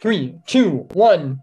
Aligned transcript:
three, 0.00 0.38
two, 0.46 0.86
one. 0.92 1.40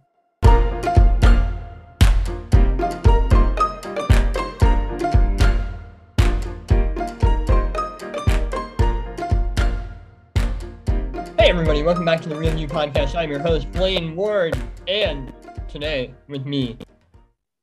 Hey 11.38 11.52
everybody, 11.52 11.84
welcome 11.84 12.06
back 12.06 12.22
to 12.22 12.30
the 12.30 12.36
Real 12.36 12.54
New 12.54 12.68
Podcast. 12.68 13.16
I'm 13.16 13.30
your 13.30 13.40
host, 13.40 13.72
Blaine 13.74 14.16
Ward, 14.16 14.58
and 14.88 15.34
today 15.68 16.14
with 16.28 16.46
me, 16.46 16.78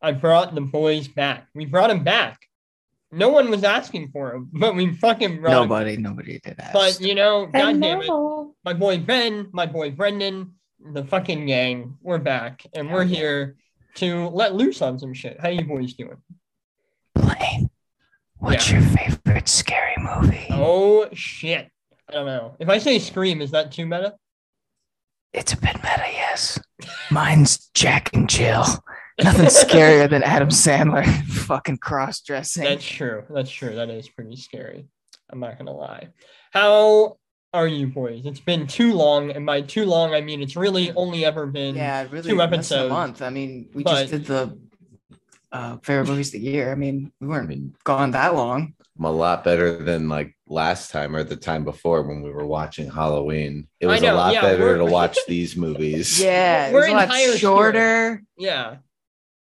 I 0.02 0.12
brought 0.12 0.54
the 0.54 0.61
boys 0.61 1.09
back. 1.09 1.48
We 1.54 1.64
brought 1.64 1.88
them 1.88 2.04
back. 2.04 2.38
No 3.11 3.29
one 3.30 3.50
was 3.50 3.64
asking 3.64 4.11
for 4.12 4.32
them, 4.32 4.50
but 4.52 4.74
we 4.74 4.95
fucking 4.95 5.40
brought 5.40 5.52
'em. 5.54 5.68
Nobody, 5.68 5.96
nobody 5.96 6.38
did 6.45 6.56
ask. 6.61 6.72
But 6.72 7.00
you 7.00 7.14
know, 7.14 7.46
god 7.46 7.80
damn 7.80 8.02
it. 8.02 8.09
My 8.64 8.74
boy 8.74 8.98
Ben, 8.98 9.48
my 9.52 9.66
boy 9.66 9.90
Brendan, 9.90 10.52
the 10.93 11.05
fucking 11.05 11.46
gang, 11.46 11.96
we're 12.03 12.19
back 12.19 12.67
and 12.75 12.90
we're 12.90 13.04
here 13.04 13.57
to 13.96 14.29
let 14.29 14.54
loose 14.54 14.82
on 14.82 14.99
some 14.99 15.14
shit. 15.14 15.40
How 15.40 15.49
you 15.49 15.64
boys 15.64 15.95
doing? 15.95 16.17
Blaine, 17.14 17.71
what's 18.39 18.71
your 18.71 18.81
favorite 18.81 19.49
scary 19.49 19.96
movie? 19.99 20.46
Oh 20.50 21.09
shit. 21.13 21.68
I 22.09 22.13
don't 22.13 22.26
know. 22.26 22.57
If 22.59 22.68
I 22.68 22.79
say 22.79 22.99
scream, 22.99 23.40
is 23.40 23.53
that 23.53 23.73
too 23.73 23.87
meta? 23.87 24.14
It's 25.32 25.53
a 25.53 25.57
bit 25.57 25.76
meta, 25.76 26.04
yes. 26.13 26.59
Mine's 27.11 27.71
Jack 27.75 28.11
and 28.14 28.29
Jill. 28.29 28.64
Nothing 29.23 29.46
scarier 29.46 30.11
than 30.11 30.23
Adam 30.23 30.49
Sandler 30.49 31.07
fucking 31.26 31.79
cross 31.79 32.20
dressing. 32.20 32.64
That's 32.64 32.84
true. 32.84 33.25
That's 33.31 33.51
true. 33.51 33.75
That 33.77 33.89
is 33.89 34.09
pretty 34.09 34.37
scary. 34.37 34.87
I'm 35.31 35.41
not 35.41 35.56
gonna 35.56 35.73
lie. 35.73 36.09
How 36.53 37.17
are 37.55 37.66
you 37.66 37.86
boys? 37.86 38.24
It's 38.24 38.41
been 38.41 38.66
too 38.66 38.94
long, 38.94 39.30
and 39.30 39.44
by 39.44 39.61
too 39.62 39.84
long 39.84 40.14
I 40.14 40.20
mean 40.20 40.42
it's 40.42 40.56
really 40.56 40.92
only 40.92 41.24
ever 41.24 41.47
been 41.47 41.75
Yeah, 41.75 42.06
really. 42.11 42.30
two 42.30 42.36
less 42.36 42.48
than 42.50 42.55
episodes. 42.55 42.91
a 42.91 42.94
month. 42.94 43.22
I 43.22 43.30
mean, 43.30 43.69
we 43.75 43.83
But- 43.83 44.00
just 44.08 44.11
did 44.12 44.25
the 44.27 44.58
uh, 45.53 45.77
favorite 45.83 46.09
movies 46.09 46.28
of 46.28 46.41
the 46.41 46.47
year. 46.48 46.72
I 46.72 46.75
mean, 46.75 47.12
we 47.20 47.27
weren't 47.28 47.83
gone 47.84 48.12
that 48.12 48.34
long. 48.34 48.72
I'm 48.98 49.05
a 49.05 49.11
lot 49.11 49.44
better 49.44 49.83
than 49.83 50.09
like 50.09 50.34
last 50.47 50.91
time 50.91 51.14
or 51.17 51.25
the 51.25 51.36
time 51.36 51.64
before 51.64 52.03
when 52.03 52.22
we 52.22 52.31
were 52.31 52.47
watching 52.47 52.91
Halloween. 52.91 53.69
It 53.81 53.87
was 53.87 54.00
know, 54.00 54.14
a 54.14 54.16
lot 54.16 54.33
yeah, 54.33 54.41
better 54.42 54.78
to 54.78 54.84
watch 54.98 55.19
these 55.28 55.56
movies. 55.56 56.20
Yeah, 56.20 56.69
it 56.69 56.72
We're 56.72 56.81
was 56.81 56.89
a 56.89 56.92
lot 56.92 57.09
higher 57.09 57.20
spirits. 57.22 57.41
shorter. 57.41 58.22
Yeah. 58.39 58.77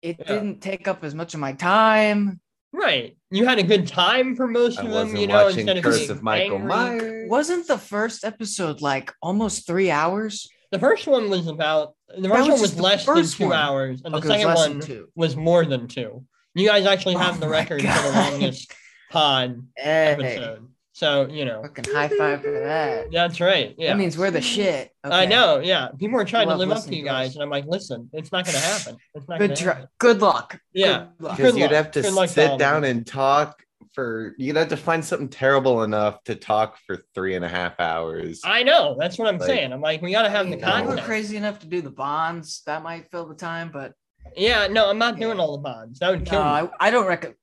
It 0.02 0.16
Yeah. 0.18 0.24
didn't 0.26 0.60
take 0.60 0.86
up 0.88 1.02
as 1.04 1.14
much 1.14 1.32
of 1.34 1.40
my 1.40 1.52
time. 1.52 2.40
Right. 2.74 3.16
You 3.32 3.46
had 3.46 3.58
a 3.58 3.62
good 3.62 3.86
time 3.88 4.36
for 4.36 4.46
most 4.46 4.78
I 4.78 4.82
of 4.84 4.90
them, 4.92 5.16
you 5.16 5.26
know, 5.26 5.44
watching 5.46 5.60
instead 5.60 5.78
of 5.78 5.84
Curse 5.84 6.08
of 6.10 6.22
Michael 6.22 6.56
angry. 6.56 6.68
Myers. 6.68 7.30
Wasn't 7.30 7.66
the 7.66 7.78
first 7.78 8.24
episode 8.24 8.80
like 8.82 9.12
almost 9.22 9.66
three 9.66 9.90
hours? 9.90 10.48
The 10.70 10.78
first 10.78 11.06
one 11.06 11.30
was 11.30 11.46
about 11.48 11.94
the 12.16 12.28
first 12.28 12.40
was 12.40 12.48
one 12.50 12.60
was 12.60 12.78
less 12.80 13.06
than 13.06 13.24
two 13.26 13.48
one. 13.48 13.56
hours, 13.58 14.02
and 14.04 14.14
Okay, 14.14 14.28
the 14.28 14.34
second 14.34 14.54
one 14.54 14.80
two. 14.80 15.08
was 15.14 15.34
more 15.36 15.64
than 15.64 15.88
two. 15.88 16.24
You 16.54 16.68
guys 16.68 16.84
actually 16.86 17.14
have 17.14 17.36
Oh 17.36 17.40
the 17.40 17.46
my 17.46 17.52
record 17.52 17.80
for 17.80 17.86
the 18.02 18.12
longest 18.14 18.70
pod 19.10 19.66
Hey, 19.76 20.16
episode. 20.18 20.68
So 20.94 21.26
you 21.30 21.44
know 21.46 21.62
fucking 21.62 21.92
high 21.92 22.08
five 22.08 22.42
for 22.42 22.50
that. 22.50 23.10
that's 23.10 23.40
right. 23.40 23.74
Yeah. 23.78 23.88
That 23.92 23.98
means 23.98 24.18
we're 24.18 24.30
the 24.30 24.42
shit. 24.42 24.90
I 25.02 25.24
know, 25.26 25.58
yeah. 25.58 25.88
People 25.98 26.20
are 26.20 26.24
trying 26.24 26.48
to 26.48 26.54
live 26.54 26.68
up 26.70 26.74
to 26.76 26.80
listening 26.80 26.98
you 26.98 27.04
to 27.04 27.10
guys, 27.10 27.34
and 27.34 27.42
I'm 27.42 27.50
like, 27.50 27.64
listen, 27.66 28.10
it's 28.12 28.30
not 28.30 28.44
gonna 28.44 28.58
happen. 28.58 28.96
It's 29.14 29.26
not 29.28 29.38
Good 29.38 29.48
gonna 29.50 29.56
try. 29.60 29.72
happen. 29.74 29.88
Good 29.98 30.20
luck. 30.20 30.60
Yeah. 30.74 31.06
Because 31.18 31.56
you'd 31.56 31.70
have 31.70 31.90
to 31.92 32.02
Good 32.02 32.12
luck 32.12 32.28
to 32.30 32.42
all 32.42 32.48
sit 32.50 32.58
down 32.58 32.84
and 32.84 33.06
talk 33.06 33.62
for 33.94 34.34
you'd 34.38 34.56
have 34.56 34.68
to 34.68 34.76
find 34.76 35.04
something 35.04 35.28
terrible 35.28 35.82
enough 35.82 36.22
to 36.24 36.34
talk 36.34 36.78
for 36.86 36.98
three 37.14 37.34
and 37.36 37.44
a 37.44 37.48
half 37.48 37.78
hours. 37.80 38.40
I 38.44 38.62
know. 38.62 38.96
That's 38.98 39.18
what 39.18 39.28
I'm 39.28 39.38
Like- 39.38 39.46
saying. 39.48 39.72
I'm 39.72 39.80
like, 39.80 40.02
we 40.02 40.12
gotta 40.12 40.30
have 40.30 40.46
the 40.48 40.58
If 40.58 40.86
we're 40.86 40.96
crazy 40.98 41.36
enough 41.36 41.58
to 41.60 41.66
do 41.66 41.80
the 41.80 41.90
bonds, 41.90 42.62
that 42.66 42.82
might 42.82 43.10
fill 43.10 43.26
the 43.26 43.34
time, 43.34 43.70
but 43.72 43.92
Yeah, 44.36 44.68
no, 44.68 44.88
I'm 44.88 44.98
not 44.98 45.18
doing 45.18 45.36
Yeah. 45.38 45.42
all 45.42 45.56
the 45.56 45.62
bonds. 45.62 45.98
That 45.98 46.10
would 46.10 46.24
no, 46.24 46.30
kill 46.30 46.40
me. 46.44 46.46
I, 46.46 46.68
I 46.80 46.90
don't 46.90 47.06
reckon 47.06 47.30
that. 47.30 47.36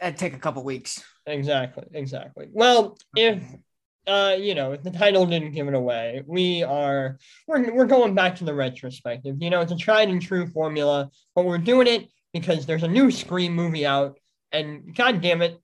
That'd 0.00 0.18
take 0.18 0.34
a 0.34 0.38
couple 0.38 0.64
weeks. 0.64 1.02
Exactly, 1.26 1.84
exactly. 1.92 2.48
Well, 2.52 2.98
if 3.16 3.42
uh, 4.06 4.36
you 4.38 4.54
know, 4.54 4.72
if 4.72 4.82
the 4.82 4.90
title 4.90 5.24
didn't 5.24 5.52
give 5.52 5.66
it 5.66 5.74
away, 5.74 6.22
we 6.26 6.62
are 6.62 7.18
we're 7.46 7.72
we're 7.72 7.86
going 7.86 8.14
back 8.14 8.36
to 8.36 8.44
the 8.44 8.54
retrospective. 8.54 9.36
You 9.40 9.50
know, 9.50 9.60
it's 9.60 9.72
a 9.72 9.76
tried 9.76 10.08
and 10.08 10.20
true 10.20 10.46
formula, 10.46 11.10
but 11.34 11.46
we're 11.46 11.58
doing 11.58 11.86
it 11.86 12.08
because 12.32 12.66
there's 12.66 12.82
a 12.82 12.88
new 12.88 13.10
Scream 13.10 13.54
movie 13.54 13.86
out, 13.86 14.18
and 14.52 14.94
god 14.94 15.22
damn 15.22 15.40
it, 15.40 15.58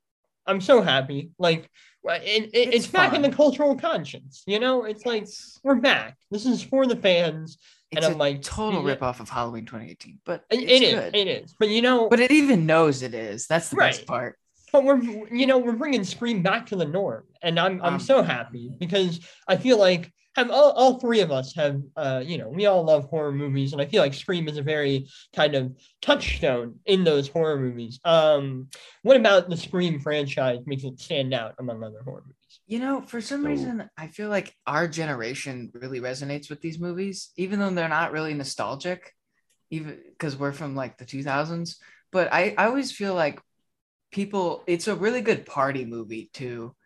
I'm 0.46 0.60
so 0.60 0.80
happy. 0.80 1.32
Like, 1.38 1.68
it, 2.04 2.22
it, 2.22 2.50
it's, 2.54 2.76
It's 2.76 2.86
back 2.86 3.12
in 3.12 3.22
the 3.22 3.30
cultural 3.30 3.76
conscience. 3.76 4.42
You 4.46 4.58
know, 4.58 4.84
it's 4.84 5.04
like 5.04 5.26
we're 5.62 5.74
back. 5.74 6.16
This 6.30 6.46
is 6.46 6.62
for 6.62 6.86
the 6.86 6.96
fans. 6.96 7.58
It's 7.92 8.04
And 8.06 8.14
I'm 8.14 8.20
a 8.20 8.22
like, 8.22 8.42
total 8.42 8.86
yeah. 8.86 8.94
ripoff 8.94 9.20
of 9.20 9.28
Halloween 9.28 9.66
2018, 9.66 10.20
but 10.24 10.44
It, 10.50 10.60
is, 10.60 11.10
it 11.14 11.28
is. 11.28 11.54
But 11.58 11.68
you 11.70 11.82
know, 11.82 12.08
But 12.08 12.20
it 12.20 12.30
even 12.30 12.66
knows 12.66 13.02
it 13.02 13.14
is. 13.14 13.46
That's 13.46 13.68
the 13.70 13.76
Right. 13.76 13.92
best 13.92 14.06
part. 14.06 14.38
but 14.72 14.84
we're 14.84 15.02
you 15.34 15.46
know 15.46 15.58
we're 15.58 15.72
bringing 15.72 16.04
Scream 16.04 16.42
back 16.42 16.66
to 16.66 16.76
the 16.76 16.84
norm, 16.84 17.24
and 17.42 17.58
I'm 17.58 17.82
I'm 17.82 17.94
Um, 17.94 18.00
so 18.00 18.22
happy 18.22 18.70
because 18.78 19.18
I 19.48 19.56
feel 19.56 19.78
like 19.78 20.12
have 20.36 20.48
all, 20.48 20.70
all 20.70 21.00
three 21.00 21.18
of 21.22 21.32
us 21.32 21.52
have 21.56 21.82
uh 21.96 22.22
you 22.24 22.38
know 22.38 22.48
we 22.48 22.66
all 22.66 22.84
love 22.84 23.06
horror 23.06 23.32
movies, 23.32 23.72
and 23.72 23.82
I 23.82 23.86
feel 23.86 24.00
like 24.00 24.14
Scream 24.14 24.46
is 24.48 24.58
a 24.58 24.62
very 24.62 25.08
kind 25.34 25.56
of 25.56 25.72
touchstone 26.00 26.78
in 26.86 27.02
those 27.02 27.26
horror 27.26 27.58
movies. 27.58 27.98
Um, 28.04 28.68
what 29.02 29.16
about 29.16 29.50
the 29.50 29.56
Scream 29.56 29.98
franchise 29.98 30.60
makes 30.66 30.84
it 30.84 31.00
stand 31.00 31.34
out 31.34 31.56
among 31.58 31.82
other 31.82 32.02
horror 32.04 32.22
movies? 32.24 32.36
You 32.70 32.78
know, 32.78 33.02
for 33.02 33.20
some 33.20 33.42
So- 33.42 33.48
reason, 33.48 33.90
I 33.96 34.06
feel 34.06 34.28
like 34.28 34.54
our 34.64 34.86
generation 34.86 35.72
really 35.74 35.98
resonates 36.00 36.48
with 36.48 36.60
these 36.60 36.78
movies, 36.78 37.32
even 37.36 37.58
though 37.58 37.70
they're 37.70 37.88
not 37.88 38.12
really 38.12 38.32
nostalgic, 38.32 39.12
even 39.70 39.98
because 40.08 40.36
we're 40.36 40.52
from 40.52 40.76
like 40.76 40.96
the 40.96 41.04
2000s. 41.04 41.78
But 42.12 42.32
I, 42.32 42.54
I 42.56 42.66
always 42.66 42.92
feel 42.92 43.14
like 43.14 43.40
people, 44.12 44.62
it's 44.68 44.86
a 44.86 44.94
really 44.94 45.20
good 45.20 45.46
party 45.46 45.84
movie 45.84 46.30
too. 46.32 46.76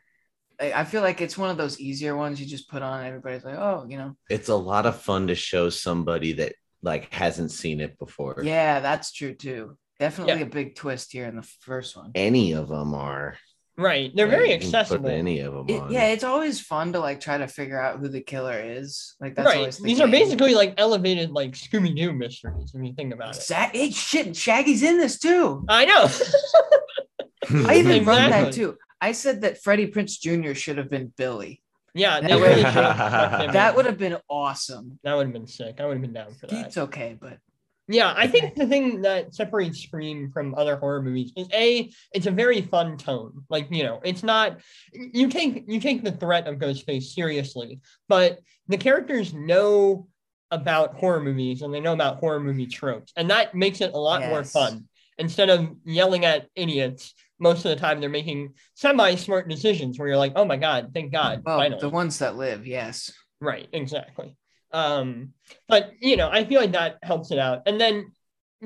I, 0.58 0.72
I 0.72 0.84
feel 0.84 1.02
like 1.02 1.20
it's 1.20 1.36
one 1.36 1.50
of 1.50 1.58
those 1.58 1.78
easier 1.78 2.16
ones 2.16 2.40
you 2.40 2.46
just 2.46 2.70
put 2.70 2.80
on, 2.82 3.00
and 3.00 3.08
everybody's 3.08 3.44
like, 3.44 3.58
oh, 3.58 3.84
you 3.86 3.98
know, 3.98 4.16
It's 4.30 4.48
a 4.48 4.56
lot 4.56 4.86
of 4.86 5.02
fun 5.02 5.26
to 5.26 5.34
show 5.34 5.68
somebody 5.68 6.32
that 6.34 6.54
like 6.80 7.12
hasn't 7.12 7.50
seen 7.50 7.80
it 7.80 7.98
before. 7.98 8.40
yeah, 8.42 8.80
that's 8.80 9.12
true 9.12 9.34
too. 9.34 9.76
Definitely 10.00 10.40
Yeah. 10.40 10.46
a 10.46 10.50
big 10.50 10.76
twist 10.76 11.12
here 11.12 11.26
in 11.26 11.36
the 11.36 11.48
first 11.60 11.94
one. 11.94 12.10
Any 12.14 12.52
of 12.52 12.68
them 12.68 12.94
are. 12.94 13.36
Right, 13.76 14.12
they're 14.14 14.28
very 14.28 14.50
Like, 14.50 14.60
you 14.62 14.66
accessible. 14.68 15.08
Any 15.10 15.40
of 15.40 15.52
them 15.52 15.64
It- 15.68 15.90
yeah, 15.90 16.04
it's 16.08 16.22
always 16.22 16.60
fun 16.60 16.92
to 16.92 17.00
like 17.00 17.18
try 17.20 17.38
to 17.38 17.48
figure 17.48 17.80
out 17.80 17.98
who 17.98 18.08
the 18.08 18.20
killer 18.20 18.60
is. 18.60 19.16
Like 19.20 19.34
that's 19.34 19.46
right, 19.48 19.58
always 19.58 19.78
the 19.78 19.82
these 19.84 20.00
are 20.00 20.06
basically 20.06 20.54
like 20.54 20.74
elevated 20.78 21.30
like 21.32 21.52
Scooby 21.52 21.94
Doo 21.96 22.12
mysteries 22.12 22.72
when 22.72 22.84
you 22.84 22.92
think 22.94 23.12
about 23.12 23.36
it. 23.36 23.42
Sa- 23.42 23.70
hey, 23.72 23.90
shit, 23.90 24.36
Shaggy's 24.36 24.82
in 24.84 24.98
this 24.98 25.18
too. 25.18 25.64
I 25.68 25.84
know. 25.86 26.08
I 27.68 27.76
even 27.78 28.04
wrote 28.04 28.16
that 28.30 28.52
too. 28.52 28.76
I 29.00 29.12
said 29.12 29.42
that 29.42 29.62
Freddie 29.62 29.88
Prinze 29.88 30.18
Jr. 30.20 30.54
should 30.54 30.78
have 30.78 30.88
been 30.88 31.12
Billy. 31.16 31.60
yeah, 31.94 32.20
That 32.20 32.28
they 32.28 32.36
would- 32.36 32.58
have 32.64 33.52
That 33.52 33.76
would 33.76 33.86
have 33.86 33.98
been 33.98 34.16
awesome. 34.30 34.98
that 35.02 35.14
would 35.14 35.26
have 35.26 35.32
been 35.32 35.46
sick. 35.46 35.80
I 35.80 35.86
would 35.86 35.94
have 35.94 36.02
been 36.02 36.12
down 36.14 36.32
for 36.34 36.46
that. 36.46 36.64
Pete's 36.64 36.78
okay, 36.78 37.18
but 37.20 37.38
Yeah, 37.86 38.14
I 38.16 38.26
think 38.26 38.54
the 38.54 38.66
thing 38.66 39.02
that 39.02 39.34
separates 39.34 39.82
Scream 39.82 40.30
from 40.32 40.54
other 40.54 40.76
horror 40.76 41.02
movies 41.02 41.32
is 41.36 41.48
a 41.52 41.90
it's 42.12 42.26
a 42.26 42.30
very 42.30 42.62
fun 42.62 42.96
tone. 42.96 43.44
Like 43.50 43.68
you 43.70 43.82
know, 43.82 44.00
it's 44.02 44.22
not 44.22 44.60
you 44.92 45.28
take 45.28 45.64
you 45.68 45.80
take 45.80 46.02
the 46.02 46.12
threat 46.12 46.46
of 46.46 46.56
Ghostface 46.56 47.12
seriously, 47.12 47.80
but 48.08 48.40
the 48.68 48.78
characters 48.78 49.34
know 49.34 50.08
about 50.50 50.94
horror 50.94 51.20
movies 51.20 51.60
and 51.60 51.74
they 51.74 51.80
know 51.80 51.92
about 51.92 52.18
horror 52.18 52.40
movie 52.40 52.66
tropes, 52.66 53.12
and 53.16 53.30
that 53.30 53.54
makes 53.54 53.82
it 53.82 53.92
a 53.92 53.98
lot 53.98 54.22
more 54.26 54.44
fun. 54.44 54.88
Instead 55.18 55.50
of 55.50 55.68
yelling 55.84 56.24
at 56.24 56.48
idiots, 56.56 57.14
most 57.38 57.64
of 57.64 57.68
the 57.68 57.76
time 57.76 58.00
they're 58.00 58.08
making 58.08 58.54
semi-smart 58.74 59.48
decisions 59.48 59.98
where 59.98 60.08
you're 60.08 60.16
like, 60.16 60.32
oh 60.36 60.44
my 60.44 60.56
god, 60.56 60.90
thank 60.94 61.12
God, 61.12 61.42
well, 61.44 61.58
finally. 61.58 61.80
the 61.80 61.88
ones 61.88 62.18
that 62.18 62.36
live, 62.36 62.66
yes. 62.66 63.12
Right, 63.40 63.68
exactly. 63.72 64.36
Um, 64.74 65.32
but 65.68 65.92
you 66.00 66.16
know, 66.16 66.28
I 66.30 66.44
feel 66.44 66.60
like 66.60 66.72
that 66.72 66.98
helps 67.02 67.30
it 67.30 67.38
out. 67.38 67.62
And 67.66 67.80
then 67.80 68.12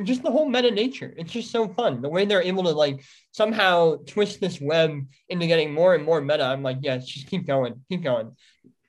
just 0.05 0.22
the 0.22 0.31
whole 0.31 0.49
meta 0.49 0.70
nature. 0.70 1.12
It's 1.16 1.32
just 1.32 1.50
so 1.50 1.69
fun. 1.69 2.00
The 2.02 2.08
way 2.08 2.25
they're 2.25 2.43
able 2.43 2.64
to 2.64 2.70
like 2.70 3.05
somehow 3.32 3.96
twist 4.06 4.40
this 4.40 4.60
web 4.60 5.06
into 5.28 5.46
getting 5.46 5.72
more 5.72 5.94
and 5.94 6.05
more 6.05 6.20
meta. 6.20 6.44
I'm 6.44 6.62
like, 6.62 6.78
yes, 6.81 7.06
just 7.06 7.26
keep 7.26 7.46
going, 7.46 7.82
keep 7.88 8.02
going. 8.02 8.34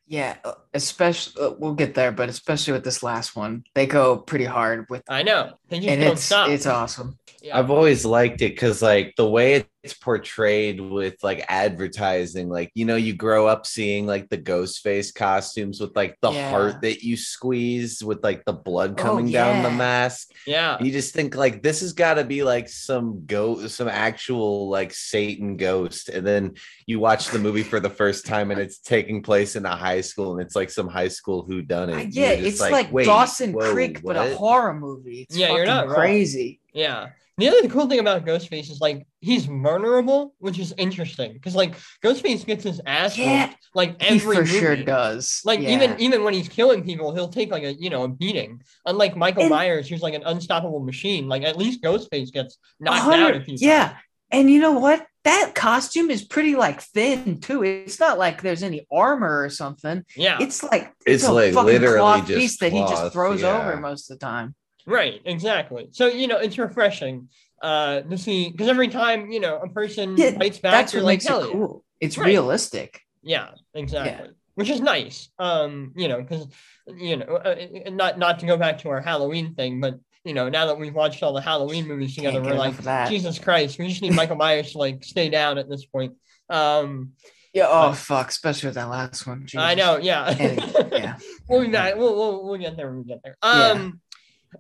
Yeah, 0.08 0.38
especially 0.74 1.44
uh, 1.44 1.52
we'll 1.60 1.76
get 1.76 1.94
there, 1.94 2.12
but 2.12 2.30
especially 2.30 2.74
with 2.74 2.84
this 2.84 3.04
last 3.04 3.36
one, 3.36 3.64
they 3.76 3.86
go 3.86 4.18
pretty 4.18 4.46
hard 4.46 4.88
with, 4.90 5.04
I 5.08 5.22
know. 5.22 5.54
They 5.70 5.78
just 5.78 5.90
and 5.90 6.02
don't 6.02 6.14
it's 6.14 6.24
stop. 6.24 6.50
it's 6.50 6.66
awesome. 6.66 7.19
Yeah. 7.42 7.58
I've 7.58 7.72
always 7.72 8.06
liked 8.06 8.42
it 8.42 8.50
because 8.50 8.82
like 8.82 9.14
the 9.16 9.30
way 9.30 9.66
it's 9.82 9.94
portrayed 9.94 10.82
with 10.82 11.16
like 11.24 11.46
advertising, 11.48 12.50
like 12.50 12.70
you 12.74 12.84
know, 12.86 12.98
you 12.98 13.14
grow 13.14 13.48
up 13.48 13.66
seeing 13.66 14.06
like 14.06 14.28
the 14.30 14.36
ghost 14.38 14.82
face 14.84 15.12
costumes 15.12 15.80
with 15.80 15.96
like 15.96 16.18
the 16.22 16.32
Yeah. 16.32 16.50
heart 16.50 16.82
that 16.82 17.02
you 17.02 17.16
squeeze 17.16 18.04
with 18.04 18.22
like 18.24 18.44
the 18.44 18.52
blood 18.54 18.92
Oh, 19.00 19.04
coming 19.04 19.32
down 19.32 19.64
the 19.64 19.72
mask. 19.72 20.32
yeah. 20.46 20.78
You 20.84 20.92
just 20.92 21.14
think 21.14 21.34
like 21.36 21.64
this 21.64 21.80
has 21.80 21.94
got 21.94 22.16
to 22.16 22.26
be 22.26 22.44
like 22.44 22.68
some 22.68 23.26
ghost, 23.26 23.76
some 23.76 23.88
actual 23.88 24.70
like 24.70 24.94
Satan 24.94 25.56
ghost, 25.56 26.10
and 26.10 26.28
then 26.28 26.56
you 26.88 27.00
watch 27.00 27.30
the 27.30 27.40
movie 27.40 27.64
for 27.64 27.80
the 27.80 27.90
first 27.90 28.26
time 28.26 28.52
and 28.52 28.60
it's 28.60 28.80
taking 28.80 29.22
place 29.24 29.56
in 29.56 29.66
a 29.66 29.76
high 29.76 30.02
school 30.02 30.34
and 30.34 30.42
it's 30.46 30.56
like 30.58 30.70
some 30.70 30.90
high 30.90 31.08
school 31.08 31.44
who 31.48 31.62
done 31.62 31.90
it. 31.90 32.10
yeah, 32.14 32.32
it's 32.32 32.60
like, 32.60 32.92
Dawson 32.92 33.54
Creek, 33.54 34.02
but 34.04 34.18
a 34.18 34.36
horror 34.36 34.74
movie. 34.74 35.22
It's 35.30 35.38
Yeah, 35.38 35.54
you're 35.56 35.66
not 35.66 35.86
wrong. 35.88 35.96
crazy. 35.96 36.60
Yeah. 36.74 37.10
The 37.40 37.48
other 37.48 37.68
cool 37.70 37.88
thing 37.88 38.00
about 38.00 38.26
Ghostface 38.26 38.70
is 38.70 38.80
like 38.82 39.08
he's 39.22 39.46
vulnerable, 39.46 40.36
which 40.40 40.60
is 40.60 40.74
interesting 40.78 41.34
because 41.34 41.56
like 41.56 41.76
Ghostface 42.04 42.46
gets 42.46 42.64
his 42.64 42.82
ass 42.86 43.18
Yeah. 43.18 43.48
whooped 43.48 43.58
like 43.74 44.02
He 44.02 44.16
every 44.18 44.36
for 44.36 44.46
sure 44.46 44.76
does. 44.76 45.42
Like 45.46 45.60
Yeah. 45.62 45.70
even 45.70 46.00
even 46.00 46.24
when 46.24 46.34
he's 46.34 46.50
killing 46.50 46.84
people, 46.84 47.14
he'll 47.16 47.30
take 47.30 47.52
like 47.52 47.64
a 47.64 47.74
you 47.74 47.90
know 47.90 48.04
a 48.04 48.08
beating. 48.08 48.62
Unlike 48.86 49.16
Michael 49.18 49.44
And- 49.44 49.52
Myers, 49.52 49.88
who's 49.88 50.02
like 50.02 50.14
an 50.14 50.24
unstoppable 50.26 50.82
machine. 50.82 51.28
Like 51.28 51.44
at 51.44 51.58
least 51.58 51.82
Ghostface 51.82 52.32
gets 52.32 52.58
knocked 52.80 53.14
out 53.14 53.36
a 53.36 53.42
few 53.42 53.56
Yeah. 53.58 53.88
times. 53.90 53.98
And 54.32 54.52
you 54.52 54.60
know 54.62 54.74
what? 54.74 55.06
That 55.24 55.54
costume 55.56 56.10
is 56.12 56.24
pretty 56.24 56.56
like 56.56 56.82
thin 56.82 57.40
too. 57.42 57.64
It's 57.64 58.00
not 58.00 58.18
like 58.18 58.42
there's 58.42 58.64
any 58.64 58.86
armor 58.92 59.42
or 59.44 59.50
something. 59.50 60.04
Yeah. 60.16 60.38
It's 60.40 60.64
like 60.64 60.94
It's 61.06 61.24
a 61.26 61.32
like 61.34 61.54
fucking 61.54 61.66
literally 61.66 61.98
cloth 61.98 62.28
just 62.28 62.40
piece 62.40 62.58
that 62.60 62.72
he 62.72 62.80
just 62.80 63.12
throws 63.14 63.42
yeah. 63.42 63.58
over 63.60 63.78
most 63.78 64.10
of 64.12 64.20
the 64.20 64.26
time. 64.26 64.56
Right, 64.86 65.22
exactly. 65.26 65.90
So 65.92 66.08
you 66.08 66.28
know, 66.28 66.38
it's 66.38 66.58
refreshing 66.58 67.30
uh 67.62 68.02
to 68.02 68.18
see 68.18 68.50
because 68.50 68.70
every 68.70 68.88
time 68.88 69.32
you 69.32 69.40
know 69.40 69.58
a 69.60 69.68
person 69.70 70.16
Yeah, 70.18 70.38
fights 70.38 70.60
back, 70.60 70.72
That's 70.72 70.94
what 70.94 71.04
like, 71.04 71.14
makes 71.14 71.26
it 71.26 71.32
yeah. 71.32 71.52
cool. 71.52 71.84
It's 72.00 72.18
Right. 72.18 72.28
realistic. 72.28 73.02
Yeah, 73.22 73.50
exactly. 73.74 74.30
Which 74.56 74.70
is 74.70 74.80
nice. 74.82 75.30
Um, 75.40 75.94
you 75.96 76.08
know, 76.08 76.22
because 76.22 76.48
you 76.88 77.18
know, 77.18 77.26
uh, 77.26 77.56
uh, 77.86 77.90
not 77.92 78.18
not 78.18 78.40
to 78.40 78.46
go 78.46 78.58
back 78.58 78.80
to 78.80 78.90
our 78.90 79.02
Halloween 79.02 79.56
thing, 79.56 79.80
but 79.82 79.96
you 80.26 80.34
know, 80.34 80.50
now 80.50 80.66
that 80.66 80.78
we've 80.78 80.94
watched 80.94 81.24
all 81.24 81.34
the 81.34 81.42
Halloween 81.42 81.88
movies 81.88 82.16
together, 82.16 82.42
we're 82.42 82.54
like. 82.54 83.10
Jesus 83.10 83.40
Christ, 83.40 83.80
we 83.80 83.88
just 83.88 84.02
need 84.02 84.14
Michael 84.14 84.36
Myers 84.46 84.72
to 84.74 84.78
like 84.78 85.04
stay 85.04 85.30
down 85.30 85.58
at 85.58 85.70
this 85.70 85.86
point. 85.86 86.14
Um, 86.50 87.14
Yeah. 87.54 87.68
Oh 87.70 87.94
fuck, 87.94 88.30
especially 88.30 88.68
with 88.68 88.76
that 88.76 88.90
last 88.90 89.26
one. 89.28 89.48
I 89.56 89.76
know, 89.76 89.98
yeah. 89.98 90.26
And- 90.38 90.92
yeah. 90.92 91.18
we'll 91.50 91.62
be 91.62 91.68
back. 91.68 91.96
We'll, 91.96 92.16
we'll 92.16 92.44
we'll 92.46 92.60
get 92.60 92.76
there 92.78 92.90
when 92.90 93.00
we 93.00 93.06
get 93.06 93.20
there. 93.24 93.36
Yeah. 93.44 93.92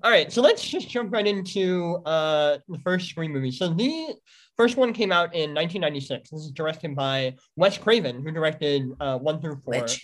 All 0.04 0.12
right, 0.12 0.32
so 0.32 0.42
let's 0.42 0.64
just 0.68 0.90
jump 0.90 1.12
right 1.12 1.26
into 1.26 1.96
uh 2.06 2.58
the 2.68 2.78
first 2.80 3.10
Scream 3.10 3.32
movie. 3.34 3.52
So 3.52 3.70
the 3.74 4.14
first 4.56 4.78
one 4.78 4.94
came 4.94 5.12
out 5.12 5.34
in 5.34 5.54
1996. 5.54 6.30
This 6.30 6.42
is 6.42 6.52
directed 6.52 6.96
by 6.96 7.36
Wes 7.56 7.78
Craven, 7.78 8.24
who 8.24 8.32
directed 8.32 8.84
uh 9.00 9.18
one 9.18 9.42
through 9.42 9.62
four, 9.66 9.74
Legend. 9.74 10.02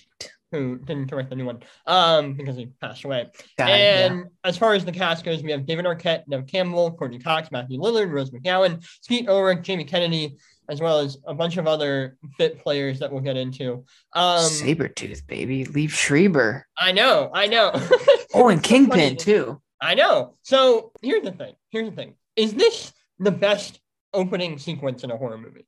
who 0.51 0.77
didn't 0.79 1.07
direct 1.07 1.29
the 1.29 1.35
new 1.35 1.45
one, 1.45 1.59
um, 1.85 2.33
because 2.33 2.55
he 2.55 2.67
passed 2.81 3.03
away. 3.03 3.27
Died, 3.57 3.69
yeah. 3.69 4.05
and 4.07 4.25
as 4.43 4.57
far 4.57 4.73
as 4.73 4.83
the 4.85 4.91
cast 4.91 5.23
goes, 5.23 5.43
we 5.43 5.51
have 5.51 5.65
David 5.67 5.85
Arquette, 5.85 6.23
Neve 6.27 6.47
Campbell, 6.47 6.91
Courteney 6.91 7.19
Cox, 7.19 7.51
Matthew 7.51 7.79
Lillard, 7.79 8.11
Rose 8.11 8.31
McGowan, 8.31 8.83
Skeet 9.01 9.29
Ulrich, 9.29 9.61
Jamie 9.61 9.85
Kennedy, 9.85 10.35
as 10.67 10.81
well 10.81 10.97
as 10.99 11.17
a 11.27 11.33
bunch 11.35 11.57
of 11.57 11.67
other 11.67 12.17
bit 12.39 12.59
players 12.59 12.97
that 12.99 13.11
we'll 13.11 13.21
get 13.21 13.37
into. 13.37 13.85
Um, 14.13 14.39
Sabretooth, 14.49 15.27
baby. 15.27 15.63
Liev 15.65 15.91
Schreiber. 15.91 16.65
I 16.75 16.91
know, 16.91 17.29
I 17.33 17.45
know. 17.47 17.71
Oh, 18.37 18.49
and 18.49 18.59
so 18.61 18.67
Kingpin 18.67 19.15
too. 19.15 19.61
I 19.85 19.93
know. 19.93 20.33
So 20.41 20.91
here's 21.01 21.23
the 21.23 21.31
thing. 21.31 21.53
Here's 21.69 21.89
the 21.89 21.95
thing. 21.95 22.15
Is 22.35 22.53
this 22.53 22.91
the 23.19 23.31
best 23.31 23.79
opening 24.13 24.57
sequence 24.57 25.03
in 25.03 25.11
a 25.11 25.17
horror 25.17 25.37
movie? 25.37 25.65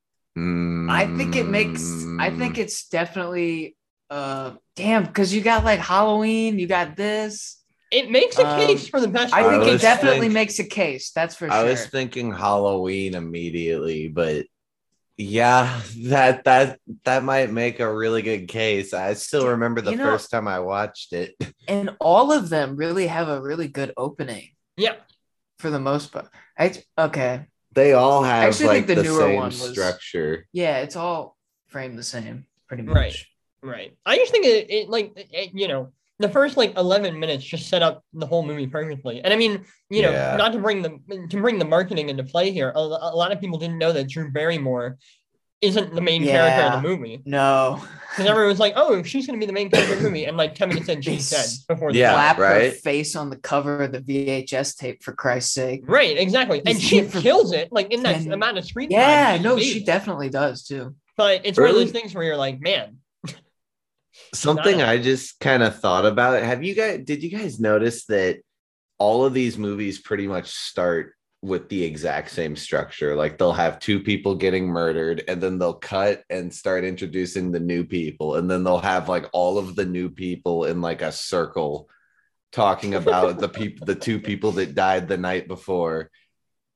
I 0.90 1.06
think 1.16 1.34
it 1.36 1.48
makes 1.48 1.82
I 2.18 2.30
think 2.30 2.54
Mm. 2.56 2.58
it's 2.64 2.88
definitely 2.88 3.76
uh 4.10 4.52
damn 4.76 5.04
because 5.04 5.34
you 5.34 5.40
got 5.42 5.64
like 5.64 5.80
Halloween, 5.80 6.58
you 6.58 6.66
got 6.66 6.96
this. 6.96 7.56
It 7.90 8.10
makes 8.10 8.38
a 8.38 8.46
Um, 8.46 8.60
case 8.66 8.86
for 8.88 9.00
the 9.00 9.08
best. 9.08 9.32
I 9.34 9.40
I 9.40 9.42
think 9.50 9.62
horror 9.62 9.74
it 9.74 9.80
definitely 9.80 10.20
think- 10.20 10.32
makes 10.40 10.58
a 10.58 10.64
case. 10.64 11.10
That's 11.12 11.34
for 11.34 11.46
I 11.46 11.48
sure. 11.50 11.66
I 11.66 11.70
was 11.70 11.86
thinking 11.86 12.32
Halloween 12.32 13.14
immediately, 13.14 14.08
but 14.08 14.46
yeah, 15.18 15.80
that 16.06 16.44
that 16.44 16.78
that 17.04 17.24
might 17.24 17.50
make 17.50 17.80
a 17.80 17.92
really 17.92 18.22
good 18.22 18.46
case. 18.48 18.94
I 18.94 19.14
still 19.14 19.48
remember 19.48 19.80
the 19.80 19.90
You 19.90 19.96
know- 19.98 20.04
first 20.04 20.30
time 20.30 20.46
I 20.48 20.60
watched 20.60 21.12
it. 21.12 21.34
and 21.68 21.90
all 22.00 22.32
of 22.32 22.48
them 22.48 22.76
really 22.76 23.08
have 23.08 23.28
a 23.28 23.42
really 23.42 23.66
good 23.68 23.92
opening 23.96 24.50
Yeah. 24.76 24.94
for 25.58 25.70
the 25.70 25.80
most 25.80 26.12
part. 26.12 26.28
I 26.56 26.72
okay. 26.96 27.46
They 27.72 27.92
all 27.92 28.22
have 28.22 28.44
I 28.44 28.46
actually 28.46 28.68
like 28.68 28.86
think 28.86 28.86
the 28.86 28.94
the, 28.96 29.02
newer 29.02 29.20
same 29.20 29.36
one 29.36 29.46
was- 29.46 29.70
structure. 29.70 30.46
Yeah, 30.52 30.78
it's 30.78 30.96
all 30.96 31.36
framed 31.66 31.98
the 31.98 32.04
same, 32.04 32.46
pretty 32.68 32.84
much. 32.84 32.94
Right. 32.94 33.16
Right. 33.60 33.96
I 34.06 34.16
just 34.18 34.30
think 34.30 34.46
it, 34.46 34.70
it 34.70 34.88
like 34.88 35.12
it, 35.32 35.50
you 35.52 35.66
know 35.66 35.92
the 36.18 36.28
first 36.28 36.56
like 36.56 36.76
11 36.76 37.18
minutes 37.18 37.44
just 37.44 37.68
set 37.68 37.82
up 37.82 38.04
the 38.12 38.26
whole 38.26 38.44
movie 38.44 38.66
perfectly. 38.66 39.20
And 39.22 39.32
I 39.32 39.36
mean, 39.36 39.64
you 39.90 40.02
know, 40.02 40.10
Yeah. 40.10 40.36
not 40.36 40.52
to 40.52 40.58
bring 40.58 40.82
the 40.82 40.98
to 41.30 41.40
bring 41.40 41.58
the 41.58 41.64
marketing 41.64 42.08
into 42.08 42.24
play 42.24 42.50
here. 42.50 42.72
A, 42.74 42.78
a 42.78 43.14
lot 43.16 43.30
of 43.32 43.40
people 43.40 43.58
didn't 43.58 43.78
know 43.78 43.92
that 43.92 44.08
Drew 44.08 44.30
Barrymore 44.30 44.98
isn't 45.60 45.92
the 45.94 46.00
main 46.00 46.22
character 46.24 46.62
of 46.62 46.82
the 46.82 46.88
movie. 46.88 47.22
No. 47.24 47.82
Because 48.16 48.30
everyone 48.30 48.48
was 48.48 48.58
like, 48.58 48.72
"Oh, 48.74 49.00
she's 49.04 49.28
going 49.28 49.38
to 49.38 49.40
be 49.40 49.46
the 49.46 49.52
main 49.52 49.70
character 49.70 49.92
of 49.94 50.00
the 50.00 50.08
movie," 50.08 50.24
and 50.24 50.36
like 50.36 50.54
10 50.56 50.70
minutes 50.70 50.88
in, 50.88 51.02
she's 51.02 51.30
dead 51.30 51.46
before 51.68 51.92
the 51.92 51.98
Yeah. 52.00 52.14
Slap 52.14 52.36
her 52.38 52.70
face 52.72 53.14
on 53.14 53.30
the 53.30 53.36
cover 53.36 53.82
of 53.84 53.92
the 53.92 54.00
VHS 54.00 54.76
tape 54.76 55.04
for 55.04 55.12
Christ's 55.12 55.52
sake. 55.54 55.84
Right, 55.86 56.18
exactly. 56.18 56.60
And 56.66 56.80
she 56.80 57.02
kills 57.06 57.52
it 57.52 57.68
like 57.70 57.92
in 57.92 58.02
that 58.02 58.22
10 58.22 58.32
amount 58.32 58.58
of 58.58 58.64
screen 58.64 58.90
Yeah, 58.90 59.34
time. 59.34 59.42
no, 59.42 59.56
she 59.60 59.84
definitely 59.84 60.30
does 60.30 60.64
too. 60.64 60.96
But 61.16 61.42
it's 61.44 61.58
one 61.60 61.68
of 61.68 61.76
those 61.76 61.92
things 61.92 62.12
where 62.12 62.24
you're 62.24 62.36
like, 62.36 62.60
man, 62.60 62.97
Something 64.34 64.82
I 64.82 64.98
just 64.98 65.40
kind 65.40 65.62
of 65.62 65.80
thought 65.80 66.06
about. 66.06 66.42
Have 66.42 66.62
you 66.62 66.74
guys 66.74 67.00
did 67.04 67.22
you 67.22 67.30
guys 67.30 67.60
notice 67.60 68.06
that 68.06 68.40
all 68.98 69.24
of 69.24 69.34
these 69.34 69.58
movies 69.58 69.98
pretty 70.00 70.26
much 70.26 70.50
start 70.50 71.14
with 71.40 71.68
the 71.68 71.84
exact 71.84 72.30
same 72.30 72.56
structure? 72.56 73.14
Like 73.14 73.38
they'll 73.38 73.52
have 73.52 73.78
two 73.78 74.00
people 74.00 74.34
getting 74.34 74.66
murdered 74.66 75.24
and 75.28 75.40
then 75.40 75.58
they'll 75.58 75.74
cut 75.74 76.22
and 76.28 76.52
start 76.52 76.84
introducing 76.84 77.52
the 77.52 77.60
new 77.60 77.84
people 77.84 78.36
and 78.36 78.50
then 78.50 78.64
they'll 78.64 78.78
have 78.78 79.08
like 79.08 79.26
all 79.32 79.58
of 79.58 79.76
the 79.76 79.86
new 79.86 80.10
people 80.10 80.64
in 80.64 80.80
like 80.80 81.02
a 81.02 81.12
circle 81.12 81.88
talking 82.52 82.94
about 82.94 83.38
the 83.38 83.48
people 83.48 83.86
the 83.86 83.94
two 83.94 84.18
people 84.30 84.52
that 84.52 84.74
died 84.74 85.08
the 85.08 85.18
night 85.18 85.48
before 85.48 86.10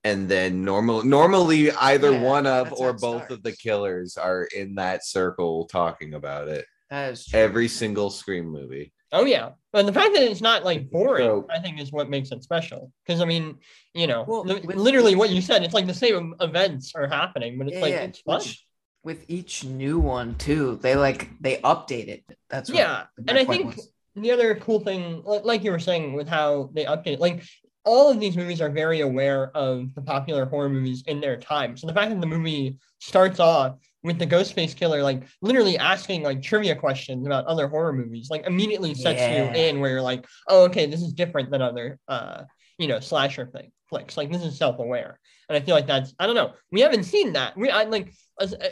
and 0.04 0.28
then 0.28 0.64
normal 0.64 1.02
normally 1.02 1.70
either 1.72 2.12
Yeah, 2.12 2.22
one 2.22 2.46
of 2.46 2.72
or 2.72 2.92
both 2.92 3.30
of 3.30 3.42
the 3.42 3.52
killers 3.52 4.16
are 4.16 4.44
in 4.44 4.74
that 4.76 5.04
circle 5.04 5.66
talking 5.66 6.14
about 6.14 6.48
it 6.48 6.66
That 6.92 7.12
is 7.12 7.26
true. 7.26 7.40
every 7.40 7.68
single 7.68 8.10
scream 8.10 8.46
movie 8.52 8.92
oh 9.14 9.24
yeah. 9.26 9.50
But 9.72 9.84
the 9.86 9.92
fact 9.92 10.14
that 10.14 10.22
it's 10.22 10.40
not 10.40 10.64
like 10.64 10.90
boring, 10.90 11.26
So- 11.26 11.46
I 11.50 11.58
think, 11.58 11.78
is 11.80 11.92
what 11.92 12.08
makes 12.08 12.30
it 12.32 12.42
special. 12.42 12.90
Because 13.06 13.20
I 13.20 13.26
mean, 13.26 13.58
you 13.94 14.06
know, 14.06 14.24
Well, 14.26 14.42
li- 14.44 14.60
with- 14.64 14.76
literally 14.76 15.14
what 15.16 15.28
you 15.30 15.40
said, 15.42 15.62
it's 15.62 15.74
like 15.74 15.86
the 15.86 15.92
same 15.94 16.34
events 16.40 16.92
are 16.94 17.06
happening, 17.08 17.58
but 17.58 17.66
it's 17.68 17.76
Yeah, 17.76 17.82
like 17.82 17.90
yeah, 17.92 18.02
it's 18.04 18.20
fun. 18.20 18.38
which- 18.38 18.66
with 19.04 19.24
each 19.28 19.64
new 19.64 19.98
one 19.98 20.34
too, 20.36 20.78
they 20.82 20.94
like 20.96 21.28
they 21.40 21.56
update 21.58 22.08
it. 22.08 22.24
That's 22.48 22.70
what 22.70 22.78
Yeah, 22.78 23.04
and 23.28 23.36
I 23.38 23.44
think 23.44 23.76
was. 23.76 23.92
the 24.16 24.30
other 24.30 24.54
cool 24.54 24.80
thing, 24.80 25.22
like, 25.24 25.44
like 25.44 25.64
you 25.64 25.72
were 25.72 25.78
saying, 25.90 26.12
with 26.14 26.28
how 26.28 26.70
they 26.72 26.84
update, 26.84 27.18
like 27.18 27.42
all 27.84 28.10
of 28.10 28.20
these 28.20 28.36
movies 28.36 28.60
are 28.62 28.70
very 28.70 29.00
aware 29.00 29.50
of 29.56 29.94
the 29.94 30.02
popular 30.02 30.44
horror 30.46 30.68
movies 30.68 31.02
in 31.06 31.20
their 31.20 31.36
time. 31.36 31.76
So 31.76 31.86
the 31.86 31.92
fact 31.94 32.10
that 32.12 32.20
the 32.20 32.26
movie 32.26 32.78
starts 33.00 33.40
off 33.40 33.76
with 34.04 34.18
the 34.18 34.26
Ghostface 34.26 34.74
killer, 34.74 35.02
like 35.02 35.22
literally 35.42 35.78
asking 35.78 36.22
like 36.22 36.42
trivia 36.42 36.74
questions 36.74 37.26
about 37.26 37.46
other 37.46 37.68
horror 37.68 37.92
movies, 37.92 38.30
like 38.30 38.46
immediately 38.46 38.94
sets 38.94 39.20
Yeah. 39.20 39.52
you 39.52 39.60
in 39.60 39.80
where 39.80 39.90
you're 39.90 40.02
like, 40.02 40.26
oh, 40.48 40.64
okay, 40.64 40.86
this 40.86 41.02
is 41.02 41.12
different 41.12 41.50
than 41.50 41.62
other, 41.62 41.98
uh, 42.08 42.42
you 42.78 42.88
know, 42.88 43.00
slasher 43.00 43.46
thing 43.46 43.70
flicks. 43.92 44.16
Like 44.16 44.32
this 44.32 44.42
is 44.42 44.56
self-aware, 44.56 45.20
and 45.48 45.56
I 45.56 45.60
feel 45.60 45.74
like 45.74 45.86
that's 45.86 46.14
I 46.18 46.26
don't 46.26 46.34
know. 46.34 46.54
We 46.72 46.80
haven't 46.80 47.04
seen 47.04 47.34
that. 47.34 47.56
We 47.56 47.70
I 47.70 47.84
like 47.84 48.12
as, 48.40 48.54
uh, 48.54 48.70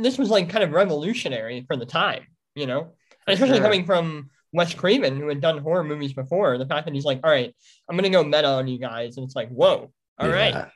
this 0.00 0.18
was 0.18 0.30
like 0.30 0.50
kind 0.50 0.64
of 0.64 0.72
revolutionary 0.72 1.64
for 1.66 1.76
the 1.76 1.86
time, 1.86 2.26
you 2.56 2.66
know, 2.66 2.80
and 3.26 3.34
especially 3.34 3.56
sure. 3.56 3.64
coming 3.64 3.86
from 3.86 4.28
Wes 4.52 4.74
Craven, 4.74 5.16
who 5.16 5.28
had 5.28 5.40
done 5.40 5.58
horror 5.58 5.84
movies 5.84 6.12
before. 6.12 6.58
The 6.58 6.66
fact 6.66 6.86
that 6.86 6.94
he's 6.94 7.04
like, 7.04 7.20
all 7.22 7.30
right, 7.30 7.54
I'm 7.88 7.96
gonna 7.96 8.10
go 8.10 8.24
meta 8.24 8.48
on 8.48 8.66
you 8.66 8.78
guys, 8.78 9.16
and 9.16 9.24
it's 9.24 9.36
like, 9.36 9.48
whoa, 9.48 9.92
all 10.18 10.28
right, 10.28 10.54
Yeah. 10.54 10.68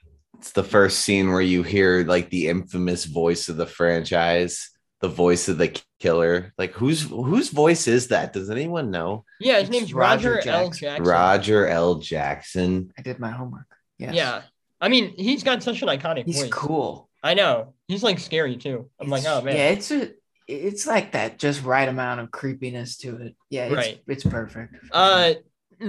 It's 0.43 0.51
the 0.51 0.65
first 0.65 0.99
scene 0.99 1.31
where 1.31 1.41
you 1.41 1.63
hear 1.63 2.05
like 2.05 2.29
the 2.29 2.49
infamous 2.49 3.05
voice 3.05 3.49
of 3.49 3.57
the 3.57 3.65
franchise, 3.65 4.71
the 5.01 5.09
voice 5.09 5.49
of 5.49 5.57
the 5.57 5.81
killer. 6.01 6.53
Like 6.59 6.73
whose 6.73 7.03
whose 7.03 7.51
voice 7.51 7.87
is 7.87 8.09
that? 8.09 8.33
Does 8.33 8.51
anyone 8.51 8.91
know? 8.91 9.25
yeah, 9.39 9.61
his 9.61 9.69
It's 9.69 9.71
name's 9.71 9.95
Roger 9.95 10.35
Roger, 10.35 10.51
L. 10.51 10.65
Jackson. 10.67 10.81
Jackson. 10.89 11.05
Roger 11.05 11.67
L. 11.69 11.95
Jackson. 12.01 12.93
I 12.99 13.03
did 13.03 13.21
my 13.21 13.31
homework. 13.31 13.67
Yes. 13.99 14.15
Yeah, 14.15 14.43
I 14.81 14.89
mean, 14.89 15.15
he's 15.17 15.45
got 15.45 15.63
such 15.63 15.81
an 15.81 15.87
iconic 15.87 16.25
He's 16.27 16.41
voice. 16.43 16.51
cool. 16.51 17.09
I 17.23 17.35
know. 17.35 17.75
He's 17.87 18.03
like 18.03 18.19
scary 18.19 18.57
too. 18.57 18.91
I'm 19.01 19.09
like, 19.09 19.23
oh 19.25 19.43
man. 19.43 19.55
Yeah, 19.55 19.69
it's 19.69 19.93
a 19.93 20.11
it's 20.49 20.89
like 20.89 21.13
that 21.13 21.39
just 21.39 21.63
right 21.63 21.89
amount 21.89 22.19
of 22.19 22.33
creepiness 22.33 22.97
to 22.99 23.17
it. 23.19 23.37
Yeah, 23.49 23.67
it's 23.67 23.77
Right. 23.77 24.03
it's 24.09 24.25
perfect. 24.25 24.75
Uh, 24.91 25.35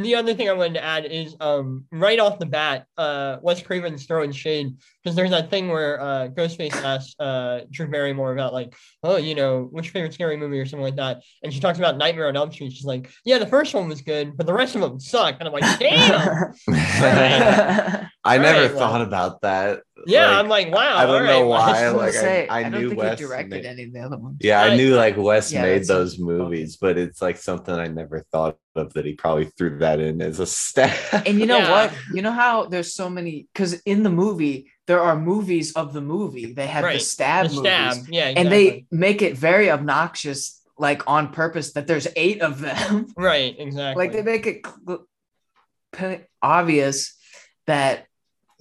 the 0.01 0.15
other 0.15 0.33
thing 0.33 0.49
I 0.49 0.53
wanted 0.53 0.75
to 0.75 0.83
add 0.83 1.05
is 1.05 1.35
um 1.39 1.85
right 1.91 2.19
off 2.19 2.39
the 2.39 2.45
bat, 2.45 2.87
uh 2.97 3.37
Wes 3.41 3.61
Craven's 3.61 4.05
throwing 4.05 4.31
shade 4.31 4.75
because 5.03 5.15
there's 5.15 5.29
that 5.31 5.49
thing 5.49 5.69
where 5.69 6.01
uh 6.01 6.27
Ghostface 6.29 6.75
asks 6.83 7.19
uh 7.19 7.61
Drew 7.71 7.87
Barrymore 7.87 8.33
about 8.33 8.53
like, 8.53 8.75
oh, 9.03 9.17
you 9.17 9.35
know, 9.35 9.67
which 9.71 9.89
favorite 9.89 10.13
scary 10.13 10.37
movie 10.37 10.59
or 10.59 10.65
something 10.65 10.83
like 10.83 10.95
that. 10.95 11.23
And 11.43 11.53
she 11.53 11.59
talks 11.59 11.77
about 11.77 11.97
Nightmare 11.97 12.27
on 12.27 12.35
Elm 12.35 12.51
Street. 12.51 12.71
She's 12.71 12.85
like, 12.85 13.11
Yeah, 13.25 13.37
the 13.37 13.47
first 13.47 13.73
one 13.73 13.89
was 13.89 14.01
good, 14.01 14.35
but 14.37 14.45
the 14.45 14.53
rest 14.53 14.75
of 14.75 14.81
them 14.81 14.99
suck. 14.99 15.37
And 15.39 15.47
I'm 15.47 15.53
like, 15.53 15.79
damn. 15.79 16.53
I 18.25 18.37
never 18.37 18.61
Right, 18.61 18.69
well- 18.73 18.79
thought 18.79 19.01
about 19.01 19.41
that. 19.41 19.81
yeah, 20.07 20.27
Like, 20.27 20.39
I'm 20.39 20.47
like, 20.49 20.71
wow. 20.73 20.97
I 20.97 21.05
don't 21.05 21.15
all 21.21 21.27
know 21.27 21.41
right, 21.41 21.45
why. 21.45 21.83
I, 21.83 21.89
like, 21.89 22.13
say, 22.13 22.47
I- 22.47 22.55
I 22.55 22.59
I, 22.59 22.63
don't 22.69 22.81
knew 22.81 22.89
think 22.89 23.01
Wes 23.01 23.19
he 23.19 23.25
directed 23.25 23.49
made- 23.49 23.65
any 23.65 23.83
of 23.83 23.93
the 23.93 23.99
other 23.99 24.17
ones. 24.17 24.37
Yeah, 24.39 24.61
I 24.61 24.67
I- 24.69 24.75
knew 24.77 24.95
like 24.95 25.17
Wes 25.17 25.51
Yeah, 25.51 25.63
made 25.63 25.85
those 25.85 26.13
okay. 26.13 26.23
movies, 26.23 26.77
but 26.77 26.97
it's 26.97 27.21
like 27.21 27.35
something 27.37 27.73
I 27.75 27.87
never 27.87 28.21
thought 28.31 28.57
of 28.75 28.93
that 28.93 29.05
he 29.05 29.13
probably 29.13 29.45
threw 29.45 29.77
that 29.79 29.99
in 29.99 30.21
as 30.21 30.39
a 30.39 30.45
stat. 30.45 30.97
And 31.27 31.37
you 31.39 31.45
know 31.45 31.57
Yeah. 31.57 31.71
what? 31.71 31.93
You 32.13 32.21
know 32.21 32.31
how 32.31 32.65
there's 32.65 32.93
so 32.93 33.09
many 33.09 33.47
because 33.53 33.73
in 33.81 34.03
the 34.03 34.09
movie 34.09 34.71
there 34.87 35.01
are 35.01 35.17
movies 35.19 35.73
of 35.73 35.91
the 35.93 36.01
movie. 36.01 36.53
They 36.53 36.67
have 36.67 36.83
Right, 36.85 36.93
the 36.99 36.99
stab 36.99 37.47
The 37.49 37.55
movies, 37.55 37.71
stab. 37.71 37.93
Yeah, 38.09 38.29
exactly. 38.29 38.35
and 38.41 38.51
they 38.51 38.85
make 38.89 39.21
it 39.21 39.37
very 39.37 39.69
obnoxious, 39.69 40.61
like 40.77 41.01
on 41.09 41.31
purpose, 41.33 41.73
that 41.73 41.87
there's 41.87 42.07
eight 42.15 42.41
of 42.41 42.61
them. 42.61 43.07
right, 43.17 43.53
exactly. 43.59 44.01
like 44.01 44.13
they 44.13 44.21
make 44.23 44.45
it 44.47 44.65
cl- 44.65 45.07
p- 45.91 46.25
obvious 46.41 47.15
that 47.67 48.07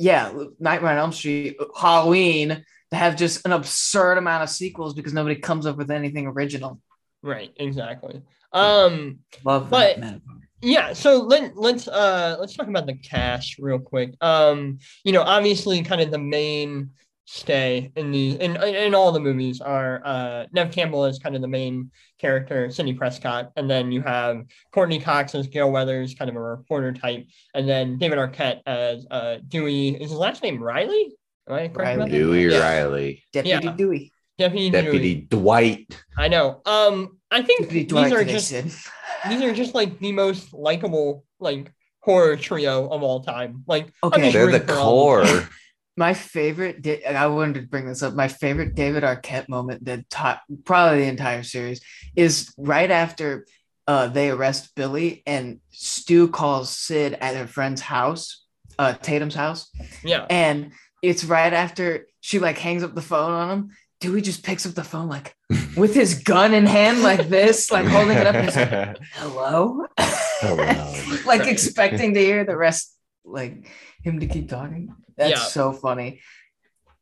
yeah, 0.09 0.33
Nightmare 0.59 0.93
on 0.93 0.99
Elm 0.99 1.13
Street, 1.13 1.57
Halloween, 1.81 2.49
they 2.91 2.97
have 2.97 3.15
just 3.17 3.47
an 3.47 3.53
absurd 3.53 4.19
amount 4.19 4.43
of 4.43 4.51
sequels 4.51 4.95
because 4.95 5.13
nobody 5.15 5.37
comes 5.37 5.65
up 5.67 5.77
with 5.77 5.91
anything 5.91 6.27
original. 6.27 6.81
right, 7.23 7.51
exactly. 7.57 8.21
Um 8.53 9.21
Love 9.45 9.71
But- 9.71 9.97
that 9.97 10.01
metaphor. 10.01 10.35
yeah 10.61 10.93
so 10.93 11.11
let, 11.33 11.57
let's 11.57 11.89
uh 11.89 12.37
let's 12.41 12.55
talk 12.57 12.69
about 12.69 12.87
the 12.87 12.95
cast 13.13 13.59
real 13.59 13.79
quick 13.93 14.11
um 14.21 14.79
you 15.07 15.13
know 15.15 15.23
obviously 15.37 15.83
kind 15.83 16.01
of 16.05 16.11
the 16.11 16.19
main 16.39 16.91
stay 17.25 17.91
in 17.97 18.11
the 18.11 18.33
in 18.41 18.57
in 18.63 18.95
all 18.95 19.13
the 19.13 19.21
movies 19.21 19.61
are 19.61 20.03
uh 20.05 20.45
nev 20.53 20.73
campbell 20.73 21.05
is 21.05 21.19
kind 21.21 21.37
of 21.37 21.41
the 21.41 21.49
main 21.49 21.91
character 22.19 22.69
sidney 22.71 22.93
prescott 22.93 23.53
and 23.57 23.71
then 23.71 23.93
you 23.93 24.03
have 24.03 24.43
courteney 24.73 24.99
cox 24.99 25.35
as 25.35 25.47
gale 25.47 25.71
weathers 25.71 26.15
kind 26.15 26.29
of 26.29 26.35
a 26.37 26.41
reporter 26.41 26.93
type 26.93 27.25
and 27.55 27.69
then 27.69 27.97
david 27.97 28.19
arquette 28.19 28.61
as 28.67 29.07
uh 29.11 29.37
dewey 29.49 29.91
is 29.91 30.11
his 30.11 30.19
last 30.19 30.43
name 30.43 30.61
riley 30.61 31.13
am 31.49 31.55
i 31.55 31.69
correct 31.69 31.75
about 31.75 31.87
Riley. 31.87 32.11
that? 32.11 32.17
Dewey 32.19 32.51
Yeah. 32.51 32.59
Riley, 32.59 33.23
Deputy 33.33 33.65
yeah. 33.67 33.73
Dewey. 33.73 34.13
deputy, 34.39 34.71
Deputy 34.71 35.15
dewey 35.15 35.27
Dwight. 35.31 36.03
i 36.19 36.27
know 36.29 36.61
um 36.67 37.19
i 37.31 37.41
think 37.41 37.61
Deputy 37.63 37.81
these 37.85 37.89
Dwight 37.89 38.13
are 38.13 38.25
just 38.25 38.51
Grayson. 38.51 38.71
these 39.29 39.43
are 39.43 39.55
just 39.55 39.75
like 39.77 39.99
the 40.01 40.11
most 40.13 40.53
likable 40.53 41.25
like 41.39 41.73
horror 42.01 42.37
trio 42.37 42.89
of 42.89 43.05
all 43.05 43.23
time. 43.23 43.63
Like 43.69 43.93
I'm 44.03 44.09
Okay. 44.13 44.33
They're 44.33 44.47
the 44.47 44.53
rooting 44.55 44.67
for 44.67 44.75
all 44.75 45.21
of 45.21 45.25
them. 45.29 45.39
core. 45.39 45.49
My 45.97 46.15
favorite, 46.15 46.81
Da- 46.83 47.05
I 47.05 47.27
wanted 47.27 47.55
to 47.61 47.69
bring 47.69 47.87
this 47.87 48.03
up. 48.03 48.15
My 48.15 48.29
favorite 48.29 48.75
David 48.75 49.03
Arquette 49.03 49.49
moment, 49.49 49.85
the 49.85 50.05
top, 50.09 50.43
probably 50.65 51.01
the 51.03 51.09
entire 51.11 51.43
series, 51.43 51.81
is 52.17 52.53
right 52.57 52.91
after 52.91 53.47
uh, 53.87 54.07
they 54.07 54.31
arrest 54.31 54.75
Billy 54.75 55.23
and 55.27 55.61
Stu 55.71 56.29
calls 56.29 56.71
Sid 56.71 57.15
at 57.21 57.37
her 57.37 57.47
friend's 57.47 57.81
house, 57.83 58.45
uh, 58.79 58.95
Tatum's 58.95 59.35
house, 59.35 59.69
Yeah, 60.03 60.25
and 60.31 60.73
it's 61.03 61.25
right 61.25 61.53
after 61.53 62.07
she 62.21 62.39
like 62.39 62.57
hangs 62.59 62.83
up 62.85 62.95
the 62.95 63.03
phone 63.03 63.33
on 63.33 63.51
him. 63.51 63.71
Dewey 64.01 64.21
just 64.23 64.43
picks 64.45 64.65
up 64.67 64.73
the 64.75 64.85
phone 64.85 65.09
like 65.09 65.35
with 65.77 65.95
his 65.95 66.23
gun 66.23 66.55
in 66.55 66.65
hand, 66.65 67.03
like 67.03 67.29
this, 67.29 67.71
like 67.71 67.87
holding 67.87 68.17
it 68.17 68.27
up. 68.27 68.35
And 68.35 68.45
he's 68.47 68.57
like, 68.57 68.99
Hello, 69.13 69.85
Hello. 69.99 70.95
like 71.27 71.47
expecting 71.47 72.15
to 72.15 72.21
hear 72.21 72.45
the 72.45 72.57
rest, 72.57 72.97
like 73.25 73.69
him 74.03 74.21
to 74.21 74.27
keep 74.27 74.49
talking. 74.49 74.95
That's 75.17 75.31
Yeah. 75.31 75.47
so 75.47 75.73
funny. 75.73 76.21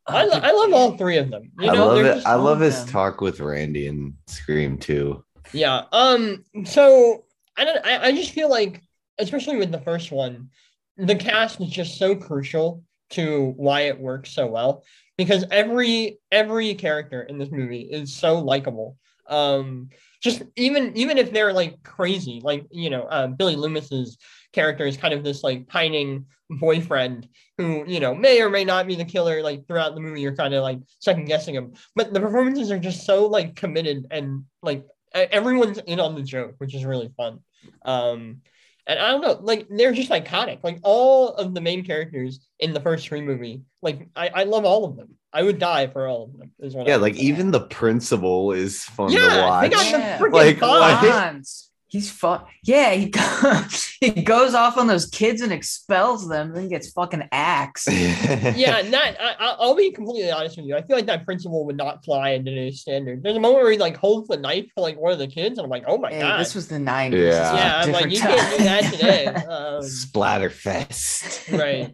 I, 0.07 0.25
lo- 0.25 0.39
I 0.41 0.51
love 0.51 0.73
all 0.73 0.97
three 0.97 1.17
of 1.17 1.29
them. 1.29 1.51
You 1.59 1.69
I 1.69 1.73
know, 1.75 1.87
love 1.87 2.05
it. 2.05 2.25
I 2.25 2.35
love 2.35 2.59
his 2.59 2.79
them. 2.83 2.87
talk 2.91 3.21
with 3.21 3.39
Randy 3.39 3.87
and 3.87 4.13
Scream 4.27 4.77
too. 4.77 5.23
Yeah. 5.53 5.83
Um. 5.91 6.43
So 6.65 7.25
I 7.57 7.65
don't. 7.65 7.85
I, 7.85 8.07
I 8.07 8.11
just 8.11 8.31
feel 8.31 8.49
like, 8.49 8.81
especially 9.19 9.57
with 9.57 9.71
the 9.71 9.79
first 9.79 10.11
one, 10.11 10.49
the 10.97 11.15
cast 11.15 11.61
is 11.61 11.69
just 11.69 11.97
so 11.97 12.15
crucial 12.15 12.83
to 13.11 13.53
why 13.57 13.81
it 13.81 13.99
works 13.99 14.31
so 14.31 14.47
well 14.47 14.83
because 15.17 15.45
every 15.51 16.17
every 16.31 16.73
character 16.73 17.21
in 17.23 17.37
this 17.37 17.51
movie 17.51 17.81
is 17.81 18.13
so 18.13 18.39
likable. 18.39 18.97
Um. 19.27 19.89
Just 20.21 20.43
even 20.55 20.95
even 20.95 21.17
if 21.17 21.31
they're 21.31 21.53
like 21.53 21.81
crazy, 21.83 22.41
like 22.43 22.65
you 22.71 22.89
know, 22.91 23.03
uh, 23.03 23.27
Billy 23.27 23.55
Loomis's 23.55 24.17
character 24.53 24.85
is 24.85 24.95
kind 24.97 25.13
of 25.15 25.23
this 25.23 25.43
like 25.43 25.67
pining 25.67 26.25
boyfriend 26.59 27.27
who 27.57 27.83
you 27.87 27.99
know 27.99 28.13
may 28.13 28.41
or 28.41 28.49
may 28.49 28.63
not 28.65 28.87
be 28.87 28.95
the 28.95 29.05
killer 29.05 29.41
like 29.41 29.65
throughout 29.67 29.95
the 29.95 30.01
movie 30.01 30.21
you're 30.21 30.35
kind 30.35 30.53
of 30.53 30.63
like 30.63 30.79
second 30.99 31.25
guessing 31.25 31.55
him. 31.55 31.73
But 31.95 32.13
the 32.13 32.19
performances 32.19 32.71
are 32.71 32.79
just 32.79 33.05
so 33.05 33.27
like 33.27 33.55
committed 33.55 34.05
and 34.11 34.43
like 34.61 34.85
everyone's 35.13 35.77
in 35.79 35.99
on 35.99 36.15
the 36.15 36.23
joke 36.23 36.55
which 36.57 36.75
is 36.75 36.85
really 36.85 37.11
fun. 37.17 37.39
Um 37.85 38.41
and 38.87 38.97
i 38.99 39.09
don't 39.11 39.21
know 39.21 39.39
like 39.41 39.67
they're 39.69 39.93
just 39.93 40.09
iconic. 40.11 40.59
Like 40.63 40.79
all 40.83 41.29
of 41.29 41.53
the 41.53 41.61
main 41.61 41.83
characters 41.85 42.39
in 42.59 42.73
the 42.73 42.79
first 42.81 43.07
three 43.07 43.21
movie 43.21 43.61
like 43.81 44.09
i 44.15 44.27
i 44.29 44.43
love 44.43 44.65
all 44.65 44.85
of 44.85 44.95
them. 44.97 45.15
I 45.33 45.43
would 45.43 45.59
die 45.59 45.87
for 45.87 46.07
all 46.07 46.23
of 46.25 46.37
them 46.37 46.51
is 46.59 46.75
what 46.75 46.87
Yeah, 46.87 46.97
would 46.97 47.03
like 47.03 47.15
say. 47.15 47.21
even 47.21 47.51
the 47.51 47.61
principal 47.61 48.51
is 48.51 48.83
fun 48.83 49.09
to 49.11 49.13
yeah 49.13 49.61
they 49.61 49.69
got 49.69 50.19
the 50.19 50.25
freaking 50.25 50.61
Like, 50.61 50.97
Fonz. 50.97 51.67
what? 51.93 52.01
Fonz. 52.01 52.01
He's 52.01 52.09
fun. 52.11 52.41
Yeah, 52.63 52.91
he 52.93 53.09
goes, 53.09 53.97
he 53.99 54.09
goes 54.23 54.53
off 54.53 54.77
on 54.77 54.87
those 54.87 55.05
kids 55.07 55.41
and 55.41 55.51
expels 55.51 56.27
them, 56.29 56.53
then 56.53 56.69
gets 56.69 56.91
fucking 56.91 57.27
axed. 57.31 57.87
yeah, 57.91 58.77
and 58.77 58.93
that 58.93 59.17
I, 59.19 59.35
I- 59.39 59.55
I'll 59.59 59.75
be 59.75 59.91
completely 59.91 60.31
honest 60.31 60.57
with 60.57 60.65
you. 60.65 60.75
I 60.75 60.81
feel 60.81 60.95
like 60.95 61.07
that 61.07 61.25
principal 61.25 61.65
would 61.65 61.77
not 61.77 62.03
fly 62.05 62.29
in 62.31 62.45
today's 62.45 62.81
standard. 62.81 63.23
There's 63.23 63.35
a 63.35 63.39
moment 63.39 63.63
where 63.63 63.71
he 63.71 63.77
like 63.77 63.97
holds 63.97 64.27
the 64.29 64.37
knife 64.37 64.69
for 64.73 64.81
like 64.81 64.97
one 64.99 65.11
of 65.11 65.19
the 65.19 65.27
kids, 65.27 65.57
and 65.57 65.65
I'm 65.65 65.69
like, 65.69 65.83
oh 65.87 65.97
my 65.97 66.11
Hey, 66.11 66.21
god. 66.21 66.39
this 66.39 66.55
was 66.55 66.67
the 66.67 66.75
90s. 66.77 67.11
Yeah. 67.11 67.19
This 67.19 67.39
was 67.39 67.51
a 67.51 67.55
yeah, 67.55 67.81
I'm 67.85 67.91
like, 67.91 68.09
different 68.09 68.13
you 68.13 68.21
can't 68.21 68.57
do 68.57 68.63
that 68.63 68.93
today. 68.93 69.25
Um, 69.51 69.81
Splatterfest. 69.83 71.57
right, 71.59 71.93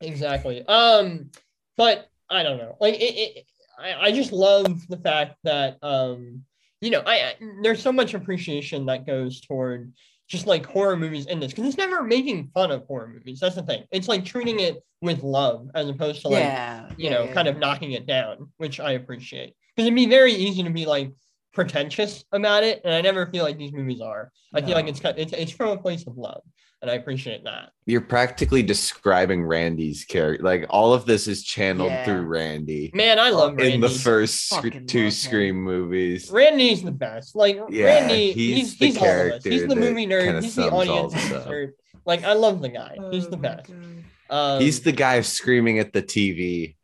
exactly. 0.00 0.64
Um, 0.66 1.30
but 1.76 2.08
I 2.28 2.42
don't 2.42 2.58
know. 2.58 2.76
Like 2.80 2.94
it, 2.94 2.98
it 2.98 3.46
I, 3.78 4.08
I 4.08 4.12
just 4.12 4.32
love 4.32 4.86
the 4.88 4.96
fact 4.96 5.36
that 5.44 5.78
um, 5.82 6.44
you 6.80 6.90
know, 6.90 7.02
I, 7.06 7.14
I 7.14 7.34
there's 7.62 7.78
mm-hmm. 7.78 7.82
so 7.82 7.92
much 7.92 8.14
appreciation 8.14 8.86
that 8.86 9.06
goes 9.06 9.40
toward 9.40 9.92
just 10.28 10.46
like 10.46 10.64
horror 10.64 10.96
movies 10.96 11.26
in 11.26 11.40
this 11.40 11.50
because 11.52 11.66
it's 11.66 11.76
never 11.76 12.02
making 12.04 12.50
fun 12.54 12.70
of 12.70 12.86
horror 12.86 13.08
movies. 13.08 13.40
That's 13.40 13.56
the 13.56 13.62
thing. 13.62 13.84
It's 13.90 14.08
like 14.08 14.24
treating 14.24 14.60
it 14.60 14.82
with 15.02 15.22
love 15.22 15.68
as 15.74 15.88
opposed 15.88 16.22
to 16.22 16.28
like 16.28 16.44
yeah. 16.44 16.88
you 16.96 17.06
yeah, 17.06 17.10
know, 17.10 17.24
yeah. 17.24 17.32
kind 17.32 17.48
of 17.48 17.58
knocking 17.58 17.92
it 17.92 18.06
down, 18.06 18.50
which 18.58 18.78
I 18.80 18.92
appreciate. 18.92 19.54
Because 19.74 19.86
it'd 19.86 19.96
be 19.96 20.06
very 20.06 20.32
easy 20.32 20.62
to 20.62 20.70
be 20.70 20.86
like 20.86 21.12
pretentious 21.52 22.24
about 22.32 22.62
it, 22.62 22.80
and 22.84 22.94
I 22.94 23.00
never 23.00 23.26
feel 23.26 23.44
like 23.44 23.58
these 23.58 23.72
movies 23.72 24.00
are. 24.00 24.30
I 24.54 24.62
feel 24.62 24.74
like 24.74 24.86
it's 24.86 25.00
kind- 25.00 25.18
it's 25.18 25.32
it's 25.32 25.52
from 25.52 25.70
a 25.70 25.82
place 25.82 26.06
of 26.06 26.16
love, 26.16 26.42
and 26.82 26.90
I 26.90 26.94
appreciate 26.94 27.44
that. 27.44 27.70
You're 27.86 28.00
practically 28.00 28.62
describing 28.62 29.44
Randy's 29.44 30.04
character. 30.04 30.42
Like 30.44 30.66
all 30.70 30.92
of 30.94 31.04
this 31.06 31.28
is 31.28 31.42
channeled 31.42 31.90
Yeah. 31.90 32.04
through 32.04 32.22
Randy 32.22 32.90
Man, 32.94 33.18
I 33.18 33.30
love 33.30 33.56
Randy. 33.56 33.74
in 33.74 33.80
the 33.80 33.88
first 33.88 34.48
sc- 34.48 34.54
Fucking 34.56 34.86
two 34.86 34.98
love 34.98 35.04
him. 35.06 35.10
Scream 35.10 35.62
movies. 35.62 36.30
Randy's 36.30 36.82
the 36.82 36.92
best. 36.92 37.36
Like 37.36 37.58
Yeah, 37.68 37.84
Randy, 37.86 38.32
he's 38.32 38.56
he's 38.56 38.78
the 38.78 38.86
he's, 38.86 38.96
all 38.96 39.02
of 39.04 39.08
us. 39.10 39.16
character 39.42 39.50
He's 39.50 39.66
the 39.66 39.76
movie 39.76 40.06
nerd. 40.06 40.42
He's 40.42 40.54
the 40.54 40.70
audience 40.70 41.14
nerd. 41.14 41.72
Like 42.06 42.24
I 42.24 42.32
love 42.32 42.62
the 42.62 42.68
guy. 42.70 42.96
He's 43.10 43.26
Oh 43.26 43.30
the 43.30 43.36
best. 43.36 43.70
Um, 44.30 44.60
He's 44.60 44.80
the 44.80 44.92
guy 44.92 45.20
screaming 45.22 45.80
at 45.80 45.92
the 45.92 46.02
TV 46.02 46.76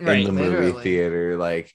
right. 0.00 0.18
in 0.20 0.24
the 0.24 0.32
movie 0.32 0.80
theater, 0.82 1.36
like, 1.36 1.74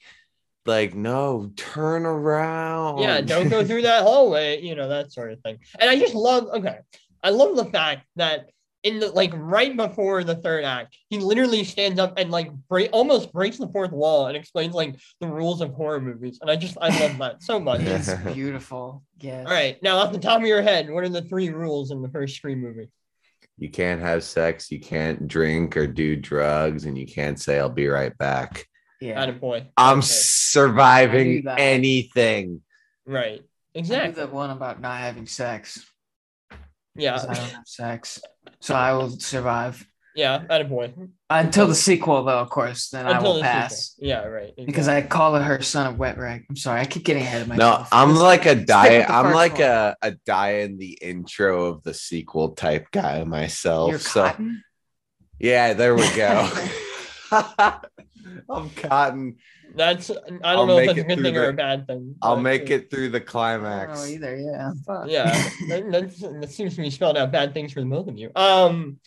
like 0.66 0.96
no, 0.96 1.52
turn 1.56 2.08
around. 2.08 2.98
Yeah, 3.00 3.22
don't 3.22 3.48
go 3.50 3.64
through 3.64 3.84
that 3.84 4.02
hallway, 4.02 4.62
you 4.62 4.74
know, 4.74 4.90
that 4.90 5.12
sort 5.12 5.32
of 5.32 5.40
thing. 5.42 5.60
And 5.80 5.90
I 5.92 6.00
just 6.00 6.16
love, 6.16 6.48
okay, 6.48 6.80
I 7.24 7.30
love 7.30 7.56
the 7.56 7.66
fact 7.66 8.06
that 8.16 8.50
in 8.84 9.00
the 9.00 9.10
like 9.12 9.32
right 9.36 9.78
before 9.78 10.24
the 10.24 10.36
third 10.36 10.64
act, 10.64 10.98
he 11.10 11.20
literally 11.20 11.64
stands 11.64 12.00
up 12.00 12.18
and 12.18 12.32
like 12.32 12.52
break 12.68 12.90
almost 12.92 13.32
breaks 13.32 13.58
the 13.58 13.68
fourth 13.68 13.92
wall 13.92 14.26
and 14.28 14.36
explains 14.36 14.74
like 14.74 14.96
the 15.20 15.28
rules 15.28 15.62
of 15.62 15.72
horror 15.74 16.02
movies. 16.02 16.40
And 16.42 16.50
I 16.50 16.56
just 16.56 16.78
I 16.82 16.88
love 17.00 17.18
that 17.20 17.44
so 17.44 17.60
much. 17.60 17.82
It's 17.86 18.12
beautiful. 18.34 19.04
Yes. 19.20 19.46
All 19.46 19.54
right, 19.54 19.82
now 19.84 19.98
off 19.98 20.12
the 20.12 20.18
top 20.20 20.42
of 20.42 20.48
your 20.48 20.64
head, 20.64 20.90
what 20.90 21.04
are 21.04 21.10
the 21.10 21.22
three 21.22 21.50
rules 21.50 21.92
in 21.92 22.02
the 22.02 22.10
first 22.10 22.36
Scream 22.36 22.60
movie? 22.62 22.90
You 23.60 23.70
can't 23.70 24.02
have 24.02 24.24
sex, 24.24 24.72
you 24.72 24.80
can't 24.80 25.28
drink 25.28 25.78
or 25.78 25.86
do 25.86 26.16
drugs, 26.16 26.86
and 26.86 26.98
you 26.98 27.06
can't 27.06 27.40
say 27.40 27.60
"I'll 27.60 27.70
be 27.70 27.88
right 27.88 28.18
back." 28.18 28.66
Yeah. 29.00 29.22
Atta 29.22 29.34
boy. 29.34 29.68
I'm 29.78 30.00
Okay. 30.00 30.08
Surviving 30.08 31.44
anything. 31.58 32.62
right. 33.06 33.42
I 33.76 33.80
knew 33.80 33.80
Exactly. 33.80 34.26
the 34.26 34.28
one 34.32 34.50
about 34.50 34.82
not 34.82 34.98
having 35.00 35.26
sex. 35.28 35.86
Yeah. 36.96 37.14
'cause 37.14 37.26
I 37.28 37.34
don't 37.34 37.50
have 37.52 37.68
sex. 37.68 38.22
So 38.60 38.76
I 38.76 38.94
will 38.94 39.10
survive. 39.12 39.86
Yeah, 40.14 40.44
at 40.50 40.60
a 40.60 40.66
boy. 40.66 40.94
Until 41.30 41.68
the 41.68 41.76
sequel, 41.76 42.26
though, 42.26 42.40
of 42.40 42.50
course, 42.50 42.90
then 42.90 43.08
I 43.08 43.22
will 43.22 43.36
the 43.36 43.42
pass. 43.44 43.94
sequel. 43.96 44.10
Yeah, 44.10 44.26
right. 44.26 44.52
Because 44.58 44.90
I 44.90 45.02
call 45.04 45.36
her 45.36 45.62
son 45.62 45.88
of 45.88 45.98
wet 45.98 46.18
rag. 46.18 46.44
I'm 46.50 46.58
sorry, 46.58 46.82
I 46.82 46.86
keep 46.86 47.06
getting 47.06 47.24
ahead 47.24 47.44
of 47.44 47.48
myself. 47.48 47.90
No. 47.90 47.98
I'm 47.98 48.10
Let's 48.10 48.20
like 48.22 48.46
a 48.46 48.56
die. 48.56 49.04
I'm 49.04 49.34
like 49.34 49.54
one. 49.54 49.62
a, 49.62 49.96
a 50.02 50.12
die 50.26 50.56
in 50.64 50.78
the 50.78 51.00
intro 51.02 51.66
of 51.68 51.84
the 51.84 51.94
sequel 51.94 52.50
type 52.56 52.88
guy 52.92 53.24
myself. 53.24 53.90
You're 53.92 54.00
so 54.00 54.24
cotton. 54.26 54.62
yeah, 55.40 55.72
there 55.74 55.96
we 55.96 56.14
go. 56.14 56.50
I'm 58.50 58.70
cotton. 58.72 59.38
That's 59.76 60.12
I 60.12 60.16
don't 60.16 60.42
I'll 60.44 60.66
know 60.66 60.78
if 60.80 60.88
make 60.88 60.96
that's 60.96 61.00
a 61.00 61.04
good 61.04 61.16
through 61.16 61.24
thing 61.24 61.38
or 61.38 61.50
a 61.50 61.54
bad 61.54 61.88
thing. 61.88 62.16
I'll 62.22 62.40
make 62.40 62.70
uh, 62.70 62.76
it 62.76 62.90
through 62.90 63.10
the 63.10 63.18
I 63.18 63.20
don't 63.20 63.28
climax. 63.28 64.00
know 64.00 64.06
either. 64.06 64.38
Yeah. 64.38 64.72
Fuck. 64.86 65.06
Yeah, 65.08 65.50
that, 65.70 65.92
that's, 65.92 66.20
that 66.20 66.50
seems 66.52 66.76
to 66.76 66.82
be 66.82 66.90
spelled 66.90 67.18
out 67.18 67.32
bad 67.32 67.54
things 67.54 67.72
for 67.74 67.80
the 67.80 67.86
both 67.86 68.08
of 68.08 68.18
you. 68.18 68.32
Um, 68.36 69.00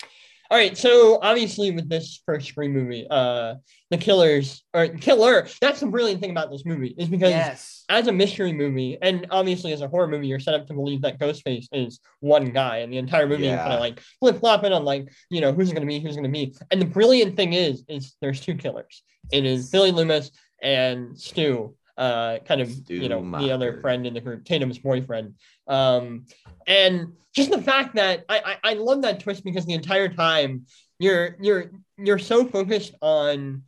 all 0.50 0.58
right, 0.58 0.76
so 0.76 1.18
obviously 1.22 1.70
with 1.70 1.88
this 1.88 2.22
first 2.26 2.48
Scream 2.48 2.72
movie, 2.72 3.06
uh, 3.10 3.54
the 3.90 3.96
killers 3.96 4.62
or 4.74 4.88
killer. 4.88 5.46
That's 5.60 5.80
the 5.80 5.86
brilliant 5.86 6.20
thing 6.20 6.30
about 6.30 6.50
this 6.50 6.64
movie 6.66 6.94
is 6.98 7.08
because 7.08 7.30
Yes. 7.30 7.84
as 7.88 8.06
a 8.08 8.12
mystery 8.12 8.52
movie, 8.52 8.98
and 9.00 9.26
obviously 9.30 9.72
as 9.72 9.80
a 9.80 9.88
horror 9.88 10.08
movie, 10.08 10.26
you're 10.26 10.40
set 10.40 10.54
up 10.54 10.66
to 10.66 10.74
believe 10.74 11.02
that 11.02 11.18
Ghostface 11.18 11.66
is 11.72 12.00
one 12.20 12.46
guy, 12.46 12.78
and 12.78 12.92
the 12.92 12.98
entire 12.98 13.26
movie 13.26 13.46
is 13.46 13.60
kind 13.60 13.72
of 13.74 13.80
like 13.80 14.00
flip 14.20 14.38
flopping 14.40 14.72
on 14.72 14.84
like 14.84 15.12
you 15.30 15.40
know 15.40 15.52
who's 15.52 15.72
gonna 15.72 15.86
be, 15.86 15.98
who's 16.00 16.16
gonna 16.16 16.28
be. 16.28 16.54
And 16.70 16.80
the 16.80 16.86
brilliant 16.86 17.36
thing 17.36 17.52
is, 17.52 17.84
is 17.88 18.14
there's 18.20 18.40
two 18.40 18.54
killers. 18.54 19.02
It 19.32 19.44
is 19.44 19.70
Billy 19.70 19.92
Loomis 19.92 20.30
and 20.62 21.18
Stu, 21.18 21.74
uh, 21.96 22.38
kind 22.44 22.60
of 22.60 22.70
Stu 22.70 22.94
you 22.96 23.08
know 23.08 23.20
the 23.40 23.50
other 23.52 23.80
friend 23.80 24.06
in 24.06 24.14
the 24.14 24.20
group, 24.20 24.44
Tatum's 24.44 24.78
boyfriend. 24.78 25.34
Um, 25.66 26.26
and 26.66 27.12
just 27.34 27.50
the 27.50 27.60
fact 27.60 27.96
that 27.96 28.24
I, 28.28 28.56
I 28.64 28.70
I 28.70 28.74
love 28.74 29.02
that 29.02 29.20
twist 29.20 29.44
because 29.44 29.66
the 29.66 29.74
entire 29.74 30.08
time 30.08 30.66
you're 30.98 31.36
you're 31.40 31.70
you're 31.98 32.18
so 32.18 32.44
focused 32.46 32.94
on 33.00 33.62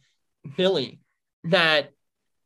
Billy 0.57 1.00
that 1.45 1.91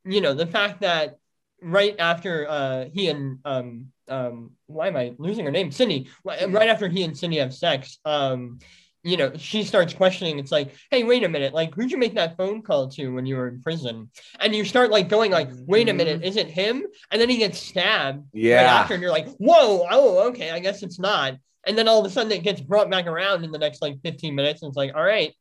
you 0.04 0.21
know 0.21 0.35
the 0.35 0.47
fact 0.47 0.80
that 0.80 1.16
right 1.62 1.95
after 1.99 2.49
uh 2.49 2.87
he 2.92 3.09
and 3.09 3.38
um 3.45 3.87
um 4.09 4.52
why 4.66 4.88
am 4.88 4.97
I 4.97 5.14
losing 5.19 5.45
her 5.45 5.50
name? 5.50 5.71
Sidney. 5.71 6.09
Right 6.25 6.69
after 6.69 6.88
he 6.88 7.02
and 7.02 7.16
Sidney 7.16 7.38
have 7.38 7.54
sex 7.54 7.99
um 8.04 8.59
you 9.02 9.16
know 9.16 9.33
she 9.37 9.62
starts 9.64 9.95
questioning 9.95 10.38
it's 10.38 10.52
like 10.52 10.75
hey 10.90 11.04
wait 11.04 11.25
a 11.25 11.28
minute 11.28 11.54
like 11.54 11.75
who'd 11.75 11.90
you 11.90 11.97
make 11.97 12.14
that 12.14 12.37
phone 12.37 12.61
call 12.61 12.87
to 12.88 13.09
when 13.14 13.25
you 13.25 13.35
were 13.37 13.49
in 13.49 13.62
prison 13.62 14.11
and 14.40 14.54
you 14.54 14.62
start 14.64 14.90
like 14.90 15.09
going 15.09 15.30
like 15.30 15.49
wait 15.66 15.88
a 15.88 15.92
minute 15.95 16.23
is 16.23 16.37
it 16.37 16.49
him 16.49 16.85
and 17.11 17.19
then 17.21 17.28
he 17.30 17.38
gets 17.38 17.59
stabbed 17.59 18.19
right 18.19 18.26
Yeah. 18.35 18.61
after 18.80 18.92
and 18.95 19.02
you're 19.02 19.11
like 19.11 19.28
whoa 19.38 19.87
oh 19.90 20.28
okay 20.28 20.50
I 20.50 20.59
guess 20.59 20.83
it's 20.83 20.99
not 20.99 21.37
and 21.66 21.78
then 21.78 21.88
all 21.88 22.00
of 22.00 22.07
a 22.07 22.11
sudden 22.11 22.30
it 22.33 22.42
gets 22.42 22.61
brought 22.61 22.90
back 22.90 23.07
around 23.07 23.42
in 23.45 23.52
the 23.52 23.59
next 23.59 23.80
like 23.80 23.97
15 24.02 24.35
minutes 24.35 24.62
and 24.62 24.69
it's 24.69 24.76
like 24.76 24.92
all 24.95 25.02
right 25.02 25.33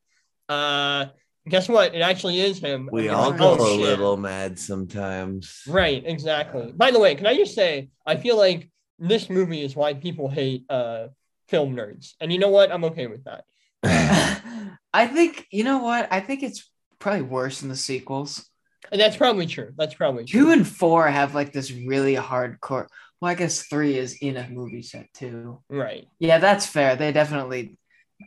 uh 0.47 1.07
guess 1.47 1.67
what 1.67 1.93
it 1.95 2.01
actually 2.01 2.39
is 2.39 2.59
him 2.59 2.89
We 2.91 3.09
all 3.09 3.31
like, 3.31 3.39
go 3.39 3.57
"Oh, 3.59 3.65
a 3.65 3.69
shit." 3.71 3.79
little 3.81 4.17
mad 4.17 4.57
sometimes. 4.59 5.63
Right, 5.67 6.03
exactly. 6.05 6.71
By 6.75 6.91
the 6.91 6.99
way, 6.99 7.15
can 7.15 7.25
I 7.25 7.35
just 7.35 7.55
say, 7.55 7.89
I 8.05 8.17
feel 8.17 8.37
like 8.37 8.69
this 8.99 9.29
movie 9.31 9.63
is 9.63 9.75
why 9.75 9.95
people 9.95 10.29
hate 10.29 10.63
uh 10.69 11.07
film 11.47 11.75
nerds. 11.75 12.13
And 12.21 12.31
you 12.31 12.37
know 12.37 12.49
what? 12.49 12.71
I'm 12.71 12.83
okay 12.85 13.07
with 13.07 13.23
that. 13.23 13.45
I 13.83 15.07
think 15.07 15.47
you 15.51 15.63
know 15.63 15.79
what? 15.79 16.07
I 16.11 16.19
think 16.19 16.43
it's 16.43 16.69
probably 16.99 17.21
worse 17.21 17.61
in 17.63 17.69
the 17.69 17.75
sequels. 17.75 18.45
And 18.91 18.99
that's 18.99 19.17
probably 19.17 19.45
true. 19.45 19.71
That's 19.77 19.93
probably 19.93 20.25
true. 20.25 20.41
Two 20.41 20.51
and 20.51 20.67
four 20.67 21.07
have 21.07 21.35
like 21.35 21.53
this 21.53 21.71
really 21.71 22.15
hardcore. 22.15 22.87
Well, 23.21 23.31
I 23.31 23.35
guess 23.35 23.63
three 23.63 23.97
is 23.97 24.17
in 24.21 24.37
a 24.37 24.47
movie 24.49 24.81
set 24.81 25.11
too. 25.13 25.61
Right. 25.69 26.07
Yeah, 26.19 26.39
that's 26.39 26.65
fair. 26.65 26.95
They 26.95 27.11
definitely 27.11 27.77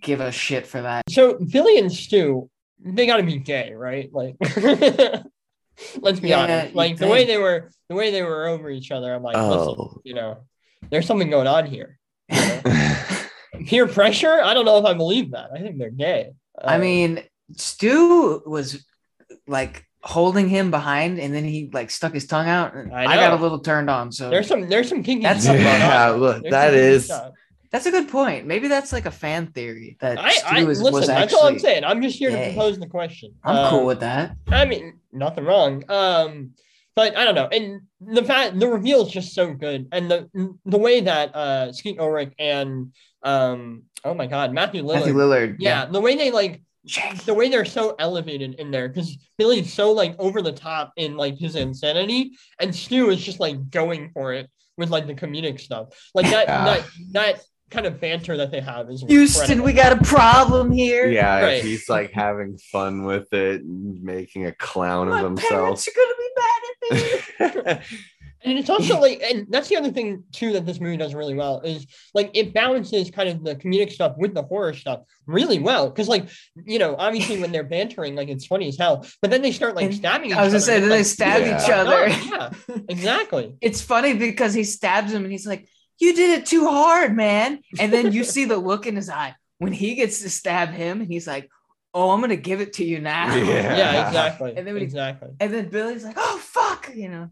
give 0.02 0.20
a 0.20 0.30
shit 0.30 0.66
for 0.66 0.82
that. 0.82 1.02
So 1.08 1.38
Billy 1.38 1.78
and 1.78 1.90
Stu, 1.90 2.48
they 2.78 3.06
gotta 3.06 3.22
be 3.24 3.38
gay, 3.38 3.72
right? 3.74 4.10
Like 4.12 4.36
let's 6.00 6.20
be 6.20 6.28
Yeah, 6.28 6.42
honest. 6.42 6.74
Like 6.74 6.96
the 6.98 7.08
way 7.08 7.24
they 7.24 7.38
were 7.38 7.70
the 7.88 7.94
way 7.94 8.10
they 8.10 8.22
were 8.22 8.46
over 8.46 8.70
each 8.70 8.90
other, 8.92 9.12
I'm 9.12 9.22
like, 9.22 9.36
listen, 9.36 9.74
Oh. 9.78 10.00
you 10.04 10.14
know, 10.14 10.38
there's 10.90 11.06
something 11.06 11.30
going 11.30 11.46
on 11.46 11.66
here. 11.66 11.98
You 12.30 12.38
know? 12.38 12.91
Peer 13.66 13.86
pressure? 13.86 14.40
I 14.42 14.54
don't 14.54 14.64
know 14.64 14.78
if 14.78 14.84
I 14.84 14.94
believe 14.94 15.32
that. 15.32 15.50
I 15.54 15.58
think 15.60 15.78
they're 15.78 15.90
gay. 15.90 16.32
I 16.62 16.76
Uh, 16.76 16.78
mean, 16.78 17.22
Stu 17.56 18.42
was 18.46 18.84
like 19.46 19.86
holding 20.02 20.48
him 20.48 20.70
behind, 20.70 21.18
and 21.18 21.34
then 21.34 21.44
he 21.44 21.70
like 21.72 21.90
stuck 21.90 22.12
his 22.14 22.26
tongue 22.26 22.48
out, 22.48 22.74
and 22.74 22.92
I 22.92 23.04
I, 23.04 23.16
got 23.16 23.32
a 23.38 23.42
little 23.42 23.58
turned 23.60 23.88
on. 23.90 24.12
So 24.12 24.30
there's 24.30 24.46
some 24.46 24.68
there's 24.68 24.88
some 24.88 25.02
kinky 25.02 25.22
That's 25.22 25.44
stuff 25.44 25.56
going. 25.56 25.64
Yeah, 25.66 26.08
there. 26.10 26.18
look, 26.18 26.42
There's 26.42 26.50
that 26.52 26.70
some 26.70 26.78
is- 26.80 27.04
stuff. 27.06 27.32
that's 27.70 27.86
a 27.86 27.90
good 27.90 28.08
point. 28.08 28.46
Maybe 28.46 28.68
that's 28.68 28.92
like 28.92 29.06
a 29.06 29.10
fan 29.10 29.48
theory 29.48 29.96
that 30.00 30.18
I, 30.18 30.30
Stu 30.32 30.46
I 30.48 30.64
was, 30.64 30.80
listen. 30.82 31.00
was 31.00 31.06
that's 31.06 31.32
all 31.34 31.46
I'm 31.46 31.58
saying. 31.58 31.84
I'm 31.84 32.02
just 32.02 32.18
here 32.18 32.30
to 32.30 32.36
gay. 32.36 32.52
propose 32.54 32.78
the 32.78 32.86
question. 32.88 33.34
I'm 33.44 33.56
Uh, 33.56 33.70
cool 33.70 33.86
with 33.86 34.00
that. 34.00 34.36
I 34.48 34.64
mean, 34.64 34.98
nothing 35.12 35.44
wrong. 35.44 35.84
Um, 35.88 36.50
but 36.94 37.16
I 37.16 37.24
don't 37.24 37.34
know. 37.34 37.48
And 37.50 37.80
the 38.00 38.22
fact 38.24 38.58
the 38.60 38.68
reveal 38.68 39.06
is 39.06 39.12
just 39.12 39.34
so 39.34 39.54
good, 39.54 39.88
and 39.92 40.10
the 40.10 40.28
the 40.66 40.78
way 40.78 41.00
that 41.00 41.34
uh 41.34 41.72
Skeet 41.72 41.98
Ulrich 41.98 42.32
and 42.38 42.92
um 43.24 43.82
oh 44.04 44.14
my 44.14 44.26
god 44.26 44.52
Matthew 44.52 44.82
Lillard, 44.82 44.94
Matthew 45.00 45.14
Lillard. 45.14 45.56
yeah, 45.58 45.86
the 45.86 46.00
way 46.00 46.16
they 46.16 46.30
like 46.30 46.62
Yeah. 46.84 47.14
the 47.24 47.34
way 47.34 47.48
they're 47.48 47.64
so 47.64 47.94
elevated 47.98 48.54
in 48.54 48.70
there 48.72 48.88
because 48.88 49.16
Billy's 49.38 49.72
so 49.72 49.92
like 49.92 50.16
over 50.18 50.42
the 50.42 50.52
top 50.52 50.92
in 50.96 51.16
like 51.16 51.36
his 51.38 51.54
insanity, 51.56 52.32
and 52.58 52.74
Stu 52.74 53.10
is 53.10 53.22
just 53.24 53.38
like 53.40 53.70
going 53.70 54.10
for 54.12 54.32
it 54.32 54.50
with 54.76 54.90
like 54.90 55.06
the 55.06 55.14
comedic 55.14 55.60
stuff, 55.60 55.88
like 56.14 56.28
that 56.30 56.48
Yeah. 56.48 56.64
that 56.64 56.84
that 57.12 57.40
kind 57.70 57.86
of 57.86 58.00
banter 58.00 58.36
that 58.36 58.50
they 58.50 58.60
have 58.60 58.90
is 58.90 59.02
Houston, 59.08 59.42
incredible. 59.58 59.64
we 59.64 59.72
got 59.72 59.92
a 59.98 60.02
problem 60.04 60.70
here. 60.72 61.06
yeah, 61.08 61.40
Right. 61.40 61.62
he's 61.64 61.88
like 61.88 62.10
having 62.10 62.58
fun 62.70 63.04
with 63.04 63.32
it 63.32 63.62
and 63.62 64.02
making 64.02 64.44
a 64.46 64.52
clown 64.52 65.08
My 65.08 65.20
of 65.20 65.24
himself. 65.24 65.50
parents 65.50 65.88
are 65.88 65.92
gonna 65.96 66.14
be 66.18 66.30
mad 66.36 67.70
at 67.70 67.78
me. 67.78 67.84
And 68.44 68.58
it's 68.58 68.68
also 68.70 68.98
like, 69.00 69.22
and 69.22 69.46
that's 69.50 69.68
the 69.68 69.76
other 69.76 69.90
thing 69.92 70.24
too 70.32 70.52
that 70.54 70.66
this 70.66 70.80
movie 70.80 70.96
does 70.96 71.14
really 71.14 71.34
well 71.34 71.60
is 71.60 71.86
like 72.14 72.30
it 72.34 72.52
balances 72.52 73.10
kind 73.10 73.28
of 73.28 73.44
the 73.44 73.54
comedic 73.54 73.92
stuff 73.92 74.14
with 74.18 74.34
the 74.34 74.42
horror 74.42 74.74
stuff 74.74 75.00
really 75.26 75.58
well. 75.60 75.88
Because 75.88 76.08
like 76.08 76.28
you 76.66 76.78
know, 76.78 76.96
obviously 76.98 77.40
when 77.40 77.52
they're 77.52 77.62
bantering, 77.64 78.14
like 78.16 78.28
it's 78.28 78.46
funny 78.46 78.68
as 78.68 78.76
hell, 78.76 79.06
but 79.20 79.30
then 79.30 79.42
they 79.42 79.52
start 79.52 79.76
like 79.76 79.86
And 79.86 79.94
stabbing. 79.94 80.30
Each 80.30 80.36
I 80.36 80.44
was 80.44 80.54
other, 80.54 80.58
gonna 80.58 80.60
say, 80.60 80.80
then 80.88 81.00
it's 81.00 81.10
they 81.10 81.14
stab 81.14 81.40
Yeah. 81.42 81.62
each 81.64 81.70
other. 81.70 82.52
Yeah, 82.72 82.82
exactly. 82.88 83.54
It's 83.60 83.80
funny 83.80 84.14
because 84.14 84.54
he 84.54 84.64
stabs 84.64 85.12
him 85.12 85.22
and 85.24 85.32
he's 85.32 85.46
like, 85.46 85.68
You 86.00 86.14
did 86.14 86.40
it 86.40 86.46
too 86.46 86.66
hard, 86.68 87.14
man. 87.16 87.60
And 87.78 87.92
then 87.92 88.12
you 88.12 88.24
see 88.24 88.44
the 88.44 88.56
look 88.56 88.86
in 88.86 88.96
his 88.96 89.08
eye 89.08 89.34
when 89.58 89.72
he 89.72 89.94
gets 89.94 90.20
to 90.22 90.30
stab 90.30 90.70
him 90.70 91.00
and 91.00 91.08
he's 91.08 91.26
like, 91.26 91.48
Oh, 91.94 92.10
I'm 92.10 92.20
gonna 92.20 92.36
give 92.36 92.60
it 92.60 92.72
to 92.74 92.84
you 92.84 93.00
now. 93.00 93.34
Yeah. 93.36 93.76
Yeah, 93.76 94.06
exactly. 94.08 94.54
And 94.56 94.66
then 94.66 94.74
when 94.74 94.80
he- 94.80 94.84
exactly. 94.86 95.28
And 95.40 95.52
then 95.52 95.68
Billy's 95.68 96.04
like, 96.04 96.16
Oh 96.18 96.38
fuck, 96.38 96.90
you 96.94 97.08
know. 97.08 97.30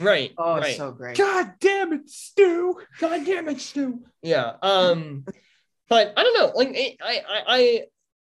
Right. 0.00 0.32
Oh, 0.36 0.56
right. 0.56 0.68
it's 0.68 0.76
so 0.76 0.92
great. 0.92 1.16
God 1.16 1.54
damn 1.60 1.92
it, 1.92 2.08
Stu. 2.08 2.78
God 2.98 3.24
damn 3.24 3.48
it, 3.48 3.60
Stu. 3.60 4.00
Yeah. 4.22 4.52
Um, 4.62 5.24
but 5.88 6.12
I 6.16 6.22
don't 6.22 6.38
know. 6.38 6.52
Like, 6.54 6.70
it, 6.72 6.96
I, 7.02 7.22
I, 7.28 7.42
I, 7.46 7.80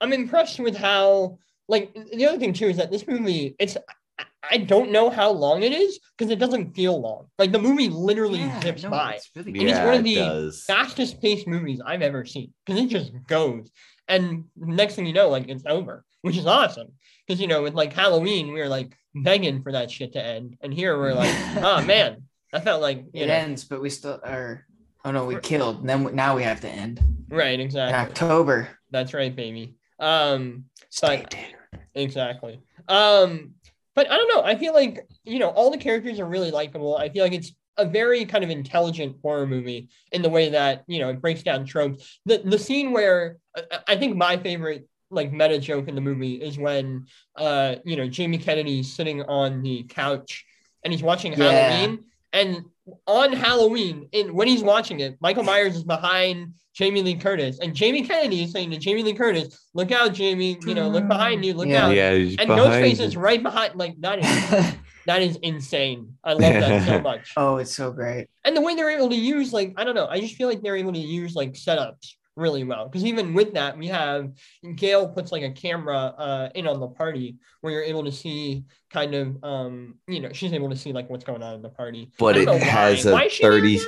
I'm 0.00 0.12
impressed 0.12 0.58
with 0.60 0.76
how. 0.76 1.38
Like, 1.68 1.92
the 2.14 2.26
other 2.26 2.38
thing 2.38 2.52
too 2.52 2.66
is 2.68 2.76
that 2.76 2.90
this 2.90 3.06
movie, 3.06 3.56
it's. 3.58 3.76
I- 3.76 4.24
I 4.48 4.58
don't 4.58 4.92
know 4.92 5.10
how 5.10 5.32
long 5.32 5.64
it 5.64 5.72
is 5.72 5.98
because 6.16 6.30
it 6.30 6.38
doesn't 6.38 6.74
feel 6.76 6.98
long. 7.00 7.26
Like 7.36 7.50
the 7.50 7.58
movie 7.58 7.88
literally 7.88 8.38
Yeah, 8.38 8.60
zips 8.60 8.84
no, 8.84 8.90
by. 8.90 9.14
it's 9.14 9.28
really 9.34 9.58
And 9.58 9.68
it's 9.68 9.80
one 9.80 9.94
of 9.94 10.04
the 10.04 10.14
does. 10.14 10.62
Fastest 10.64 11.20
paced 11.20 11.48
movies 11.48 11.80
I've 11.84 12.00
ever 12.00 12.24
seen 12.24 12.52
because 12.64 12.80
it 12.80 12.86
just 12.86 13.10
goes. 13.26 13.68
And 14.06 14.44
next 14.56 14.94
thing 14.94 15.04
you 15.04 15.12
know, 15.12 15.28
like 15.30 15.48
it's 15.48 15.64
over, 15.66 16.04
which 16.22 16.36
is 16.36 16.46
awesome. 16.46 16.92
Because 17.26 17.40
you 17.40 17.48
know, 17.48 17.64
with 17.64 17.74
like 17.74 17.92
Halloween, 17.92 18.52
we 18.52 18.60
were 18.60 18.68
like 18.68 18.96
begging 19.22 19.62
for 19.62 19.72
that 19.72 19.90
shit 19.90 20.12
to 20.14 20.22
end, 20.22 20.56
and 20.60 20.72
here 20.72 20.98
we're 20.98 21.14
like, 21.14 21.34
oh 21.56 21.82
man, 21.86 22.22
I 22.52 22.60
felt 22.60 22.80
like 22.82 23.04
you 23.12 23.22
It 23.24 23.26
know, 23.28 23.34
ends, 23.34 23.64
but 23.64 23.80
we 23.80 23.90
still 23.90 24.20
are. 24.24 24.64
Oh 25.04 25.10
no, 25.12 25.24
we 25.24 25.36
killed. 25.38 25.80
And 25.80 25.88
then 25.88 26.04
we- 26.04 26.12
now 26.12 26.34
we 26.36 26.42
have 26.42 26.60
to 26.62 26.68
end 26.68 27.00
right, 27.28 27.54
in 27.54 27.60
exactly. 27.60 27.94
October. 27.96 28.68
That's 28.90 29.14
right, 29.14 29.34
baby. 29.34 29.74
Um, 29.98 30.64
Stay 30.90 31.24
But- 31.30 31.80
exactly. 31.94 32.60
Um, 32.88 33.54
but 33.94 34.10
I 34.10 34.16
don't 34.16 34.28
know. 34.28 34.42
I 34.42 34.56
feel 34.56 34.74
like 34.74 35.06
you 35.24 35.38
know 35.38 35.48
all 35.50 35.70
the 35.70 35.78
characters 35.78 36.20
are 36.20 36.26
really 36.26 36.50
likable. 36.50 36.96
I 36.96 37.08
feel 37.08 37.24
like 37.24 37.32
it's 37.32 37.52
a 37.78 37.84
very 37.84 38.24
kind 38.24 38.42
of 38.42 38.50
intelligent 38.50 39.16
horror 39.22 39.46
movie 39.46 39.88
in 40.12 40.22
the 40.22 40.28
way 40.28 40.48
that 40.50 40.84
you 40.86 40.98
know 40.98 41.08
it 41.10 41.20
breaks 41.20 41.42
down 41.42 41.64
tropes. 41.64 42.20
The 42.26 42.38
the 42.44 42.58
scene 42.58 42.92
where 42.92 43.36
I, 43.56 43.62
I 43.88 43.96
think 43.96 44.16
my 44.16 44.36
favorite 44.36 44.88
like 45.16 45.32
meta 45.32 45.58
joke 45.58 45.88
in 45.88 45.94
the 45.94 46.00
movie 46.00 46.34
is 46.34 46.58
when 46.58 47.06
uh 47.36 47.76
you 47.84 47.96
know 47.96 48.06
Jamie 48.08 48.38
Kennedy's 48.38 48.92
sitting 48.92 49.22
on 49.22 49.62
the 49.62 49.82
couch 49.88 50.44
and 50.84 50.92
he's 50.92 51.02
watching 51.02 51.32
Yeah. 51.32 51.70
Halloween. 51.70 52.04
And 52.32 52.64
on 53.06 53.32
Halloween 53.32 54.08
in 54.12 54.34
when 54.34 54.46
he's 54.46 54.62
watching 54.62 55.00
it 55.00 55.16
Michael 55.20 55.42
Myers 55.42 55.74
is 55.76 55.84
behind 55.84 56.52
Jamie 56.74 57.02
Lee 57.02 57.14
Curtis. 57.14 57.58
And 57.60 57.74
Jamie 57.74 58.02
Kennedy 58.06 58.42
is 58.44 58.52
saying 58.52 58.70
to 58.72 58.76
Jamie 58.76 59.02
Lee 59.02 59.14
Curtis 59.14 59.58
look 59.74 59.90
out 59.90 60.12
Jamie 60.12 60.58
you 60.66 60.74
know 60.74 60.88
look 60.88 61.08
behind 61.08 61.44
you 61.44 61.54
look 61.54 61.66
Yeah. 61.68 61.86
out. 61.86 61.94
Yeah, 61.94 62.10
and 62.10 62.36
behind 62.36 62.50
Ghostface 62.60 63.00
is 63.00 63.16
right 63.16 63.42
behind 63.42 63.74
like 63.76 63.94
that 64.00 64.18
is 64.18 64.74
that 65.06 65.22
is 65.22 65.36
insane. 65.42 66.14
I 66.24 66.32
love 66.34 66.40
that 66.54 66.84
so 66.86 67.00
much. 67.00 67.32
Oh, 67.36 67.56
it's 67.56 67.74
so 67.74 67.90
great. 67.92 68.26
and 68.44 68.56
the 68.56 68.60
way 68.60 68.74
they're 68.74 68.90
able 68.90 69.08
to 69.08 69.16
use 69.16 69.52
like 69.52 69.72
I 69.76 69.84
don't 69.84 69.94
know 69.94 70.06
I 70.08 70.20
just 70.20 70.34
feel 70.34 70.48
like 70.48 70.60
they're 70.62 70.76
able 70.76 70.92
to 70.92 70.98
use 71.00 71.34
like 71.34 71.52
setups 71.54 72.14
really 72.36 72.64
well. 72.64 72.86
Because 72.88 73.04
even 73.04 73.34
with 73.34 73.54
that, 73.54 73.76
we 73.76 73.88
have 73.88 74.32
Gale 74.76 75.08
puts 75.08 75.32
like 75.32 75.42
a 75.42 75.50
camera 75.50 75.96
uh, 75.96 76.48
in 76.54 76.66
on 76.66 76.78
the 76.80 76.88
party 76.88 77.36
where 77.62 77.72
you're 77.72 77.82
able 77.82 78.04
to 78.04 78.12
see 78.12 78.64
kind 78.90 79.14
of 79.14 79.42
um 79.42 79.96
you 80.06 80.20
know 80.20 80.32
she's 80.32 80.52
able 80.52 80.70
to 80.70 80.76
see 80.76 80.92
like 80.92 81.10
what's 81.10 81.24
going 81.24 81.42
on 81.42 81.54
in 81.54 81.62
the 81.62 81.68
party. 81.70 82.12
But 82.18 82.36
it 82.36 82.48
has 82.62 83.04
why. 83.04 83.12
Why 83.12 83.22
a 83.22 83.26
is 83.26 83.32
she 83.32 83.42
there 83.42 83.52
30 83.52 83.80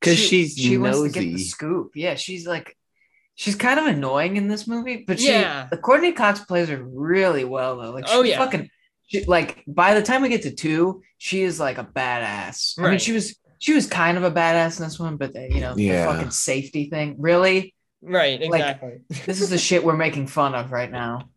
because 0.00 0.18
She- 0.18 0.26
she's 0.44 0.56
she 0.56 0.78
wants 0.78 1.00
to 1.02 1.08
get 1.08 1.20
the 1.20 1.38
scoop. 1.38 1.92
Yeah, 1.94 2.14
she's 2.16 2.46
like 2.46 2.76
she's 3.34 3.54
kind 3.54 3.78
of 3.78 3.86
annoying 3.86 4.36
in 4.36 4.48
this 4.48 4.66
movie, 4.66 5.04
but 5.06 5.20
she 5.20 5.28
Yeah. 5.28 5.68
the 5.70 5.76
Courteney 5.76 6.12
Cox 6.12 6.40
plays 6.40 6.68
her 6.68 6.82
really 6.82 7.44
well 7.44 7.76
though. 7.80 7.90
Like 7.92 8.06
she 8.08 8.14
Oh, 8.14 8.22
yeah. 8.22 8.38
fucking 8.38 8.70
she, 9.08 9.24
like 9.24 9.62
by 9.68 9.94
the 9.94 10.02
time 10.02 10.22
we 10.22 10.28
get 10.28 10.42
to 10.42 10.50
two, 10.54 11.02
she 11.18 11.42
is 11.42 11.60
like 11.60 11.78
a 11.78 11.84
badass. 11.84 12.78
I 12.78 12.90
mean, 12.90 12.98
she 12.98 13.12
was 13.12 13.38
she 13.58 13.72
was 13.74 13.86
kind 13.86 14.16
of 14.18 14.24
a 14.24 14.30
badass 14.30 14.78
in 14.78 14.84
this 14.84 14.98
one, 14.98 15.16
but 15.16 15.32
the, 15.32 15.48
you 15.50 15.60
know, 15.60 15.74
Yeah. 15.76 16.06
the 16.06 16.12
fucking 16.12 16.30
safety 16.30 16.88
thing. 16.90 17.16
Really? 17.18 17.74
Right, 18.02 18.40
Like, 18.40 18.60
exactly. 18.60 18.98
This 19.26 19.40
is 19.40 19.50
the 19.50 19.58
shit 19.58 19.84
we're 19.84 19.96
making 19.96 20.26
fun 20.28 20.54
of 20.54 20.70
right 20.72 20.90
now. 20.90 21.30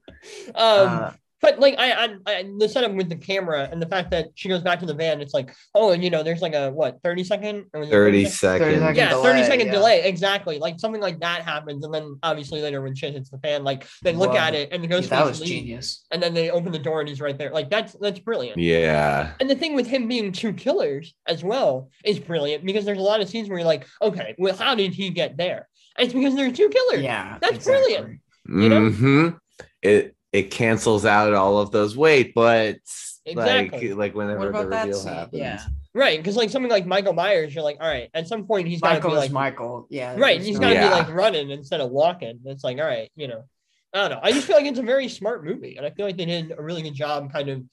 um, 0.55 0.55
Uh, 0.55 1.11
but 1.41 1.59
like 1.59 1.75
I, 1.77 1.91
I, 1.91 2.17
I, 2.25 2.49
the 2.57 2.67
setup 2.67 2.93
with 2.93 3.09
the 3.09 3.15
camera 3.15 3.67
and 3.71 3.81
the 3.81 3.87
fact 3.87 4.11
that 4.11 4.27
she 4.35 4.49
goes 4.49 4.61
back 4.61 4.79
to 4.79 4.85
the 4.85 4.93
van, 4.93 5.21
it's 5.21 5.33
like, 5.33 5.55
oh, 5.75 5.91
and 5.91 6.03
you 6.03 6.09
know, 6.09 6.23
there's 6.23 6.41
like 6.41 6.53
a 6.53 6.71
what, 6.71 7.01
thirty 7.03 7.23
second, 7.23 7.65
or 7.73 7.81
was 7.81 7.89
it 7.89 7.91
30 7.91 8.25
second? 8.25 8.79
second. 8.79 8.95
Yeah, 8.95 9.09
delay, 9.09 9.23
thirty 9.23 9.43
second 9.43 9.67
yeah. 9.67 9.73
delay, 9.73 10.03
exactly. 10.03 10.59
Like 10.59 10.79
something 10.79 11.01
like 11.01 11.19
that 11.19 11.43
happens, 11.43 11.85
and 11.85 11.93
then 11.93 12.17
obviously 12.23 12.61
later 12.61 12.81
when 12.81 12.95
shit 12.95 13.13
hits 13.13 13.29
the 13.29 13.37
fan, 13.39 13.63
like 13.63 13.87
they 14.03 14.13
look 14.13 14.29
Love 14.29 14.37
at 14.37 14.55
it. 14.55 14.69
it 14.69 14.73
and 14.73 14.83
the 14.83 14.87
yeah, 14.87 14.95
ghost 14.97 15.09
that 15.09 15.25
was 15.25 15.39
leaves, 15.39 15.51
genius. 15.51 16.05
and 16.11 16.21
then 16.21 16.33
they 16.33 16.49
open 16.49 16.71
the 16.71 16.79
door 16.79 16.99
and 16.99 17.09
he's 17.09 17.21
right 17.21 17.37
there. 17.37 17.51
Like 17.51 17.69
that's 17.69 17.93
that's 17.93 18.19
brilliant. 18.19 18.57
Yeah. 18.57 19.33
And 19.39 19.49
the 19.49 19.55
thing 19.55 19.75
with 19.75 19.87
him 19.87 20.07
being 20.07 20.31
two 20.31 20.53
killers 20.53 21.15
as 21.27 21.43
well 21.43 21.89
is 22.03 22.19
brilliant 22.19 22.65
because 22.65 22.85
there's 22.85 22.97
a 22.97 23.01
lot 23.01 23.21
of 23.21 23.29
scenes 23.29 23.49
where 23.49 23.59
you're 23.59 23.67
like, 23.67 23.87
okay, 24.01 24.35
well, 24.37 24.55
how 24.55 24.75
did 24.75 24.93
he 24.93 25.09
get 25.09 25.37
there? 25.37 25.67
And 25.97 26.05
it's 26.05 26.13
because 26.13 26.35
there's 26.35 26.53
two 26.53 26.69
killers. 26.69 27.03
Yeah, 27.03 27.37
That's 27.41 27.65
brilliant. 27.65 28.19
You 28.47 28.69
know? 28.69 28.89
hmm 28.89 29.29
It 29.81 30.15
it 30.31 30.51
cancels 30.51 31.05
out 31.05 31.33
all 31.33 31.57
of 31.59 31.71
those 31.71 31.97
weight, 31.97 32.33
but 32.35 32.77
Exactly. 33.25 33.89
like 33.89 33.97
like 33.97 34.15
whenever 34.15 34.39
What 34.39 34.53
the 34.53 34.59
about 34.59 34.69
that 34.69 34.81
reveal 34.85 34.99
scene? 34.99 35.13
happens. 35.13 35.39
Yeah, 35.39 35.61
Right, 35.93 36.17
because 36.19 36.35
like 36.35 36.49
something 36.49 36.71
like 36.71 36.85
Michael 36.85 37.13
Myers, 37.13 37.53
you're 37.53 37.63
like, 37.63 37.77
all 37.79 37.87
right, 37.87 38.09
at 38.13 38.27
some 38.27 38.45
point 38.45 38.67
he's 38.67 38.81
got 38.81 38.89
to 38.89 38.93
Michael 38.95 39.09
be 39.11 39.15
is 39.15 39.19
like, 39.23 39.31
Michael. 39.31 39.87
Yeah, 39.89 40.15
right, 40.17 40.35
there's 40.37 40.45
he's 40.47 40.59
no- 40.59 40.67
got 40.67 40.73
to 40.73 40.79
Yeah. 40.79 40.89
be 40.89 40.93
like 40.95 41.13
running 41.13 41.49
instead 41.51 41.81
of 41.81 41.89
walking. 41.91 42.39
It's 42.45 42.63
like, 42.63 42.77
all 42.77 42.85
right, 42.85 43.11
you 43.15 43.27
know, 43.27 43.43
I 43.93 44.07
don't 44.07 44.11
know. 44.11 44.19
I 44.23 44.31
just 44.31 44.45
feel 44.47 44.55
like 44.55 44.65
it's 44.65 44.79
a 44.79 44.83
very 44.83 45.07
smart 45.09 45.43
movie, 45.43 45.77
and 45.77 45.85
I 45.85 45.89
feel 45.91 46.05
like 46.05 46.15
they 46.17 46.25
did 46.25 46.53
a 46.57 46.61
really 46.61 46.81
good 46.83 46.93
job, 46.93 47.31
kind 47.33 47.49
of 47.49 47.63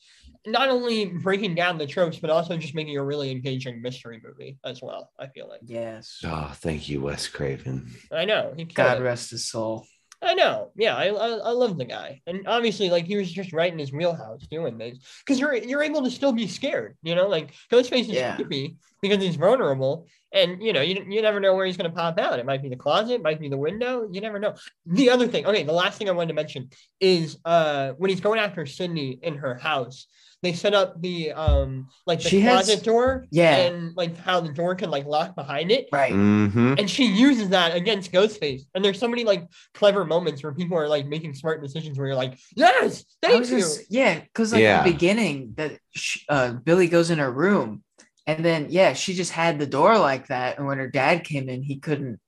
not 0.46 0.68
only 0.70 1.06
breaking 1.06 1.54
down 1.56 1.76
the 1.76 1.86
tropes, 1.86 2.18
but 2.18 2.30
also 2.30 2.56
just 2.56 2.74
making 2.74 2.96
a 2.96 3.04
really 3.04 3.30
engaging 3.30 3.82
mystery 3.82 4.20
movie 4.24 4.56
as 4.64 4.80
well. 4.80 5.10
I 5.18 5.26
feel 5.26 5.48
like 5.48 5.60
Yes. 5.64 6.20
Oh, 6.24 6.52
thank 6.54 6.88
you, 6.88 7.00
Wes 7.02 7.26
Craven. 7.28 7.90
I 8.12 8.24
know 8.26 8.54
he 8.56 8.64
God 8.64 8.98
it. 8.98 9.02
rest 9.02 9.30
his 9.32 9.46
soul. 9.48 9.86
I 10.26 10.34
know. 10.34 10.72
Yeah, 10.76 10.96
I, 10.96 11.06
I 11.06 11.28
I 11.28 11.50
love 11.50 11.78
the 11.78 11.84
guy, 11.84 12.20
and 12.26 12.46
obviously, 12.48 12.90
like 12.90 13.04
he 13.06 13.16
was 13.16 13.30
just 13.32 13.52
right 13.52 13.72
in 13.72 13.78
his 13.78 13.92
wheelhouse 13.92 14.46
doing 14.50 14.76
this 14.76 14.98
because 15.24 15.38
you're 15.38 15.54
you're 15.54 15.82
able 15.84 16.02
to 16.02 16.10
still 16.10 16.32
be 16.32 16.48
scared. 16.48 16.96
You 17.02 17.14
know, 17.14 17.28
like 17.28 17.54
Ghostface 17.70 18.02
is 18.02 18.08
Yeah. 18.10 18.34
creepy 18.34 18.76
because 19.08 19.24
he's 19.24 19.36
vulnerable, 19.36 20.06
and 20.32 20.62
you 20.62 20.72
know 20.72 20.80
you 20.80 21.04
you 21.08 21.22
never 21.22 21.40
know 21.40 21.54
where 21.54 21.66
he's 21.66 21.76
gonna 21.76 21.90
pop 21.90 22.18
out. 22.18 22.38
It 22.38 22.46
might 22.46 22.62
be 22.62 22.68
the 22.68 22.76
closet, 22.76 23.14
it 23.14 23.22
might 23.22 23.40
be 23.40 23.48
the 23.48 23.56
window. 23.58 24.08
You 24.10 24.20
never 24.20 24.38
know. 24.38 24.54
The 24.86 25.10
other 25.10 25.26
thing, 25.28 25.46
okay, 25.46 25.62
the 25.62 25.72
last 25.72 25.98
thing 25.98 26.08
I 26.08 26.12
wanted 26.12 26.28
to 26.28 26.34
mention 26.34 26.70
is 27.00 27.38
uh 27.44 27.92
when 27.98 28.10
he's 28.10 28.20
going 28.20 28.40
after 28.40 28.66
Sidney 28.66 29.18
in 29.22 29.36
her 29.38 29.54
house. 29.56 30.06
They 30.42 30.52
set 30.52 30.74
up 30.74 31.00
the 31.00 31.32
um 31.32 31.88
like 32.06 32.20
the 32.22 32.28
She 32.28 32.40
has- 32.40 32.66
closet 32.66 32.84
door, 32.84 33.24
Yeah. 33.30 33.56
and 33.56 33.96
like 33.96 34.16
how 34.18 34.38
the 34.40 34.52
door 34.52 34.74
can 34.74 34.90
like 34.90 35.06
lock 35.06 35.34
behind 35.34 35.72
it 35.72 35.88
Right. 35.90 36.12
hmm 36.12 36.74
and 36.78 36.88
she 36.90 37.06
uses 37.06 37.48
that 37.48 37.74
against 37.74 38.12
Ghostface. 38.12 38.62
And 38.74 38.84
there's 38.84 38.98
so 38.98 39.08
many 39.08 39.24
like 39.24 39.48
clever 39.72 40.04
moments 40.04 40.42
where 40.42 40.52
people 40.52 40.76
are 40.76 40.88
like 40.88 41.06
making 41.06 41.34
smart 41.34 41.62
decisions 41.62 41.98
where 41.98 42.08
you're 42.08 42.16
like, 42.16 42.38
yes, 42.54 43.04
I 43.24 43.28
thank 43.28 43.50
you. 43.50 43.58
just 43.60 43.90
yeah, 43.90 44.20
because 44.20 44.52
like 44.52 44.60
Yeah. 44.60 44.82
the 44.84 44.92
beginning 44.92 45.54
that 45.56 45.78
sh 45.94 46.18
uh, 46.28 46.52
Billy 46.52 46.88
goes 46.88 47.08
in 47.10 47.18
her 47.18 47.32
room, 47.32 47.82
and 48.26 48.44
then 48.44 48.66
yeah, 48.70 48.92
she 48.92 49.14
just 49.14 49.32
had 49.32 49.58
the 49.58 49.66
door 49.66 49.98
like 49.98 50.28
that, 50.28 50.58
and 50.58 50.66
when 50.66 50.78
her 50.78 50.88
dad 50.88 51.24
came 51.24 51.48
in, 51.48 51.62
he 51.62 51.78
couldn't. 51.78 52.20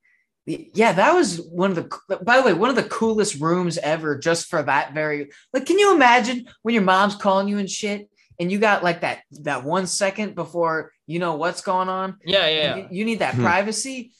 Yeah, 0.47 0.93
that 0.93 1.15
was 1.15 1.41
one 1.41 1.71
of 1.73 1.77
the. 1.77 2.19
By 2.23 2.39
the 2.39 2.43
way, 2.43 2.53
one 2.55 2.71
of 2.71 2.77
the 2.77 2.83
coolest 2.85 3.39
rooms 3.41 3.77
ever, 3.79 4.17
just 4.19 4.47
for 4.47 4.63
that 4.63 4.95
very. 4.95 5.31
Like, 5.53 5.67
can 5.67 5.79
you 5.79 5.95
imagine 5.95 6.47
when 6.63 6.75
your 6.75 6.85
mom's 6.85 7.17
calling 7.17 7.49
you 7.49 7.59
and 7.59 7.69
shit, 7.69 8.09
and 8.41 8.51
you 8.51 8.59
got 8.59 8.83
like 8.83 9.03
that 9.03 9.19
that 9.43 9.65
one 9.65 9.87
second 9.87 10.35
before 10.35 10.93
you 11.07 11.19
know 11.19 11.35
what's 11.35 11.61
going 11.61 11.89
on? 11.91 12.17
Yeah, 12.25 12.49
yeah. 12.49 12.77
You, 12.77 12.87
you 12.91 13.05
need 13.05 13.19
that 13.19 13.35
Hmm. 13.35 13.43
privacy. 13.43 14.13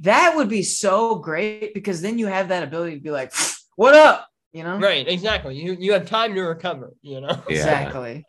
That 0.00 0.36
would 0.36 0.48
be 0.48 0.62
so 0.62 1.16
great 1.16 1.74
because 1.74 2.00
then 2.00 2.18
you 2.18 2.28
have 2.28 2.48
that 2.48 2.62
ability 2.62 2.94
to 2.94 3.02
be 3.02 3.10
like, 3.10 3.32
"What 3.76 3.94
up?" 3.94 4.26
You 4.52 4.62
know. 4.62 4.78
Right, 4.78 5.06
exactly. 5.06 5.56
You 5.56 5.76
you 5.78 5.92
have 5.92 6.06
time 6.06 6.34
to 6.34 6.40
recover, 6.42 6.94
you 7.02 7.20
know? 7.20 7.42
Yeah. 7.48 7.56
Exactly. 7.56 8.24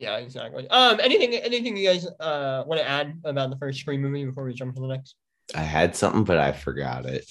Yeah, 0.00 0.16
exactly. 0.16 0.68
Um 0.68 0.98
anything 1.00 1.34
anything 1.34 1.76
you 1.76 1.88
guys 1.88 2.06
uh 2.06 2.64
want 2.66 2.80
to 2.80 2.88
add 2.88 3.20
about 3.24 3.50
the 3.50 3.56
first 3.56 3.78
Scream 3.80 4.00
movie 4.02 4.24
before 4.24 4.44
we 4.44 4.54
jump 4.54 4.74
to 4.74 4.80
the 4.80 4.88
next? 4.88 5.14
I 5.54 5.62
had 5.62 5.94
something, 5.94 6.24
but 6.24 6.38
I 6.38 6.52
forgot 6.52 7.06
it. 7.06 7.24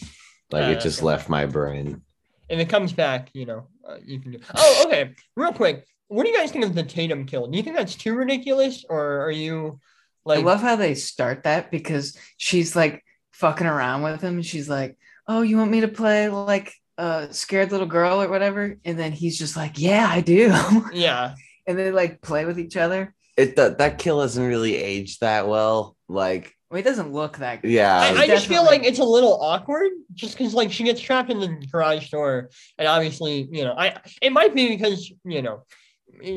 Like 0.51 0.65
Uh, 0.65 0.71
it 0.71 0.79
just 0.81 0.99
okay. 0.99 1.05
left 1.07 1.29
my 1.29 1.45
brain. 1.45 2.01
If 2.47 2.59
it 2.59 2.69
comes 2.69 2.93
back, 2.93 3.29
you 3.33 3.45
know, 3.45 3.67
uh, 3.87 3.97
you 4.03 4.19
can 4.19 4.31
do. 4.31 4.39
Oh, 4.55 4.83
okay. 4.87 5.13
Real 5.35 5.51
quick, 5.53 5.85
what 6.07 6.23
do 6.23 6.29
you 6.29 6.37
guys 6.37 6.51
think 6.51 6.65
of 6.65 6.73
the 6.73 6.83
Tatum 6.83 7.25
kill? 7.25 7.47
Do 7.47 7.57
you 7.57 7.63
think 7.63 7.75
that's 7.75 7.95
too 7.95 8.15
ridiculous, 8.15 8.83
or 8.89 9.21
are 9.21 9.31
you 9.31 9.79
like? 10.25 10.39
I 10.39 10.41
love 10.41 10.61
how 10.61 10.75
they 10.75 10.95
start 10.95 11.43
that 11.43 11.69
because 11.69 12.17
she's 12.37 12.75
like 12.75 13.03
fucking 13.31 13.67
around 13.67 14.01
with 14.01 14.21
him. 14.21 14.41
She's 14.41 14.67
like, 14.67 14.97
"Oh, 15.27 15.41
you 15.43 15.57
want 15.57 15.69
me 15.71 15.81
to 15.81 15.87
play 15.87 16.29
like 16.29 16.73
a 16.97 17.27
scared 17.31 17.71
little 17.71 17.85
girl 17.87 18.21
or 18.21 18.27
whatever?" 18.29 18.77
And 18.83 18.97
then 18.97 19.11
he's 19.11 19.37
just 19.37 19.55
like, 19.55 19.77
"Yeah, 19.77 20.07
I 20.09 20.21
do." 20.21 20.51
yeah, 20.93 21.35
and 21.69 21.77
they 21.77 21.91
like 21.91 22.19
play 22.21 22.45
with 22.45 22.59
each 22.59 22.75
other. 22.75 23.13
It 23.37 23.55
that 23.55 23.77
that 23.77 23.99
kill 23.99 24.19
hasn't 24.21 24.45
really 24.45 24.75
aged 24.75 25.21
that 25.21 25.47
well. 25.47 25.95
Like, 26.09 26.53
Well, 26.69 26.77
he 26.77 26.83
doesn't 26.83 27.13
look 27.13 27.37
that 27.37 27.61
good. 27.61 27.71
yeah, 27.71 28.11
I, 28.17 28.23
I 28.23 28.27
just 28.27 28.47
feel 28.47 28.65
like 28.65 28.83
it's 28.83 28.99
a 28.99 29.03
little 29.03 29.39
awkward, 29.41 29.91
just 30.15 30.35
because 30.37 30.53
like 30.55 30.71
she 30.71 30.83
gets 30.83 30.99
trapped 30.99 31.29
in 31.29 31.39
the 31.39 31.67
garage 31.71 32.09
door, 32.09 32.49
and 32.77 32.87
obviously, 32.87 33.47
you 33.51 33.63
know, 33.63 33.75
I 33.77 33.95
it 34.21 34.33
might 34.33 34.53
be 34.55 34.69
because 34.69 35.13
you 35.23 35.43
know 35.43 35.63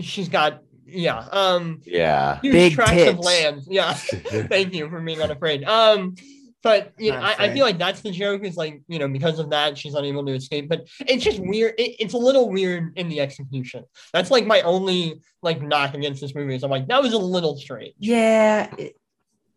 she's 0.02 0.28
got 0.28 0.60
yeah 0.84 1.26
um 1.32 1.80
yeah. 1.86 2.38
huge 2.40 2.52
Big 2.52 2.72
tracts 2.74 3.08
of 3.08 3.18
land. 3.18 3.62
Yeah, 3.66 3.94
thank 4.52 4.74
you 4.74 4.88
for 4.90 5.00
being 5.00 5.22
unafraid. 5.22 5.64
Um, 5.64 6.14
but 6.62 6.92
you 6.98 7.10
know, 7.10 7.18
I, 7.18 7.34
I 7.38 7.52
feel 7.52 7.64
like 7.64 7.78
that's 7.78 8.00
the 8.00 8.10
joke 8.10 8.44
is 8.44 8.56
like 8.56 8.82
you 8.88 8.98
know 8.98 9.08
because 9.08 9.38
of 9.38 9.50
that 9.50 9.76
she's 9.76 9.94
unable 9.94 10.24
to 10.26 10.32
escape. 10.32 10.68
But 10.68 10.88
it's 11.00 11.24
just 11.24 11.40
weird. 11.40 11.74
It, 11.78 11.96
it's 11.98 12.14
a 12.14 12.18
little 12.18 12.48
weird 12.48 12.96
in 12.96 13.08
the 13.08 13.20
execution. 13.20 13.84
That's 14.12 14.30
like 14.30 14.46
my 14.46 14.60
only 14.62 15.20
like 15.42 15.60
knock 15.60 15.94
against 15.94 16.20
this 16.20 16.34
movie 16.34 16.54
is 16.54 16.62
I'm 16.62 16.70
like 16.70 16.88
that 16.88 17.02
was 17.02 17.12
a 17.12 17.18
little 17.18 17.56
strange. 17.56 17.94
Yeah, 17.98 18.72
it, 18.78 18.96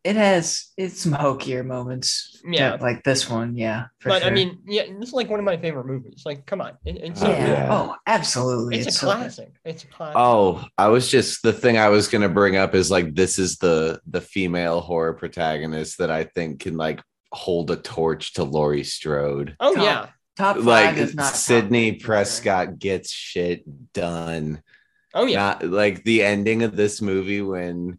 it 0.05 0.15
has 0.15 0.71
it's 0.77 1.01
some 1.01 1.13
hokier 1.13 1.65
moments. 1.65 2.39
Yeah. 2.47 2.77
like 2.79 3.03
this 3.03 3.27
one. 3.27 3.57
Yeah, 3.57 3.87
for 3.99 4.09
But 4.09 4.23
I 4.23 4.29
mean, 4.29 4.59
yeah, 4.67 4.83
this 4.99 5.09
is 5.09 5.13
like 5.13 5.31
one 5.31 5.39
of 5.39 5.45
my 5.45 5.57
favorite 5.57 5.87
movies. 5.87 6.21
Like, 6.27 6.45
come 6.45 6.61
on, 6.61 6.77
it, 6.85 6.97
it's 6.97 7.19
so 7.19 7.27
yeah. 7.27 7.45
good. 7.47 7.71
Oh, 7.71 7.95
absolutely. 8.05 8.77
It's, 8.77 8.87
a 8.87 8.91
so 8.91 9.07
good. 9.07 9.15
classic. 9.17 9.53
It's 9.65 9.83
a 9.83 9.87
classic. 9.87 10.15
Oh, 10.15 10.63
I 10.77 10.89
was 10.89 11.09
just 11.09 11.41
the 11.41 11.51
thing 11.51 11.79
I 11.79 11.89
was 11.89 12.07
gonna 12.07 12.29
bring 12.29 12.55
up 12.55 12.75
is 12.75 12.91
like 12.91 13.15
this 13.15 13.39
is 13.39 13.57
the 13.57 13.99
the 14.05 14.21
female 14.21 14.79
horror 14.79 15.13
protagonist 15.13 15.97
that 15.97 16.11
I 16.11 16.25
think 16.25 16.59
can 16.59 16.77
like 16.77 17.01
hold 17.31 17.71
a 17.71 17.75
torch 17.75 18.33
to 18.33 18.43
Laurie 18.43 18.83
Strode. 18.83 19.55
oh 19.59 19.73
top 19.73 19.83
yeah. 19.83 20.07
Top 20.37 20.57
five, 20.57 20.65
Like 20.65 20.97
if 20.97 21.15
not 21.15 21.33
Sidney 21.33 21.91
three, 21.91 21.99
for 21.99 22.05
sure. 22.05 22.07
Prescott 22.07 22.77
gets 22.77 23.11
shit 23.11 23.63
done. 23.93 24.61
Oh 25.15 25.25
yeah. 25.25 25.39
Not 25.39 25.63
like 25.63 26.03
the 26.03 26.21
ending 26.21 26.61
of 26.61 26.75
this 26.75 27.01
movie 27.01 27.41
when 27.41 27.97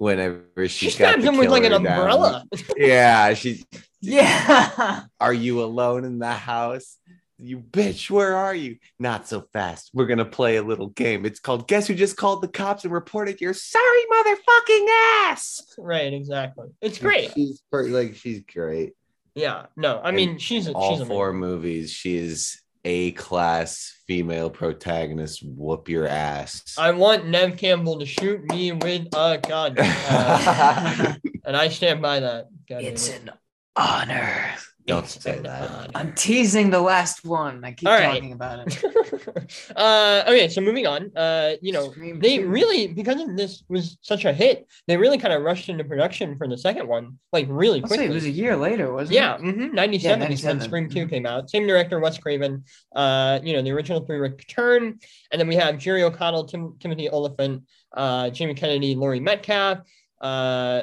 whenever 0.00 0.42
she 0.62 0.68
she's 0.86 0.96
got 0.96 1.10
stabs 1.10 1.24
the 1.24 1.30
him 1.30 1.36
with 1.36 1.50
like 1.50 1.62
an 1.64 1.72
down. 1.72 1.86
umbrella. 1.86 2.44
Yeah, 2.76 3.34
she's 3.34 3.64
Yeah. 4.00 5.02
are 5.20 5.34
you 5.34 5.62
alone 5.62 6.04
in 6.04 6.18
the 6.18 6.32
house? 6.32 6.96
You 7.38 7.58
bitch, 7.58 8.10
where 8.10 8.34
are 8.36 8.54
you? 8.54 8.76
Not 8.98 9.28
so 9.28 9.44
fast. 9.52 9.90
We're 9.94 10.06
gonna 10.06 10.24
play 10.24 10.56
a 10.56 10.62
little 10.62 10.88
game. 10.88 11.24
It's 11.26 11.38
called 11.40 11.68
Guess 11.68 11.86
Who 11.86 11.94
Just 11.94 12.16
Called 12.16 12.42
the 12.42 12.48
Cops 12.48 12.84
and 12.84 12.92
Reported 12.92 13.40
Your 13.40 13.52
Sorry 13.54 14.02
Motherfucking 14.12 14.86
Ass. 15.26 15.62
right. 15.78 16.12
Exactly. 16.12 16.68
It's 16.80 16.98
great. 16.98 17.32
She's 17.34 17.62
per- 17.70 17.84
like 17.88 18.16
she's 18.16 18.40
great. 18.52 18.92
Yeah. 19.34 19.66
No, 19.76 20.00
I 20.02 20.10
mean, 20.12 20.38
she's 20.38 20.68
All 20.68 20.96
she's 20.98 21.06
four 21.06 21.28
amazing. 21.30 21.40
movies, 21.40 21.90
she 21.92 22.16
is 22.16 22.60
a 22.84 23.12
class 23.12 23.98
female 24.06 24.50
protagonist. 24.50 25.42
Whoop 25.44 25.88
your 25.88 26.06
ass. 26.06 26.74
I 26.78 26.92
want 26.92 27.26
Neve 27.26 27.56
Campbell 27.56 27.98
to 27.98 28.06
shoot 28.06 28.42
me 28.44 28.72
with 28.72 29.08
a 29.14 29.38
gun, 29.38 29.76
uh, 29.78 31.14
and 31.44 31.56
I 31.56 31.68
stand 31.68 32.02
by 32.02 32.20
that. 32.20 32.48
God 32.68 32.82
it's 32.82 33.08
it. 33.08 33.22
an 33.22 33.30
honor. 33.76 34.54
Don't 34.90 35.06
say 35.08 35.38
that. 35.38 35.90
I'm 35.94 36.12
teasing 36.14 36.70
the 36.70 36.80
last 36.80 37.24
one. 37.24 37.64
I 37.64 37.72
keep 37.72 37.88
All 37.88 37.94
right. 37.94 38.06
talking 38.14 38.32
about 38.32 38.66
it. 38.66 38.84
uh, 39.76 40.24
okay, 40.26 40.48
so 40.48 40.60
moving 40.60 40.86
on. 40.86 41.10
Uh, 41.16 41.52
you 41.62 41.72
know, 41.72 41.90
Scream 41.92 42.18
they 42.20 42.38
2. 42.38 42.48
really 42.48 42.88
because 42.88 43.20
of 43.20 43.36
this 43.36 43.62
was 43.68 43.98
such 44.02 44.24
a 44.24 44.32
hit, 44.32 44.66
they 44.88 44.96
really 44.96 45.16
kind 45.18 45.32
of 45.32 45.42
rushed 45.42 45.68
into 45.68 45.84
production 45.84 46.36
for 46.36 46.48
the 46.48 46.58
second 46.58 46.88
one, 46.88 47.18
like 47.32 47.46
really 47.48 47.80
I'll 47.82 47.86
quickly. 47.88 48.06
it 48.06 48.10
was 48.10 48.24
a 48.24 48.30
year 48.30 48.56
later, 48.56 48.92
wasn't 48.92 49.14
Yeah, 49.14 49.36
it? 49.36 49.42
mm-hmm, 49.42 49.74
97 49.74 50.32
is 50.32 50.42
when 50.44 50.58
97. 50.58 50.60
Scream 50.62 50.88
2 50.90 51.06
Mhm. 51.06 51.10
came 51.10 51.26
out. 51.26 51.48
Same 51.50 51.66
director, 51.66 52.00
Wes 52.00 52.18
Craven. 52.18 52.64
Uh, 52.94 53.38
you 53.44 53.52
know, 53.52 53.62
the 53.62 53.70
original 53.70 54.00
three 54.04 54.18
return. 54.18 54.98
And 55.30 55.40
then 55.40 55.46
we 55.48 55.54
have 55.56 55.78
Jerry 55.78 56.02
O'Connell, 56.02 56.44
Tim- 56.46 56.74
Timothy 56.80 57.08
Olyphant, 57.08 57.62
uh, 57.96 58.30
Jamie 58.30 58.54
Kennedy, 58.54 58.94
Laurie 58.94 59.20
Metcalf, 59.20 59.78
uh, 60.20 60.82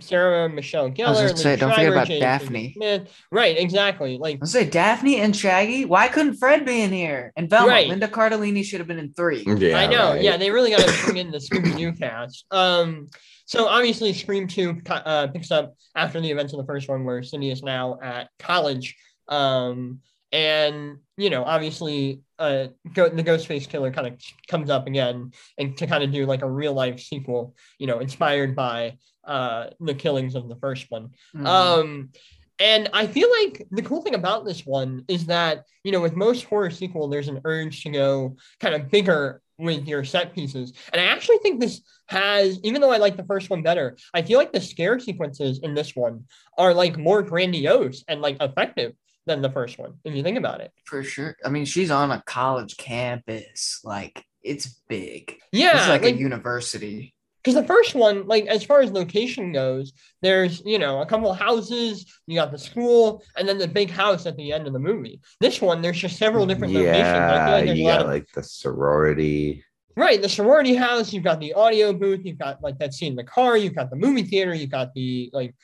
Sarah 0.00 0.48
Michelle 0.48 0.90
Gellar. 0.90 1.14
gonna 1.14 1.28
Lee 1.32 1.36
say, 1.36 1.56
don't 1.56 1.72
forget 1.74 1.92
about 1.92 2.06
James 2.06 2.20
Daphne. 2.20 2.72
Smith. 2.74 3.08
Right, 3.30 3.58
exactly. 3.58 4.18
Like, 4.18 4.38
I'll 4.42 4.46
say 4.46 4.68
Daphne 4.68 5.16
and 5.20 5.34
Shaggy. 5.34 5.84
Why 5.84 6.08
couldn't 6.08 6.36
Fred 6.36 6.64
be 6.66 6.80
in 6.82 6.92
here? 6.92 7.32
And 7.36 7.48
Velma, 7.48 7.68
Right. 7.68 7.88
Linda 7.88 8.08
Cardellini 8.08 8.64
should 8.64 8.80
have 8.80 8.88
been 8.88 8.98
in 8.98 9.12
three. 9.12 9.44
Yeah, 9.46 9.78
I 9.78 9.86
know. 9.86 10.10
right. 10.10 10.22
Yeah, 10.22 10.36
they 10.36 10.50
really 10.50 10.70
got 10.70 10.80
to 10.80 11.04
bring 11.04 11.16
in 11.18 11.30
the 11.30 11.38
Scooby 11.38 11.76
Doo 11.76 11.92
cast. 11.92 12.44
Um, 12.50 13.08
so 13.46 13.66
obviously, 13.68 14.12
Scream 14.12 14.48
Two 14.48 14.80
uh, 14.90 15.28
picks 15.28 15.50
up 15.50 15.74
after 15.94 16.20
the 16.20 16.30
events 16.30 16.52
of 16.52 16.58
the 16.58 16.66
first 16.66 16.88
one, 16.88 17.04
where 17.04 17.22
Sidney 17.22 17.50
is 17.50 17.62
now 17.62 17.98
at 18.02 18.28
college. 18.38 18.96
Um, 19.28 20.00
and 20.32 20.98
you 21.16 21.30
know, 21.30 21.44
obviously, 21.44 22.20
uh, 22.38 22.66
go, 22.92 23.08
the 23.08 23.22
Ghostface 23.22 23.68
Killer 23.68 23.90
kind 23.92 24.08
of 24.08 24.14
comes 24.48 24.68
up 24.68 24.86
again, 24.86 25.30
and 25.58 25.76
to 25.78 25.86
kind 25.86 26.02
of 26.02 26.12
do 26.12 26.26
like 26.26 26.42
a 26.42 26.50
real 26.50 26.74
life 26.74 27.00
sequel, 27.00 27.54
you 27.78 27.86
know, 27.86 28.00
inspired 28.00 28.54
by 28.56 28.98
uh 29.26 29.70
the 29.80 29.94
killings 29.94 30.34
of 30.34 30.48
the 30.48 30.56
first 30.56 30.86
one. 30.90 31.10
Mhm. 31.34 31.46
Um, 31.46 32.10
and 32.58 32.88
I 32.94 33.06
feel 33.06 33.28
like 33.42 33.66
the 33.70 33.82
cool 33.82 34.00
thing 34.02 34.14
about 34.14 34.46
this 34.46 34.64
one 34.64 35.04
is 35.08 35.26
that, 35.26 35.64
you 35.84 35.92
know, 35.92 36.00
with 36.00 36.16
most 36.16 36.44
horror 36.44 36.70
sequel, 36.70 37.08
there's 37.08 37.28
an 37.28 37.42
urge 37.44 37.82
to 37.82 37.90
go 37.90 38.36
kind 38.60 38.74
of 38.74 38.90
bigger 38.90 39.42
with 39.58 39.86
your 39.86 40.04
set 40.04 40.34
pieces. 40.34 40.72
And 40.92 41.00
I 41.00 41.04
actually 41.04 41.38
think 41.38 41.60
this 41.60 41.82
has, 42.08 42.58
even 42.62 42.80
though 42.80 42.92
I 42.92 42.96
like 42.98 43.16
the 43.16 43.24
first 43.24 43.50
one 43.50 43.62
better, 43.62 43.96
I 44.14 44.22
feel 44.22 44.38
like 44.38 44.52
the 44.52 44.60
scare 44.60 44.98
sequences 44.98 45.58
in 45.62 45.74
this 45.74 45.94
one 45.94 46.24
are 46.56 46.72
like 46.72 46.96
more 46.96 47.22
grandiose 47.22 48.04
and 48.08 48.22
like 48.22 48.36
effective 48.40 48.92
than 49.26 49.42
the 49.42 49.50
first 49.50 49.76
one, 49.78 49.94
if 50.04 50.14
you 50.14 50.22
think 50.22 50.38
about 50.38 50.60
it. 50.60 50.72
For 50.84 51.02
sure. 51.02 51.36
I 51.44 51.48
mean, 51.50 51.64
she's 51.64 51.90
on 51.90 52.10
a 52.10 52.22
college 52.26 52.76
campus. 52.76 53.80
Like, 53.82 54.24
it's 54.42 54.80
big. 54.88 55.38
Yeah. 55.52 55.78
it's 55.78 55.88
like, 55.88 56.02
like- 56.02 56.14
a 56.14 56.18
university. 56.18 57.12
Because 57.46 57.62
the 57.62 57.66
first 57.68 57.94
one, 57.94 58.26
like 58.26 58.46
as 58.46 58.64
far 58.64 58.80
as 58.80 58.90
location 58.90 59.52
goes, 59.52 59.92
there's 60.20 60.62
you 60.64 60.80
know 60.80 61.00
a 61.00 61.06
couple 61.06 61.30
of 61.30 61.38
houses, 61.38 62.04
you 62.26 62.34
got 62.34 62.50
the 62.50 62.58
school, 62.58 63.22
and 63.36 63.48
then 63.48 63.56
the 63.56 63.68
big 63.68 63.88
house 63.88 64.26
at 64.26 64.36
the 64.36 64.50
end 64.50 64.66
of 64.66 64.72
the 64.72 64.80
movie. 64.80 65.20
This 65.38 65.62
one, 65.62 65.80
there's 65.80 65.96
just 65.96 66.16
several 66.16 66.44
different 66.44 66.74
locations. 66.74 67.14
I 67.14 67.44
feel 67.44 67.54
Yeah, 67.54 67.64
like 67.70 67.78
you 67.78 67.86
got 67.86 68.00
of 68.00 68.08
like 68.08 68.26
the 68.34 68.42
sorority. 68.42 69.64
right, 69.96 70.20
the 70.20 70.28
sorority 70.28 70.74
house. 70.74 71.12
You've 71.12 71.22
got 71.22 71.38
the 71.38 71.52
audio 71.52 71.92
booth. 71.92 72.22
You've 72.24 72.38
got 72.38 72.60
like 72.64 72.78
that 72.80 72.92
scene 72.94 73.12
in 73.12 73.16
the 73.16 73.22
car. 73.22 73.56
You've 73.56 73.76
got 73.76 73.90
the 73.90 73.96
movie 73.96 74.24
theater. 74.24 74.52
You've 74.52 74.70
got 74.70 74.92
the 74.92 75.30
like 75.32 75.54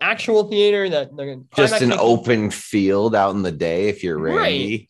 actual 0.00 0.48
theater. 0.48 0.88
That 0.88 1.10
Just 1.54 1.82
an 1.82 1.92
open 1.92 2.50
field 2.50 3.14
out 3.14 3.34
in 3.34 3.42
the 3.42 3.52
day 3.52 3.90
if 3.90 4.02
you're 4.02 4.18
Right. 4.18 4.88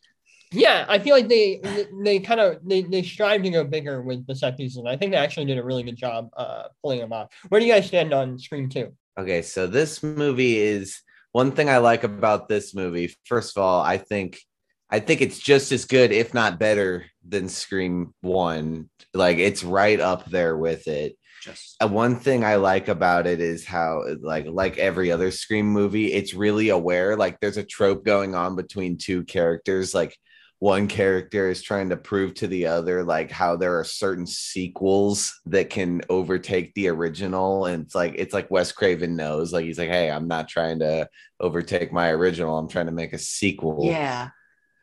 Randy. 0.53 0.63
Yeah, 0.63 0.87
I 0.89 0.99
feel 0.99 1.15
like 1.15 1.29
they 1.29 1.61
they, 1.63 1.87
they 2.05 2.19
kind 2.21 2.41
of 2.41 2.59
they, 2.63 2.83
they 2.83 3.03
strive 3.03 3.43
to 3.43 3.51
go 3.51 3.65
bigger 3.65 4.03
with 4.03 4.27
the 4.27 4.35
set 4.35 4.57
pieces, 4.57 4.77
and 4.77 4.89
I 4.89 4.97
think 4.97 5.13
they 5.13 5.19
actually 5.19 5.47
did 5.47 5.59
a 5.59 5.65
really 5.65 5.83
good 5.83 5.97
job 5.97 6.29
uh 6.37 6.65
pulling 6.83 7.01
them 7.01 7.13
off. 7.13 7.29
Where 7.49 7.61
do 7.61 7.67
you 7.67 7.73
guys 7.73 7.87
stand 7.87 8.13
on 8.13 8.39
Scream 8.39 8.69
Two? 8.69 8.93
Okay, 9.19 9.43
so 9.43 9.67
this 9.67 10.03
movie 10.03 10.59
is 10.59 11.01
one 11.33 11.53
thing 11.53 11.69
I 11.69 11.79
like 11.79 12.05
about 12.05 12.49
this 12.49 12.75
movie. 12.75 13.15
First 13.25 13.57
of 13.57 13.63
all, 13.63 13.81
I 13.83 13.99
think 13.99 14.41
I 14.91 15.01
think 15.01 15.21
it's 15.23 15.39
just 15.39 15.73
as 15.73 15.87
good, 15.87 16.13
if 16.13 16.35
not 16.35 16.59
better, 16.59 17.07
than 17.27 17.49
Scream 17.49 18.15
One. 18.21 18.91
Like 19.15 19.39
it's 19.39 19.65
right 19.65 19.99
up 19.99 20.27
there 20.27 20.57
with 20.57 20.87
it. 20.89 21.17
Just 21.43 21.77
Uh, 21.83 21.89
one 21.89 22.21
thing 22.21 22.45
I 22.45 22.55
like 22.55 22.87
about 22.87 23.27
it 23.27 23.41
is 23.41 23.65
how, 23.67 24.05
like, 24.21 24.47
like 24.47 24.79
every 24.79 25.11
other 25.11 25.33
Scream 25.33 25.67
movie, 25.67 26.13
it's 26.13 26.35
really 26.35 26.69
aware. 26.69 27.17
Like, 27.17 27.41
there's 27.41 27.57
a 27.57 27.65
trope 27.65 28.05
going 28.05 28.37
on 28.37 28.55
between 28.55 28.97
two 28.97 29.25
characters. 29.25 29.93
Like, 29.93 30.17
one 30.63 30.87
character 30.87 31.51
is 31.51 31.61
trying 31.61 31.89
to 31.89 31.97
prove 31.97 32.35
to 32.35 32.47
the 32.47 32.67
other, 32.67 33.03
like, 33.03 33.33
how 33.33 33.57
there 33.57 33.81
are 33.81 33.85
certain 33.85 34.25
sequels 34.29 35.41
that 35.47 35.71
can 35.71 36.01
overtake 36.09 36.73
the 36.75 36.87
original. 36.87 37.67
And 37.67 37.83
it's 37.85 37.97
like, 37.97 38.15
it's 38.17 38.33
like 38.33 38.49
Wes 38.49 38.71
Craven 38.71 39.17
knows. 39.17 39.53
Like, 39.53 39.65
he's 39.65 39.77
like, 39.81 39.89
hey, 39.89 40.09
I'm 40.09 40.29
not 40.29 40.47
trying 40.49 40.79
to 40.79 41.09
overtake 41.41 41.93
my 41.93 42.11
original. 42.11 42.57
I'm 42.57 42.69
trying 42.69 42.87
to 42.87 42.93
make 42.93 43.13
a 43.13 43.19
sequel. 43.19 43.81
yeah. 43.85 44.29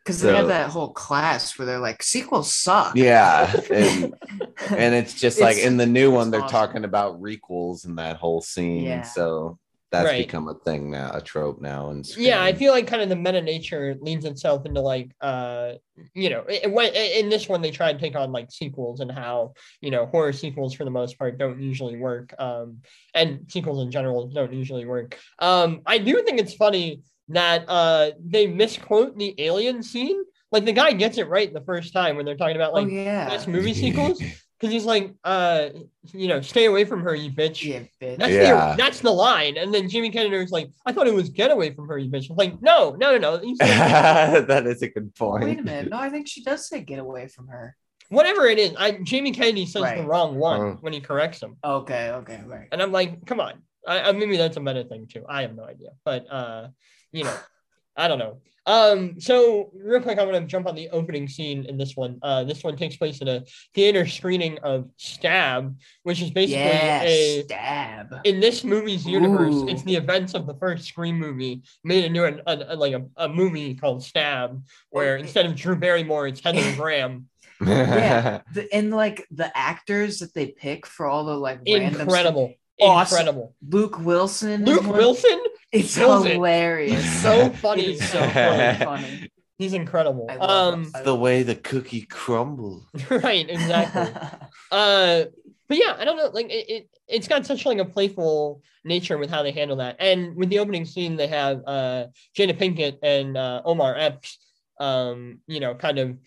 Because 0.04 0.22
they 0.22 0.36
have 0.36 0.50
that 0.50 0.70
whole 0.72 0.92
class 0.92 1.58
where 1.58 1.65
they're 1.65 1.80
like, 1.80 2.04
sequels 2.04 2.54
suck. 2.54 2.98
Yeah. 2.98 3.50
And 3.72 4.13
and 4.70 4.94
it's 4.96 5.13
just 5.13 5.39
like 5.39 5.56
It's- 5.56 5.65
in 5.65 5.78
the 5.78 5.86
new 5.86 6.12
one 6.12 6.30
they're 6.30 6.42
awesome. 6.42 6.52
talking 6.60 6.84
about 6.84 7.22
requels 7.22 7.86
and 7.86 7.98
that 8.00 8.18
whole 8.18 8.42
scene 8.42 8.84
Yeah. 8.84 9.04
so 9.04 9.60
that's 9.91 10.06
Right. 10.06 10.25
become 10.28 10.47
a 10.47 10.54
thing 10.54 10.91
now 10.91 11.12
a 11.13 11.21
trope 11.21 11.62
now 11.62 11.89
and 11.89 12.08
Yeah, 12.15 12.43
I 12.43 12.54
feel 12.54 12.71
like 12.71 12.88
kind 12.88 13.02
of 13.02 13.10
the 13.10 13.15
meta 13.15 13.41
nature 13.41 13.95
leans 14.02 14.25
itself 14.25 14.65
into 14.65 14.82
like 14.82 15.12
uh 15.21 15.73
you 16.13 16.30
know 16.30 16.41
it, 16.41 16.65
it 16.65 16.71
went 16.71 16.95
in 16.95 17.30
this 17.30 17.49
one 17.49 17.62
they 17.62 17.71
try 17.71 17.91
to 17.91 17.99
take 17.99 18.15
on 18.15 18.32
like 18.32 18.52
sequels 18.52 18.99
and 18.99 19.12
how 19.12 19.54
you 19.82 19.91
know 19.91 20.06
horror 20.06 20.34
sequels 20.34 20.73
for 20.73 20.86
the 20.86 20.91
most 20.91 21.17
part 21.17 21.38
don't 21.38 21.62
usually 21.62 21.97
work 21.97 22.34
um 22.39 22.78
and 23.13 23.45
sequels 23.49 23.84
in 23.84 23.91
general 23.91 24.28
don't 24.28 24.54
usually 24.54 24.86
work 24.86 25.17
um 25.39 25.82
I 25.86 25.97
do 25.97 26.21
think 26.23 26.39
it's 26.39 26.54
funny 26.54 27.02
that 27.30 27.65
uh 27.67 28.12
they 28.23 28.47
misquote 28.47 29.17
the 29.17 29.36
alien 29.39 29.84
scene 29.84 30.23
like 30.52 30.65
the 30.65 30.73
guy 30.73 30.93
gets 30.93 31.17
it 31.17 31.28
right 31.28 31.54
the 31.54 31.62
first 31.62 31.93
time 31.93 32.15
when 32.15 32.25
they're 32.25 32.38
talking 32.38 32.56
about 32.56 32.71
oh 32.73 32.82
like 32.82 32.91
yeah. 32.91 33.28
best 33.28 33.47
movie 33.47 33.73
sequels 33.73 34.21
because 34.60 34.74
he's 34.74 34.84
like 34.86 35.13
uh 35.24 35.69
you 36.13 36.28
know 36.28 36.41
stay 36.41 36.65
away 36.65 36.84
from 36.84 37.02
her 37.02 37.15
you 37.15 37.32
bitch 37.32 37.63
Yeah, 37.63 37.80
bitch. 38.02 38.17
that's 38.17 38.32
Yeah. 38.34 38.72
the 38.72 38.76
that's 38.84 39.00
the 39.00 39.12
line. 39.12 39.58
And 39.58 39.74
then 39.74 39.88
Jimmy 39.89 40.10
Kennedy 40.10 40.38
was 40.38 40.52
like, 40.52 40.69
I 40.86 40.91
thought 40.91 41.08
it 41.08 41.13
was 41.13 41.30
get 41.30 41.50
away 41.52 41.72
from 41.74 41.88
her, 41.88 41.98
you 41.98 42.10
bitch. 42.12 42.30
I'm 42.30 42.36
like, 42.36 42.62
no, 42.62 42.91
no, 43.00 43.17
no, 43.17 43.17
no. 43.17 43.38
He 43.39 43.56
that 43.60 44.65
is 44.67 44.82
a 44.82 44.89
good 44.89 45.13
point 45.15 45.43
Wait 45.45 45.60
a 45.60 45.63
minute. 45.63 45.89
No, 45.91 45.98
I 45.98 46.10
think 46.10 46.28
she 46.28 46.43
does 46.43 46.67
say 46.67 46.82
get 46.82 47.00
away 47.00 47.28
from 47.28 47.48
her. 47.48 47.76
Whatever 48.10 48.48
it 48.48 48.58
is, 48.58 48.74
I 48.78 48.91
Jamie 49.04 49.32
Kennedy 49.32 49.65
says 49.65 49.76
the 49.82 49.82
Right. 49.84 50.06
wrong 50.08 50.36
one 50.36 50.62
Oh. 50.62 50.78
when 50.82 50.93
he 50.93 51.00
corrects 51.00 51.41
him. 51.41 51.58
Okay, 51.63 52.10
okay, 52.12 52.41
right. 52.45 52.67
And 52.72 52.82
I'm 52.82 52.91
like, 52.91 53.26
come 53.26 53.39
on. 53.39 53.62
I, 53.88 54.10
I 54.10 54.12
maybe 54.12 54.36
that's 54.36 54.58
a 54.58 54.60
meta 54.60 54.84
thing 54.84 55.08
too. 55.08 55.24
I 55.30 55.41
have 55.43 55.56
no 55.56 55.63
idea. 55.63 55.89
But 56.04 56.26
uh, 56.30 56.67
you 57.12 57.24
know, 57.24 57.36
I 57.95 58.08
don't 58.08 58.19
know. 58.19 58.41
Um, 58.70 59.20
so 59.20 59.72
real 59.74 60.00
quick, 60.00 60.20
I'm 60.20 60.28
gonna 60.28 60.46
jump 60.46 60.68
on 60.68 60.76
the 60.76 60.90
opening 60.92 61.28
scene 61.28 61.66
in 61.66 61.76
this 61.78 61.96
one. 61.96 62.20
Uh, 62.22 62.44
this 62.44 62.64
one 62.64 62.78
takes 62.78 62.96
place 62.98 63.20
in 63.20 63.28
a 63.28 63.44
theater 63.74 64.06
screening 64.06 64.60
of 64.60 64.88
Stab, 64.98 65.76
which 66.04 66.22
is 66.22 66.30
basically 66.30 66.62
Yeah, 66.62 67.02
a 67.02 67.44
stab. 67.46 68.16
in 68.26 68.40
this 68.40 68.64
movie's 68.64 69.08
universe, 69.08 69.56
Ooh. 69.56 69.68
it's 69.68 69.82
the 69.84 69.96
events 69.96 70.36
of 70.36 70.46
the 70.46 70.54
first 70.54 70.86
Scream 70.86 71.18
movie 71.18 71.64
made 71.84 72.06
into 72.06 72.26
an, 72.26 72.42
a, 72.46 72.58
a- 72.70 72.76
like 72.76 72.94
a, 72.94 73.04
a 73.18 73.28
movie 73.28 73.74
called 73.74 74.04
Stab, 74.04 74.64
where 74.92 75.18
instead 75.18 75.48
of 75.48 75.56
Drew 75.56 75.76
Barrymore, 75.76 76.28
it's 76.28 76.42
Heather 76.42 76.76
Graham. 76.78 77.28
Yeah. 77.66 78.42
The, 78.54 78.72
and 78.74 78.92
like 78.92 79.26
the 79.32 79.50
actors 79.58 80.20
that 80.20 80.34
they 80.36 80.48
pick 80.48 80.86
for 80.86 81.08
all 81.08 81.26
the 81.26 81.36
like 81.36 81.60
random 81.68 82.02
Incredible, 82.02 82.54
Awesome. 82.80 83.18
incredible. 83.18 83.56
Luke 83.68 84.00
Wilson. 84.00 84.64
Luke 84.64 84.86
Wilson, 84.88 85.42
It's 85.72 85.96
kills 85.96 86.26
it. 86.26 86.34
hilarious. 86.34 87.22
so 87.22 87.50
funny. 87.62 87.84
It 87.84 87.90
is 88.02 88.10
so 88.10 88.20
funny. 88.30 88.84
funny. 88.86 89.32
he's 89.58 89.74
incredible. 89.74 90.26
I 90.30 90.36
love 90.38 90.74
Um, 90.74 90.84
him. 90.86 90.92
I 90.96 91.02
the 91.04 91.16
way 91.16 91.44
the 91.44 91.56
cookie 91.56 92.02
crumbles 92.04 92.86
right, 93.10 93.48
exactly. 93.50 94.08
uh 94.72 95.26
but 95.68 95.78
yeah 95.78 95.96
i 96.00 96.04
don't 96.06 96.18
know 96.18 96.30
like 96.34 96.50
it, 96.50 96.66
it 96.70 96.90
it's 97.08 97.28
got 97.28 97.46
such 97.46 97.64
like 97.66 97.78
a 97.78 97.86
playful 97.86 98.64
nature 98.84 99.18
with 99.20 99.30
how 99.30 99.44
they 99.44 99.52
handle 99.52 99.78
that 99.78 99.96
and 100.00 100.36
with 100.36 100.50
the 100.50 100.58
opening 100.58 100.84
scene 100.86 101.16
they 101.16 101.28
have 101.28 101.62
uh 101.68 102.06
jada 102.36 102.58
pinkett 102.58 102.98
and 103.04 103.38
uh 103.38 103.62
omar 103.66 103.96
epps 103.96 104.40
um 104.80 105.40
you 105.46 105.60
know 105.60 105.76
kind 105.76 106.00
of 106.00 106.18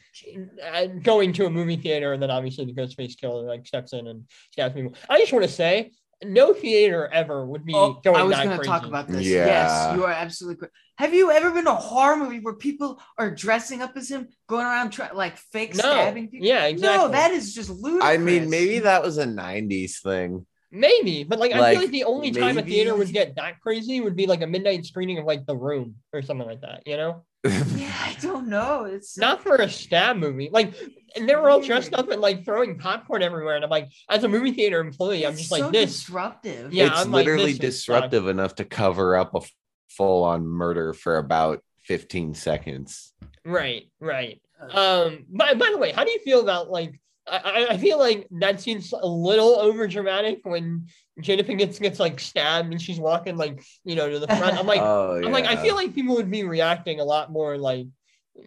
uh, 0.73 0.87
going 1.03 1.33
to 1.33 1.47
a 1.47 1.51
movie 1.51 1.77
theater 1.77 2.13
and 2.13 2.23
then 2.23 2.31
obviously 2.31 2.65
the 2.65 2.73
ghostface 2.73 3.17
killer 3.19 3.43
like 3.45 3.67
steps 3.67 3.93
in 3.93 4.07
and 4.07 4.25
stabs 4.53 4.75
people 4.75 4.95
i 5.09 5.19
just 5.19 5.33
want 5.33 5.45
to 5.45 5.51
say 5.51 5.91
no 6.25 6.53
theater 6.53 7.09
ever 7.13 7.45
would 7.45 7.65
be 7.65 7.75
Oh, 7.75 8.01
going 8.05 8.17
I 8.17 8.23
was 8.25 8.37
going 8.39 8.59
to 8.59 8.65
talk 8.67 8.87
about 8.87 9.09
this. 9.09 9.27
Yeah. 9.27 9.47
Yes, 9.47 9.95
you 9.95 10.05
are 10.05 10.11
absolutely 10.13 10.57
correct. 10.61 10.75
Have 10.99 11.15
you 11.15 11.31
ever 11.31 11.51
been 11.51 11.65
to 11.65 11.73
a 11.73 11.75
horror 11.75 12.17
movie 12.17 12.41
where 12.41 12.55
people 12.55 13.01
are 13.19 13.31
dressing 13.31 13.83
up 13.83 13.97
as 13.97 14.11
him, 14.11 14.29
going 14.49 14.67
around 14.67 14.91
try, 14.91 15.11
like 15.13 15.37
fake 15.37 15.75
No. 15.75 15.81
stabbing 15.83 16.29
people? 16.29 16.47
Yeah, 16.47 16.67
exactly. 16.67 17.07
No, 17.07 17.13
that 17.13 17.31
is 17.33 17.55
just 17.55 17.71
ludicrous. 17.71 18.05
i 18.05 18.17
mean 18.19 18.51
maybe 18.51 18.79
that 18.81 19.03
was 19.03 19.19
a 19.19 19.27
90s 19.27 20.01
thing 20.01 20.47
maybe 20.71 21.23
but 21.25 21.39
like, 21.39 21.53
i 21.53 21.73
feel 21.73 21.83
like 21.83 21.91
the 21.91 22.05
only 22.05 22.31
time 22.31 22.57
a 22.59 22.63
theater 22.63 22.95
would 22.97 23.13
get 23.21 23.37
that 23.37 23.61
crazy 23.61 24.01
would 24.01 24.17
be 24.17 24.27
like 24.27 24.41
a 24.43 24.47
midnight 24.47 24.85
screening 24.87 25.19
of 25.19 25.25
like 25.27 25.45
the 25.47 25.57
room 25.57 25.97
or 26.13 26.23
something 26.23 26.47
like 26.47 26.63
that 26.63 26.83
you 26.87 26.97
know 26.97 27.25
Yeah, 27.45 27.93
I 28.01 28.17
don't 28.21 28.49
know. 28.49 28.85
It's 28.85 29.19
not 29.19 29.43
for 29.43 29.57
a 29.57 29.69
stab 29.69 30.17
movie. 30.17 30.49
Like, 30.53 30.75
and 31.17 31.29
they 31.29 31.35
were 31.35 31.51
all 31.51 31.61
dressed 31.61 31.93
up 31.93 32.09
and 32.11 32.21
like 32.21 32.45
throwing 32.45 32.79
popcorn 32.79 33.23
everywhere. 33.23 33.57
And 33.57 33.65
I'm 33.65 33.71
like, 33.71 33.91
as 34.09 34.23
a 34.23 34.29
movie 34.29 34.53
theater 34.53 34.81
employee, 34.81 35.27
I'm 35.27 35.37
just 35.37 35.49
so 35.49 35.59
like 35.59 35.73
this. 35.73 35.93
disruptive. 35.93 36.73
Yeah, 36.73 36.87
it's 36.87 37.01
I'm 37.01 37.13
literally 37.13 37.47
this 37.47 37.55
is 37.55 37.59
disruptive 37.59 38.29
enough 38.29 38.55
to 38.57 38.65
cover 38.65 39.17
up 39.17 39.35
a 39.35 39.41
full 39.89 40.25
on 40.25 40.47
murder 40.47 40.93
for 40.93 41.19
about 41.19 41.63
15 41.85 42.35
seconds. 42.35 43.13
Right, 43.45 43.91
right. 43.99 44.41
Um, 44.71 45.25
by, 45.29 45.55
by 45.55 45.71
the 45.73 45.79
way, 45.79 45.91
how 45.93 46.05
do 46.05 46.13
you 46.13 46.21
feel 46.21 46.41
about 46.41 46.71
like 46.71 47.01
I, 47.31 47.67
I 47.71 47.77
feel 47.77 47.99
like 47.99 48.27
that 48.41 48.61
seems 48.61 48.93
a 48.93 49.07
little 49.07 49.59
over 49.61 49.87
dramatic 49.87 50.41
when 50.43 50.87
Jada 51.21 51.43
Pinkett 51.47 51.79
gets 51.81 52.01
like 52.01 52.19
stabbed 52.19 52.73
and 52.73 52.83
she's 52.83 52.99
walking 52.99 53.37
like 53.37 53.63
you 53.85 53.95
know 53.95 54.11
to 54.11 54.19
the 54.19 54.27
front. 54.27 54.59
I'm 54.59 54.67
like 54.75 54.81
oh, 54.81 55.21
I'm 55.25 55.33
like 55.33 55.45
I 55.47 55.57
feel 55.57 55.75
like 55.75 55.95
people 55.95 56.17
would 56.17 56.31
be 56.31 56.43
reacting 56.45 57.01
a 57.01 57.05
lot 57.05 57.31
more 57.31 57.57
like 57.59 57.87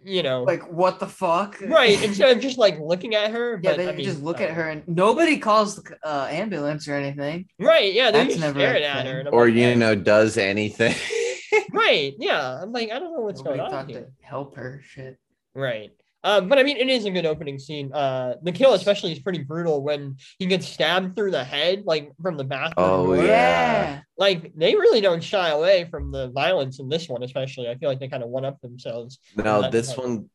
you 0.04 0.22
know 0.22 0.42
Like 0.42 0.70
what 0.70 0.98
the 0.98 1.06
fuck? 1.06 1.60
right 1.62 2.02
instead 2.04 2.36
of 2.36 2.42
just 2.42 2.58
like 2.58 2.78
looking 2.78 3.14
at 3.14 3.30
her. 3.30 3.58
Yeah, 3.62 3.70
but, 3.70 3.76
they 3.78 3.88
I 3.88 3.92
mean, 3.92 4.04
just 4.04 4.20
look 4.22 4.40
uh, 4.40 4.44
at 4.44 4.50
her 4.50 4.68
and 4.68 4.86
nobody 4.86 5.38
calls 5.38 5.76
the 5.76 5.96
uh, 6.04 6.26
ambulance 6.30 6.86
or 6.88 6.94
anything. 6.94 7.46
Right, 7.58 7.92
yeah, 7.94 8.10
they're 8.10 8.24
That's 8.24 8.34
just 8.34 8.40
never 8.40 8.58
a 8.58 8.62
staring 8.62 8.84
at 8.84 9.06
her. 9.06 9.10
thing. 9.12 9.18
and 9.20 9.28
I'm 9.28 9.34
or 9.34 9.46
like, 9.46 9.54
you 9.54 9.74
know 9.76 9.94
does 9.94 10.36
anything. 10.36 10.94
right, 11.72 12.14
yeah. 12.18 12.60
I'm 12.62 12.72
like 12.72 12.90
I 12.90 12.98
don't 12.98 13.14
know 13.14 13.20
what's 13.20 13.40
Nobody 13.40 13.58
going 13.58 13.72
on 13.72 13.86
thought 13.86 13.90
here. 13.90 14.00
to 14.02 14.26
help 14.26 14.56
her. 14.56 14.82
Shit. 14.84 15.18
Right. 15.54 15.92
Um, 16.26 16.48
but 16.48 16.58
I 16.58 16.64
mean, 16.64 16.76
it 16.76 16.88
is 16.88 17.04
a 17.04 17.10
good 17.12 17.24
opening 17.24 17.56
scene. 17.56 17.92
Uh, 17.92 18.34
the 18.42 18.50
kill 18.50 18.74
especially 18.74 19.12
is 19.12 19.20
pretty 19.20 19.44
brutal 19.44 19.80
when 19.80 20.16
he 20.40 20.46
gets 20.46 20.66
stabbed 20.66 21.14
through 21.14 21.30
the 21.30 21.44
head, 21.44 21.84
like 21.86 22.10
from 22.20 22.36
the 22.36 22.42
bathroom. 22.42 22.74
Oh, 22.78 23.14
yeah. 23.14 24.00
Like 24.18 24.52
they 24.56 24.74
really 24.74 25.00
don't 25.00 25.22
shy 25.22 25.50
away 25.50 25.86
from 25.88 26.10
the 26.10 26.30
violence 26.30 26.80
in 26.80 26.88
this 26.88 27.08
one, 27.08 27.22
especially. 27.22 27.68
I 27.68 27.76
feel 27.76 27.88
like 27.88 28.00
they 28.00 28.08
kind 28.08 28.24
of 28.24 28.28
one 28.28 28.44
up 28.44 28.60
themselves. 28.60 29.20
no, 29.36 29.70
this 29.70 29.96
one 29.96 30.28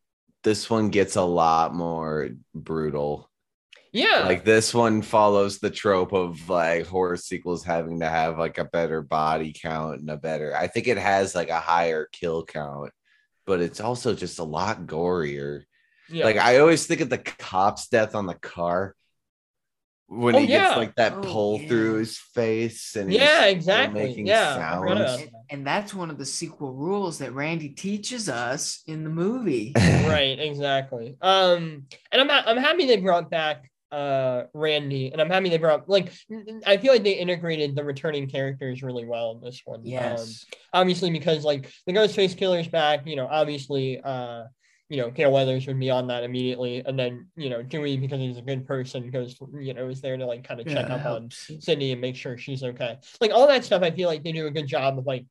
this 0.43 0.69
one 0.69 0.91
gets 0.91 1.17
a 1.17 1.23
lot 1.23 1.75
more 1.75 2.29
brutal. 2.55 3.29
Yeah. 3.91 4.23
Like 4.25 4.45
this 4.45 4.73
one 4.73 5.01
follows 5.01 5.59
the 5.59 5.69
trope 5.69 6.13
of 6.13 6.47
like 6.47 6.87
horror 6.87 7.17
sequels 7.17 7.65
having 7.65 7.99
to 7.99 8.07
have 8.07 8.39
like 8.39 8.59
a 8.59 8.63
better 8.63 9.01
body 9.01 9.53
count 9.53 9.99
and 9.99 10.09
a 10.09 10.15
better. 10.15 10.55
I 10.55 10.67
think 10.67 10.87
it 10.87 10.97
has 10.97 11.35
like 11.35 11.49
a 11.49 11.59
higher 11.59 12.07
kill 12.13 12.45
count, 12.45 12.91
but 13.45 13.59
it's 13.59 13.81
also 13.81 14.13
just 14.13 14.39
a 14.39 14.43
lot 14.45 14.85
gorier. 14.85 15.63
Yeah. 16.11 16.25
Like 16.25 16.37
I 16.37 16.57
always 16.59 16.85
think 16.85 17.01
of 17.01 17.09
the 17.09 17.17
cop's 17.17 17.87
death 17.87 18.15
on 18.15 18.25
the 18.25 18.35
car 18.35 18.95
when 20.07 20.35
Oh, 20.35 20.39
he 20.39 20.47
gets 20.47 20.75
like 20.75 20.95
that 20.95 21.13
Oh, 21.17 21.21
pull 21.21 21.59
yeah. 21.61 21.67
through 21.69 21.93
his 21.99 22.17
face 22.17 22.95
and 22.97 23.11
yeah, 23.11 23.39
still 23.39 23.49
exactly. 23.49 24.03
making 24.07 24.27
Yeah. 24.27 24.57
I 24.57 24.77
forgot 24.79 24.97
about 24.97 25.07
sounds. 25.09 25.21
And, 25.21 25.31
and 25.49 25.67
that's 25.67 25.93
one 25.93 26.09
of 26.09 26.17
the 26.17 26.25
sequel 26.25 26.73
rules 26.73 27.19
that 27.19 27.33
Randy 27.33 27.69
teaches 27.69 28.27
us 28.27 28.83
in 28.87 29.03
the 29.05 29.09
movie. 29.09 29.71
right. 29.77 30.37
Exactly. 30.37 31.15
Um, 31.21 31.85
and 32.11 32.21
I'm 32.21 32.29
I'm 32.29 32.57
happy 32.57 32.87
they 32.87 32.97
brought 32.97 33.29
back 33.29 33.69
uh 33.91 34.43
Randy, 34.53 35.11
and 35.11 35.21
I'm 35.21 35.29
happy 35.29 35.49
they 35.49 35.57
brought 35.57 35.87
like 35.89 36.13
I 36.65 36.77
feel 36.77 36.93
like 36.93 37.03
they 37.03 37.11
integrated 37.13 37.75
the 37.75 37.83
returning 37.83 38.29
characters 38.29 38.81
really 38.83 39.05
well 39.05 39.31
in 39.31 39.41
this 39.41 39.61
one. 39.65 39.79
Um, 39.81 39.85
Yes. 39.85 40.45
obviously 40.73 41.09
because 41.11 41.43
like 41.45 41.71
the 41.85 41.93
Ghostface 41.93 42.35
Killer's 42.37 42.67
back, 42.69 43.05
you 43.05 43.15
know, 43.17 43.27
obviously 43.29 43.99
uh 44.01 44.43
you 44.91 44.97
know, 44.97 45.09
Gale 45.09 45.31
Weathers 45.31 45.65
would 45.67 45.79
be 45.79 45.89
on 45.89 46.07
that 46.07 46.23
immediately. 46.23 46.83
And 46.85 46.99
then, 46.99 47.27
you 47.37 47.49
know, 47.49 47.63
Dewey, 47.63 47.97
because 47.97 48.19
he's 48.19 48.37
a 48.37 48.41
good 48.41 48.67
person, 48.67 49.09
goes, 49.09 49.37
you 49.59 49.73
know, 49.73 49.87
is 49.87 50.01
there 50.01 50.17
to 50.17 50.25
like 50.25 50.43
kind 50.43 50.59
of 50.59 50.67
check 50.67 50.87
Yeah, 50.87 50.95
up 50.95 51.05
on. 51.05 51.29
Sidney 51.59 51.93
and 51.93 52.01
make 52.01 52.15
sure 52.17 52.37
she's 52.37 52.61
okay. 52.63 52.97
Like 53.21 53.31
all 53.31 53.47
that 53.47 53.63
stuff, 53.63 53.83
I 53.83 53.91
feel 53.91 54.09
like 54.09 54.23
they 54.23 54.33
do 54.33 54.47
a 54.47 54.51
good 54.51 54.67
job 54.67 54.99
of 54.99 55.05
like 55.05 55.25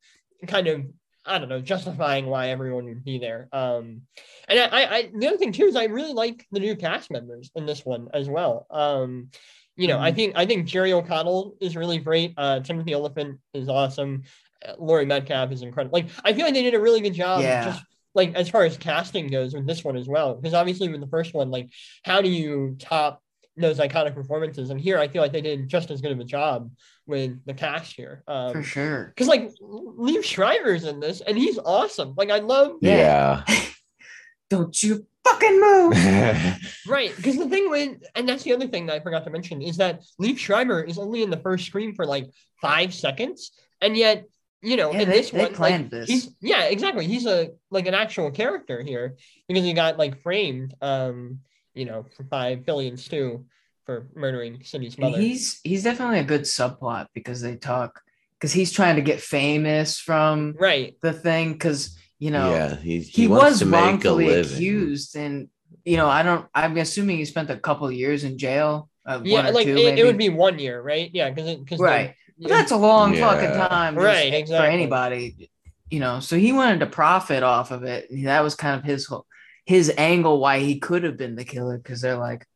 kind 0.46 0.66
of 0.66 0.86
I 1.26 1.38
don't 1.38 1.50
know, 1.50 1.60
justifying 1.60 2.26
why 2.26 2.48
everyone 2.48 2.86
would 2.86 3.04
be 3.04 3.18
there. 3.18 3.48
Um, 3.52 4.02
and 4.48 4.58
I, 4.58 4.64
I, 4.64 4.96
I 4.96 5.10
the 5.14 5.26
other 5.28 5.36
thing 5.36 5.52
too 5.52 5.66
is 5.66 5.76
I 5.76 5.84
really 5.84 6.14
like 6.14 6.46
the 6.50 6.60
new 6.60 6.74
cast 6.74 7.10
members 7.10 7.50
in 7.54 7.66
this 7.66 7.84
one 7.84 8.08
as 8.14 8.28
well. 8.28 8.66
Um, 8.70 9.28
you 9.76 9.88
know, 9.88 9.98
I 10.00 10.12
Mhm. 10.12 10.16
think 10.16 10.32
I 10.36 10.46
think 10.46 10.66
Jerry 10.66 10.92
O'Connell 10.92 11.56
is 11.60 11.76
really 11.76 11.98
great. 11.98 12.34
Uh, 12.36 12.60
Timothy 12.60 12.94
Olyphant 12.94 13.38
is 13.54 13.68
awesome. 13.68 14.22
Uh, 14.66 14.74
Laurie 14.78 15.06
Metcalf 15.06 15.52
is 15.52 15.62
incredible. 15.62 15.98
Like 15.98 16.08
I 16.24 16.32
feel 16.32 16.44
like 16.44 16.54
they 16.54 16.62
did 16.62 16.74
a 16.74 16.80
really 16.80 17.00
good 17.00 17.14
job. 17.14 17.40
Yeah. 17.42 17.60
Just 17.60 17.84
like 18.14 18.34
as 18.34 18.48
far 18.48 18.64
as 18.64 18.76
casting 18.76 19.28
goes 19.28 19.54
with 19.54 19.66
this 19.66 19.84
one 19.84 19.96
as 19.96 20.08
well, 20.08 20.34
because 20.34 20.54
obviously 20.54 20.88
with 20.88 21.00
the 21.00 21.06
first 21.06 21.34
one, 21.34 21.50
like 21.50 21.70
how 22.04 22.20
do 22.20 22.28
you 22.28 22.76
top 22.78 23.22
those 23.56 23.78
iconic 23.78 24.14
performances? 24.14 24.70
And 24.70 24.80
here 24.80 24.98
I 24.98 25.08
feel 25.08 25.22
like 25.22 25.32
they 25.32 25.40
did 25.40 25.68
just 25.68 25.90
as 25.90 26.00
good 26.00 26.12
of 26.12 26.20
a 26.20 26.24
job 26.24 26.70
with 27.06 27.44
the 27.44 27.54
cast 27.54 27.94
here. 27.94 28.22
Um, 28.26 28.52
For 28.52 28.62
sure. 28.62 29.06
because 29.14 29.28
like 29.28 29.50
Liev 29.62 30.24
Schreiber's 30.24 30.84
in 30.84 31.00
this, 31.00 31.20
and 31.20 31.36
he's 31.36 31.58
awesome. 31.58 32.14
Like 32.16 32.30
I 32.30 32.38
love 32.38 32.72
Yeah. 32.80 33.44
Don't 34.50 34.82
you 34.82 35.06
fucking 35.24 35.60
move. 35.60 35.92
right 36.88 37.14
because 37.14 37.36
the 37.36 37.48
thing 37.48 37.70
with 37.70 38.02
and 38.14 38.28
that's 38.28 38.42
the 38.42 38.52
other 38.52 38.66
thing 38.66 38.86
that 38.86 38.96
I 38.96 39.00
forgot 39.00 39.24
to 39.24 39.30
mention 39.30 39.62
is 39.62 39.76
that 39.76 40.00
Liev 40.20 40.38
Schreiber 40.38 40.82
is 40.82 40.98
only 40.98 41.22
in 41.22 41.30
the 41.30 41.36
first 41.36 41.66
Scream 41.66 41.94
for 41.94 42.06
like 42.06 42.30
five 42.60 42.92
seconds, 42.92 43.52
and 43.80 43.96
yet 43.96 44.24
you 44.62 44.76
know 44.76 44.92
Yeah, 44.92 45.00
in 45.00 45.08
they- 45.08 45.16
this 45.18 45.30
they 45.30 45.38
one 45.44 45.54
planned 45.54 45.84
like, 45.84 45.90
this. 45.90 46.08
he's 46.08 46.34
yeah 46.40 46.64
exactly 46.64 47.06
he's 47.06 47.26
a 47.26 47.50
like 47.70 47.86
an 47.86 47.94
actual 47.94 48.30
character 48.30 48.82
here 48.82 49.16
because 49.48 49.64
he 49.64 49.72
got 49.72 49.98
like 49.98 50.22
framed 50.22 50.74
um 50.82 51.40
you 51.74 51.84
know 51.84 52.04
for 52.16 52.22
by 52.24 52.56
Billy 52.56 52.88
and 52.88 52.98
Stu 53.00 53.44
for 53.86 54.06
murdering 54.14 54.62
Sidney's 54.62 54.94
And 54.96 55.10
mother. 55.10 55.20
he's 55.20 55.60
he's 55.64 55.84
definitely 55.84 56.18
a 56.18 56.24
good 56.24 56.42
subplot 56.42 57.06
because 57.14 57.40
they 57.40 57.56
talk 57.56 58.00
because 58.38 58.52
he's 58.52 58.72
trying 58.72 58.96
to 58.96 59.02
get 59.02 59.20
famous 59.20 59.98
from 59.98 60.54
right 60.58 60.96
the 61.02 61.12
thing 61.12 61.52
because 61.54 61.96
you 62.18 62.30
know 62.30 62.50
yeah, 62.52 62.76
he's, 62.76 63.08
he, 63.08 63.26
wants 63.26 63.44
was 63.44 63.58
to 63.60 63.66
make 63.66 63.80
wrongfully 63.80 64.26
living. 64.26 64.52
accused 64.56 65.16
and 65.16 65.48
you 65.84 65.96
know 65.96 66.08
I 66.08 66.22
don't 66.22 66.46
I'm 66.54 66.76
assuming 66.76 67.16
he 67.16 67.24
spent 67.24 67.48
a 67.50 67.56
couple 67.56 67.90
years 67.90 68.24
in 68.24 68.36
jail 68.36 68.90
uh, 69.06 69.20
yeah 69.24 69.48
like 69.50 69.66
it, 69.66 69.98
it 69.98 70.04
would 70.04 70.18
be 70.18 70.28
one 70.28 70.58
year 70.58 70.82
right 70.82 71.10
yeah 71.14 71.30
because 71.30 71.56
because 71.56 71.80
right 71.80 72.14
But 72.40 72.48
that's 72.48 72.72
a 72.72 72.76
long 72.76 73.14
fucking 73.16 73.50
time 73.68 73.94
just 73.94 74.04
Right, 74.04 74.46
for 74.48 74.54
anybody 74.54 75.50
you 75.90 75.98
know? 75.98 76.20
So 76.20 76.36
he 76.36 76.52
wanted 76.52 76.80
to 76.80 76.86
profit 76.86 77.42
off 77.42 77.72
of 77.72 77.82
it. 77.82 78.06
That 78.24 78.42
was 78.44 78.54
kind 78.54 78.78
of 78.78 78.84
his 78.84 79.06
whole 79.06 79.26
his 79.66 79.92
angle 79.98 80.40
why 80.40 80.60
he 80.60 80.78
could 80.80 81.04
have 81.04 81.16
been 81.16 81.36
the 81.36 81.44
killer 81.44 81.76
because 81.78 82.00
they're 82.00 82.16
like 82.16 82.46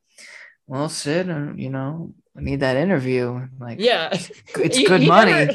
well 0.67 0.89
Sid 0.89 1.29
uh, 1.31 1.53
you 1.55 1.69
know 1.71 2.15
I 2.37 2.41
need 2.41 2.61
that 2.61 2.77
interview. 2.77 3.47
Like 3.61 3.79
yeah. 3.81 4.09
It's 4.13 4.77
He- 4.79 4.85
good 4.87 5.03
he 5.03 5.09
money. 5.09 5.31
never- 5.33 5.53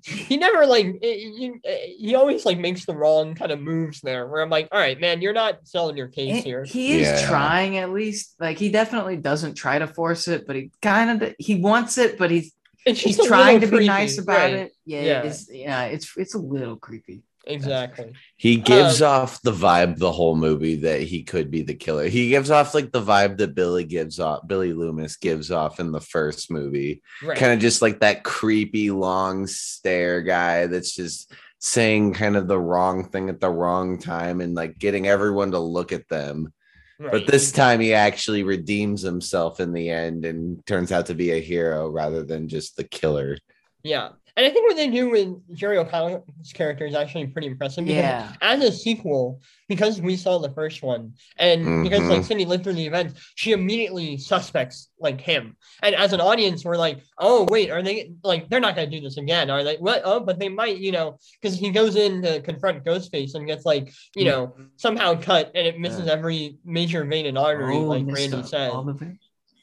he 0.04 0.36
never 0.36 0.64
like 0.66 0.86
it- 1.02 1.18
you- 1.40 1.60
he 1.64 2.14
always 2.14 2.44
like 2.46 2.58
makes 2.58 2.86
the 2.86 2.94
wrong 2.94 3.34
kind 3.34 3.50
of 3.52 3.60
moves 3.60 4.00
there 4.00 4.26
where 4.28 4.42
i'm 4.42 4.50
like 4.50 4.68
all 4.72 4.78
right 4.80 5.00
man 5.00 5.20
you're 5.20 5.32
not 5.32 5.58
selling 5.64 5.96
your 5.96 6.08
case 6.08 6.36
And 6.36 6.44
here. 6.44 6.64
He 6.64 7.00
is 7.00 7.08
Yeah. 7.08 7.28
trying 7.28 7.78
at 7.78 7.90
least. 7.90 8.34
Like 8.40 8.58
he 8.58 8.68
definitely 8.70 9.16
doesn't 9.16 9.54
try 9.54 9.78
to 9.78 9.86
force 9.88 10.28
it, 10.28 10.46
but 10.46 10.56
he 10.56 10.70
kind 10.82 11.22
of 11.22 11.34
he 11.38 11.56
wants 11.56 11.98
it, 11.98 12.16
but 12.18 12.30
he's 12.30 12.52
it's 12.86 13.00
he's 13.00 13.16
just 13.16 13.26
a 13.26 13.28
trying 13.28 13.60
to 13.60 13.66
little 13.66 13.78
be 13.80 13.86
creepy, 13.86 13.86
nice 13.86 14.18
about 14.18 14.36
right, 14.38 14.52
it. 14.54 14.72
Yeah, 14.84 15.02
Yeah. 15.02 15.22
it's 15.22 15.50
yeah, 15.50 15.84
it's 15.84 16.16
it's 16.16 16.34
a 16.34 16.38
little 16.38 16.76
creepy. 16.76 17.22
exactly 17.46 18.12
He 18.36 18.56
gives 18.56 19.00
Um, 19.00 19.08
off 19.10 19.40
the 19.42 19.52
vibe 19.52 19.96
the 19.98 20.12
whole 20.12 20.36
movie 20.36 20.76
that 20.82 21.00
he 21.02 21.22
could 21.22 21.50
be 21.50 21.62
the 21.62 21.74
killer. 21.74 22.06
He 22.08 22.28
gives 22.28 22.50
off 22.50 22.74
like 22.74 22.92
the 22.92 23.00
vibe 23.02 23.38
that 23.38 23.54
Billy 23.54 23.84
gives 23.84 24.20
off, 24.20 24.46
Billy 24.46 24.72
Loomis 24.74 25.16
gives 25.16 25.50
off 25.50 25.80
in 25.80 25.90
the 25.92 26.00
first 26.00 26.50
movie. 26.50 27.02
right 27.22 27.38
Kind 27.38 27.52
of 27.54 27.58
just 27.60 27.80
like 27.80 28.00
that 28.00 28.22
creepy 28.24 28.90
long 28.90 29.46
stare 29.46 30.20
guy 30.22 30.66
that's 30.66 30.94
just 30.94 31.32
saying 31.58 32.12
kind 32.14 32.36
of 32.36 32.46
the 32.48 32.58
wrong 32.60 33.08
thing 33.08 33.28
at 33.28 33.40
the 33.40 33.50
wrong 33.50 33.98
time 33.98 34.40
and 34.40 34.54
like 34.54 34.78
getting 34.78 35.06
everyone 35.08 35.50
to 35.52 35.58
look 35.58 35.90
at 35.92 36.08
them. 36.08 36.52
Right. 36.98 37.12
But 37.12 37.26
this 37.26 37.52
time 37.52 37.80
he 37.80 37.94
actually 37.94 38.42
redeems 38.42 39.02
himself 39.02 39.60
in 39.60 39.72
the 39.72 39.90
end 39.90 40.24
and 40.24 40.64
turns 40.66 40.92
out 40.92 41.06
to 41.06 41.14
be 41.14 41.32
a 41.32 41.40
hero 41.40 41.88
rather 41.88 42.22
than 42.22 42.48
just 42.48 42.76
the 42.76 42.84
killer. 42.84 43.38
yeah 43.82 44.10
and 44.38 44.46
i 44.46 44.50
think 44.50 44.66
what 44.66 44.76
they 44.76 44.88
do 44.88 45.10
with 45.10 45.28
jerry 45.54 45.76
o'connell's 45.78 46.22
character 46.54 46.86
is 46.86 46.94
actually 46.94 47.26
pretty 47.26 47.48
impressive 47.48 47.84
because 47.84 48.04
Yeah, 48.04 48.32
as 48.40 48.62
a 48.62 48.70
sequel, 48.72 49.42
because 49.68 50.00
we 50.00 50.16
saw 50.16 50.38
the 50.38 50.50
first 50.50 50.82
one, 50.82 51.12
and 51.38 51.82
because 51.82 52.08
like 52.08 52.22
Mhm. 52.22 52.24
Sidney 52.24 52.44
lived 52.46 52.64
through 52.64 52.74
the 52.74 52.86
events, 52.86 53.12
she 53.34 53.52
immediately 53.52 54.16
suspects 54.16 54.88
like 55.00 55.20
him. 55.20 55.56
And 55.82 55.94
as 55.94 56.12
an 56.12 56.20
audience, 56.20 56.64
we're 56.64 56.76
like, 56.76 57.00
oh 57.18 57.46
wait, 57.50 57.70
are 57.70 57.82
they 57.82 58.12
like 58.22 58.48
they're 58.48 58.60
not 58.66 58.76
gonna 58.76 58.88
do 58.96 59.00
this 59.00 59.16
again? 59.18 59.50
Are 59.50 59.62
they 59.64 59.76
what? 59.76 60.02
Oh, 60.04 60.20
but 60.20 60.38
they 60.38 60.48
might, 60.48 60.78
you 60.78 60.92
know, 60.92 61.18
because 61.40 61.58
he 61.58 61.70
goes 61.70 61.96
in 61.96 62.22
to 62.22 62.40
confront 62.40 62.84
Ghostface 62.84 63.34
and 63.34 63.46
gets 63.46 63.64
like, 63.66 63.92
you 64.14 64.24
know, 64.24 64.54
somehow 64.76 65.20
cut 65.20 65.50
and 65.54 65.66
it 65.66 65.78
misses 65.78 66.06
every 66.08 66.56
major 66.64 67.04
vein 67.04 67.26
and 67.26 67.36
artery, 67.36 67.76
Oh, 67.76 67.88
like 67.94 68.06
Randy 68.06 68.42
said. 68.44 68.70
all 68.72 68.84
the 68.84 68.94
ve- 68.94 69.18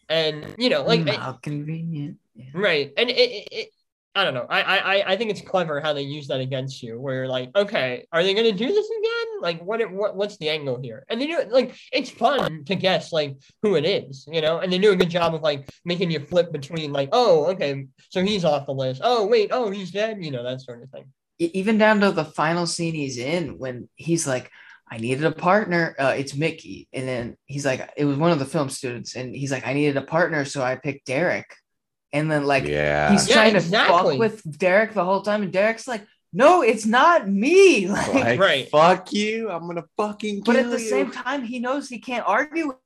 And 0.09 0.53
you 0.57 0.69
know, 0.69 0.83
like 0.83 1.01
Mm, 1.01 1.15
how 1.15 1.33
convenient. 1.33 2.17
Yeah. 2.35 2.45
Right. 2.53 2.91
And 2.97 3.09
it, 3.09 3.47
it 3.51 3.69
I 4.17 4.23
don't 4.23 4.33
know. 4.33 4.45
I, 4.49 4.61
I 4.61 5.11
I 5.11 5.17
think 5.17 5.29
it's 5.29 5.41
clever 5.41 5.81
how 5.81 5.91
they 5.91 6.01
use 6.01 6.27
that 6.27 6.39
against 6.39 6.81
you, 6.81 6.99
where 6.99 7.15
you're 7.15 7.27
like, 7.27 7.49
okay, 7.53 8.05
are 8.13 8.23
they 8.23 8.33
gonna 8.33 8.53
do 8.53 8.67
this 8.67 8.89
again? 8.89 9.41
Like 9.41 9.61
what 9.61 9.91
what 9.91 10.15
what's 10.15 10.37
the 10.37 10.49
angle 10.49 10.79
here? 10.81 11.05
And 11.09 11.19
they 11.19 11.27
do 11.27 11.37
it 11.37 11.51
like 11.51 11.75
it's 11.91 12.09
fun 12.09 12.63
to 12.63 12.75
guess 12.75 13.11
like 13.11 13.35
who 13.61 13.75
it 13.75 13.85
is, 13.85 14.25
you 14.31 14.39
know, 14.39 14.59
and 14.59 14.71
they 14.71 14.77
do 14.77 14.93
a 14.93 14.95
good 14.95 15.09
job 15.09 15.35
of 15.35 15.41
like 15.41 15.69
making 15.83 16.11
you 16.11 16.21
flip 16.21 16.53
between 16.53 16.93
like, 16.93 17.09
oh, 17.11 17.47
okay, 17.47 17.87
so 18.09 18.23
he's 18.23 18.45
off 18.45 18.67
the 18.67 18.73
list. 18.73 19.01
Oh, 19.03 19.27
wait, 19.27 19.49
oh, 19.51 19.69
he's 19.69 19.91
dead, 19.91 20.23
you 20.23 20.31
know, 20.31 20.43
that 20.43 20.61
sort 20.61 20.81
of 20.81 20.89
thing. 20.91 21.05
Even 21.37 21.77
down 21.77 21.99
to 21.99 22.11
the 22.11 22.23
final 22.23 22.65
scene 22.65 22.93
he's 22.93 23.17
in 23.17 23.57
when 23.57 23.89
he's 23.95 24.25
like, 24.25 24.49
I 24.89 24.97
needed 24.97 25.25
a 25.25 25.31
partner. 25.31 25.93
Uh, 25.99 26.13
it's 26.15 26.35
Mickey, 26.35 26.87
and 26.93 27.05
then 27.05 27.37
he's 27.47 27.65
like, 27.65 27.91
it 27.97 28.05
was 28.05 28.17
one 28.17 28.31
of 28.31 28.39
the 28.39 28.45
film 28.45 28.69
students, 28.69 29.17
and 29.17 29.35
he's 29.35 29.51
like, 29.51 29.67
I 29.67 29.73
needed 29.73 29.97
a 29.97 30.01
partner, 30.01 30.45
so 30.45 30.61
I 30.61 30.75
picked 30.75 31.07
Derek. 31.07 31.53
And 32.15 32.31
then 32.31 32.45
like 32.45 32.63
yeah. 32.65 33.11
he's 33.11 33.27
Yeah, 33.27 33.35
trying 33.35 33.53
to 33.53 33.59
fuck 33.61 34.17
with 34.17 34.57
Derek 34.57 34.93
the 34.93 35.03
whole 35.03 35.21
time, 35.21 35.43
and 35.43 35.51
Derek's 35.51 35.87
like, 35.87 36.05
no, 36.33 36.61
it's 36.61 36.85
not 36.85 37.27
me. 37.29 37.87
Like, 37.95 38.13
Like, 38.13 38.39
Right. 38.39 38.69
fuck 38.69 39.11
you. 39.13 39.49
I'm 39.49 39.67
gonna 39.67 39.85
fucking 39.97 40.43
kill 40.43 40.53
but 40.53 40.55
at 40.55 40.69
the 40.71 40.81
you. 40.81 40.89
same 40.89 41.11
time, 41.11 41.43
he 41.43 41.59
knows 41.59 41.87
he 41.89 41.99
can't 41.99 42.25
argue. 42.27 42.67
With, 42.67 42.77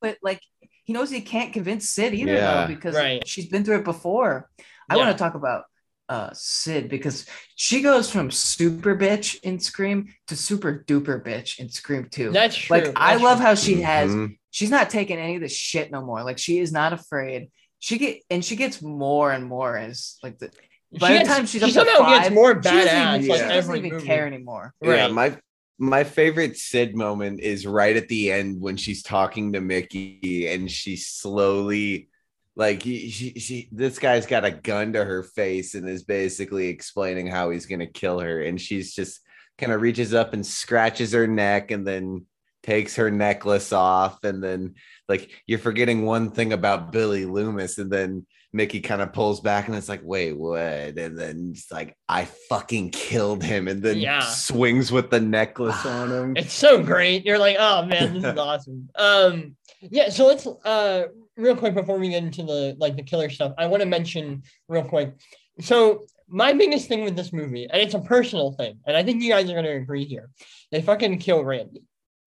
but 0.00 0.18
like, 0.22 0.40
he 0.84 0.92
knows 0.92 1.10
he 1.10 1.20
can't 1.20 1.52
convince 1.52 1.90
Sid 1.90 2.14
either, 2.14 2.32
Yeah. 2.34 2.60
though, 2.66 2.74
because 2.74 2.94
Right. 2.94 3.26
she's 3.26 3.46
been 3.46 3.64
through 3.64 3.78
it 3.78 3.84
before. 3.84 4.48
I 4.88 4.96
want 4.96 5.10
to 5.10 5.18
talk 5.18 5.34
about 5.34 5.64
uh 6.08 6.30
Sid 6.34 6.88
because 6.88 7.26
she 7.56 7.80
goes 7.82 8.08
from 8.10 8.30
super 8.30 8.94
bitch 8.94 9.40
in 9.42 9.58
Scream 9.58 10.14
to 10.28 10.36
super 10.36 10.84
duper 10.86 11.20
bitch 11.24 11.58
in 11.58 11.68
Scream 11.68 12.08
2. 12.10 12.30
That's 12.30 12.54
true. 12.56 12.76
like 12.76 12.92
I 12.94 13.16
love 13.16 13.38
true. 13.38 13.46
how 13.46 13.54
she 13.56 13.80
has 13.82 14.10
Mhm. 14.12 14.38
she's 14.52 14.70
not 14.70 14.88
taking 14.90 15.18
any 15.18 15.34
of 15.34 15.40
this 15.42 15.56
shit 15.56 15.90
no 15.90 16.02
more. 16.04 16.22
Like 16.22 16.38
she 16.38 16.58
is 16.60 16.70
not 16.70 16.92
afraid. 16.92 17.50
She 17.86 17.98
get 17.98 18.22
and 18.30 18.44
she 18.44 18.56
gets 18.56 18.82
more 18.82 19.30
and 19.30 19.44
more 19.46 19.76
as 19.76 20.16
like 20.20 20.38
the 20.40 20.50
by 20.98 21.06
She 21.08 21.12
the 21.12 21.18
gets- 21.20 21.28
time 21.28 21.46
she's 21.46 21.60
she 21.62 21.64
up 21.64 21.68
to 21.68 21.72
somehow 21.74 21.98
five, 21.98 22.22
gets 22.24 22.34
more 22.34 22.54
she 22.54 22.60
doesn't 22.60 22.88
badass 22.88 23.18
even, 23.18 23.28
like 23.28 23.40
she 23.40 23.46
doesn't 23.48 23.76
even 23.86 24.00
care 24.00 24.26
anymore. 24.26 24.74
Yeah, 24.82 24.90
Right. 24.90 25.12
my 25.12 25.36
my 25.78 26.02
favorite 26.04 26.56
Sid 26.56 26.96
moment 26.96 27.38
is 27.40 27.64
right 27.64 27.94
at 27.96 28.08
the 28.08 28.32
end 28.32 28.60
when 28.60 28.76
she's 28.76 29.04
talking 29.04 29.52
to 29.52 29.60
Mickey 29.60 30.48
and 30.48 30.68
she 30.68 30.96
slowly 30.96 32.08
like 32.56 32.82
he- 32.82 33.08
she, 33.08 33.34
she 33.38 33.68
this 33.70 34.00
guy's 34.00 34.26
got 34.26 34.44
a 34.44 34.50
gun 34.50 34.94
to 34.94 35.04
her 35.04 35.22
face 35.22 35.76
and 35.76 35.88
is 35.88 36.02
basically 36.02 36.66
explaining 36.66 37.28
how 37.28 37.50
he's 37.50 37.66
gonna 37.66 37.86
kill 37.86 38.18
her 38.18 38.42
and 38.42 38.60
she's 38.60 38.94
just 38.94 39.20
kind 39.58 39.70
of 39.70 39.80
reaches 39.80 40.12
up 40.12 40.32
and 40.34 40.44
scratches 40.44 41.12
her 41.12 41.28
neck 41.28 41.70
and 41.70 41.86
then 41.86 42.26
takes 42.66 42.96
her 42.96 43.10
necklace 43.10 43.72
off 43.72 44.24
and 44.24 44.42
then 44.42 44.74
like 45.08 45.30
you're 45.46 45.58
forgetting 45.58 46.04
one 46.04 46.30
thing 46.30 46.52
about 46.52 46.92
Billy 46.92 47.24
Loomis 47.24 47.78
and 47.78 47.90
then 47.90 48.26
Mickey 48.52 48.80
kind 48.80 49.02
of 49.02 49.12
pulls 49.12 49.40
back 49.40 49.68
and 49.68 49.76
it's 49.76 49.88
like, 49.88 50.00
wait, 50.02 50.32
what? 50.32 50.58
And 50.58 51.16
then 51.18 51.52
it's 51.54 51.70
like, 51.70 51.96
I 52.08 52.24
fucking 52.48 52.90
killed 52.90 53.42
him, 53.42 53.68
and 53.68 53.82
then 53.82 53.98
Yeah. 53.98 54.20
swings 54.20 54.90
with 54.90 55.10
the 55.10 55.20
necklace 55.20 55.84
on 55.96 56.10
him. 56.10 56.36
It's 56.36 56.54
so 56.54 56.82
great. 56.82 57.24
You're 57.26 57.38
like, 57.38 57.56
oh 57.58 57.84
man, 57.84 58.14
this 58.14 58.24
is 58.24 58.38
awesome. 58.48 58.88
Um, 58.94 59.56
yeah. 59.80 60.08
So 60.08 60.26
let's 60.26 60.46
uh, 60.46 61.04
real 61.36 61.54
quick 61.56 61.74
before 61.74 61.98
we 61.98 62.08
get 62.08 62.22
into 62.22 62.44
the 62.44 62.76
like 62.78 62.96
the 62.96 63.02
killer 63.02 63.28
stuff, 63.28 63.52
I 63.58 63.66
want 63.66 63.82
to 63.82 63.88
mention 63.88 64.42
real 64.68 64.84
quick. 64.84 65.12
So 65.60 66.06
my 66.28 66.52
biggest 66.54 66.88
thing 66.88 67.04
with 67.04 67.14
this 67.14 67.32
movie, 67.32 67.68
and 67.70 67.80
it's 67.82 67.94
a 67.94 68.00
personal 68.00 68.52
thing, 68.52 68.78
and 68.86 68.96
I 68.96 69.02
think 69.02 69.22
you 69.22 69.30
guys 69.30 69.50
are 69.50 69.54
gonna 69.54 69.76
agree 69.76 70.04
here. 70.04 70.30
They 70.72 70.80
fucking 70.80 71.18
kill 71.18 71.44
Randy, 71.44 71.82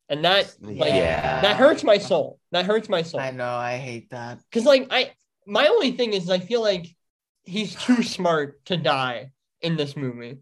and 0.09 0.25
that 0.25 0.53
like 0.61 0.89
Yeah. 0.93 1.41
that 1.41 1.57
hurts 1.57 1.83
my 1.83 1.97
soul. 1.97 2.39
That 2.51 2.65
hurts 2.65 2.89
my 2.89 3.01
soul. 3.03 3.19
I 3.19 3.31
know, 3.31 3.55
I 3.55 3.77
hate 3.77 4.09
that. 4.09 4.39
Because 4.49 4.65
like 4.65 4.87
I, 4.91 5.11
my 5.45 5.67
only 5.67 5.91
thing 5.91 6.13
is 6.13 6.29
I 6.29 6.39
feel 6.39 6.61
like 6.61 6.87
he's 7.43 7.75
too 7.75 8.03
smart 8.03 8.63
to 8.65 8.77
die 8.77 9.31
in 9.61 9.75
this 9.77 9.95
movie, 9.95 10.37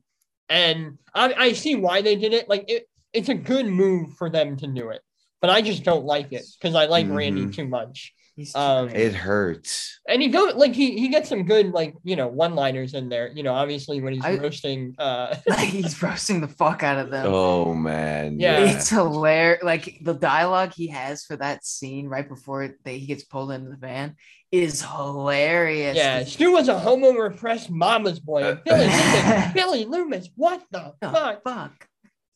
and 0.49 0.97
I, 1.13 1.33
I 1.37 1.53
see 1.53 1.75
why 1.75 2.01
they 2.01 2.15
did 2.15 2.33
it. 2.33 2.47
Like 2.49 2.65
it, 2.69 2.87
it's 3.13 3.29
a 3.29 3.35
good 3.35 3.65
move 3.65 4.13
for 4.17 4.29
them 4.29 4.57
to 4.57 4.67
do 4.67 4.89
it, 4.89 5.01
but 5.41 5.49
I 5.49 5.61
just 5.61 5.83
don't 5.83 6.05
like 6.05 6.31
it 6.33 6.45
because 6.59 6.75
I 6.75 6.85
like 6.85 7.07
Randy 7.09 7.45
Mhm. 7.45 7.53
too 7.55 7.67
much. 7.67 8.13
He's 8.37 8.55
Um, 8.55 8.87
It 8.89 9.13
hurts. 9.13 9.99
And 10.07 10.21
he 10.21 10.29
go 10.29 10.51
like 10.55 10.73
he 10.73 10.97
he 10.99 11.09
gets 11.09 11.27
some 11.27 11.43
good 11.43 11.71
like 11.71 11.95
you 12.03 12.15
know 12.15 12.27
one 12.29 12.55
liners 12.55 12.93
in 12.93 13.09
there. 13.09 13.29
You 13.33 13.43
know, 13.43 13.53
obviously 13.53 13.99
when 13.99 14.13
he's 14.13 14.23
I- 14.23 14.35
roasting. 14.37 14.95
uh 14.99 15.35
like 15.47 15.67
he's 15.67 16.01
roasting 16.01 16.39
the 16.39 16.47
fuck 16.47 16.83
out 16.83 16.99
of 16.99 17.09
them. 17.11 17.25
Oh 17.27 17.73
man. 17.73 18.39
Yeah. 18.39 18.59
It's 18.59 18.89
hilarious. 18.89 19.63
Like 19.63 19.97
the 20.01 20.13
dialogue 20.13 20.71
he 20.73 20.87
has 20.89 21.23
for 21.25 21.35
that 21.37 21.65
scene 21.65 22.07
right 22.07 22.29
before 22.29 22.75
they, 22.85 22.99
he 22.99 23.07
gets 23.07 23.23
pulled 23.25 23.51
into 23.51 23.71
the 23.71 23.75
van 23.77 24.15
is 24.51 24.81
hilarious. 24.81 25.97
Yeah, 25.97 26.23
Stu 26.23 26.51
was 26.53 26.69
a 26.69 26.79
homo 26.79 27.11
repressed 27.11 27.69
mama's 27.69 28.19
boy. 28.19 28.43
And 28.43 28.63
Billy 28.65 28.85
Loomis, 28.87 29.53
Billy 29.53 29.85
Loomis, 29.85 30.29
what 30.35 30.63
the 30.71 30.93
The 31.01 31.09
fuck? 31.09 31.43
fuck. 31.43 31.87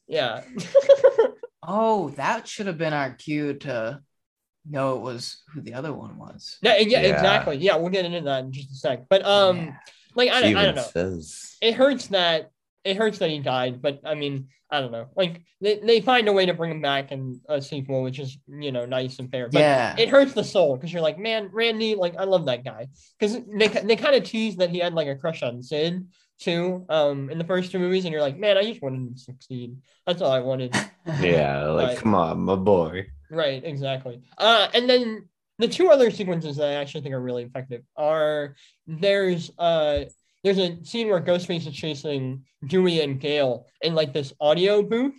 Yeah. 0.08 0.41
Oh, 1.64 2.10
that 2.18 2.47
should 2.47 2.66
have 2.66 2.80
been 2.80 2.91
our 2.91 3.14
cue 3.14 3.54
to 3.54 3.99
know 4.70 4.95
it 4.95 5.01
was 5.01 5.41
who 5.53 5.62
the 5.62 5.74
other 5.74 5.93
one 5.93 6.18
was. 6.18 6.57
Yeah, 6.62 6.78
yeah, 6.78 7.01
Yeah. 7.01 7.14
exactly. 7.14 7.57
Yeah, 7.57 7.76
we'll 7.78 7.89
get 7.89 8.05
into 8.05 8.22
that 8.22 8.43
in 8.45 8.51
just 8.51 8.72
a 8.72 8.76
sec. 8.76 9.07
But 9.09 9.26
um, 9.26 9.57
Yeah. 9.57 9.76
like 10.16 10.30
I, 10.30 10.41
don't- 10.41 10.55
I 10.57 10.66
don't 10.66 10.76
know. 10.76 10.82
Says. 10.84 11.55
It 11.62 11.74
hurts 11.76 12.07
that 12.07 12.51
it 12.84 12.97
hurts 12.97 13.20
that 13.20 13.30
he 13.30 13.39
died, 13.39 13.82
but 13.82 13.99
I 14.03 14.16
mean, 14.16 14.47
I 14.72 14.80
don't 14.82 14.91
know. 14.91 15.07
Like 15.16 15.43
they, 15.59 15.78
they 15.80 16.01
find 16.01 16.28
a 16.28 16.34
way 16.34 16.45
to 16.47 16.53
bring 16.53 16.72
him 16.72 16.82
back 16.82 17.12
in 17.12 17.39
a 17.47 17.62
sequel, 17.62 18.01
which 18.03 18.18
is 18.20 18.38
you 18.47 18.72
know 18.72 18.86
nice 18.86 19.20
and 19.20 19.30
fair. 19.30 19.49
But 19.49 19.59
yeah. 19.59 19.95
it 19.97 20.09
hurts 20.09 20.34
the 20.34 20.43
soul 20.43 20.76
because 20.78 20.91
you're 20.91 21.01
like, 21.01 21.20
man, 21.20 21.49
Randy, 21.53 21.93
like 21.95 22.16
I 22.18 22.24
love 22.24 22.45
that 22.45 22.64
guy 22.64 22.88
because 23.20 23.38
they 23.57 23.68
they 23.68 23.95
kind 23.95 24.16
of 24.16 24.24
tease 24.24 24.55
that 24.57 24.70
he 24.72 24.80
had 24.80 24.93
like 24.93 25.07
a 25.07 25.16
crush 25.16 25.43
on 25.43 25.62
Sid 25.62 26.07
too, 26.39 26.86
um, 26.89 27.30
in 27.30 27.38
the 27.38 27.43
first 27.43 27.72
two 27.72 27.78
movies, 27.78 28.05
and 28.05 28.12
you're 28.12 28.22
like, 28.22 28.38
man, 28.39 28.57
I 28.57 28.64
just 28.64 28.82
wanted 28.82 28.97
him 29.01 29.14
to 29.14 29.20
succeed. 29.20 29.76
That's 30.07 30.22
all 30.24 30.32
I 30.32 30.39
wanted. 30.39 30.76
Yeah, 31.20 31.68
like 31.68 31.88
Right. 31.89 31.97
come 31.97 32.16
on, 32.16 32.39
my 32.41 32.55
boy. 32.55 33.07
Right, 33.32 33.63
exactly. 33.63 34.21
Uh, 34.38 34.67
and 34.73 34.89
then 34.89 35.27
the 35.57 35.67
two 35.67 35.89
other 35.89 36.11
sequences 36.11 36.57
that 36.57 36.67
I 36.69 36.73
actually 36.73 37.01
think 37.01 37.15
are 37.15 37.21
really 37.21 37.43
effective 37.43 37.82
are 37.95 38.55
there's 38.88 39.51
uh 39.57 40.03
there's 40.43 40.57
a 40.57 40.84
scene 40.84 41.07
where 41.07 41.21
Ghostface 41.21 41.67
is 41.67 41.73
chasing 41.73 42.43
Dewey 42.67 42.99
and 43.01 43.19
Gale 43.19 43.65
in 43.82 43.95
like 43.95 44.11
this 44.11 44.34
audio 44.41 44.82
booth, 44.84 45.13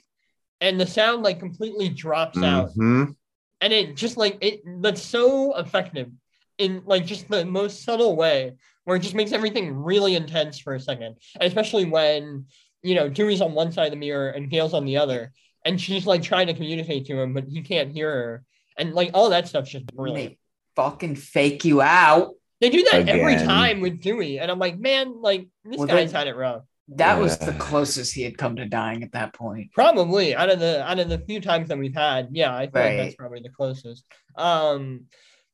and 0.61 0.81
the 0.81 0.87
sound 0.87 1.23
like 1.23 1.39
completely 1.39 1.89
drops 1.89 2.43
out, 2.43 2.71
Mhm. 2.77 3.15
and 3.61 3.73
it 3.73 3.97
just 3.97 4.17
like 4.17 4.37
it 4.41 4.63
that's 4.83 5.03
so 5.03 5.57
effective 5.59 6.11
in 6.59 6.83
like 6.85 7.07
just 7.07 7.29
the 7.29 7.45
most 7.45 7.83
subtle 7.85 8.15
way 8.17 8.53
where 8.85 8.97
it 8.97 9.01
just 9.01 9.15
makes 9.15 9.33
everything 9.33 9.73
really 9.73 10.17
intense 10.17 10.59
for 10.59 10.75
a 10.75 10.81
second, 10.81 11.17
and 11.41 11.45
especially 11.45 11.85
when 11.87 12.47
you 12.83 12.95
know 12.97 13.09
Dewey's 13.09 13.41
on 13.41 13.55
one 13.55 13.71
side 13.73 13.87
of 13.87 13.93
the 13.93 13.97
mirror 13.97 14.31
and 14.31 14.51
Gale's 14.51 14.75
on 14.75 14.85
the 14.85 14.97
other, 14.97 15.33
and 15.65 15.81
she's 15.81 16.07
like 16.07 16.23
trying 16.23 16.47
to 16.49 16.55
communicate 16.55 17.07
to 17.07 17.19
him, 17.21 17.35
but 17.35 17.45
he 17.49 17.63
can't 17.63 17.93
hear 17.93 18.11
her, 18.11 18.45
and 18.79 18.95
like 18.95 19.11
all 19.15 19.31
that 19.31 19.49
stuff's 19.49 19.71
just 19.71 19.87
brilliant. 19.87 20.31
They 20.33 20.39
fucking 20.77 21.17
fake 21.17 21.65
you 21.65 21.81
out. 21.83 22.31
They 22.61 22.71
do 22.71 22.85
that 22.93 23.09
every 23.09 23.37
time 23.37 23.81
with 23.81 24.01
Dewey, 24.01 24.39
and 24.39 24.51
I'm 24.51 24.59
like, 24.59 24.79
man, 24.79 25.21
like 25.21 25.49
this 25.65 25.79
Well, 25.79 25.87
guy's 25.89 26.13
they- 26.13 26.19
had 26.19 26.27
it 26.29 26.37
rough. 26.37 26.63
That 26.89 27.19
was 27.19 27.39
the 27.39 27.53
closest 27.53 28.13
he 28.13 28.23
had 28.23 28.37
come 28.37 28.57
to 28.57 28.67
dying 28.67 29.03
at 29.03 29.13
that 29.13 29.33
point. 29.33 29.73
Probably 29.73 30.35
out 30.35 30.51
of 30.51 30.59
the 30.61 30.83
out 30.85 30.99
of 30.99 31.09
the 31.09 31.19
few 31.19 31.41
times 31.41 31.69
that 31.69 31.79
we've 31.79 31.95
had, 31.95 32.29
yeah, 32.33 32.55
I 32.55 32.67
feel 32.67 32.83
like 32.83 32.97
that's 32.99 33.15
probably 33.15 33.41
the 33.41 33.49
closest. 33.49 34.05
Um, 34.37 35.05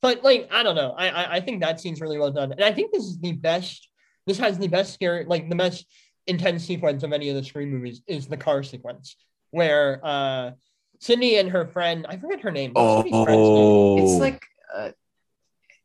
but 0.01 0.23
like 0.23 0.49
I 0.51 0.63
don't 0.63 0.75
know, 0.75 0.93
I, 0.97 1.09
I 1.09 1.33
I 1.35 1.39
think 1.39 1.61
that 1.61 1.79
scene's 1.79 2.01
really 2.01 2.17
well 2.17 2.31
done, 2.31 2.51
and 2.51 2.63
I 2.63 2.73
think 2.73 2.91
this 2.91 3.03
is 3.03 3.19
the 3.19 3.33
best. 3.33 3.87
This 4.25 4.37
has 4.39 4.57
the 4.57 4.67
best 4.67 4.93
scary, 4.93 5.25
like 5.25 5.49
the 5.49 5.55
best 5.55 5.85
intense 6.27 6.65
sequence 6.65 7.03
of 7.03 7.13
any 7.13 7.29
of 7.29 7.35
the 7.35 7.43
Scream 7.43 7.69
movies 7.69 8.01
is 8.07 8.27
the 8.27 8.37
car 8.37 8.61
sequence 8.63 9.15
where 9.51 9.99
uh 10.03 10.51
Sidney 10.99 11.37
and 11.37 11.49
her 11.51 11.65
friend, 11.65 12.05
I 12.09 12.17
forget 12.17 12.41
her 12.41 12.51
name. 12.51 12.71
what's 12.73 13.05
Sidney's 13.05 13.23
friend's 13.23 13.39
name? 13.49 13.57
Oh, 13.57 13.97
It's 14.03 14.19
like, 14.19 14.43
uh, 14.75 14.91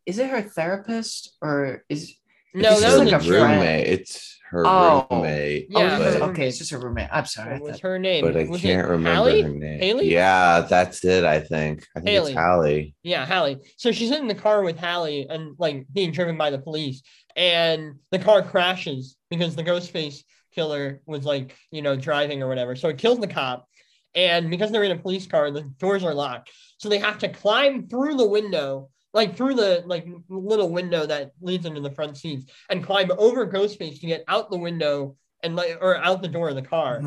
is 0.07 0.19
it 0.19 0.29
her 0.29 0.43
therapist 0.43 1.37
or 1.41 1.85
is 1.89 2.15
no, 2.53 2.71
it's 2.73 2.81
that 2.83 2.99
was 2.99 3.11
like 3.11 3.13
a 3.13 3.17
a 3.17 3.21
friend. 3.21 3.43
friend. 3.45 3.61
roommate. 3.61 3.87
It's 3.89 4.39
her 4.51 4.65
Oh. 4.67 5.07
roommate. 5.11 5.67
Yeah, 5.71 5.79
oh, 5.79 5.81
it 5.81 5.85
was 5.85 6.01
it's- 6.01 6.15
her 6.15 6.21
but, 6.21 6.29
okay, 6.31 6.49
it's 6.49 6.59
just 6.59 6.71
her 6.73 6.79
roommate. 6.79 7.09
I'm 7.13 7.27
sorry. 7.27 7.51
I 7.55 7.59
What 7.59 7.63
was 7.73 7.81
her 7.81 7.99
name? 7.99 8.25
but 8.25 8.37
I 8.37 8.45
Was 8.45 8.61
can't 8.61 8.89
remember 8.89 9.15
Hallie? 9.15 9.43
her 9.43 9.49
name. 9.49 9.81
Haley? 9.81 10.13
Yeah, 10.13 10.61
that's 10.69 11.05
it. 11.05 11.25
I 11.25 11.41
think. 11.41 11.85
I 11.97 12.01
think 12.01 12.09
Haley. 12.11 12.33
it's 12.33 12.41
Hallie. 12.41 12.95
Yeah, 13.03 13.25
Hallie. 13.27 13.59
So 13.77 13.91
she's 13.93 14.11
in 14.13 14.27
the 14.29 14.35
car 14.35 14.63
with 14.63 14.79
Hallie 14.79 15.27
and 15.29 15.55
like 15.59 15.87
being 15.93 16.11
driven 16.13 16.37
by 16.37 16.51
the 16.51 16.59
police, 16.59 17.03
and 17.37 17.95
the 18.11 18.19
car 18.21 18.43
crashes 18.43 19.17
because 19.31 19.57
the 19.57 19.65
Ghostface 19.65 20.23
killer 20.55 21.01
was 21.07 21.25
like, 21.25 21.57
you 21.71 21.83
know, 21.83 21.97
driving 21.97 22.43
or 22.43 22.49
whatever. 22.49 22.77
So 22.77 22.89
it 22.89 22.99
kills 22.99 23.19
the 23.19 23.27
cop. 23.27 23.69
And 24.15 24.49
because 24.49 24.71
they're 24.71 24.85
in 24.85 24.93
a 24.93 24.99
police 24.99 25.27
car, 25.27 25.51
the 25.51 25.63
doors 25.63 26.05
are 26.05 26.15
locked. 26.15 26.51
So 26.79 26.89
they 26.89 26.99
have 26.99 27.19
to 27.19 27.29
climb 27.29 27.89
through 27.89 28.17
the 28.17 28.29
window, 28.29 28.89
like 29.13 29.37
through 29.37 29.55
the 29.55 29.83
like 29.87 30.07
little 30.29 30.71
window 30.71 31.07
that 31.07 31.33
leads 31.41 31.67
into 31.67 31.81
the 31.81 31.91
front 31.91 32.17
seats, 32.17 32.45
and 32.71 32.85
climb 32.85 33.11
over 33.19 33.47
Ghostface 33.47 34.01
to 34.01 34.07
get 34.07 34.25
out 34.29 34.51
the 34.51 34.59
window 34.59 35.17
and 35.43 35.57
like 35.57 35.79
or 35.81 35.97
out 35.97 36.23
the 36.23 36.29
door 36.29 36.49
of 36.49 36.55
the 36.55 36.63
car. 36.63 37.01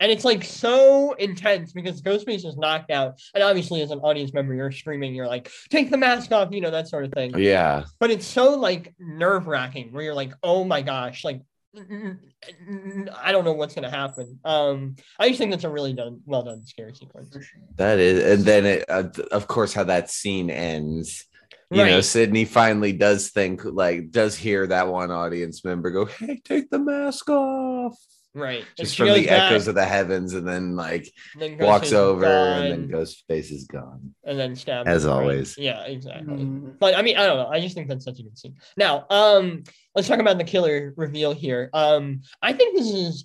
And 0.00 0.10
it's 0.10 0.24
like 0.24 0.44
so 0.44 1.12
intense 1.14 1.72
because 1.72 2.02
Ghostface 2.02 2.44
is 2.44 2.56
knocked 2.56 2.90
out. 2.90 3.20
And 3.32 3.44
obviously, 3.44 3.80
as 3.80 3.92
an 3.92 4.00
audience 4.00 4.34
member, 4.34 4.52
you're 4.52 4.72
screaming, 4.72 5.14
you're 5.14 5.28
like, 5.28 5.50
take 5.70 5.88
the 5.88 5.96
mask 5.96 6.32
off, 6.32 6.48
you 6.50 6.60
know, 6.60 6.72
that 6.72 6.88
sort 6.88 7.04
of 7.04 7.12
thing. 7.12 7.38
Yeah, 7.38 7.84
But 8.00 8.10
it's 8.10 8.26
so 8.26 8.56
like 8.58 8.92
nerve 8.98 9.46
wracking 9.46 9.92
where 9.92 10.02
you're 10.02 10.14
like, 10.14 10.32
oh 10.42 10.64
my 10.64 10.82
gosh, 10.82 11.24
like, 11.24 11.40
I 11.76 13.32
don't 13.32 13.44
know 13.44 13.52
what's 13.52 13.74
going 13.74 13.84
to 13.84 13.96
happen. 13.96 14.38
Um, 14.44 14.96
I 15.18 15.28
just 15.28 15.38
think 15.38 15.50
that's 15.50 15.64
a 15.64 15.68
really 15.68 15.92
done, 15.92 16.20
well 16.26 16.42
done 16.42 16.64
scary 16.66 16.94
sequence. 16.94 17.36
that 17.76 17.98
is. 17.98 18.38
And 18.38 18.44
then 18.44 18.66
it, 18.66 18.84
uh, 18.88 19.08
of 19.32 19.46
course, 19.46 19.72
how 19.72 19.84
that 19.84 20.10
scene 20.10 20.50
ends. 20.50 21.26
You 21.70 21.84
know, 21.84 22.00
Sidney 22.02 22.44
finally 22.44 22.92
does 22.92 23.30
think, 23.30 23.64
like, 23.64 24.12
does 24.12 24.36
hear 24.36 24.66
that 24.68 24.86
one 24.86 25.10
audience 25.10 25.64
member 25.64 25.90
go, 25.90 26.04
"Hey, 26.04 26.40
take 26.44 26.70
the 26.70 26.78
mask 26.78 27.28
off." 27.30 27.98
Right. 28.34 28.64
Just 28.76 28.94
she 28.96 29.04
from 29.04 29.12
the 29.14 29.26
back, 29.26 29.52
echoes 29.52 29.68
of 29.68 29.76
the 29.76 29.84
heavens, 29.84 30.34
and 30.34 30.46
then 30.46 30.74
like 30.74 31.08
then 31.38 31.56
walks 31.58 31.86
Ghostface 31.86 31.86
is 31.86 31.92
over, 31.92 32.26
and 32.26 32.72
then 32.72 32.88
gone, 32.90 33.00
Ghostface 33.00 33.52
is 33.52 33.66
gone. 33.66 34.14
and 34.24 34.38
then 34.38 34.56
stabs. 34.56 34.88
As 34.88 35.04
him, 35.04 35.10
right? 35.10 35.16
always. 35.20 35.56
Yeah, 35.56 35.84
exactly. 35.84 36.34
Mm. 36.44 36.78
But 36.80 36.96
I 36.96 37.02
mean, 37.02 37.16
I 37.16 37.26
don't 37.26 37.36
know. 37.36 37.46
I 37.46 37.60
just 37.60 37.74
think 37.76 37.88
that's 37.88 38.04
such 38.04 38.18
a 38.18 38.22
good 38.24 38.36
scene. 38.36 38.56
Now, 38.76 39.06
um, 39.10 39.62
let's 39.94 40.08
talk 40.08 40.18
about 40.18 40.38
the 40.38 40.44
killer 40.44 40.92
reveal 40.96 41.32
here. 41.32 41.70
Um, 41.72 42.22
I 42.42 42.52
think 42.52 42.76
this 42.76 42.90
is 42.92 43.24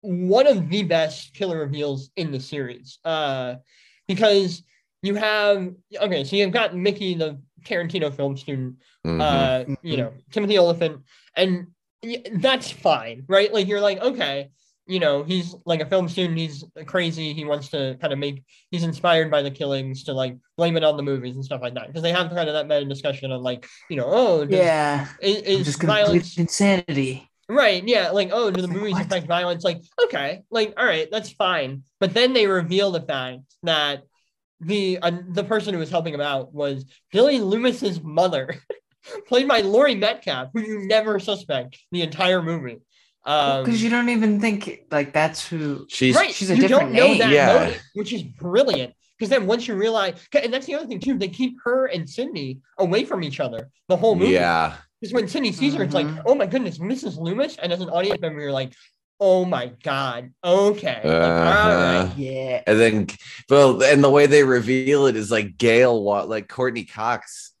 one 0.00 0.46
of 0.48 0.68
the 0.68 0.82
best 0.82 1.34
killer 1.34 1.58
reveals 1.58 2.10
in 2.16 2.32
the 2.32 2.40
series. 2.40 2.98
Uh, 3.04 3.56
because 4.08 4.62
you 5.02 5.14
have 5.14 5.72
okay, 6.00 6.24
so 6.24 6.34
you've 6.34 6.50
got 6.50 6.74
Mickey, 6.74 7.14
the 7.14 7.40
Tarantino 7.64 8.12
film 8.12 8.36
student, 8.36 8.74
Mhm. 9.06 9.20
uh, 9.20 9.74
you 9.82 9.96
know, 9.98 10.12
Timothy 10.32 10.58
Olyphant, 10.58 11.02
and 11.36 11.52
y- 11.56 11.64
that's 12.32 12.70
fine, 12.70 13.24
right? 13.28 13.52
Like 13.52 13.66
you're 13.66 13.80
like, 13.80 14.00
okay, 14.00 14.50
you 14.86 15.00
know, 15.00 15.22
he's 15.22 15.54
like 15.66 15.80
a 15.80 15.86
film 15.86 16.08
student, 16.08 16.38
he's 16.38 16.64
crazy, 16.86 17.34
he 17.34 17.44
wants 17.44 17.68
to 17.68 17.96
kind 18.00 18.12
of 18.12 18.18
make, 18.18 18.42
he's 18.70 18.84
inspired 18.84 19.30
by 19.30 19.42
the 19.42 19.50
killings 19.50 20.04
to 20.04 20.12
like 20.14 20.36
blame 20.56 20.76
it 20.76 20.84
on 20.84 20.96
the 20.96 21.02
movies 21.02 21.34
and 21.34 21.44
stuff 21.44 21.60
like 21.60 21.74
that, 21.74 21.88
because 21.88 22.02
they 22.02 22.12
have 22.12 22.30
kind 22.30 22.48
of 22.48 22.54
that 22.54 22.66
meta 22.66 22.86
discussion 22.86 23.30
on 23.30 23.42
like, 23.42 23.66
you 23.90 23.96
know, 23.96 24.06
oh, 24.06 24.44
does, 24.44 24.58
Yeah. 24.58 25.06
is, 25.20 25.42
is 25.42 25.66
just 25.66 25.82
violence 25.82 26.38
insanity. 26.38 27.28
Right. 27.50 27.82
Yeah. 27.86 28.10
Like, 28.10 28.30
oh, 28.32 28.50
do 28.50 28.60
the 28.60 28.68
movies 28.68 28.92
what? 28.94 29.06
affect 29.06 29.26
violence? 29.26 29.64
Like, 29.64 29.82
okay. 30.04 30.42
Like, 30.50 30.74
all 30.76 30.84
right, 30.84 31.08
that's 31.10 31.30
fine. 31.30 31.82
But 31.98 32.12
then 32.12 32.34
they 32.34 32.46
reveal 32.46 32.90
the 32.90 33.00
fact 33.00 33.40
that 33.62 34.02
the 34.60 34.98
uh, 35.00 35.12
the 35.30 35.44
person 35.44 35.72
who 35.72 35.80
was 35.80 35.88
helping 35.90 36.12
him 36.12 36.20
out 36.20 36.52
was 36.52 36.84
Billy 37.12 37.38
Loomis's 37.38 38.02
mother, 38.02 38.56
played 39.26 39.48
by 39.48 39.60
Laurie 39.60 39.94
Metcalf, 39.94 40.50
who 40.52 40.60
you 40.60 40.86
never 40.86 41.18
suspect 41.18 41.78
the 41.92 42.02
entire 42.02 42.42
movie. 42.42 42.78
Um, 43.24 43.64
Because 43.64 43.82
you 43.82 43.90
don't 43.90 44.08
even 44.08 44.40
think 44.40 44.84
like 44.90 45.12
that's 45.12 45.46
who. 45.46 45.86
She's 45.88 46.14
right. 46.16 46.32
she's 46.32 46.50
a 46.50 46.56
you 46.56 46.62
different 46.62 46.92
don't 46.94 47.00
know 47.00 47.08
name. 47.08 47.18
that 47.18 47.30
Yeah. 47.30 47.58
motive, 47.58 47.82
which 47.94 48.12
is 48.12 48.22
brilliant. 48.22 48.94
Because 49.18 49.30
then 49.30 49.46
once 49.46 49.66
you 49.66 49.74
realize, 49.74 50.14
and 50.32 50.52
that's 50.54 50.66
the 50.66 50.76
other 50.76 50.86
thing 50.86 51.00
too, 51.00 51.18
they 51.18 51.28
keep 51.28 51.56
her 51.64 51.86
and 51.86 52.08
Sidney 52.08 52.60
away 52.78 53.04
from 53.04 53.22
each 53.24 53.40
other 53.40 53.68
the 53.88 53.96
whole 53.96 54.14
movie. 54.14 54.32
yeah. 54.32 54.76
Because 55.00 55.12
when 55.12 55.28
Sidney 55.28 55.52
sees 55.52 55.74
her, 55.74 55.82
it's 55.84 55.94
like, 55.94 56.06
Mhm. 56.06 56.22
oh 56.26 56.34
my 56.34 56.46
goodness, 56.46 56.78
Mrs. 56.78 57.18
Loomis. 57.18 57.56
And 57.58 57.72
as 57.72 57.80
an 57.80 57.88
audience 57.88 58.20
member, 58.20 58.40
you're 58.40 58.52
like, 58.52 58.72
oh 59.20 59.44
my 59.44 59.72
God, 59.82 60.30
okay. 60.44 61.00
Uh-huh. 61.04 62.06
right. 62.08 62.12
Yeah. 62.16 62.62
And 62.66 62.80
then, 62.80 63.06
well, 63.50 63.82
and 63.82 64.02
the 64.02 64.10
way 64.10 64.26
they 64.26 64.44
reveal 64.44 65.06
it 65.06 65.16
is 65.16 65.30
like 65.30 65.56
Gale, 65.58 66.02
like 66.28 66.48
Courteney 66.48 66.84
Cox 66.84 67.52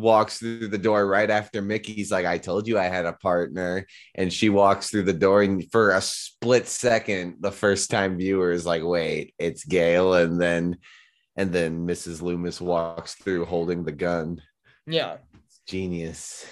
walks 0.00 0.38
through 0.38 0.68
the 0.68 0.78
door 0.78 1.06
right 1.06 1.30
after 1.30 1.62
Mickey's 1.62 2.10
like, 2.10 2.26
I 2.26 2.38
told 2.38 2.66
you 2.66 2.78
I 2.78 2.84
had 2.84 3.06
a 3.06 3.12
partner. 3.14 3.86
And 4.14 4.32
she 4.32 4.48
walks 4.48 4.90
through 4.90 5.04
the 5.04 5.12
door, 5.12 5.42
and 5.42 5.70
for 5.70 5.92
a 5.92 6.00
split 6.00 6.66
second, 6.66 7.36
the 7.40 7.52
first 7.52 7.90
time 7.90 8.18
viewer 8.18 8.50
is 8.52 8.66
like, 8.66 8.82
wait, 8.84 9.34
it's 9.38 9.64
Gale. 9.64 10.14
And 10.14 10.40
then, 10.40 10.78
and 11.36 11.52
then 11.52 11.86
Mrs. 11.86 12.22
Loomis 12.22 12.60
walks 12.60 13.14
through 13.14 13.44
holding 13.44 13.84
the 13.84 13.92
gun. 13.92 14.42
Yeah. 14.86 15.18
Genius. 15.66 16.46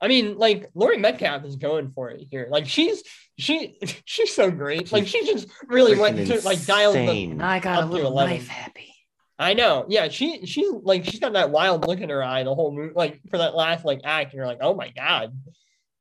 I 0.00 0.08
mean, 0.08 0.36
like 0.36 0.68
Laurie 0.74 0.98
Metcalf 0.98 1.44
is 1.44 1.54
going 1.56 1.92
for 1.92 2.10
it 2.10 2.26
here. 2.28 2.48
Like 2.50 2.66
she's 2.66 3.04
she 3.38 3.78
she's 4.04 4.34
so 4.34 4.50
great. 4.50 4.90
Like 4.90 5.06
she 5.06 5.24
just 5.24 5.48
really 5.66 5.96
went 5.96 6.26
to 6.26 6.40
like 6.44 6.64
dialed 6.66 6.96
the 6.96 7.38
I 7.40 7.60
got 7.60 7.84
a 7.84 7.86
little 7.86 8.12
life 8.12 8.48
happy. 8.48 8.91
I 9.38 9.54
know. 9.54 9.86
Yeah, 9.88 10.08
she 10.08 10.46
she's 10.46 10.70
like 10.82 11.04
she's 11.04 11.20
got 11.20 11.32
that 11.32 11.50
wild 11.50 11.86
look 11.86 12.00
in 12.00 12.10
her 12.10 12.22
eye 12.22 12.44
the 12.44 12.54
whole 12.54 12.70
movie. 12.74 12.92
Like 12.94 13.20
for 13.30 13.38
that 13.38 13.54
last 13.54 13.84
like 13.84 14.00
act, 14.04 14.34
you're 14.34 14.46
like, 14.46 14.58
oh 14.60 14.74
my 14.74 14.88
god, 14.90 15.36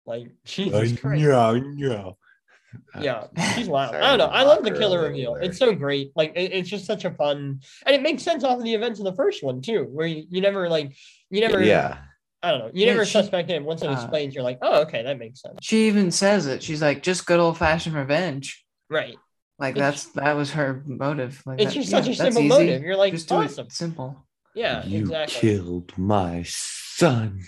like 0.05 0.27
Jesus 0.45 0.99
Christ. 0.99 1.21
yeah. 1.79 2.09
Yeah, 3.01 3.27
she's 3.55 3.67
wild. 3.75 3.91
Sorry 3.91 4.03
I 4.03 4.09
don't 4.15 4.19
know. 4.19 4.33
I 4.33 4.43
love 4.43 4.63
the 4.63 4.69
mock 4.69 4.69
her 4.71 4.75
a 4.75 4.79
killer 4.79 4.95
little 4.97 5.09
reveal. 5.09 5.33
there. 5.35 5.43
It's 5.43 5.57
so 5.57 5.73
great. 5.73 6.11
Like 6.15 6.33
it- 6.35 6.53
it's 6.53 6.69
just 6.69 6.85
such 6.85 7.03
a 7.03 7.11
fun, 7.11 7.59
and 7.85 7.95
it 7.95 8.01
makes 8.01 8.23
sense 8.23 8.43
off 8.43 8.59
of 8.59 8.63
the 8.63 8.73
events 8.73 8.99
of 8.99 9.05
the 9.05 9.13
first 9.15 9.43
one 9.43 9.61
too, 9.61 9.87
where 9.91 10.07
you, 10.07 10.23
you 10.29 10.39
never 10.41 10.69
like 10.69 10.95
you 11.29 11.41
never 11.41 11.61
Yeah. 11.63 11.97
I 12.43 12.49
don't 12.51 12.59
know 12.59 12.71
you 12.73 12.85
Yeah, 12.85 12.93
never 12.93 13.05
she- 13.05 13.11
suspected 13.11 13.55
it. 13.55 13.63
Once 13.63 13.81
it 13.81 13.87
uh, 13.89 13.93
explains, 13.93 14.33
you're 14.35 14.43
like, 14.43 14.59
oh 14.61 14.81
okay, 14.83 15.03
that 15.03 15.17
makes 15.19 15.41
sense. 15.41 15.57
She 15.61 15.87
even 15.87 16.11
says 16.11 16.47
it. 16.47 16.63
She's 16.63 16.81
like, 16.81 17.03
just 17.03 17.25
good 17.25 17.39
old 17.39 17.57
fashioned 17.57 17.95
revenge. 17.95 18.63
Right. 18.89 19.15
Like 19.61 19.75
It's- 19.77 20.03
that's 20.05 20.13
that 20.15 20.35
was 20.35 20.51
her 20.51 20.81
motive. 20.85 21.41
Like 21.45 21.61
It's 21.61 21.73
that- 21.73 21.79
just 21.79 21.91
yeah, 21.91 21.97
such 22.01 22.07
a 22.09 22.15
simple 22.15 22.41
easy. 22.41 22.49
motive. 22.49 22.81
You're 22.81 22.95
like 22.97 23.13
Just 23.13 23.29
do 23.29 23.35
awesome. 23.35 23.67
it 23.67 23.71
simple. 23.71 24.25
Yeah, 24.55 24.83
you 24.85 24.99
exactly. 25.01 25.39
killed 25.39 25.93
my 25.97 26.43
son. 26.45 27.41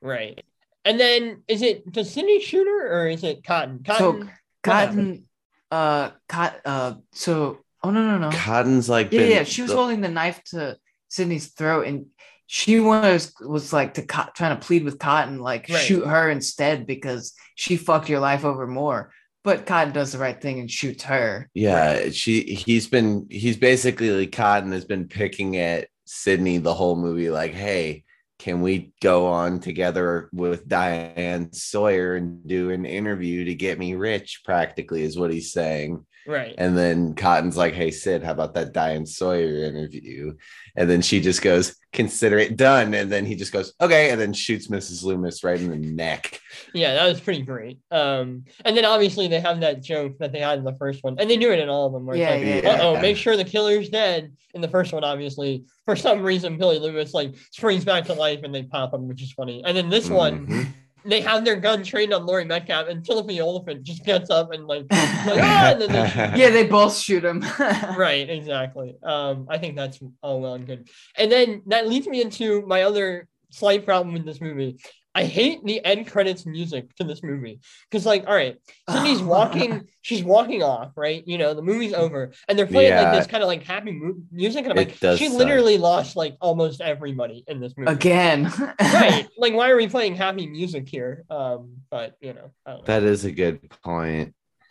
Right. 0.00 0.42
And 0.84 0.98
then 0.98 1.42
is 1.48 1.60
it 1.62 1.90
does 1.92 2.10
Sidney 2.12 2.40
shoot 2.40 2.66
her 2.66 3.02
or 3.02 3.08
is 3.08 3.24
it 3.24 3.44
Cotton? 3.44 3.82
Cotton. 3.84 4.18
what 4.20 4.28
Cotton, 4.62 5.24
uh, 5.70 6.10
cot, 6.28 6.56
uh, 6.64 6.94
so 7.12 7.58
oh 7.82 7.90
no 7.90 8.02
no 8.02 8.18
no. 8.18 8.30
Cotton's 8.30 8.88
like, 8.88 9.12
Yeah, 9.12 9.22
yeah. 9.22 9.42
She 9.44 9.62
was 9.62 9.70
the- 9.72 9.76
holding 9.76 10.00
the 10.00 10.08
knife 10.08 10.42
to 10.50 10.78
Sidney's 11.08 11.48
throat, 11.48 11.86
and 11.86 12.06
she 12.46 12.80
was 12.80 13.34
was 13.40 13.72
like 13.72 13.94
to 13.94 14.02
co- 14.02 14.30
trying 14.34 14.58
to 14.58 14.64
plead 14.66 14.84
with 14.84 14.98
Cotton, 14.98 15.38
like 15.40 15.68
Right. 15.68 15.78
shoot 15.82 16.06
her 16.06 16.30
instead 16.30 16.86
because 16.86 17.34
she 17.56 17.76
fucked 17.76 18.08
your 18.08 18.20
life 18.20 18.44
over 18.44 18.66
more. 18.66 19.12
But 19.48 19.64
Cotton 19.64 19.94
does 19.94 20.12
the 20.12 20.18
right 20.18 20.38
thing 20.38 20.60
and 20.60 20.70
shoots 20.70 21.04
her. 21.04 21.48
Yeah, 21.54 22.10
she 22.10 22.42
he's 22.42 22.86
been 22.86 23.26
he's 23.30 23.56
basically 23.56 24.10
like 24.10 24.30
Cotton 24.30 24.72
has 24.72 24.84
been 24.84 25.08
picking 25.08 25.56
at 25.56 25.88
Sidney 26.04 26.58
the 26.58 26.74
whole 26.74 26.96
movie, 26.96 27.30
like, 27.30 27.54
hey, 27.54 28.04
can 28.38 28.60
we 28.60 28.92
go 29.00 29.26
on 29.26 29.60
together 29.60 30.28
with 30.34 30.68
Diane 30.68 31.50
Sawyer 31.54 32.16
and 32.16 32.46
do 32.46 32.68
an 32.72 32.84
interview 32.84 33.46
to 33.46 33.54
get 33.54 33.78
me 33.78 33.94
rich? 33.94 34.42
Practically 34.44 35.02
is 35.02 35.18
what 35.18 35.32
he's 35.32 35.50
saying. 35.50 36.04
Right. 36.28 36.54
And 36.58 36.76
then 36.76 37.14
Cotton's 37.14 37.56
like, 37.56 37.72
hey 37.72 37.90
Sid, 37.90 38.22
how 38.22 38.32
about 38.32 38.52
that 38.54 38.74
Diane 38.74 39.06
Sawyer 39.06 39.64
interview? 39.64 40.34
And 40.76 40.88
then 40.88 41.00
she 41.00 41.20
just 41.20 41.40
goes, 41.40 41.74
consider 41.94 42.36
it 42.38 42.58
done. 42.58 42.92
And 42.92 43.10
then 43.10 43.24
he 43.24 43.34
just 43.34 43.50
goes, 43.50 43.72
okay, 43.80 44.10
and 44.10 44.20
then 44.20 44.34
shoots 44.34 44.68
Mrs. 44.68 45.02
Loomis 45.02 45.42
right 45.42 45.58
in 45.58 45.70
the 45.70 45.76
neck. 45.78 46.38
Yeah, 46.74 46.92
that 46.94 47.06
was 47.06 47.18
pretty 47.18 47.40
great. 47.40 47.78
Um, 47.90 48.44
and 48.66 48.76
then 48.76 48.84
obviously 48.84 49.26
they 49.26 49.40
have 49.40 49.60
that 49.60 49.82
joke 49.82 50.18
that 50.18 50.32
they 50.32 50.40
had 50.40 50.58
in 50.58 50.64
the 50.64 50.76
first 50.76 51.02
one, 51.02 51.16
and 51.18 51.30
they 51.30 51.38
do 51.38 51.50
it 51.50 51.60
in 51.60 51.70
all 51.70 51.86
of 51.86 51.94
them. 51.94 52.04
Where 52.04 52.14
Yeah, 52.16 52.34
it's 52.34 52.64
like, 52.66 52.74
yeah, 52.76 52.84
uh 52.84 52.86
oh, 52.88 53.00
make 53.00 53.16
sure 53.16 53.34
the 53.36 53.44
killer's 53.44 53.88
dead. 53.88 54.30
In 54.52 54.60
the 54.60 54.68
first 54.68 54.92
one, 54.92 55.04
obviously, 55.04 55.64
for 55.86 55.96
some 55.96 56.22
reason, 56.22 56.58
Billy 56.58 56.78
Loomis 56.78 57.14
like 57.14 57.34
springs 57.52 57.86
back 57.86 58.04
to 58.04 58.12
life 58.12 58.40
and 58.42 58.54
they 58.54 58.64
pop 58.64 58.92
him, 58.92 59.08
which 59.08 59.22
is 59.22 59.32
funny. 59.32 59.62
And 59.64 59.74
then 59.74 59.88
this 59.88 60.10
one, 60.10 60.46
Mhm. 60.46 60.66
They 61.08 61.20
have 61.22 61.44
their 61.44 61.56
gun 61.56 61.82
trained 61.82 62.12
on 62.12 62.26
Laurie 62.26 62.44
Metcalf, 62.44 62.88
and 62.88 63.04
Timothy 63.04 63.40
Olyphant 63.40 63.82
just 63.82 64.04
gets 64.04 64.30
up 64.30 64.52
and 64.52 64.66
like, 64.66 64.82
like 64.90 65.40
ah, 65.42 65.70
and 65.72 65.80
then 65.80 65.92
they 65.92 66.38
yeah, 66.38 66.50
they 66.50 66.66
both 66.66 66.96
shoot 66.96 67.24
him. 67.24 67.44
right 67.96 68.28
exactly. 68.28 68.96
Um 69.02 69.46
i 69.48 69.58
think 69.58 69.76
that's 69.76 69.98
all 70.22 70.40
well 70.40 70.54
and 70.54 70.66
good. 70.66 70.88
And 71.16 71.32
then 71.32 71.62
that 71.66 71.88
leads 71.88 72.06
me 72.06 72.20
into 72.20 72.62
my 72.66 72.82
other 72.82 73.28
slight 73.50 73.84
problem 73.84 74.12
with 74.14 74.26
this 74.26 74.40
movie 74.40 74.78
i 75.18 75.24
hate 75.24 75.58
the 75.64 75.84
end 75.84 76.06
credits 76.06 76.46
music 76.46 76.94
to 76.96 77.04
this 77.04 77.22
movie 77.22 77.58
because 77.90 78.06
like 78.06 78.24
all 78.26 78.34
right 78.34 78.56
sidney's 78.88 79.20
walking 79.34 79.70
she's 80.02 80.22
walking 80.22 80.62
off 80.62 80.90
right 80.96 81.22
you 81.26 81.36
know 81.36 81.54
the 81.54 81.62
movie's 81.70 81.92
over 81.92 82.30
and 82.48 82.58
they're 82.58 82.66
playing 82.66 82.94
like 82.94 83.12
this 83.12 83.26
kind 83.26 83.42
of 83.42 83.48
like 83.48 83.62
happy 83.64 83.92
mu- 83.92 84.20
music 84.30 84.64
and 84.64 84.72
i'm 84.72 84.78
It 84.78 85.02
like 85.02 85.18
she 85.18 85.28
suck. 85.28 85.38
literally 85.38 85.76
lost 85.78 86.16
like 86.16 86.36
almost 86.40 86.80
everybody 86.80 87.44
in 87.48 87.60
this 87.60 87.74
movie 87.76 87.90
Again. 87.92 88.44
right 88.80 89.26
like 89.36 89.54
why 89.54 89.70
are 89.70 89.76
we 89.76 89.88
playing 89.88 90.14
happy 90.14 90.46
music 90.46 90.88
here 90.88 91.24
um 91.30 91.74
but 91.90 92.16
you 92.20 92.32
know, 92.34 92.50
know 92.66 92.82
That 92.86 93.02
is 93.02 93.24
a 93.24 93.32
good 93.32 93.68
point. 93.82 94.34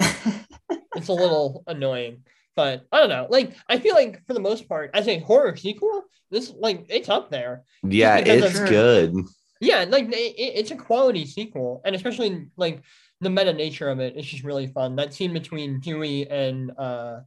it's 0.95 1.07
a 1.09 1.13
little 1.13 1.63
annoying. 1.67 2.23
But 2.55 2.85
I 2.91 2.99
don't 2.99 3.09
know. 3.09 3.27
Like 3.29 3.53
I 3.69 3.77
feel 3.79 3.93
like 3.93 4.25
for 4.27 4.33
the 4.33 4.39
most 4.39 4.67
part, 4.67 4.91
as 4.93 5.07
a 5.07 5.19
horror 5.19 5.55
sequel, 5.55 6.03
this 6.31 6.51
like 6.57 6.85
it's 6.89 7.09
up 7.09 7.29
there. 7.29 7.63
Yeah, 7.83 8.17
it's 8.17 8.59
of- 8.59 8.69
good. 8.69 9.13
Yeah, 9.61 9.85
like 9.87 10.05
it, 10.07 10.15
it- 10.15 10.55
it's 10.59 10.71
a 10.71 10.75
quality 10.75 11.25
sequel, 11.25 11.81
and 11.85 11.95
especially 11.95 12.47
like 12.57 12.81
the 13.21 13.29
meta 13.29 13.53
nature 13.53 13.89
of 13.89 13.99
it 13.99 14.15
is 14.15 14.25
just 14.25 14.43
really 14.43 14.67
fun. 14.67 14.95
That 14.95 15.13
scene 15.13 15.33
between 15.33 15.79
Dewey 15.79 16.29
and 16.29 16.71
uh 16.77 17.19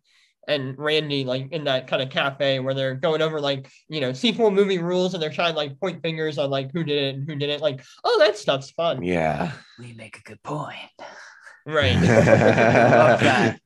and 0.49 0.76
Randy, 0.78 1.24
like 1.24 1.53
in 1.53 1.64
that 1.64 1.87
kind 1.87 2.03
of 2.03 2.09
cafe 2.11 2.59
where 2.61 2.74
they're 2.74 2.95
going 2.95 3.22
over 3.22 3.41
like 3.41 3.70
you 3.89 4.01
know 4.01 4.12
sequel 4.12 4.51
movie 4.51 4.78
rules, 4.78 5.14
and 5.14 5.22
they're 5.22 5.31
trying 5.31 5.55
like 5.55 5.78
point 5.81 6.03
fingers 6.03 6.39
on 6.39 6.51
like 6.51 6.72
who 6.72 6.83
did 6.85 7.03
it 7.03 7.14
and 7.16 7.28
who 7.28 7.37
didn't. 7.37 7.61
Like, 7.61 7.85
oh, 8.05 8.16
that 8.20 8.37
stuff's 8.39 8.70
fun, 8.70 9.03
Yeah. 9.03 9.53
we 9.78 9.93
make 9.93 10.16
a 10.18 10.22
good 10.22 10.43
point. 10.43 10.76
right? 11.66 11.95
Love 12.01 13.20
that. 13.20 13.61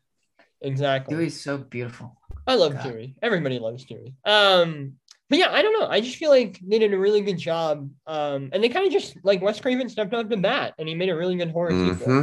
exactly. 0.60 1.14
Dewey's 1.14 1.40
so 1.40 1.58
beautiful. 1.58 2.18
I 2.46 2.56
love 2.56 2.74
God. 2.74 2.82
Dewey. 2.82 3.14
Everybody 3.22 3.58
loves 3.58 3.84
Dewey. 3.84 4.14
Um, 4.24 4.94
but 5.30 5.38
yeah, 5.38 5.50
I 5.52 5.62
don't 5.62 5.78
know. 5.78 5.86
I 5.88 6.00
just 6.00 6.16
feel 6.16 6.30
like 6.30 6.60
they 6.66 6.78
did 6.78 6.92
a 6.92 6.98
really 6.98 7.20
good 7.22 7.38
job. 7.38 7.90
Um, 8.06 8.50
and 8.52 8.62
they 8.62 8.68
kind 8.68 8.86
of 8.86 8.92
just 8.92 9.16
like 9.24 9.40
Wes 9.42 9.60
Craven 9.60 9.88
stepped 9.88 10.12
up 10.14 10.28
to 10.30 10.36
bat 10.36 10.74
and 10.78 10.88
he 10.88 10.94
made 10.94 11.08
a 11.08 11.16
really 11.16 11.36
good 11.36 11.50
horror 11.50 11.70
sequel. 11.70 12.06
Mhm. 12.12 12.20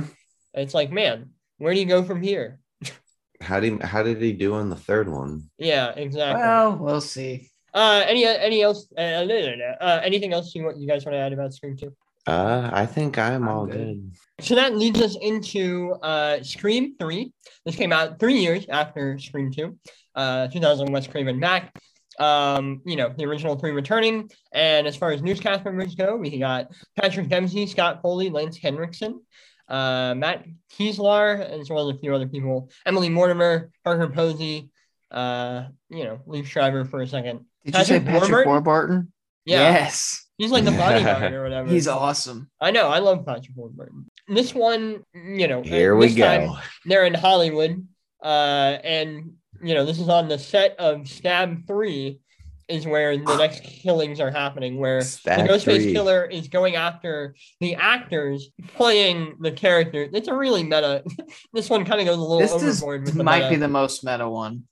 And 0.54 0.64
it's 0.64 0.74
like, 0.74 0.92
man, 0.92 1.30
where 1.58 1.74
do 1.74 1.80
you 1.80 1.86
go 1.86 2.04
from 2.04 2.22
here? 2.22 2.60
How 3.42 3.60
did 3.60 3.74
he, 3.74 3.80
how 3.88 4.04
did 4.04 4.22
he 4.22 4.34
do 4.34 4.54
on 4.54 4.70
the 4.70 4.76
third 4.76 5.10
one? 5.10 5.50
Yeah, 5.58 5.90
exactly. 5.96 6.42
Well, 6.42 6.78
we'll 6.78 7.02
see. 7.02 7.50
uh, 7.74 8.04
any 8.06 8.24
any 8.26 8.62
else? 8.62 8.86
Uh, 8.96 9.24
no, 9.26 9.26
no, 9.26 9.56
no. 9.56 9.74
uh, 9.82 10.00
anything 10.04 10.32
else 10.32 10.54
you 10.54 10.64
want 10.64 10.78
you 10.78 10.88
guys 10.88 11.06
want 11.06 11.16
to 11.16 11.20
add 11.20 11.34
about 11.34 11.52
Scream 11.54 11.76
Two? 11.76 11.96
Uh, 12.28 12.70
I 12.72 12.86
think 12.86 13.18
I'm, 13.18 13.42
I'm 13.44 13.48
all 13.50 13.66
good. 13.66 13.78
good. 13.78 14.46
So 14.46 14.54
that 14.54 14.76
leads 14.78 15.02
us 15.02 15.18
into 15.20 15.94
uh, 16.04 16.44
Scream 16.44 16.94
3. 17.00 17.34
This 17.66 17.76
came 17.76 17.92
out 17.92 18.20
three 18.20 18.38
years 18.40 18.68
after 18.70 19.18
Scream 19.18 19.52
2, 19.52 19.76
uh, 20.14 20.48
2000 20.50 20.92
Wes 20.92 21.08
Craven 21.08 21.40
Mac. 21.40 21.74
Um, 22.22 22.82
you 22.86 22.96
know, 22.96 23.14
the 23.18 23.26
original 23.26 23.56
three 23.58 23.72
returning. 23.72 24.30
And 24.52 24.86
as 24.88 24.96
far 24.96 25.12
as 25.12 25.22
newscast 25.22 25.66
members 25.66 25.96
go, 25.96 26.16
we 26.16 26.38
got 26.38 26.68
Patrick 27.00 27.30
Dempsey, 27.30 27.66
Scott 27.68 28.02
Foley, 28.02 28.30
Lance 28.30 28.58
Henriksen. 28.58 29.22
uh, 29.68 30.14
Matt 30.16 30.46
Keeslar, 30.78 31.40
as 31.40 31.70
well 31.70 31.90
as 31.90 31.96
a 31.96 32.00
few 32.00 32.14
other 32.14 32.28
people. 32.28 32.70
Emily 32.86 33.10
Mortimer, 33.10 33.72
Parker 33.86 34.10
Posey, 34.10 34.70
uh, 35.12 35.66
you 35.90 36.04
know, 36.04 36.20
Liev 36.28 36.46
Schreiber 36.46 36.84
for 36.86 37.02
a 37.02 37.08
second. 37.08 37.46
Did 37.66 37.76
you 37.78 37.84
say 37.86 38.00
Patrick 38.00 38.06
Patrick 38.06 38.46
Warburton? 38.46 38.50
Warburton? 38.52 39.14
Yeah, 39.46 39.72
Yes. 39.72 40.28
he's 40.38 40.52
like 40.52 40.66
the 40.66 40.72
bodyguard 40.84 41.34
or 41.34 41.44
whatever. 41.44 41.70
He's 41.70 41.88
awesome. 41.88 42.50
I 42.60 42.72
know. 42.72 42.88
I 42.90 43.00
love 43.00 43.26
Patrick 43.26 43.56
Warburton. 43.56 44.06
This 44.28 44.54
one, 44.54 45.04
you 45.14 45.48
know, 45.48 45.62
uh, 45.62 45.64
Here 45.64 45.96
we 45.96 46.14
go. 46.14 46.24
time 46.26 46.58
they're 46.86 47.06
in 47.06 47.14
Hollywood, 47.14 47.86
uh, 48.24 48.78
and 48.84 49.34
you 49.64 49.74
know, 49.74 49.86
this 49.86 50.00
is 50.00 50.10
on 50.10 50.28
the 50.28 50.38
set 50.40 50.76
of 50.80 51.08
Stab 51.08 51.66
Three, 51.68 52.20
is 52.68 52.86
where 52.88 53.18
the 53.18 53.38
next 53.38 53.64
killings 53.64 54.20
are 54.20 54.32
happening. 54.32 54.78
Where 54.78 55.02
Stab 55.02 55.46
the 55.48 55.54
Ghostface 55.54 55.84
three. 55.84 55.94
Killer 55.94 56.26
is 56.26 56.48
going 56.48 56.76
after 56.76 57.36
the 57.60 57.76
actors 57.76 58.50
playing 58.76 59.36
the 59.42 59.52
character. 59.52 60.08
It's 60.14 60.28
a 60.28 60.34
really 60.36 60.64
meta. 60.64 61.04
this 61.54 61.70
one 61.70 61.84
kind 61.86 62.00
of 62.00 62.06
goes 62.08 62.18
a 62.18 62.22
little 62.22 62.40
This 62.40 62.54
overboard 62.54 63.06
with 63.06 63.16
the 63.16 63.24
might 63.24 63.40
meta. 63.40 63.50
be 63.50 63.56
the 63.58 63.68
most 63.68 64.04
meta 64.06 64.30
one. 64.30 64.64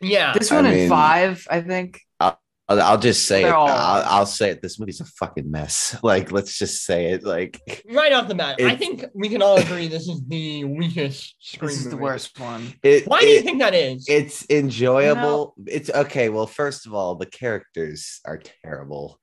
yeah. 0.00 0.32
This 0.34 0.52
I 0.52 0.56
one 0.56 0.66
in 0.66 0.72
mean- 0.74 0.88
five, 0.88 1.46
I 1.50 1.60
think. 1.62 2.00
I'll, 2.68 2.80
I'll 2.82 2.98
just 2.98 3.26
say 3.26 3.44
it. 3.44 3.50
All- 3.50 3.66
I'll, 3.68 4.02
I'll 4.04 4.26
say 4.26 4.50
it. 4.50 4.60
This 4.62 4.78
movie's 4.78 5.00
a 5.00 5.04
fucking 5.04 5.50
mess. 5.50 5.96
Like, 6.02 6.32
let's 6.32 6.58
just 6.58 6.84
say 6.84 7.12
it. 7.12 7.24
Like, 7.24 7.60
right 7.90 8.12
off 8.12 8.28
the 8.28 8.34
bat, 8.34 8.60
I 8.60 8.76
think 8.76 9.04
we 9.14 9.28
can 9.28 9.42
all 9.42 9.56
agree 9.56 9.88
this 9.88 10.08
is 10.08 10.22
the 10.26 10.64
weakest 10.64 11.34
Scream 11.40 11.68
This 11.70 11.78
is 11.84 11.90
the 11.90 11.96
worst 11.96 12.38
one. 12.38 12.74
it. 12.82 13.06
Why 13.06 13.20
do 13.20 13.26
you 13.26 13.42
think 13.42 13.60
that 13.60 13.74
is? 13.74 14.06
it's 14.08 14.46
enjoyable? 14.50 15.54
It's 15.66 15.90
okay. 15.90 16.28
Well, 16.28 16.46
first 16.46 16.86
of 16.86 16.94
all, 16.94 17.14
the 17.14 17.26
characters 17.26 18.20
are 18.24 18.40
terrible. 18.62 19.18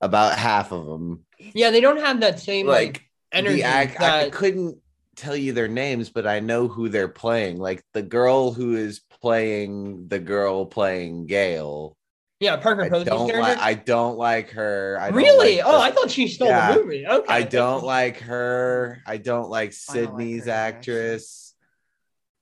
About 0.00 0.38
half 0.38 0.72
of 0.72 0.84
them. 0.86 1.24
yeah, 1.38 1.70
they 1.70 1.80
don't 1.80 2.00
have 2.00 2.20
that 2.20 2.38
same 2.38 2.66
like, 2.66 2.86
Like, 2.86 3.02
energy 3.32 3.56
the 3.56 3.62
act, 3.62 4.00
I 4.00 4.28
couldn't 4.30 4.78
tell 5.16 5.34
you 5.34 5.52
their 5.54 5.68
names, 5.68 6.10
but 6.10 6.26
I 6.26 6.40
know 6.40 6.68
who 6.68 6.90
they're 6.90 7.08
playing. 7.08 7.56
Like 7.58 7.82
the 7.94 8.02
girl 8.02 8.52
who 8.52 8.76
is 8.76 9.00
playing 9.22 10.08
the 10.08 10.18
girl 10.18 10.66
playing 10.66 11.26
Gale. 11.26 11.96
Yeah 12.40 12.56
Parker 12.58 12.82
I 12.82 12.88
Posey's 12.90 13.06
don't 13.08 13.28
character. 13.30 13.48
like. 13.54 13.58
I 13.58 13.74
don't 13.74 14.18
like 14.18 14.50
her. 14.50 14.98
I 15.00 15.08
don't 15.08 15.16
really? 15.16 15.56
like 15.56 15.66
oh, 15.66 15.72
the- 15.72 15.78
I 15.84 15.90
thought 15.90 16.10
she 16.10 16.28
stole 16.28 16.48
Yeah. 16.48 16.72
the 16.74 16.80
movie. 16.82 17.06
Okay, 17.06 17.26
I 17.32 17.42
don't 17.42 17.82
like 17.84 18.18
her. 18.20 19.02
I 19.06 19.16
don't 19.16 19.48
like 19.48 19.70
I 19.70 19.72
don't 19.96 20.06
like 20.08 20.12
Sidney's 20.12 20.44
her, 20.46 20.50
actually. 20.52 20.94
actress. 20.94 21.54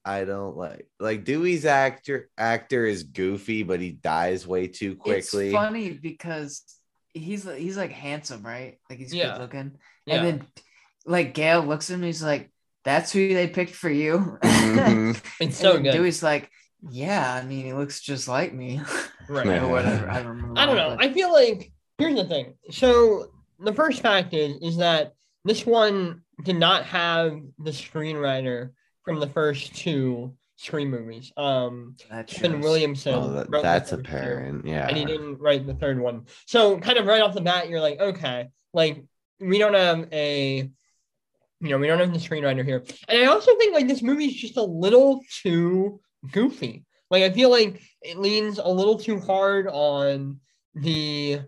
I 0.04 0.24
don't 0.24 0.56
like 0.56 0.86
like 1.00 1.24
Dewey's 1.24 1.64
actor 1.64 2.28
actor 2.36 2.84
is 2.84 3.04
goofy, 3.04 3.62
but 3.62 3.80
he 3.80 3.90
dies 3.92 4.46
way 4.46 4.66
too 4.66 4.96
quickly. 4.96 5.46
It's 5.48 5.54
funny 5.54 5.90
because 5.90 6.62
he's 7.14 7.44
he's 7.44 7.76
like 7.76 7.92
handsome, 7.92 8.42
right? 8.44 8.78
Like 8.90 8.98
he's 8.98 9.14
Yeah. 9.14 9.32
good 9.32 9.40
looking. 9.42 9.72
Yeah. 10.06 10.16
And 10.16 10.26
then 10.26 10.46
like 11.06 11.34
Gale 11.34 11.62
looks 11.62 11.88
at 11.90 11.94
him, 11.94 12.02
he's 12.02 12.22
like, 12.22 12.50
That's 12.84 13.12
who 13.12 13.32
they 13.32 13.46
picked 13.48 13.74
for 13.74 13.88
you. 13.88 14.38
Mhm. 14.42 15.22
It's 15.40 15.56
so 15.56 15.76
And 15.76 15.84
good. 15.84 15.92
Dewey's 15.92 16.22
like, 16.22 16.50
Yeah, 16.90 17.32
I 17.32 17.44
mean 17.46 17.64
he 17.66 17.72
looks 17.72 18.00
just 18.00 18.28
like 18.28 18.52
me. 18.52 18.80
right. 19.28 19.46
Yeah. 19.46 19.64
or 19.64 19.68
whatever. 19.70 20.08
I 20.10 20.18
don't 20.22 20.28
remember. 20.28 20.60
I 20.60 20.66
don't 20.66 20.76
know. 20.76 20.96
I 20.98 21.12
feel 21.12 21.32
like 21.32 21.72
here's 21.98 22.14
the 22.16 22.24
thing. 22.24 22.54
So 22.70 23.30
the 23.60 23.72
first 23.72 24.00
fact 24.02 24.34
is 24.34 24.56
is 24.62 24.76
that 24.78 25.14
this 25.44 25.64
one 25.66 26.22
did 26.42 26.56
not 26.56 26.84
have 26.86 27.40
the 27.58 27.70
screenwriter 27.70 28.70
from 29.04 29.20
the 29.20 29.28
first 29.28 29.74
two 29.76 30.34
Scream 30.56 30.88
movies. 30.88 31.32
Um, 31.36 31.96
that 32.10 32.28
Kevin 32.28 32.52
shows. 32.58 32.62
Williamson. 32.62 33.14
Oh, 33.14 33.32
that- 33.32 33.50
that's 33.50 33.90
first 33.90 34.04
two. 34.04 34.08
apparent. 34.08 34.64
Yeah. 34.66 34.86
and 34.86 34.96
he 34.96 35.04
didn't 35.04 35.40
write 35.40 35.66
the 35.66 35.74
third 35.74 35.98
one. 36.00 36.26
So 36.46 36.78
kind 36.78 36.96
of 36.96 37.06
right 37.06 37.20
off 37.20 37.34
the 37.34 37.40
bat, 37.40 37.68
you're 37.68 37.80
like, 37.80 38.00
okay, 38.00 38.48
like 38.72 39.04
we 39.40 39.58
don't 39.58 39.74
have 39.74 40.08
a, 40.12 40.70
you 41.60 41.68
know, 41.68 41.76
we 41.78 41.88
don't 41.88 41.98
have 41.98 42.12
the 42.12 42.20
screenwriter 42.20 42.64
here. 42.64 42.84
And 43.08 43.18
I 43.22 43.26
also 43.26 43.56
think 43.56 43.74
like 43.74 43.88
this 43.88 44.00
movie 44.02 44.26
is 44.26 44.34
just 44.36 44.56
a 44.56 44.62
little 44.62 45.20
too 45.42 46.00
goofy. 46.32 46.84
Like 47.10 47.22
I 47.22 47.30
feel 47.30 47.50
like 47.50 47.82
it 48.02 48.18
leans 48.18 48.58
a 48.58 48.68
little 48.68 48.98
too 48.98 49.20
hard 49.20 49.68
on 49.68 50.40
the 50.74 51.40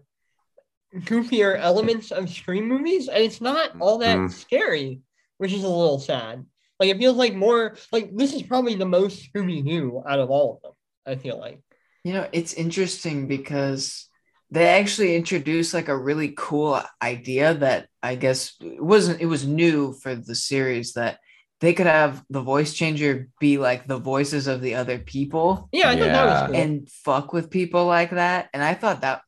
goofier 0.95 1.59
elements 1.59 2.11
of 2.13 2.31
Scream 2.31 2.67
movies, 2.69 3.09
and 3.09 3.23
it's 3.23 3.41
not 3.41 3.73
all 3.81 3.99
that 3.99 4.19
Mhm. 4.19 4.33
scary, 4.33 5.01
which 5.39 5.53
is 5.53 5.65
a 5.65 5.69
little 5.69 5.99
sad. 5.99 6.45
Like 6.79 6.91
it 6.91 6.99
feels 6.99 7.17
like 7.17 7.35
more 7.35 7.77
like 7.93 8.15
this 8.17 8.35
is 8.35 8.43
probably 8.43 8.75
the 8.75 8.87
most 8.87 9.33
Scooby 9.33 9.65
Doo 9.65 10.03
out 10.07 10.21
of 10.21 10.31
all 10.31 10.57
of 10.57 10.63
them. 10.63 10.73
I 11.07 11.17
feel 11.17 11.39
like. 11.39 11.61
You 12.05 12.13
know, 12.13 12.29
it's 12.33 12.55
interesting 12.55 13.27
because 13.27 14.09
they 14.51 14.69
actually 14.69 15.17
introduced 15.17 15.75
like 15.75 15.89
a 15.89 15.97
really 15.97 16.35
cool 16.37 16.81
idea 17.03 17.55
that 17.55 17.89
I 18.03 18.15
guess 18.15 18.55
it 18.61 18.83
wasn't 18.83 19.21
it 19.21 19.27
was 19.27 19.47
new 19.47 19.93
for 19.95 20.15
the 20.15 20.35
series 20.35 20.93
that 20.93 21.19
they 21.61 21.73
could 21.73 21.87
have 21.87 22.23
the 22.29 22.43
voice 22.43 22.75
changer 22.75 23.29
be 23.41 23.57
like 23.59 23.87
the 23.87 23.99
voices 23.99 24.47
of 24.47 24.61
the 24.61 24.75
other 24.75 24.99
people 24.99 25.69
Yeah, 25.73 25.89
I 25.91 25.97
thought 25.97 26.05
that 26.07 26.27
was 26.27 26.47
cool. 26.51 26.57
and 26.57 26.91
fuck 26.91 27.33
with 27.33 27.51
people 27.51 27.87
like 27.87 28.11
that. 28.11 28.51
And 28.53 28.63
I 28.63 28.75
thought 28.75 29.01
that 29.03 29.23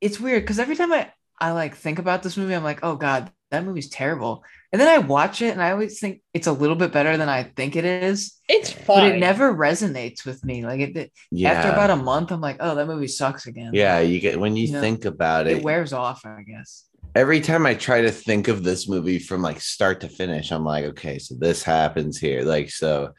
it's 0.00 0.20
weird 0.20 0.42
because 0.42 0.58
every 0.58 0.76
time 0.76 0.92
I, 0.92 1.10
I 1.40 1.52
like 1.52 1.76
think 1.76 1.98
about 1.98 2.22
this 2.22 2.36
movie, 2.36 2.54
I'm 2.54 2.64
like, 2.64 2.80
oh 2.82 2.96
God, 2.96 3.30
that 3.50 3.64
movie's 3.64 3.88
terrible. 3.88 4.42
And 4.72 4.80
then 4.80 4.88
I 4.88 4.98
watch 4.98 5.40
it 5.40 5.52
and 5.52 5.62
I 5.62 5.70
always 5.70 6.00
think 6.00 6.20
it's 6.34 6.48
a 6.48 6.52
little 6.52 6.76
bit 6.76 6.92
better 6.92 7.16
than 7.16 7.28
I 7.28 7.44
think 7.44 7.76
it 7.76 7.84
is. 7.84 8.34
It's 8.48 8.74
But 8.74 9.04
it 9.06 9.18
never 9.20 9.54
resonates 9.54 10.26
with 10.26 10.44
me. 10.44 10.64
Like 10.66 10.80
it, 10.80 10.96
it- 10.96 11.12
yeah. 11.30 11.52
after 11.52 11.70
about 11.70 11.90
a 11.90 11.96
month, 11.96 12.32
I'm 12.32 12.40
like, 12.40 12.56
oh, 12.60 12.74
that 12.74 12.86
movie 12.86 13.06
sucks 13.08 13.46
again. 13.46 13.70
yeah, 13.72 14.00
you 14.00 14.20
get 14.20 14.38
when 14.40 14.56
you 14.56 14.66
Yeah. 14.66 14.80
think 14.80 15.04
about 15.04 15.46
it, 15.46 15.58
It 15.58 15.62
wears 15.62 15.92
off, 15.92 16.26
I 16.26 16.42
guess. 16.42 16.84
Every 17.16 17.40
time 17.40 17.64
I 17.64 17.74
try 17.74 18.02
to 18.02 18.10
think 18.10 18.46
of 18.48 18.62
this 18.62 18.88
movie 18.88 19.18
from 19.18 19.40
like 19.42 19.60
start 19.60 20.00
to 20.02 20.08
finish, 20.08 20.52
I'm 20.52 20.64
like, 20.64 20.84
okay, 20.84 21.18
so 21.18 21.34
this 21.38 21.62
happens 21.62 22.18
here. 22.18 22.42
Like, 22.42 22.70
so 22.70 23.12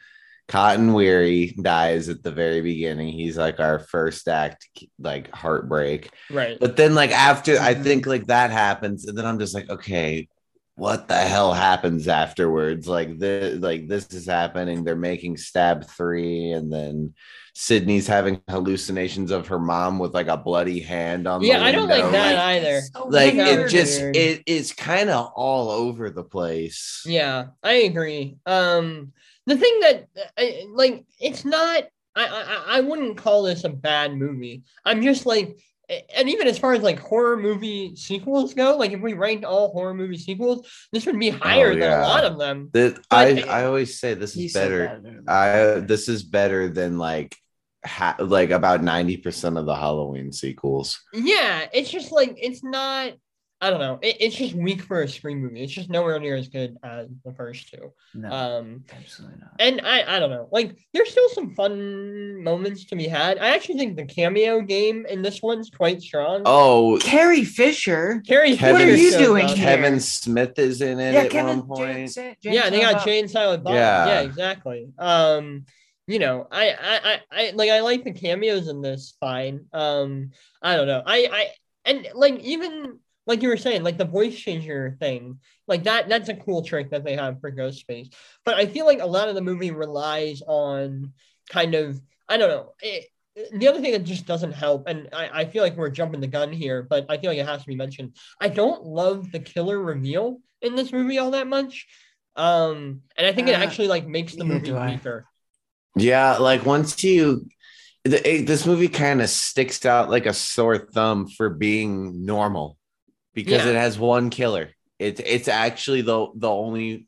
Cotton 0.46 0.92
Weary 0.94 1.54
dies 1.60 2.08
at 2.08 2.22
the 2.22 2.30
very 2.30 2.60
beginning. 2.62 3.08
He's 3.12 3.36
like 3.36 3.58
our 3.60 3.80
first 3.80 4.28
act, 4.28 4.66
like 4.98 5.34
heartbreak. 5.34 6.10
right. 6.30 6.56
But 6.60 6.76
then, 6.76 6.94
like, 6.94 7.10
after 7.10 7.58
I 7.58 7.74
Mhm. 7.74 7.82
think 7.82 8.06
like 8.06 8.26
that 8.28 8.50
happens, 8.50 9.06
and 9.06 9.18
then 9.18 9.26
I'm 9.26 9.38
just 9.40 9.54
like, 9.54 9.68
okay, 9.68 10.28
what 10.78 11.08
the 11.08 11.16
hell 11.16 11.52
happens 11.52 12.08
afterwards? 12.08 12.86
Like, 12.88 13.18
the 13.18 13.58
like 13.60 13.88
this 13.88 14.06
is 14.12 14.26
happening. 14.26 14.84
They're 14.84 14.96
making 14.96 15.36
stab 15.36 15.84
three, 15.86 16.52
and 16.52 16.72
then 16.72 17.14
Sidney's 17.54 18.06
having 18.06 18.40
hallucinations 18.48 19.30
of 19.32 19.48
her 19.48 19.58
mom 19.58 19.98
with 19.98 20.14
like 20.14 20.28
a 20.28 20.36
bloody 20.36 20.78
hand 20.80 21.26
on 21.26 21.40
the 21.42 21.48
Yeah, 21.48 21.64
I 21.64 21.72
don't 21.72 21.88
like 21.88 22.12
that 22.12 22.34
Like, 22.36 22.62
either. 22.62 22.82
like 23.08 23.34
it 23.34 23.68
just 23.68 24.00
it 24.00 24.44
is 24.46 24.72
kind 24.72 25.10
of 25.10 25.32
all 25.34 25.68
over 25.70 26.10
the 26.10 26.22
place 26.22 27.02
Yeah, 27.04 27.46
I 27.62 27.72
agree. 27.72 28.36
Um, 28.46 29.12
the 29.46 29.56
thing 29.56 29.80
that 29.80 30.06
like 30.72 31.04
it's 31.20 31.44
not. 31.44 31.84
I, 32.14 32.26
I 32.26 32.78
I 32.78 32.80
wouldn't 32.80 33.16
call 33.16 33.42
this 33.44 33.64
a 33.64 33.68
bad 33.68 34.12
movie. 34.16 34.62
I'm 34.84 35.02
just 35.02 35.24
like, 35.24 35.58
and 36.14 36.28
even 36.28 36.46
as 36.46 36.58
far 36.58 36.74
as 36.74 36.82
like 36.82 36.98
horror 36.98 37.36
movie 37.36 37.96
sequels 37.96 38.54
go, 38.54 38.76
like 38.76 38.92
if 38.92 39.00
we 39.00 39.14
ranked 39.14 39.44
all 39.44 39.72
horror 39.72 39.94
movie 39.94 40.18
sequels, 40.18 40.68
this 40.92 41.06
would 41.06 41.18
be 41.18 41.30
oh, 41.30 41.36
higher 41.36 41.74
than 41.74 41.82
Oh, 41.82 41.86
yeah. 41.86 42.00
a 42.00 42.06
lot 42.06 42.24
of 42.24 42.38
them. 42.38 42.68
that 42.72 42.98
i 43.10 43.40
i 43.48 43.64
always 43.64 43.98
say 43.98 44.14
this 44.14 44.36
is 44.36 44.52
said 44.52 44.68
better 44.70 45.22
i 45.26 45.80
this 45.80 46.08
is 46.08 46.22
better 46.22 46.68
than 46.68 46.98
like 46.98 47.34
ha- 47.84 48.16
like 48.18 48.50
about 48.50 48.82
90% 48.82 49.58
of 49.58 49.64
the 49.66 49.74
halloween 49.74 50.32
sequels 50.32 51.00
Yeah, 51.14 51.66
it's 51.72 51.90
just 51.90 52.12
like 52.12 52.34
it's 52.36 52.62
not. 52.62 53.12
I 53.60 53.70
don't 53.70 53.80
know. 53.80 53.98
It, 54.02 54.16
it's 54.20 54.36
just 54.36 54.54
weak 54.54 54.82
for 54.82 55.02
a 55.02 55.08
Scream 55.08 55.40
movie. 55.42 55.62
It's 55.64 55.72
just 55.72 55.90
nowhere 55.90 56.20
near 56.20 56.36
as 56.36 56.48
good 56.48 56.76
as 56.84 57.08
the 57.24 57.32
first 57.34 57.68
two. 57.70 57.92
no, 58.14 58.30
Um, 58.30 58.84
absolutely 58.96 59.38
not. 59.40 59.50
And 59.58 59.80
I, 59.84 60.16
I 60.16 60.18
don't 60.20 60.30
know, 60.30 60.48
like 60.52 60.78
there's 60.94 61.10
still 61.10 61.28
some 61.30 61.54
fun 61.56 62.42
moments 62.44 62.84
to 62.86 62.94
be 62.96 63.08
had. 63.08 63.38
I 63.38 63.48
actually 63.48 63.78
think 63.78 63.96
the 63.96 64.04
cameo 64.04 64.60
game 64.60 65.06
in 65.06 65.22
this 65.22 65.42
one's 65.42 65.70
quite 65.70 66.00
strong. 66.02 66.42
oh 66.46 66.98
Carrie 67.02 67.44
Fisher. 67.44 68.22
Carrie 68.24 68.56
Kevin- 68.56 68.76
Fisher 68.76 68.90
What 68.90 68.98
are 68.98 69.02
you 69.02 69.10
doing 69.18 69.44
up. 69.46 69.56
here? 69.56 69.64
kevin 69.76 69.98
smith 70.00 70.56
is 70.58 70.80
in 70.80 71.00
it 71.00 71.14
Yeah, 71.14 71.20
at 71.22 71.30
Kevin. 71.30 71.58
one 71.58 71.66
point 71.66 72.12
Jane, 72.14 72.36
Jane, 72.40 72.52
Yeah, 72.54 72.70
they 72.70 72.78
got 72.80 72.90
Silent 73.00 73.04
Jane 73.06 73.28
Silent 73.28 73.64
Bob. 73.64 73.74
Yeah. 73.74 74.06
Yeah. 74.06 74.20
exactly. 74.20 74.88
Um, 74.98 75.64
you 76.06 76.20
know, 76.20 76.46
I, 76.50 76.70
I, 76.70 77.00
I, 77.04 77.20
I 77.32 77.50
like 77.56 77.70
I 77.70 77.80
like 77.80 78.04
the 78.04 78.12
cameos 78.12 78.68
in 78.68 78.80
this 78.82 79.14
fine. 79.20 79.66
Um, 79.72 80.30
I 80.62 80.76
don't 80.76 80.86
know. 80.86 81.02
I, 81.04 81.28
I, 81.30 81.46
and 81.84 82.08
like 82.14 82.38
even 82.40 82.98
like 83.28 83.42
you 83.42 83.48
were 83.48 83.56
saying, 83.56 83.84
like 83.84 83.98
the 83.98 84.04
voice 84.04 84.36
changer 84.36 84.96
thing, 85.00 85.38
like 85.68 85.84
that 85.84 86.08
that's 86.08 86.28
a 86.30 86.34
cool 86.34 86.62
trick 86.62 86.90
that 86.90 87.04
they 87.04 87.14
have 87.16 87.40
for 87.40 87.52
Ghostface. 87.52 88.12
But 88.44 88.56
I 88.56 88.66
feel 88.66 88.86
like 88.86 89.00
a 89.00 89.06
lot 89.06 89.28
of 89.28 89.36
the 89.36 89.42
movie 89.42 89.70
relies 89.70 90.42
on 90.46 91.12
kind 91.50 91.76
of 91.76 92.00
I 92.28 92.36
don't 92.38 92.50
know. 92.50 92.74
It, 92.82 93.06
the 93.52 93.68
other 93.68 93.80
thing 93.80 93.92
that 93.92 94.02
just 94.04 94.26
doesn't 94.26 94.52
help, 94.52 94.88
and 94.88 95.08
I, 95.12 95.30
I 95.42 95.44
feel 95.44 95.62
like 95.62 95.76
we're 95.76 95.90
jumping 95.90 96.20
the 96.20 96.26
gun 96.26 96.52
here, 96.52 96.82
but 96.82 97.06
I 97.08 97.18
feel 97.18 97.30
like 97.30 97.38
it 97.38 97.46
has 97.46 97.60
to 97.62 97.68
be 97.68 97.76
mentioned. 97.76 98.16
I 98.40 98.48
don't 98.48 98.82
love 98.84 99.30
the 99.30 99.38
killer 99.38 99.78
reveal 99.80 100.40
in 100.60 100.74
this 100.74 100.92
movie 100.92 101.18
all 101.18 101.30
that 101.30 101.46
much. 101.46 101.86
Um, 102.34 103.02
and 103.16 103.26
I 103.26 103.32
think 103.32 103.48
it 103.48 103.54
Uh, 103.54 103.58
actually 103.58 103.88
like 103.88 104.06
makes 104.08 104.34
the 104.34 104.44
movie 104.44 104.72
weaker. 104.72 105.26
yeah 105.96 106.36
like 106.38 106.64
once 106.64 107.02
you 107.04 107.46
the, 108.04 108.18
it- 108.28 108.46
this 108.46 108.66
movie 108.66 108.88
kind 108.88 109.20
of 109.20 109.28
sticks 109.28 109.84
out 109.84 110.10
like 110.10 110.26
a 110.26 110.32
sore 110.34 110.78
thumb 110.78 111.28
for 111.28 111.50
being 111.50 112.24
normal 112.24 112.77
because 113.38 113.64
Yeah. 113.64 113.70
it 113.70 113.76
has 113.76 113.98
one 113.98 114.30
killer 114.30 114.66
It's 114.98 115.20
it's 115.24 115.46
actually 115.48 116.02
the 116.02 116.26
the 116.34 116.50
only 116.50 117.06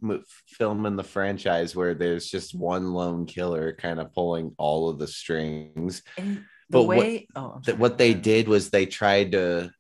film 0.59 0.87
in 0.87 0.95
the 0.97 1.03
franchise 1.17 1.75
where 1.75 1.95
there's 1.95 2.27
just 2.31 2.55
one 2.55 2.93
lone 2.99 3.27
killer 3.27 3.73
kind 3.75 3.99
of 3.99 4.15
pulling 4.15 4.55
all 4.59 4.89
of 4.89 4.99
the 5.01 5.09
strings. 5.09 6.03
The 6.17 6.39
But 6.71 6.83
what- 6.85 7.23
oh, 7.35 7.61
what 7.83 7.99
they 7.99 8.15
did 8.15 8.47
was 8.47 8.71
they 8.71 8.87
tried 8.87 9.33
to 9.33 9.71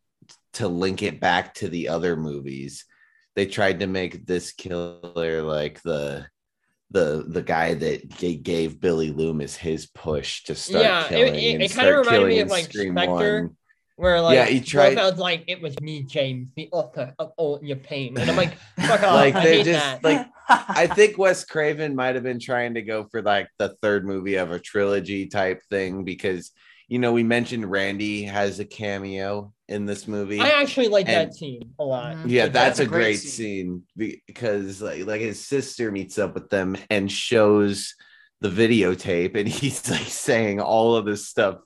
to 0.54 0.66
link 0.66 1.02
it 1.02 1.20
back 1.20 1.54
to 1.60 1.68
the 1.68 1.84
other 1.88 2.16
movies. 2.16 2.84
They 3.36 3.46
tried 3.46 3.78
to 3.80 3.86
make 3.86 4.26
this 4.26 4.50
killer 4.62 5.42
like 5.56 5.80
the 5.82 6.26
the 6.90 7.24
the 7.36 7.42
guy 7.42 7.74
that 7.74 8.08
g- 8.18 8.34
gave 8.52 8.80
Billy 8.80 9.12
Loomis 9.12 9.54
his 9.54 9.86
push 9.86 10.42
to 10.46 10.56
start 10.56 10.84
Yeah, 10.84 11.04
it- 11.04 11.08
killing. 11.10 11.34
it- 11.36 11.54
and 11.54 11.62
it 11.62 11.70
kinda 11.70 11.84
start 11.92 12.06
reminded 12.06 12.28
me 12.28 12.40
of, 12.40 12.48
like, 12.50 12.64
Scream 12.72 12.94
Spectre. 12.94 13.42
One. 13.46 13.56
Where 14.00 14.20
like 14.20 14.34
Yeah, 14.34 14.46
he 14.46 14.60
tried- 14.60 14.96
Blofeld's 14.96 15.18
like 15.18 15.44
it 15.46 15.60
was 15.60 15.78
me, 15.80 16.02
James, 16.02 16.48
the 16.56 16.68
author 16.72 17.14
of 17.18 17.32
all 17.36 17.60
your 17.62 17.76
pain, 17.76 18.16
and 18.18 18.30
I'm 18.30 18.36
like, 18.36 18.54
fuck 18.80 19.02
off, 19.02 19.14
Like, 19.14 19.34
I 19.34 19.44
they're 19.44 19.64
just, 19.64 19.78
that. 20.02 20.02
like, 20.04 20.26
I 20.48 20.86
think 20.86 21.18
Wes 21.18 21.44
Craven 21.44 21.94
might 21.94 22.14
have 22.14 22.24
been 22.24 22.40
trying 22.40 22.74
to 22.74 22.82
go 22.82 23.04
for 23.10 23.20
like 23.20 23.48
the 23.58 23.68
third 23.82 24.06
movie 24.06 24.36
of 24.36 24.52
a 24.52 24.58
trilogy 24.58 25.26
type 25.26 25.60
thing 25.68 26.02
because 26.04 26.50
you 26.88 26.98
know 26.98 27.12
we 27.12 27.22
mentioned 27.22 27.70
Randy 27.70 28.24
has 28.24 28.58
a 28.58 28.64
cameo 28.64 29.52
in 29.68 29.84
this 29.86 30.08
movie. 30.08 30.40
I 30.40 30.48
actually 30.62 30.88
like 30.88 31.06
and- 31.06 31.28
that 31.30 31.34
scene 31.36 31.74
a 31.78 31.84
lot. 31.84 32.16
Mhm. 32.16 32.24
yeah, 32.30 32.44
Like, 32.44 32.52
that's 32.54 32.80
a 32.80 32.86
great 32.86 33.02
great 33.02 33.18
scene. 33.20 33.84
scene 33.96 34.16
because 34.26 34.80
like 34.82 35.04
like 35.06 35.20
his 35.20 35.44
sister 35.46 35.92
meets 35.92 36.18
up 36.18 36.34
with 36.34 36.48
them 36.50 36.76
and 36.88 37.12
shows 37.12 37.94
the 38.40 38.48
videotape 38.48 39.36
and 39.36 39.46
he's 39.60 39.88
like 39.90 40.06
saying 40.08 40.58
all 40.60 40.96
of 40.96 41.04
this 41.04 41.28
stuff 41.28 41.58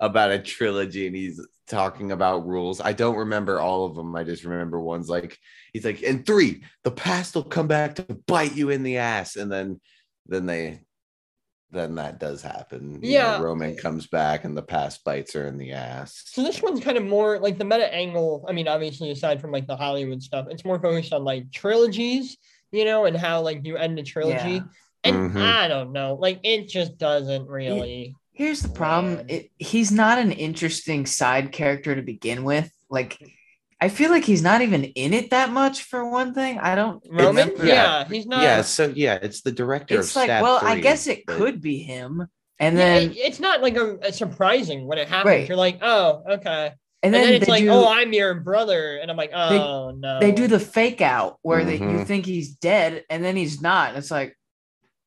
about 0.00 0.30
a 0.30 0.38
trilogy 0.38 1.06
and 1.06 1.16
he's 1.16 1.40
talking 1.68 2.12
about 2.12 2.46
rules. 2.46 2.80
I 2.80 2.92
don't 2.92 3.16
remember 3.16 3.60
all 3.60 3.84
of 3.84 3.94
them. 3.94 4.14
I 4.16 4.24
just 4.24 4.44
remember 4.44 4.80
one's 4.80 5.08
like 5.08 5.38
he's 5.72 5.84
like 5.84 6.02
and 6.02 6.24
3 6.26 6.62
the 6.84 6.90
past 6.90 7.34
will 7.34 7.44
come 7.44 7.68
back 7.68 7.94
to 7.96 8.02
bite 8.26 8.56
you 8.56 8.70
in 8.70 8.82
the 8.82 8.96
ass 8.98 9.36
and 9.36 9.50
then 9.52 9.80
then 10.26 10.46
they 10.46 10.80
then 11.70 11.96
that 11.96 12.18
does 12.18 12.40
happen. 12.40 12.94
You 12.94 12.98
know, 13.00 13.08
Yeah. 13.08 13.40
Roman 13.42 13.76
comes 13.76 14.06
back 14.06 14.44
and 14.44 14.56
the 14.56 14.62
past 14.62 15.04
bites 15.04 15.34
her 15.34 15.46
in 15.46 15.58
the 15.58 15.72
ass. 15.72 16.22
So 16.24 16.42
this 16.42 16.62
one's 16.62 16.80
kind 16.80 16.96
of 16.96 17.04
more 17.04 17.38
like 17.38 17.58
the 17.58 17.64
meta 17.66 17.92
angle. 17.94 18.46
I 18.48 18.52
mean, 18.52 18.68
obviously, 18.68 19.10
aside 19.10 19.38
from 19.38 19.52
like 19.52 19.66
the 19.66 19.76
Hollywood 19.76 20.22
stuff, 20.22 20.46
it's 20.48 20.64
more 20.64 20.80
focused 20.80 21.12
on 21.12 21.24
like 21.24 21.52
trilogies, 21.52 22.38
you 22.72 22.86
know, 22.86 23.04
and 23.04 23.14
how 23.14 23.42
like 23.42 23.66
you 23.66 23.76
end 23.76 23.98
a 23.98 24.02
trilogy. 24.02 24.52
Yeah. 24.52 24.60
And 25.04 25.30
Mhm. 25.32 25.42
I 25.42 25.68
don't 25.68 25.92
know, 25.92 26.14
like 26.14 26.40
it 26.42 26.68
just 26.68 26.96
doesn't 26.96 27.46
really. 27.46 28.14
Here's 28.38 28.60
the 28.62 28.68
problem. 28.68 29.26
It, 29.28 29.50
he's 29.58 29.90
not 29.90 30.18
an 30.18 30.30
interesting 30.30 31.06
side 31.06 31.50
character 31.50 31.96
to 31.96 32.02
begin 32.02 32.44
with. 32.44 32.70
Like, 32.88 33.18
I 33.80 33.88
feel 33.88 34.10
like 34.12 34.24
he's 34.24 34.42
not 34.42 34.62
even 34.62 34.84
in 34.84 35.12
it 35.12 35.30
that 35.30 35.50
much 35.50 35.82
for 35.82 36.08
one 36.08 36.34
thing. 36.34 36.56
I 36.60 36.76
don't 36.76 37.02
Roman, 37.10 37.48
remember. 37.48 37.66
yeah, 37.66 38.04
he's 38.06 38.26
not. 38.26 38.42
yeah, 38.44 38.62
so 38.62 38.92
yeah, 38.94 39.18
it's 39.20 39.40
the 39.40 39.50
director 39.50 39.98
It's 39.98 40.10
of 40.10 40.16
like, 40.16 40.26
Stab 40.28 40.42
well, 40.44 40.60
I 40.62 40.78
guess 40.78 41.08
it 41.08 41.24
but- 41.26 41.36
could 41.36 41.60
be 41.60 41.78
him. 41.78 42.28
And 42.60 42.76
Yeah, 42.78 42.84
then 43.00 43.10
it- 43.10 43.16
it's 43.16 43.40
not 43.40 43.60
like 43.60 43.76
a, 43.76 43.96
a 44.02 44.12
surprising 44.12 44.86
when 44.86 44.98
it 44.98 45.08
happens. 45.08 45.26
Right. 45.26 45.48
You're 45.48 45.56
like, 45.58 45.80
oh, 45.82 46.22
okay. 46.34 46.66
and 46.68 46.74
And, 47.02 47.14
then, 47.14 47.24
then, 47.24 47.34
it's 47.34 47.48
like, 47.48 47.64
do, 47.64 47.70
oh, 47.70 47.88
I'm 47.88 48.12
your 48.12 48.34
brother, 48.34 48.98
and 48.98 49.10
I'm 49.10 49.16
like, 49.16 49.32
oh 49.34 49.90
no. 49.96 50.20
they 50.20 50.30
do 50.30 50.46
the 50.46 50.60
fake 50.60 51.00
out 51.00 51.38
where 51.42 51.64
they, 51.64 51.74
you 51.74 51.80
Mhm. 51.80 52.06
think 52.06 52.24
he's 52.24 52.50
dead 52.54 53.04
and 53.10 53.22
then 53.24 53.34
he's 53.36 53.60
not. 53.60 53.96
It's 53.96 54.12
like, 54.12 54.36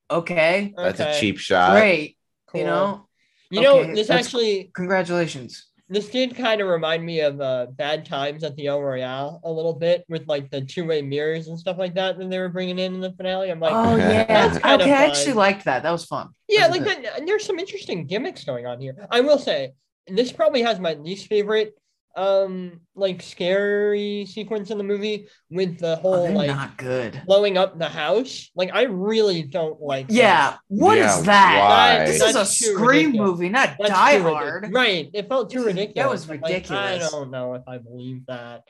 okay, 0.10 0.74
That's 0.76 1.00
Okay, 1.00 1.18
a 1.18 1.20
cheap 1.20 1.38
shot. 1.40 1.72
great. 1.72 2.18
cool. 2.48 2.60
You 2.62 2.68
know, 2.68 3.08
You 3.52 3.62
know, 3.62 3.80
Okay, 3.82 3.94
this 3.94 4.10
actually 4.10 4.72
congratulations. 4.74 5.68
this 5.90 6.08
did 6.10 6.36
kind 6.36 6.62
of 6.62 6.68
remind 6.70 7.06
me 7.06 7.20
of 7.20 7.42
uh, 7.42 7.68
Bad 7.72 8.06
Times 8.06 8.44
at 8.46 8.56
the 8.56 8.68
El 8.68 8.82
Royale 8.82 9.42
a 9.44 9.52
little 9.52 9.74
bit 9.74 10.06
with 10.08 10.26
like 10.28 10.50
the 10.50 10.62
two 10.62 10.86
way 10.86 11.02
mirrors 11.02 11.48
and 11.50 11.60
stuff 11.60 11.78
like 11.78 11.94
that 11.96 12.18
that 12.18 12.30
they 12.30 12.40
were 12.40 12.50
bringing 12.50 12.80
in 12.80 12.96
in 12.96 13.02
the 13.02 13.12
finale. 13.12 13.52
I'm 13.52 13.60
like, 13.60 13.74
oh 13.74 13.98
yeah, 13.98 14.24
That's 14.26 14.58
kinda 14.60 14.84
okay. 14.86 14.94
I 14.94 15.06
actually 15.08 15.34
liked 15.34 15.66
that. 15.66 15.84
That 15.84 15.92
was 15.92 16.06
fun. 16.06 16.30
yeah, 16.48 16.68
was 16.70 16.80
like 16.80 17.06
and 17.18 17.28
there's 17.28 17.46
some 17.46 17.60
interesting 17.60 18.08
gimmicks 18.08 18.44
going 18.46 18.66
on 18.66 18.80
here. 18.80 18.96
I 19.12 19.20
will 19.22 19.38
say 19.40 19.74
this 20.08 20.32
probably 20.32 20.62
has 20.62 20.80
my 20.80 20.94
least 20.94 21.28
favorite 21.28 21.74
um 22.16 22.82
like 22.96 23.22
scary 23.22 24.26
sequence 24.26 24.70
in 24.70 24.78
the 24.78 24.84
movie 24.84 25.28
with 25.50 25.80
the 25.80 25.94
Oh, 25.98 26.02
whole 26.02 26.24
they're 26.24 26.36
like 26.36 26.48
not 26.48 26.78
good. 26.78 27.22
blowing 27.26 27.58
up 27.58 27.80
the 27.80 27.88
house. 27.88 28.50
Like 28.56 28.72
I 28.74 28.84
really 28.84 29.44
don't 29.44 29.80
like 29.82 30.08
that. 30.10 30.14
Yeah, 30.14 30.58
what 30.68 30.98
is 30.98 31.06
Yeah, 31.06 31.22
that? 31.22 31.98
why? 32.00 32.06
This 32.06 32.22
is 32.22 32.30
a 32.32 32.34
That's 32.40 32.58
Scream 32.60 33.08
ridiculous. 33.08 33.30
movie, 33.32 33.50
not 33.50 33.76
That's 33.80 33.92
Die 33.92 34.18
too 34.18 34.24
ridic- 34.24 34.34
Hard. 34.34 34.70
Right. 34.74 35.10
It 35.14 35.30
felt 35.30 35.50
too 35.52 35.64
ridiculous 35.64 35.96
that 35.96 36.10
was 36.10 36.30
I'm 36.30 36.42
like, 36.42 36.72
I 36.72 36.98
don't 36.98 37.32
know 37.32 37.54
if 37.54 37.64
I 37.68 37.78
believe 37.78 38.26
that. 38.28 38.64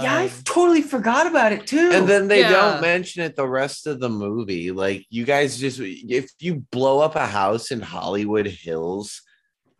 Yeah, 0.00 0.14
I 0.16 0.24
Um, 0.24 0.30
totally 0.44 0.80
forgot 0.82 1.26
about 1.26 1.52
it 1.52 1.66
too. 1.66 1.90
And 1.92 2.08
then 2.08 2.26
they 2.28 2.40
Yeah. 2.40 2.50
don't 2.52 2.80
mention 2.82 3.22
it 3.24 3.36
the 3.36 3.46
rest 3.48 3.86
of 3.86 4.00
the 4.00 4.08
movie. 4.08 4.70
Like 4.70 5.04
you 5.10 5.24
guys 5.24 5.58
just 5.58 5.80
if 5.80 6.30
you 6.40 6.64
blow 6.70 7.00
up 7.00 7.14
a 7.16 7.26
house 7.26 7.70
in 7.70 7.80
Hollywood 7.80 8.46
Hills, 8.46 9.20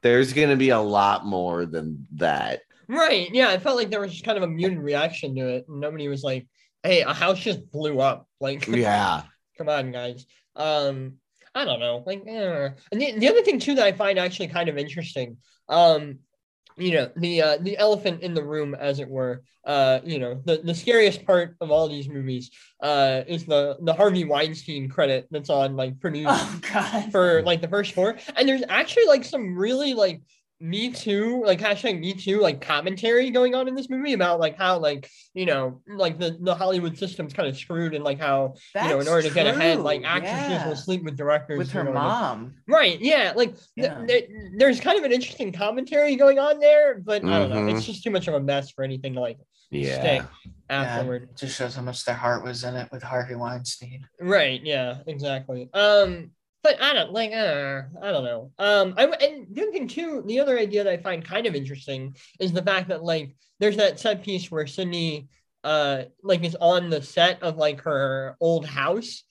there's 0.03 0.33
gonna 0.33 0.57
be 0.57 0.71
a 0.71 0.81
lot 0.81 1.25
more 1.25 1.65
than 1.65 2.07
that. 2.17 2.61
Right. 2.89 3.29
Yeah. 3.33 3.53
It 3.53 3.63
felt 3.63 3.77
like 3.77 3.91
there 3.91 4.01
was 4.01 4.13
just 4.13 4.25
kind 4.25 4.37
of 4.37 4.45
a 4.45 4.49
muted 4.49 4.79
reaction 4.79 5.35
to 5.37 5.49
it. 5.49 5.67
Nobody 5.69 6.09
was 6.09 6.23
like, 6.23 6.47
hey, 6.83 7.03
a 7.03 7.13
house 7.13 7.39
just 7.41 7.71
blew 7.71 8.01
up. 8.01 8.27
Like, 8.41 8.67
Yeah. 8.69 9.23
come 9.59 9.69
on, 9.69 9.93
guys. 9.93 10.27
Um, 10.57 11.15
I 11.55 11.65
don't 11.65 11.81
know. 11.81 12.03
Like, 12.07 12.23
eh. 12.27 12.71
and 12.91 13.01
the, 13.01 13.19
the 13.19 13.29
other 13.29 13.43
thing 13.43 13.59
too 13.59 13.75
that 13.75 13.85
I 13.85 13.93
find 13.93 14.19
actually 14.19 14.49
kind 14.49 14.69
of 14.69 14.79
interesting, 14.79 15.37
um, 15.69 16.19
you 16.79 16.93
know, 16.93 17.11
the 17.17 17.43
uh, 17.43 17.59
the 17.61 17.77
elephant 17.77 18.23
in 18.23 18.33
the 18.33 18.43
room, 18.43 18.75
as 18.75 18.99
it 18.99 19.09
were. 19.09 19.43
Uh, 19.65 20.01
you 20.05 20.19
know, 20.19 20.41
the, 20.47 20.57
the 20.65 20.75
scariest 20.75 21.25
part 21.27 21.55
of 21.61 21.71
all 21.71 21.87
these 21.89 22.09
movies 22.09 22.51
uh 22.83 23.23
is 23.29 23.45
the 23.45 23.77
the 23.83 23.93
Harvey 23.93 24.25
Weinstein 24.25 24.89
credit 24.89 25.29
that's 25.31 25.51
on 25.51 25.77
like 25.77 26.01
produced 26.01 26.29
oh 26.33 26.61
god. 26.73 27.13
for 27.13 27.43
like 27.43 27.61
the 27.61 27.69
first 27.69 27.93
four. 27.93 28.17
And 28.35 28.49
there's 28.49 28.63
actually 28.71 29.05
like 29.07 29.23
some 29.25 29.55
really 29.57 29.93
like 29.93 30.23
me 30.63 30.91
too, 30.93 31.43
like 31.45 31.59
hashtag 31.59 31.99
me 31.99 32.15
too, 32.15 32.41
like 32.41 32.61
commentary 32.61 33.31
going 33.31 33.55
on 33.57 33.67
in 33.67 33.75
this 33.75 33.91
movie 33.91 34.13
about 34.13 34.39
like 34.39 34.57
how 34.57 34.79
like 34.79 35.11
you 35.35 35.45
know 35.45 35.81
like 35.89 36.19
the 36.21 36.39
the 36.41 36.55
Hollywood 36.55 36.97
system's 36.97 37.33
kind 37.33 37.49
of 37.49 37.57
screwed 37.59 37.95
and 37.95 38.05
like 38.05 38.21
how 38.21 38.55
you 38.77 38.81
know 38.83 38.93
in 38.93 38.99
That's 39.01 39.09
order 39.11 39.29
to 39.29 39.35
get 39.35 39.47
ahead, 39.49 39.75
true, 39.79 39.83
like 39.85 40.05
actresses 40.05 40.51
yeah. 40.51 40.69
will 40.69 40.77
sleep 40.77 41.03
with 41.03 41.17
directors 41.17 41.59
with 41.59 41.73
her 41.73 41.83
know, 41.83 41.91
and, 41.91 41.95
like- 41.97 42.05
mom. 42.05 42.55
Right. 42.69 43.01
Yeah. 43.01 43.33
Like 43.35 43.55
Yeah. 43.75 44.05
th- 44.07 44.31
there's 44.57 44.79
kind 44.81 44.97
of 44.99 45.05
an 45.05 45.11
interesting 45.13 45.51
commentary 45.53 46.15
going 46.15 46.39
on 46.39 46.61
there, 46.61 47.01
but 47.01 47.25
I 47.25 47.39
don't 47.41 47.51
know. 47.51 47.57
Mhm. 47.57 47.77
It's 47.77 47.85
just 47.85 48.05
too 48.05 48.11
much 48.11 48.29
of 48.29 48.35
a 48.35 48.41
mess 48.41 48.71
for 48.71 48.85
anything 48.85 49.15
to 49.15 49.21
like 49.21 49.39
Yeah. 49.71 49.99
stick 49.99 50.23
Yeah, 50.45 50.51
afterward. 50.83 51.23
it 51.25 51.37
just 51.37 51.57
shows 51.59 51.75
how 51.75 51.83
much 51.83 52.05
their 52.05 52.15
heart 52.15 52.45
was 52.45 52.63
in 52.63 52.77
it 52.77 52.89
with 52.93 53.03
Harvey 53.03 53.35
Weinstein. 53.35 54.07
Right. 54.21 54.61
Yeah. 54.63 54.99
Exactly. 55.09 55.69
Um. 55.75 56.31
But 56.63 56.81
I 56.81 56.93
don't 56.93 57.13
like. 57.13 57.33
Uh, 57.33 57.83
I 58.01 58.13
don't 58.13 58.25
know. 58.25 58.53
Um. 58.59 58.95
I 58.97 59.05
and 59.05 59.47
the 59.51 59.63
other 59.63 59.73
thing 59.73 59.89
too. 59.89 60.23
The 60.27 60.41
other 60.41 60.59
idea 60.59 60.85
that 60.85 60.93
I 60.93 60.97
find 60.97 61.25
kind 61.25 61.47
of 61.47 61.55
interesting 61.55 62.17
is 62.39 62.53
the 62.53 62.63
fact 62.63 62.89
that 62.89 63.03
like 63.03 63.35
there's 63.59 63.77
that 63.79 63.99
set 63.99 64.23
piece 64.23 64.51
where 64.51 64.67
Sidney, 64.67 65.29
uh, 65.65 66.03
like 66.23 66.45
is 66.45 66.57
on 66.61 66.89
the 66.91 67.03
set 67.03 67.43
of 67.43 67.57
like 67.57 67.81
her 67.83 68.37
old 68.41 68.67
house. 68.67 69.25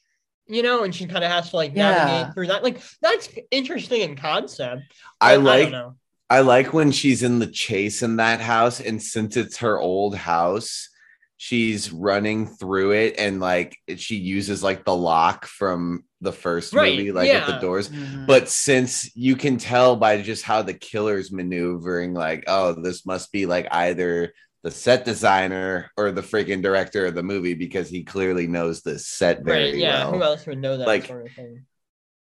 You 0.47 0.63
know, 0.63 0.84
and 0.84 0.93
she 0.93 1.05
kind 1.05 1.23
of 1.23 1.32
has 1.32 1.51
to 1.51 1.55
like 1.55 1.73
navigate 1.73 2.27
Yeah. 2.27 2.32
through 2.34 2.47
that. 2.47 2.63
Like 2.63 2.82
that's 3.01 3.29
interesting 3.51 4.01
in 4.01 4.17
concept. 4.17 4.84
I 5.21 5.38
but 5.38 5.43
like 5.45 5.61
don't 5.63 5.71
know. 5.71 5.95
I 6.29 6.41
like 6.41 6.73
when 6.73 6.91
she's 6.91 7.23
in 7.23 7.39
the 7.39 7.47
chase 7.47 8.03
in 8.03 8.17
that 8.17 8.41
house, 8.41 8.82
and 8.82 9.01
since 9.01 9.38
it's 9.38 9.57
her 9.57 9.79
old 9.79 10.15
house, 10.15 10.89
she's 11.38 11.91
running 11.93 12.47
through 12.47 12.91
it, 12.91 13.15
and 13.17 13.39
like 13.39 13.77
she 13.95 14.15
uses 14.17 14.61
like 14.61 14.84
the 14.84 14.95
lock 14.95 15.45
from 15.45 16.03
the 16.22 16.32
first 16.32 16.74
Right, 16.74 16.97
movie, 16.97 17.11
like 17.11 17.30
at 17.30 17.47
the 17.47 17.53
yeah. 17.53 17.59
doors. 17.59 17.89
Mhm. 17.89 18.28
But 18.28 18.47
since 18.49 19.15
you 19.15 19.36
can 19.36 19.57
tell 19.57 19.95
by 19.95 20.22
just 20.22 20.43
how 20.43 20.61
the 20.61 20.74
killer's 20.74 21.32
maneuvering, 21.32 22.13
like, 22.13 22.43
oh, 22.47 22.74
this 22.82 23.05
must 23.05 23.32
be 23.32 23.45
like 23.45 23.67
either 23.72 24.34
the 24.63 24.72
set 24.72 25.03
designer 25.05 25.89
or 25.97 26.11
the 26.11 26.22
freaking 26.22 26.61
director 26.61 27.07
of 27.07 27.15
the 27.15 27.24
movie 27.24 27.55
because 27.55 27.89
he 27.89 28.03
clearly 28.03 28.45
knows 28.47 28.82
the 28.84 28.99
set 28.99 29.43
very 29.43 29.72
Right. 29.72 29.76
Yeah. 29.76 30.03
well. 30.05 30.13
Who 30.13 30.24
else 30.24 30.45
would 30.45 30.59
know 30.59 30.78
that 30.78 30.88
Like, 30.88 31.07
sort 31.07 31.26
of 31.26 31.34
thing? 31.34 31.65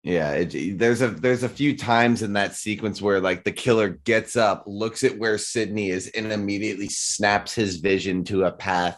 Yeah, 0.03 0.31
it, 0.31 0.77
there's 0.79 1.01
a 1.01 1.09
there's 1.09 1.43
a 1.43 1.49
few 1.49 1.75
times 1.75 2.21
in 2.21 2.33
that 2.33 2.55
sequence 2.55 3.01
where 3.01 3.19
like 3.19 3.43
the 3.43 3.51
killer 3.51 3.89
gets 3.89 4.37
up, 4.37 4.63
looks 4.65 5.03
at 5.03 5.17
where 5.17 5.37
Sidney 5.37 5.89
is, 5.89 6.07
and 6.07 6.31
immediately 6.31 6.87
snaps 6.87 7.53
his 7.53 7.77
vision 7.77 8.23
to 8.25 8.45
a 8.45 8.51
path 8.51 8.97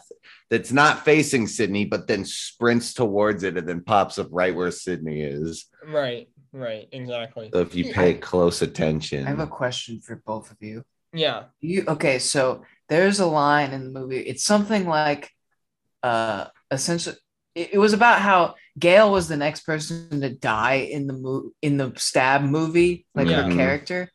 that's 0.52 0.70
not 0.70 1.02
facing 1.02 1.46
Sidney, 1.46 1.86
but 1.86 2.06
then 2.06 2.26
sprints 2.26 2.92
towards 2.92 3.42
it 3.42 3.56
and 3.56 3.66
then 3.66 3.82
pops 3.82 4.18
up 4.18 4.28
right 4.30 4.54
where 4.54 4.70
Sidney 4.70 5.22
is. 5.22 5.64
Right. 5.82 6.28
Right. 6.52 6.88
Exactly. 6.92 7.48
So 7.54 7.60
if 7.60 7.74
you 7.74 7.90
pay 7.90 8.12
close 8.12 8.60
attention, 8.60 9.26
I 9.26 9.30
have 9.30 9.38
a 9.38 9.46
question 9.46 10.02
for 10.02 10.16
both 10.26 10.50
of 10.50 10.58
you. 10.60 10.84
Yeah. 11.14 11.44
You 11.62 11.84
okay? 11.88 12.18
So 12.18 12.64
there's 12.90 13.18
a 13.18 13.24
line 13.24 13.70
in 13.72 13.84
the 13.90 13.98
movie. 13.98 14.18
It's 14.18 14.44
something 14.44 14.86
like, 14.86 15.30
uh, 16.02 16.48
essentially, 16.70 17.16
it, 17.54 17.70
it 17.72 17.78
was 17.78 17.94
about 17.94 18.20
how 18.20 18.56
Gale 18.78 19.10
was 19.10 19.28
the 19.28 19.38
next 19.38 19.62
person 19.62 20.20
to 20.20 20.28
die 20.28 20.86
in 20.92 21.06
the 21.06 21.14
mo- 21.14 21.50
in 21.62 21.78
the 21.78 21.94
stab 21.96 22.42
movie, 22.42 23.06
like 23.14 23.28
Yeah. 23.28 23.44
her 23.44 23.56
character. 23.56 24.10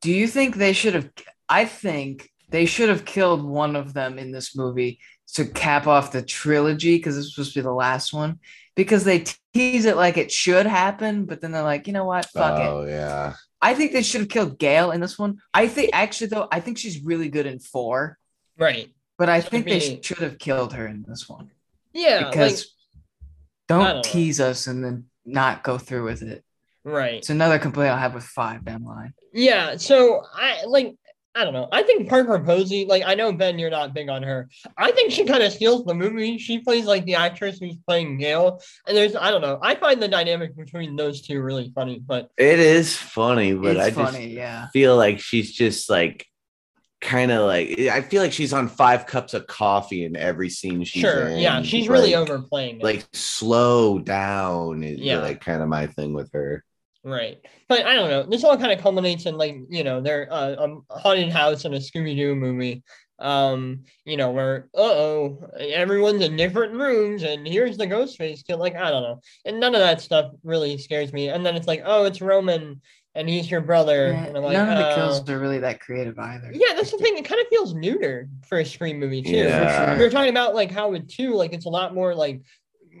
Do 0.00 0.12
you 0.12 0.28
think 0.28 0.54
they 0.54 0.74
should 0.74 0.94
have? 0.94 1.10
I 1.48 1.64
think 1.64 2.30
they 2.50 2.66
should 2.66 2.88
have 2.90 3.04
killed 3.04 3.42
one 3.42 3.74
of 3.74 3.94
them 3.94 4.18
in 4.20 4.30
this 4.30 4.54
movie 4.54 5.00
to 5.34 5.44
cap 5.46 5.86
off 5.86 6.12
the 6.12 6.22
trilogy 6.22 6.96
because 6.96 7.16
this 7.16 7.24
was 7.24 7.34
supposed 7.34 7.54
to 7.54 7.60
be 7.60 7.62
the 7.64 7.72
last 7.72 8.12
one 8.12 8.38
because 8.74 9.04
they 9.04 9.24
tease 9.54 9.84
it 9.84 9.96
like 9.96 10.16
it 10.16 10.30
should 10.32 10.66
happen, 10.66 11.24
but 11.26 11.40
then 11.40 11.52
they're 11.52 11.62
like, 11.62 11.86
you 11.86 11.92
know 11.92 12.04
what, 12.04 12.26
fuck 12.26 12.58
it. 12.60 12.66
oh 12.66 12.84
yeah. 12.86 13.34
I 13.60 13.74
think 13.74 13.92
they 13.92 14.02
should 14.02 14.22
have 14.22 14.28
killed 14.30 14.58
Gale 14.58 14.90
in 14.90 15.00
this 15.00 15.18
one. 15.18 15.38
I 15.54 15.68
think 15.68 15.90
actually 15.92 16.26
though, 16.28 16.48
I 16.50 16.60
think 16.60 16.78
she's 16.78 17.02
really 17.04 17.28
good 17.28 17.46
in 17.46 17.58
four, 17.60 18.18
Right. 18.58 18.88
but 19.18 19.28
I 19.28 19.40
Should 19.40 19.50
think 19.50 19.64
they 19.66 19.80
should 20.02 20.18
have 20.18 20.38
killed 20.38 20.72
her 20.74 20.86
in 20.86 21.04
this 21.06 21.28
one 21.28 21.50
Yeah. 21.92 22.28
because 22.28 22.52
like, 22.60 22.66
don't, 23.68 23.84
don't 23.84 23.96
know. 23.96 24.02
tease 24.02 24.40
us 24.40 24.66
and 24.66 24.84
then 24.84 25.04
not 25.24 25.62
go 25.62 25.78
through 25.78 26.04
with 26.04 26.22
it. 26.22 26.44
right. 26.84 27.14
It's 27.14 27.30
another 27.30 27.58
complaint 27.58 27.92
I'll 27.92 27.98
have 27.98 28.14
with 28.14 28.24
five 28.24 28.64
down 28.64 28.82
the 28.82 28.88
line. 28.90 29.14
Yeah, 29.32 29.76
so 29.76 30.24
I 30.34 30.64
like 30.66 30.96
I 31.34 31.44
don't 31.44 31.54
know. 31.54 31.66
I 31.72 31.82
think 31.82 32.10
Parker 32.10 32.38
Posey, 32.40 32.84
like 32.84 33.04
I 33.06 33.14
know 33.14 33.32
Ben, 33.32 33.58
you're 33.58 33.70
not 33.70 33.94
big 33.94 34.10
on 34.10 34.22
her. 34.22 34.50
I 34.76 34.92
think 34.92 35.12
she 35.12 35.24
kind 35.24 35.42
of 35.42 35.50
steals 35.52 35.84
the 35.86 35.94
movie. 35.94 36.36
She 36.36 36.58
plays 36.58 36.84
like 36.84 37.06
the 37.06 37.14
actress 37.14 37.58
who's 37.58 37.76
playing 37.86 38.18
Gale, 38.18 38.60
and 38.86 38.94
there's 38.94 39.16
I 39.16 39.30
don't 39.30 39.40
know. 39.40 39.58
I 39.62 39.74
find 39.76 40.02
the 40.02 40.08
dynamic 40.08 40.54
between 40.56 40.94
those 40.94 41.22
two 41.22 41.40
really 41.40 41.72
funny. 41.74 42.00
But 42.04 42.30
It 42.36 42.58
is 42.58 42.94
funny, 42.96 43.54
but 43.54 43.76
it's 43.76 43.86
I 43.86 43.90
funny, 43.92 44.18
just 44.26 44.30
yeah. 44.36 44.68
feel 44.74 44.96
like 44.96 45.20
she's 45.20 45.50
just 45.52 45.88
like 45.88 46.26
kind 47.00 47.32
of 47.32 47.46
like 47.46 47.78
I 47.80 48.02
feel 48.02 48.20
like 48.22 48.32
she's 48.32 48.52
on 48.52 48.68
five 48.68 49.06
cups 49.06 49.32
of 49.34 49.46
coffee 49.46 50.04
in 50.04 50.16
every 50.16 50.50
scene 50.50 50.84
she's 50.84 51.00
sure, 51.00 51.28
in. 51.28 51.38
yeah, 51.38 51.62
she's 51.62 51.88
really 51.88 52.14
overplaying 52.14 52.76
it. 52.80 52.84
Like 52.84 53.06
slow 53.14 53.98
down 53.98 54.84
is 54.84 54.98
Yeah. 55.00 55.18
like 55.20 55.40
kind 55.40 55.62
of 55.62 55.68
my 55.68 55.86
thing 55.86 56.12
with 56.12 56.30
her. 56.34 56.62
Right. 57.04 57.38
But 57.68 57.84
I 57.86 57.94
don't 57.94 58.10
know. 58.10 58.22
This 58.22 58.44
all 58.44 58.56
kind 58.56 58.72
of 58.72 58.80
culminates 58.80 59.26
in 59.26 59.36
like, 59.36 59.56
you 59.68 59.82
know, 59.82 60.00
their 60.00 60.32
uh, 60.32 60.56
um, 60.56 60.84
haunted 60.90 61.30
house 61.30 61.64
in 61.64 61.74
a 61.74 61.78
Scooby 61.78 62.16
Doo 62.16 62.34
movie. 62.34 62.82
Um, 63.18 63.84
you 64.04 64.16
know, 64.16 64.32
where 64.32 64.68
uh 64.74 64.80
oh, 64.80 65.48
everyone's 65.60 66.24
in 66.24 66.36
different 66.36 66.72
rooms 66.72 67.22
and 67.22 67.46
here's 67.46 67.76
the 67.76 67.86
ghost 67.86 68.18
face 68.18 68.42
kill. 68.42 68.58
Like, 68.58 68.74
I 68.74 68.90
don't 68.90 69.02
know. 69.02 69.20
And 69.44 69.60
none 69.60 69.74
of 69.74 69.80
that 69.80 70.00
stuff 70.00 70.32
really 70.42 70.76
scares 70.76 71.12
me. 71.12 71.28
And 71.28 71.46
then 71.46 71.54
it's 71.54 71.68
like, 71.68 71.82
oh, 71.84 72.04
it's 72.04 72.20
Roman 72.20 72.80
and 73.14 73.28
he's 73.28 73.50
your 73.50 73.60
brother. 73.60 74.08
Yeah, 74.08 74.24
And 74.24 74.36
I'm 74.36 74.42
like, 74.42 74.54
None 74.54 74.70
of 74.70 74.78
the 74.78 74.92
oh. 74.92 74.94
kills 74.94 75.28
are 75.28 75.38
really 75.38 75.58
that 75.58 75.80
creative 75.80 76.18
either. 76.18 76.50
Yeah, 76.52 76.74
that's 76.74 76.90
the 76.90 76.98
thing. 76.98 77.16
It 77.16 77.24
kind 77.24 77.40
of 77.40 77.46
feels 77.48 77.74
neuter 77.74 78.28
for 78.46 78.58
a 78.58 78.64
Scream 78.64 78.98
movie 78.98 79.22
too. 79.22 79.36
Yeah. 79.36 79.96
We 79.96 80.02
were 80.02 80.10
talking 80.10 80.30
about 80.30 80.54
like 80.54 80.70
how 80.70 80.90
with 80.90 81.08
two, 81.08 81.34
like 81.34 81.52
it's 81.52 81.66
a 81.66 81.70
lot 81.70 81.94
more 81.94 82.14
like 82.14 82.42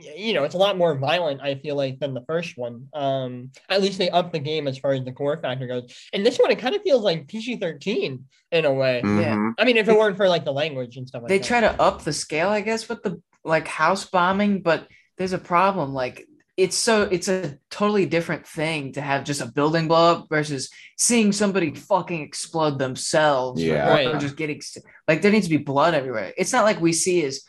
you 0.00 0.32
know, 0.32 0.44
it's 0.44 0.54
a 0.54 0.58
lot 0.58 0.76
more 0.78 0.96
violent, 0.96 1.40
I 1.42 1.56
feel 1.56 1.76
like, 1.76 1.98
than 2.00 2.14
the 2.14 2.24
first 2.26 2.56
one. 2.56 2.88
Um, 2.94 3.50
at 3.68 3.82
least 3.82 3.98
they 3.98 4.10
upped 4.10 4.32
the 4.32 4.38
game 4.38 4.66
as 4.66 4.78
far 4.78 4.92
as 4.92 5.04
the 5.04 5.12
core 5.12 5.38
factor 5.40 5.66
goes. 5.66 5.94
And 6.12 6.24
this 6.24 6.38
one 6.38 6.50
it 6.50 6.58
kind 6.58 6.74
of 6.74 6.82
feels 6.82 7.02
like 7.02 7.28
PG 7.28 7.56
13 7.56 8.24
in 8.52 8.64
a 8.64 8.72
way. 8.72 9.02
Mhm. 9.04 9.54
I 9.58 9.64
mean, 9.64 9.76
if 9.76 9.88
it 9.88 9.98
weren't 9.98 10.16
for 10.16 10.28
like 10.28 10.44
the 10.44 10.52
language 10.52 10.96
and 10.96 11.06
stuff 11.06 11.22
like 11.22 11.28
they 11.28 11.38
that. 11.38 11.46
try 11.46 11.60
to 11.60 11.80
up 11.80 12.02
the 12.02 12.12
scale, 12.12 12.48
I 12.48 12.60
guess, 12.62 12.88
with 12.88 13.02
the 13.02 13.20
like 13.44 13.68
house 13.68 14.04
bombing, 14.04 14.62
but 14.62 14.86
there's 15.18 15.32
a 15.32 15.38
problem. 15.38 15.92
Like 15.94 16.26
it's 16.56 16.76
so 16.76 17.02
it's 17.04 17.28
a 17.28 17.58
totally 17.70 18.04
different 18.06 18.46
thing 18.46 18.92
to 18.92 19.00
have 19.00 19.24
just 19.24 19.40
a 19.40 19.46
building 19.46 19.88
blow 19.88 20.12
up 20.12 20.28
versus 20.28 20.70
seeing 20.98 21.32
somebody 21.32 21.74
fucking 21.74 22.20
explode 22.20 22.78
themselves. 22.78 23.62
Yeah. 23.62 23.88
or, 23.88 23.90
Right. 24.12 24.20
just 24.20 24.36
getting 24.36 24.60
like 25.08 25.22
there 25.22 25.32
needs 25.32 25.46
to 25.46 25.50
be 25.56 25.62
blood 25.62 25.94
everywhere. 25.94 26.32
It's 26.36 26.52
not 26.52 26.64
like 26.64 26.80
we 26.80 26.92
see 26.92 27.20
his 27.22 27.42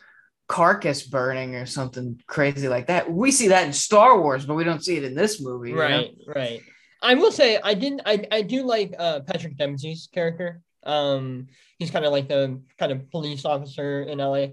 carcass 0.46 1.02
burning 1.02 1.54
or 1.54 1.66
something 1.66 2.20
crazy 2.26 2.68
like 2.68 2.88
that. 2.88 3.10
We 3.10 3.30
see 3.30 3.48
that 3.48 3.66
in 3.66 3.72
Star 3.72 4.20
Wars, 4.20 4.44
but 4.46 4.54
we 4.54 4.64
don't 4.64 4.84
see 4.84 4.96
it 4.96 5.04
in 5.04 5.14
this 5.14 5.40
movie. 5.40 5.70
you 5.70 5.76
know? 5.76 5.82
Right, 5.82 6.14
right. 6.26 6.60
I 7.02 7.14
will 7.14 7.32
say 7.32 7.58
I 7.62 7.74
didn't 7.74 8.02
I, 8.06 8.26
I 8.30 8.42
do 8.42 8.62
like 8.64 8.94
uh 8.98 9.20
Patrick 9.20 9.56
Dempsey's 9.56 10.08
character. 10.12 10.60
Um 10.84 11.48
he's 11.78 11.90
kind 11.90 12.04
of 12.04 12.12
like 12.12 12.28
the 12.28 12.60
kind 12.78 12.92
of 12.92 13.10
police 13.10 13.44
officer 13.44 14.02
in 14.02 14.18
LA. 14.18 14.46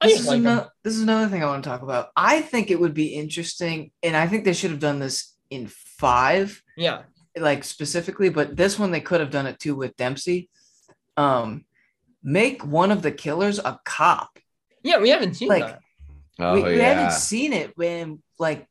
I 0.00 0.08
This 0.08 0.20
is, 0.20 0.26
like 0.28 0.42
this 0.84 0.94
is 0.94 1.02
another 1.02 1.28
thing 1.28 1.42
I 1.42 1.46
want 1.46 1.64
to 1.64 1.70
talk 1.70 1.82
about. 1.82 2.08
I 2.16 2.40
think 2.42 2.70
it 2.70 2.78
would 2.78 2.92
be 2.94 3.14
interesting, 3.14 3.92
and 4.02 4.14
I 4.16 4.26
think 4.26 4.44
they 4.44 4.52
should 4.52 4.70
have 4.70 4.80
done 4.80 4.98
this 4.98 5.34
in 5.48 5.68
five, 5.68 6.62
Yeah. 6.76 7.02
like 7.36 7.64
specifically, 7.64 8.28
but 8.28 8.56
this 8.56 8.78
one 8.78 8.90
they 8.90 9.00
could 9.00 9.20
have 9.20 9.30
done 9.30 9.46
it 9.46 9.58
too 9.58 9.74
with 9.74 9.96
Dempsey. 9.96 10.50
Um, 11.16 11.64
make 12.22 12.62
one 12.64 12.90
of 12.92 13.00
the 13.02 13.10
killers 13.12 13.58
a 13.58 13.80
cop. 13.84 14.38
Yeah, 14.86 14.98
we 15.00 15.10
haven't 15.10 15.34
seen 15.34 15.48
Like, 15.48 15.64
that. 15.64 15.80
Oh 16.38 16.54
we, 16.54 16.62
we 16.62 16.76
yeah. 16.76 16.92
haven't 16.94 17.12
seen 17.12 17.52
it 17.52 17.76
when, 17.76 18.22
like, 18.38 18.66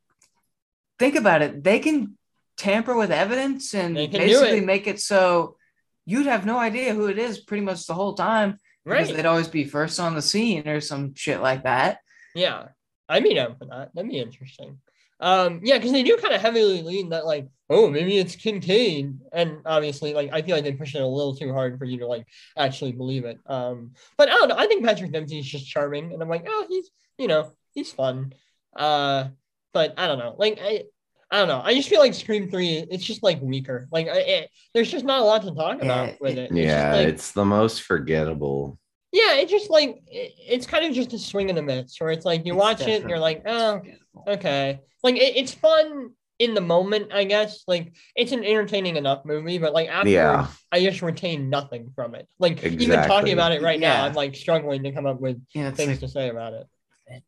think 0.99 1.15
about 1.15 1.41
it. 1.41 1.63
They 1.63 1.79
can 1.79 2.17
tamper 2.57 2.95
with 2.95 3.11
evidence 3.11 3.73
and 3.73 3.97
They 3.97 4.07
can 4.07 4.21
do 4.21 4.27
basically 4.27 4.59
it. 4.59 4.65
make 4.65 4.87
it 4.87 4.99
so 5.01 5.57
you'd 6.05 6.27
have 6.27 6.45
no 6.45 6.57
idea 6.57 6.93
who 6.93 7.07
it 7.07 7.17
is 7.17 7.39
pretty 7.39 7.63
much 7.63 7.85
the 7.85 7.93
whole 7.93 8.13
time 8.13 8.59
because 8.85 9.07
Right. 9.07 9.15
they'd 9.17 9.25
always 9.25 9.47
be 9.49 9.65
first 9.65 9.99
on 9.99 10.15
the 10.15 10.21
scene 10.21 10.67
or 10.67 10.79
some 10.79 11.15
shit 11.15 11.41
like 11.41 11.63
that. 11.63 11.99
Yeah, 12.35 12.67
I'd 13.09 13.23
be 13.23 13.33
down 13.33 13.55
for 13.57 13.65
that. 13.65 13.89
That'd 13.93 14.09
be 14.11 14.19
interesting. 14.19 14.79
Um, 15.19 15.61
yeah, 15.63 15.77
because 15.77 15.91
they 15.91 16.03
do 16.03 16.17
kind 16.17 16.33
of 16.33 16.41
heavily 16.41 16.81
lean 16.81 17.09
that 17.09 17.25
like, 17.25 17.47
oh, 17.69 17.89
maybe 17.89 18.17
it's 18.17 18.35
Kincaid, 18.35 19.17
and 19.31 19.57
obviously, 19.65 20.13
like, 20.13 20.29
I 20.33 20.41
feel 20.41 20.55
like 20.55 20.65
they 20.65 20.73
push 20.73 20.93
it 20.93 21.01
a 21.01 21.07
little 21.07 21.35
too 21.35 21.53
hard 21.53 21.79
for 21.79 21.85
you 21.85 21.99
to 21.99 22.07
like 22.07 22.27
actually 22.57 22.91
believe 22.91 23.25
it. 23.25 23.39
Um, 23.45 23.91
but 24.17 24.29
I 24.29 24.33
don't 24.35 24.49
know. 24.49 24.57
I 24.57 24.67
think 24.67 24.85
Patrick 24.85 25.11
Dempsey 25.11 25.39
is 25.39 25.45
just 25.45 25.67
charming, 25.67 26.13
and 26.13 26.21
I'm 26.21 26.29
like, 26.29 26.45
oh, 26.47 26.65
he's 26.67 26.89
you 27.17 27.27
know 27.27 27.51
he's 27.73 27.91
fun. 27.91 28.33
Uh, 28.75 29.29
but 29.73 29.93
I 29.97 30.07
don't 30.07 30.19
know. 30.19 30.35
Like, 30.37 30.59
I 30.61 30.83
I 31.31 31.39
don't 31.39 31.47
know. 31.47 31.61
I 31.63 31.73
just 31.73 31.89
feel 31.89 31.99
like 31.99 32.13
Scream 32.13 32.49
Three, 32.49 32.85
it's 32.91 33.03
just 33.03 33.23
like 33.23 33.41
weaker. 33.41 33.87
Like, 33.91 34.07
I, 34.07 34.17
it, 34.17 34.49
there's 34.73 34.91
just 34.91 35.05
not 35.05 35.21
a 35.21 35.23
lot 35.23 35.41
to 35.43 35.55
talk 35.55 35.81
about 35.81 36.19
with 36.21 36.37
it. 36.37 36.51
It's 36.51 36.53
yeah, 36.53 36.93
like- 36.93 37.07
it's 37.07 37.31
the 37.31 37.45
most 37.45 37.81
forgettable. 37.83 38.77
Yeah, 39.11 39.35
it's 39.35 39.51
just 39.51 39.69
like 39.69 40.01
it, 40.07 40.33
it's 40.37 40.65
kind 40.67 40.85
of 40.85 40.93
just 40.93 41.13
a 41.13 41.19
swing 41.19 41.49
and 41.49 41.59
a 41.59 41.61
miss, 41.61 41.99
where 41.99 42.11
it's 42.11 42.25
like 42.25 42.45
you 42.45 42.53
It's 42.53 42.59
watch 42.59 42.81
it 42.81 43.01
and 43.01 43.09
you're 43.09 43.19
like, 43.19 43.43
oh, 43.45 43.81
okay. 44.27 44.79
Like 45.03 45.15
it, 45.15 45.37
it's 45.37 45.53
fun 45.53 46.11
in 46.39 46.53
the 46.53 46.61
moment, 46.61 47.13
I 47.13 47.23
guess. 47.23 47.63
Like 47.67 47.95
it's 48.15 48.31
an 48.31 48.43
entertaining 48.43 48.97
enough 48.97 49.23
movie, 49.25 49.57
but 49.57 49.73
like 49.73 49.87
after 49.89 50.09
Yeah. 50.09 50.47
I 50.71 50.83
just 50.83 51.01
retain 51.01 51.49
nothing 51.49 51.91
from 51.95 52.15
it. 52.15 52.27
Like 52.39 52.63
even 52.63 53.01
talking 53.03 53.33
about 53.33 53.51
it 53.53 53.61
right 53.61 53.79
now, 53.79 54.03
I'm 54.05 54.13
like 54.13 54.35
struggling 54.35 54.83
to 54.83 54.91
come 54.91 55.05
up 55.05 55.21
with 55.21 55.41
Yeah, 55.53 55.71
things 55.71 55.89
like, 55.91 55.99
to 56.01 56.07
say 56.09 56.29
about 56.29 56.53
it. 56.53 56.67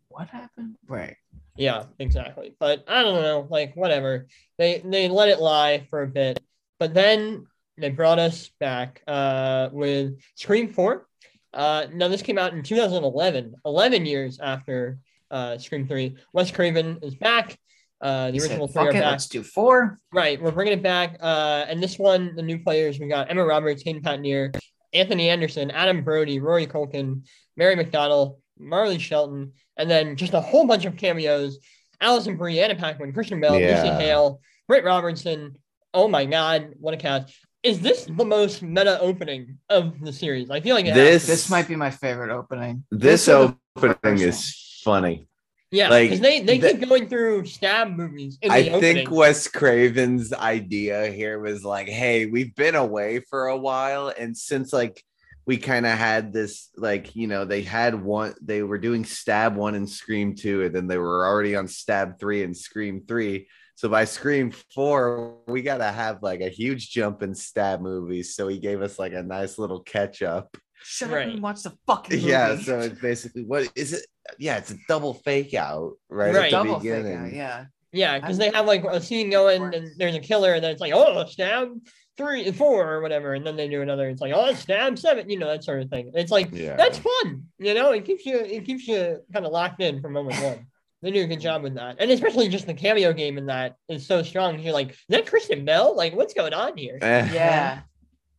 what 0.09 0.27
happened? 0.27 0.75
Right. 0.87 1.15
Yeah, 1.55 1.85
exactly. 1.99 2.55
But 2.59 2.83
I 2.87 3.01
don't 3.03 3.21
know, 3.21 3.47
like 3.49 3.75
whatever. 3.75 4.27
They 4.57 4.81
they 4.83 5.07
let 5.07 5.29
it 5.29 5.39
lie 5.39 5.87
for 5.89 6.01
a 6.03 6.07
bit, 6.07 6.39
but 6.79 6.93
then 6.93 7.47
they 7.77 7.89
brought 7.89 8.19
us 8.19 8.49
back 8.59 9.01
uh 9.07 9.69
with 9.71 10.19
Scream 10.35 10.67
4. 10.67 11.07
Uh 11.53 11.87
now 11.93 12.07
this 12.07 12.21
came 12.21 12.37
out 12.37 12.53
in 12.53 12.63
2011, 12.63 13.55
11 13.65 14.05
years 14.05 14.39
after 14.39 14.99
uh 15.31 15.57
Scream 15.57 15.87
3. 15.87 16.15
Wes 16.33 16.51
Craven 16.51 16.99
is 17.01 17.15
back. 17.15 17.57
Uh 18.01 18.31
the 18.31 18.33
He 18.33 18.39
said, 18.39 18.51
original 18.51 18.67
three 18.67 18.87
are 18.87 18.89
it, 18.89 18.93
back. 18.93 19.11
let's 19.11 19.27
do 19.27 19.43
four. 19.43 19.97
Right, 20.13 20.41
we're 20.41 20.51
bringing 20.51 20.73
it 20.73 20.83
back. 20.83 21.17
Uh, 21.19 21.65
and 21.67 21.81
this 21.81 21.97
one, 21.97 22.35
the 22.35 22.43
new 22.43 22.59
players, 22.59 22.99
we 22.99 23.07
got 23.07 23.29
Emma 23.31 23.43
Roberts, 23.43 23.81
Hayden 23.83 24.01
Panettiere, 24.03 24.55
Anthony 24.93 25.29
Anderson, 25.29 25.71
Adam 25.71 26.03
Brody, 26.03 26.39
Rory 26.39 26.67
Culkin, 26.67 27.23
Mary 27.55 27.75
McDonnell, 27.75 28.37
Marley 28.59 28.99
Shelton, 28.99 29.53
and 29.77 29.89
then 29.89 30.15
just 30.15 30.33
a 30.33 30.41
whole 30.41 30.67
bunch 30.67 30.85
of 30.85 30.95
cameos: 30.95 31.57
Alison 31.99 32.37
Brie, 32.37 32.59
Anna 32.59 32.75
Paquin, 32.75 33.11
Kristen 33.13 33.41
Bell, 33.41 33.53
Lucy 33.53 33.89
Hale, 34.03 34.39
Britt 34.67 34.83
Robertson. 34.85 35.57
Oh 35.93 36.07
my 36.07 36.25
God, 36.25 36.75
what 36.79 36.93
a 36.93 36.97
cast! 36.97 37.33
Is 37.67 37.81
this 37.81 38.05
the 38.05 38.23
most 38.23 38.61
meta 38.63 38.97
opening 39.01 39.57
of 39.69 39.99
the 39.99 40.13
series? 40.13 40.49
I 40.49 40.61
feel 40.61 40.73
like 40.73 40.85
it 40.85 40.93
This- 40.93 41.25
to. 41.25 41.31
This 41.31 41.49
might 41.49 41.67
be 41.67 41.75
my 41.75 41.91
favorite 41.91 42.31
opening. 42.31 42.85
This 42.91 43.27
or 43.27 43.31
the 43.49 43.57
opening 43.75 44.17
first 44.19 44.23
is 44.23 44.81
funny. 44.85 45.27
yeah, 45.69 45.89
like, 45.89 46.11
they 46.21 46.39
they 46.41 46.59
the- 46.59 46.69
keep 46.71 46.87
going 46.87 47.09
through 47.09 47.45
stab 47.45 47.89
movies. 47.89 48.37
In 48.41 48.51
I 48.51 48.61
opening. 48.69 48.79
think 48.79 49.11
Wes 49.11 49.49
Craven's 49.49 50.31
idea 50.31 51.07
here 51.07 51.39
was 51.39 51.65
like, 51.65 51.89
hey, 51.89 52.25
we've 52.25 52.55
been 52.55 52.75
away 52.75 53.19
for 53.19 53.47
a 53.47 53.57
while, 53.57 54.13
and 54.17 54.35
since 54.37 54.71
like 54.71 55.03
we 55.45 55.57
kind 55.57 55.85
of 55.85 55.97
had 55.97 56.31
this, 56.31 56.69
like, 56.77 57.15
you 57.17 57.27
know, 57.27 57.43
they 57.45 57.63
had 57.63 57.95
one, 58.01 58.33
they 58.41 58.63
were 58.63 58.77
doing 58.77 59.03
Stab 59.05 59.55
one 59.57 59.75
and 59.75 59.89
Scream 59.89 60.35
two, 60.35 60.63
and 60.63 60.73
then 60.73 60.87
they 60.87 60.97
were 60.97 61.25
already 61.27 61.55
on 61.57 61.67
Stab 61.67 62.17
three 62.17 62.43
and 62.43 62.55
Scream 62.55 63.03
three. 63.05 63.47
So 63.77 63.87
by 63.89 64.05
Scream 64.05 64.51
four, 64.73 65.37
we 65.47 65.61
got 65.61 65.77
to 65.77 65.91
have 65.91 66.23
like 66.23 66.41
a 66.41 66.49
huge 66.49 66.89
jump 66.89 67.21
in 67.21 67.35
Stab 67.35 67.79
movies. 67.79 68.33
So 68.33 68.47
he 68.47 68.57
gave 68.57 68.81
us 68.81 68.97
like 68.97 69.13
a 69.13 69.21
nice 69.21 69.59
little 69.59 69.81
catch 69.81 70.23
up. 70.23 70.57
Shut 70.81 71.11
Right. 71.11 71.27
up 71.27 71.33
and 71.35 71.43
watch 71.43 71.61
the 71.61 71.77
fucking 71.85 72.17
movie. 72.17 72.27
Yeah. 72.27 72.57
So 72.57 72.79
it's 72.79 72.99
basically 72.99 73.43
what 73.45 73.71
is 73.75 73.93
it? 73.93 74.03
Yeah, 74.39 74.57
it's 74.57 74.71
a 74.71 74.77
double 74.87 75.13
fake 75.13 75.53
out 75.53 75.91
right, 76.09 76.33
Right. 76.33 76.35
at 76.35 76.41
the 76.45 76.49
double 76.49 76.79
fake 76.79 77.05
out, 77.05 77.31
yeah. 77.31 77.65
Yeah, 77.91 78.17
because 78.19 78.39
they 78.39 78.49
have 78.49 78.65
like 78.65 78.83
a 78.83 78.99
scene 78.99 79.29
going 79.29 79.71
and 79.75 79.91
there's 79.97 80.15
a 80.15 80.19
killer, 80.21 80.53
and 80.53 80.63
then 80.63 80.71
it's 80.71 80.81
like, 80.81 80.93
oh, 80.95 81.23
stab 81.27 81.69
three, 82.17 82.51
four, 82.51 82.91
or 82.95 83.01
whatever, 83.03 83.35
and 83.35 83.45
then 83.45 83.55
they 83.55 83.67
do 83.69 83.83
another. 83.83 84.09
It's 84.09 84.21
like, 84.21 84.33
oh, 84.35 84.53
stab 84.55 84.97
seven, 84.97 85.29
you 85.29 85.37
know, 85.37 85.47
that 85.47 85.63
sort 85.63 85.83
of 85.83 85.89
thing. 85.91 86.11
It's 86.15 86.31
like 86.31 86.49
Yeah. 86.51 86.75
that's 86.77 86.97
fun, 86.97 87.43
you 87.59 87.75
know. 87.75 87.91
It 87.91 88.05
keeps 88.05 88.25
you, 88.25 88.39
it 88.39 88.65
keeps 88.65 88.87
you 88.87 89.19
kind 89.31 89.45
of 89.45 89.51
locked 89.51 89.81
in 89.83 90.01
from 90.01 90.13
moment 90.13 90.41
one. 90.41 90.65
They 91.01 91.11
do 91.11 91.23
a 91.23 91.27
good 91.27 91.39
job 91.39 91.61
with 91.61 91.75
that, 91.75 91.97
and 91.99 92.09
especially 92.09 92.49
just 92.49 92.65
the 92.65 92.73
cameo 92.73 93.13
game 93.13 93.37
in 93.37 93.45
that 93.47 93.75
is 93.87 94.07
so 94.07 94.23
strong. 94.23 94.59
You're 94.59 94.73
like, 94.73 94.91
is 94.91 94.97
that 95.09 95.27
Kristen 95.27 95.63
Bell? 95.63 95.95
Like, 95.95 96.15
what's 96.15 96.33
going 96.33 96.53
on 96.53 96.77
here? 96.77 96.97
Eh. 97.01 97.29
Yeah. 97.33 97.81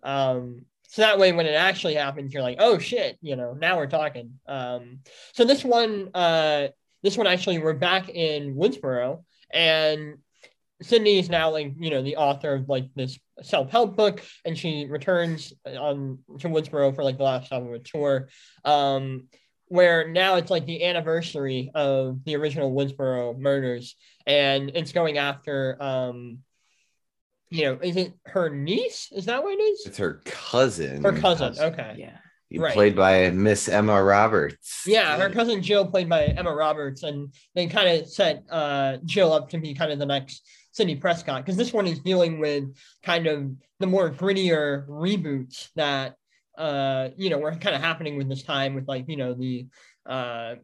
Um, 0.01 0.65
so 0.85 1.03
that 1.03 1.19
way 1.19 1.33
when 1.33 1.45
it 1.47 1.55
actually 1.55 1.95
happens, 1.95 2.33
you're 2.33 2.43
like, 2.43 2.59
oh 2.61 2.79
shit, 2.79 3.19
you 3.21 3.35
know, 3.35 3.53
now 3.53 3.77
we're 3.77 3.89
talking. 3.89 4.39
Um, 4.47 5.01
so 5.33 5.45
this 5.45 5.65
one, 5.65 6.11
uh, 6.15 6.69
this 7.03 7.17
one 7.17 7.27
actually, 7.27 7.59
we're 7.59 7.75
back 7.75 8.09
in 8.09 8.55
Woodsboro, 8.55 9.25
and 9.53 10.19
Sidney 10.81 11.19
is 11.19 11.29
now 11.29 11.51
like 11.51 11.75
you 11.79 11.91
know 11.91 12.03
the 12.03 12.17
author 12.17 12.55
of 12.55 12.69
like 12.69 12.89
this 12.95 13.19
self 13.43 13.71
help 13.71 13.97
book, 13.97 14.23
and 14.45 14.57
she 14.57 14.87
returns 14.89 15.53
on 15.67 16.21
to 16.39 16.49
Woodsboro 16.49 16.95
for 16.95 17.05
like 17.05 17.19
the 17.19 17.25
last 17.25 17.51
time 17.51 17.67
of 17.67 17.73
a 17.73 17.79
tour. 17.81 18.29
Um, 18.65 19.29
where 19.69 20.09
now 20.09 20.37
it's 20.37 20.51
like 20.51 20.67
the 20.67 20.85
anniversary 20.85 21.71
of 21.75 22.25
the 22.25 22.37
original 22.37 22.73
Woodsboro 22.75 23.39
murders, 23.39 23.97
and 24.27 24.73
it's 24.75 24.93
going 24.93 25.19
after 25.19 25.77
um, 25.81 26.39
you 27.51 27.65
know, 27.65 27.79
is 27.83 27.97
it 27.97 28.13
her 28.27 28.51
niece? 28.51 29.11
Is 29.13 29.27
that 29.27 29.43
what 29.43 29.59
it 29.59 29.63
is? 29.63 29.87
It's 29.87 29.99
her 29.99 30.21
cousin. 30.25 31.03
Her 31.03 31.13
cousin. 31.13 31.55
Okay. 31.59 31.95
Yeah. 31.97 32.61
right. 32.61 32.75
Played 32.75 32.97
by 32.97 33.31
Miss 33.31 33.69
Emma 33.69 34.03
Roberts. 34.03 34.83
Yeah, 34.87 35.17
her 35.19 35.31
cousin 35.31 35.63
Jill, 35.63 35.87
played 35.87 36.09
by 36.09 36.25
Emma 36.25 36.55
Roberts, 36.55 37.03
and 37.03 37.33
they 37.55 37.67
kind 37.67 37.89
of 37.89 38.09
set 38.09 38.45
uh, 38.51 38.99
Jill 39.05 39.33
up 39.33 39.51
to 39.51 39.59
be 39.59 39.75
kind 39.75 39.93
of 39.93 39.99
the 39.99 40.07
next 40.07 40.47
Sidney 40.73 40.97
Prescott 40.97 41.45
because 41.45 41.57
this 41.57 41.73
one 41.73 41.87
is 41.87 42.01
dealing 42.01 42.39
with 42.39 42.65
kind 43.03 43.27
of 43.27 43.51
the 43.81 43.87
more 43.87 44.11
grittier 44.11 44.87
reboots 44.87 45.69
that 45.77 46.15
uh, 46.59 47.09
you 47.17 47.31
know 47.31 47.39
were 47.39 47.53
kind 47.53 47.75
of 47.75 47.81
happening 47.81 48.19
with 48.19 48.29
this 48.29 48.43
time 48.43 48.75
with 48.75 48.87
like 48.89 49.05
you 49.09 49.17
know 49.17 49.33
the 49.33 49.67
uh, 50.07 50.57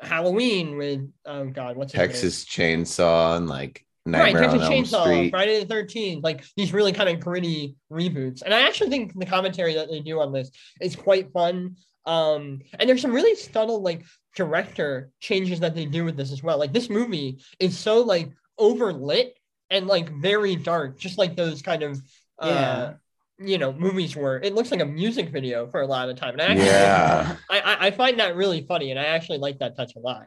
Halloween 0.00 0.76
with 0.76 1.10
oh 1.24 1.46
god 1.46 1.76
what's 1.76 1.94
it? 1.94 1.96
Texas 1.96 2.44
Chainsaw 2.44 3.36
and 3.36 3.48
like 3.48 3.84
Nightmare 4.06 4.42
right, 4.42 4.50
Texas 4.50 4.68
Chainsaw, 4.68 5.02
Street. 5.02 5.30
Friday 5.30 5.60
the 5.60 5.66
Thirteenth, 5.66 6.24
like 6.24 6.44
these 6.56 6.72
really 6.72 6.92
kind 6.92 7.08
of 7.08 7.20
gritty 7.20 7.76
reboots. 7.90 8.42
And 8.42 8.54
I 8.54 8.66
actually 8.66 8.90
think 8.90 9.18
the 9.18 9.26
commentary 9.26 9.74
that 9.74 9.88
they 9.90 10.00
do 10.00 10.20
on 10.20 10.32
this 10.32 10.50
is 10.80 10.96
quite 10.96 11.32
fun. 11.32 11.76
Um, 12.06 12.60
and 12.78 12.88
there's 12.88 13.02
some 13.02 13.12
really 13.12 13.34
subtle 13.34 13.82
like 13.82 14.04
director 14.34 15.10
changes 15.20 15.60
that 15.60 15.74
they 15.74 15.84
do 15.84 16.04
with 16.04 16.16
this 16.16 16.32
as 16.32 16.42
well. 16.42 16.58
Like 16.58 16.72
this 16.72 16.88
movie 16.88 17.42
is 17.58 17.78
so 17.78 18.00
like 18.00 18.30
overlit 18.58 19.32
and 19.68 19.86
like 19.86 20.10
very 20.20 20.56
dark, 20.56 20.98
just 20.98 21.18
like 21.18 21.36
those 21.36 21.60
kind 21.62 21.82
of 21.82 22.00
uh, 22.38 22.48
yeah. 22.48 22.92
You 23.40 23.58
know 23.58 23.72
movies 23.72 24.14
were. 24.14 24.38
It 24.38 24.54
looks 24.54 24.70
like 24.70 24.80
a 24.80 24.86
music 24.86 25.30
video 25.30 25.66
for 25.66 25.80
a 25.80 25.86
lot 25.86 26.08
of 26.08 26.14
the 26.14 26.20
time. 26.20 26.34
And 26.34 26.42
I 26.42 26.44
actually, 26.46 26.66
yeah, 26.66 27.36
I 27.50 27.86
I 27.86 27.90
find 27.90 28.20
that 28.20 28.36
really 28.36 28.64
funny, 28.66 28.90
and 28.90 29.00
I 29.00 29.04
actually 29.04 29.38
like 29.38 29.58
that 29.58 29.76
touch 29.76 29.92
a 29.96 30.00
lot. 30.00 30.26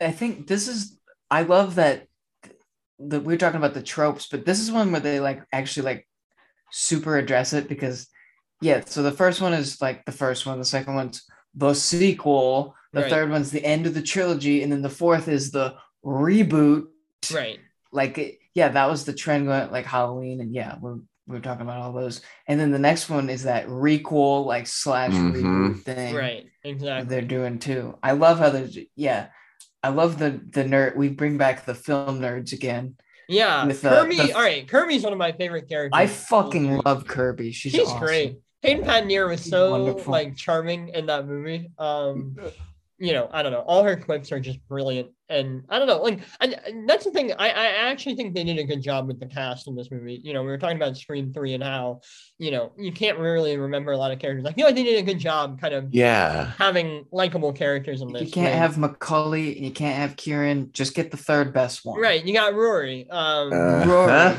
I 0.00 0.10
think 0.10 0.46
this 0.46 0.68
is. 0.68 0.98
I 1.30 1.42
love 1.42 1.74
that 1.74 2.06
that 2.98 3.24
we 3.24 3.34
are 3.34 3.38
talking 3.38 3.58
about 3.58 3.74
the 3.74 3.82
tropes, 3.82 4.28
but 4.28 4.46
this 4.46 4.58
is 4.58 4.72
one 4.72 4.90
where 4.90 5.00
they 5.00 5.20
like 5.20 5.42
actually 5.52 5.84
like 5.84 6.08
super 6.72 7.18
address 7.18 7.52
it 7.52 7.68
because 7.68 8.08
yeah, 8.62 8.82
so 8.86 9.02
the 9.02 9.12
first 9.12 9.40
one 9.40 9.52
is 9.52 9.82
like 9.82 10.04
the 10.06 10.12
first 10.12 10.46
one, 10.46 10.58
the 10.58 10.64
second 10.64 10.94
one's 10.94 11.24
the 11.54 11.74
sequel, 11.74 12.74
the 12.92 13.02
right. 13.02 13.10
third 13.10 13.30
one's 13.30 13.50
the 13.50 13.64
end 13.64 13.86
of 13.86 13.94
the 13.94 14.02
trilogy, 14.02 14.62
and 14.62 14.72
then 14.72 14.82
the 14.82 14.88
fourth 14.88 15.28
is 15.28 15.50
the 15.50 15.74
reboot. 16.04 16.86
Right. 17.32 17.58
Like 17.92 18.40
yeah, 18.54 18.70
that 18.70 18.88
was 18.88 19.04
the 19.04 19.12
trend 19.12 19.46
going 19.46 19.70
like 19.70 19.84
Halloween, 19.84 20.40
and 20.40 20.54
yeah, 20.54 20.76
we're 20.80 20.98
we 21.26 21.36
are 21.36 21.40
talking 21.40 21.62
about 21.62 21.80
all 21.80 21.92
those. 21.92 22.20
And 22.46 22.58
then 22.58 22.70
the 22.70 22.78
next 22.78 23.08
one 23.08 23.30
is 23.30 23.44
that 23.44 23.66
requel 23.66 24.46
like 24.46 24.66
slash 24.66 25.12
mm-hmm. 25.12 25.72
reboot 25.72 25.82
thing. 25.82 26.14
Right. 26.14 26.46
Exactly. 26.62 27.08
They're 27.08 27.26
doing 27.26 27.58
too. 27.58 27.98
I 28.02 28.12
love 28.12 28.38
how 28.38 28.50
there's 28.50 28.78
yeah. 28.94 29.28
I 29.82 29.90
love 29.90 30.18
the 30.18 30.40
the 30.50 30.64
nerd. 30.64 30.96
We 30.96 31.08
bring 31.08 31.38
back 31.38 31.64
the 31.64 31.74
film 31.74 32.20
nerds 32.20 32.52
again. 32.52 32.96
Yeah, 33.28 33.66
with, 33.66 33.84
uh, 33.84 34.02
Kirby. 34.02 34.16
The, 34.16 34.32
all 34.32 34.42
right, 34.42 34.66
Kirby's 34.66 35.02
one 35.02 35.12
of 35.12 35.18
my 35.18 35.32
favorite 35.32 35.68
characters. 35.68 35.98
I 35.98 36.06
fucking 36.06 36.78
love 36.84 37.06
Kirby. 37.06 37.52
She's 37.52 37.72
she's 37.72 37.88
awesome. 37.88 37.98
great. 37.98 38.38
Hayden 38.62 38.84
Panettiere 38.84 39.28
was 39.28 39.44
so 39.44 39.72
Wonderful. 39.72 40.10
like 40.10 40.36
charming 40.36 40.88
in 40.88 41.06
that 41.06 41.26
movie. 41.26 41.70
Um, 41.78 42.36
you 42.98 43.12
know, 43.12 43.28
I 43.30 43.42
don't 43.42 43.52
know. 43.52 43.60
All 43.60 43.82
her 43.82 43.96
clips 43.96 44.32
are 44.32 44.40
just 44.40 44.66
brilliant, 44.68 45.10
and 45.28 45.64
I 45.68 45.78
don't 45.78 45.86
know. 45.86 46.00
Like, 46.00 46.20
and, 46.40 46.58
and 46.66 46.88
that's 46.88 47.04
the 47.04 47.10
thing. 47.10 47.30
I, 47.32 47.50
I 47.50 47.66
actually 47.90 48.16
think 48.16 48.34
they 48.34 48.42
did 48.42 48.58
a 48.58 48.64
good 48.64 48.80
job 48.80 49.06
with 49.06 49.20
the 49.20 49.26
cast 49.26 49.68
in 49.68 49.76
this 49.76 49.90
movie. 49.90 50.18
You 50.24 50.32
know, 50.32 50.40
we 50.40 50.48
were 50.48 50.56
talking 50.56 50.78
about 50.78 50.96
Scream 50.96 51.32
Three 51.32 51.52
and 51.52 51.62
how 51.62 52.00
you 52.38 52.50
know 52.50 52.72
you 52.78 52.92
can't 52.92 53.18
really 53.18 53.58
remember 53.58 53.92
a 53.92 53.98
lot 53.98 54.12
of 54.12 54.18
characters. 54.18 54.46
I 54.46 54.52
feel 54.52 54.64
like 54.64 54.74
they 54.74 54.84
did 54.84 54.98
a 54.98 55.02
good 55.02 55.18
job, 55.18 55.60
kind 55.60 55.74
of 55.74 55.92
yeah, 55.92 56.52
having 56.56 57.04
likable 57.12 57.52
characters 57.52 58.00
in 58.00 58.12
this. 58.12 58.22
You 58.22 58.30
can't 58.30 58.54
have 58.54 58.78
Macaulay, 58.78 59.56
and 59.56 59.64
you 59.64 59.72
can't 59.72 59.96
have 59.96 60.16
Kieran. 60.16 60.70
Just 60.72 60.94
get 60.94 61.10
the 61.10 61.18
third 61.18 61.52
best 61.52 61.84
one. 61.84 62.00
Right. 62.00 62.24
You 62.24 62.32
got 62.32 62.54
Rory. 62.54 63.08
Um, 63.10 63.52
uh, 63.52 63.84
Rory. 63.84 64.36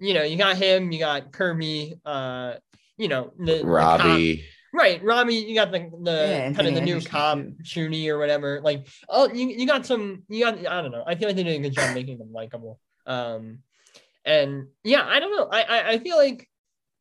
You 0.00 0.14
know, 0.14 0.24
you 0.24 0.36
got 0.36 0.56
him. 0.56 0.90
You 0.90 0.98
got 0.98 1.30
Kirby. 1.30 1.94
Uh, 2.04 2.54
you 2.96 3.06
know, 3.06 3.32
the 3.38 3.62
Robbie. 3.64 4.36
The 4.36 4.42
Right, 4.74 5.00
Robbie, 5.04 5.36
you 5.36 5.54
got 5.54 5.70
the 5.70 5.88
the 6.02 6.26
yeah, 6.28 6.52
kind 6.52 6.66
of 6.66 6.74
the 6.74 6.80
new 6.80 7.00
cop 7.00 7.38
Shooty 7.62 8.08
or 8.08 8.18
whatever. 8.18 8.60
Like, 8.60 8.88
oh, 9.08 9.32
you, 9.32 9.46
you 9.46 9.68
got 9.68 9.86
some. 9.86 10.24
You 10.28 10.44
got 10.44 10.66
I 10.66 10.82
don't 10.82 10.90
know. 10.90 11.04
I 11.06 11.14
feel 11.14 11.28
like 11.28 11.36
they 11.36 11.44
did 11.44 11.60
a 11.60 11.62
good 11.62 11.74
job 11.74 11.94
making 11.94 12.18
them 12.18 12.32
likable. 12.32 12.80
Um, 13.06 13.60
and 14.24 14.66
yeah, 14.82 15.06
I 15.06 15.20
don't 15.20 15.30
know. 15.30 15.46
I, 15.48 15.62
I 15.62 15.90
I 15.90 15.98
feel 16.00 16.16
like 16.16 16.48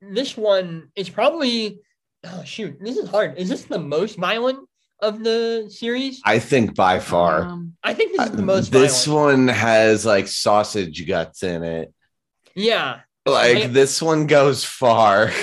this 0.01 0.37
one 0.37 0.89
is 0.95 1.09
probably. 1.09 1.79
Oh 2.23 2.43
shoot, 2.45 2.77
this 2.79 2.95
is 2.95 3.09
hard. 3.09 3.39
Is 3.39 3.49
this 3.49 3.65
the 3.65 3.79
most 3.79 4.19
violent 4.19 4.69
of 4.99 5.23
the 5.23 5.65
series? 5.67 6.21
I 6.23 6.37
think 6.37 6.75
by 6.75 6.99
far. 6.99 7.41
Um, 7.41 7.73
I 7.83 7.95
think 7.95 8.15
this 8.15 8.29
is 8.29 8.35
the 8.35 8.43
most. 8.43 8.71
This 8.71 9.05
violent. 9.07 9.47
one 9.47 9.47
has 9.47 10.05
like 10.05 10.27
sausage 10.27 11.07
guts 11.07 11.41
in 11.41 11.63
it. 11.63 11.91
Yeah. 12.53 12.99
Like 13.25 13.57
I, 13.57 13.67
this 13.67 13.99
one 13.99 14.27
goes 14.27 14.63
far. 14.63 15.31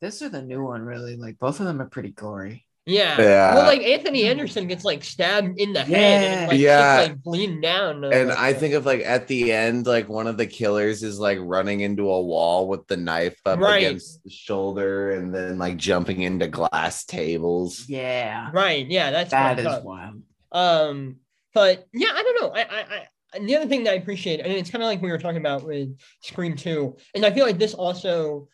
This 0.00 0.22
is 0.22 0.30
the 0.30 0.42
new 0.42 0.62
one, 0.62 0.82
really. 0.82 1.16
Like 1.16 1.38
both 1.38 1.60
of 1.60 1.66
them 1.66 1.80
are 1.80 1.88
pretty 1.88 2.10
gory. 2.10 2.66
Yeah. 2.86 3.20
yeah. 3.20 3.54
Well, 3.54 3.66
like 3.66 3.82
Anthony 3.82 4.26
Anderson 4.26 4.68
gets 4.68 4.84
like 4.84 5.02
stabbed 5.02 5.58
in 5.58 5.72
the 5.72 5.80
head. 5.80 6.22
Yeah. 6.22 6.38
And, 6.38 6.48
like, 6.48 6.60
yeah. 6.60 7.00
It's, 7.00 7.08
like 7.08 7.22
bleeding 7.22 7.60
down. 7.60 8.04
And 8.04 8.30
I 8.30 8.52
think 8.52 8.74
of 8.74 8.86
like 8.86 9.00
at 9.00 9.26
the 9.26 9.52
end, 9.52 9.86
like 9.86 10.08
one 10.08 10.28
of 10.28 10.36
the 10.36 10.46
killers 10.46 11.02
is 11.02 11.18
like 11.18 11.38
running 11.40 11.80
into 11.80 12.08
a 12.08 12.20
wall 12.22 12.68
with 12.68 12.86
the 12.86 12.96
knife 12.96 13.40
up 13.44 13.58
right. 13.58 13.78
against 13.78 14.22
the 14.22 14.30
shoulder 14.30 15.10
and 15.12 15.34
then 15.34 15.58
like 15.58 15.76
jumping 15.76 16.22
into 16.22 16.46
glass 16.46 17.04
tables. 17.04 17.88
Yeah. 17.88 18.50
Right. 18.52 18.86
Yeah. 18.86 19.10
That's 19.10 19.32
that 19.32 19.58
is 19.58 19.82
wild. 19.82 20.22
Um, 20.52 21.16
but 21.54 21.86
yeah, 21.92 22.10
I 22.14 22.22
don't 22.22 22.40
know. 22.40 22.52
I, 22.54 22.60
I, 22.60 22.80
I 22.80 23.06
the 23.40 23.56
other 23.56 23.66
thing 23.66 23.84
that 23.84 23.90
I 23.90 23.96
appreciate, 23.96 24.40
and 24.40 24.52
it's 24.52 24.70
kind 24.70 24.82
of 24.82 24.86
like 24.86 25.02
we 25.02 25.10
were 25.10 25.18
talking 25.18 25.40
about 25.40 25.64
with 25.64 25.98
Scream 26.22 26.56
2, 26.56 26.96
and 27.14 27.26
I 27.26 27.32
feel 27.32 27.44
like 27.44 27.58
this 27.58 27.74
also 27.74 28.48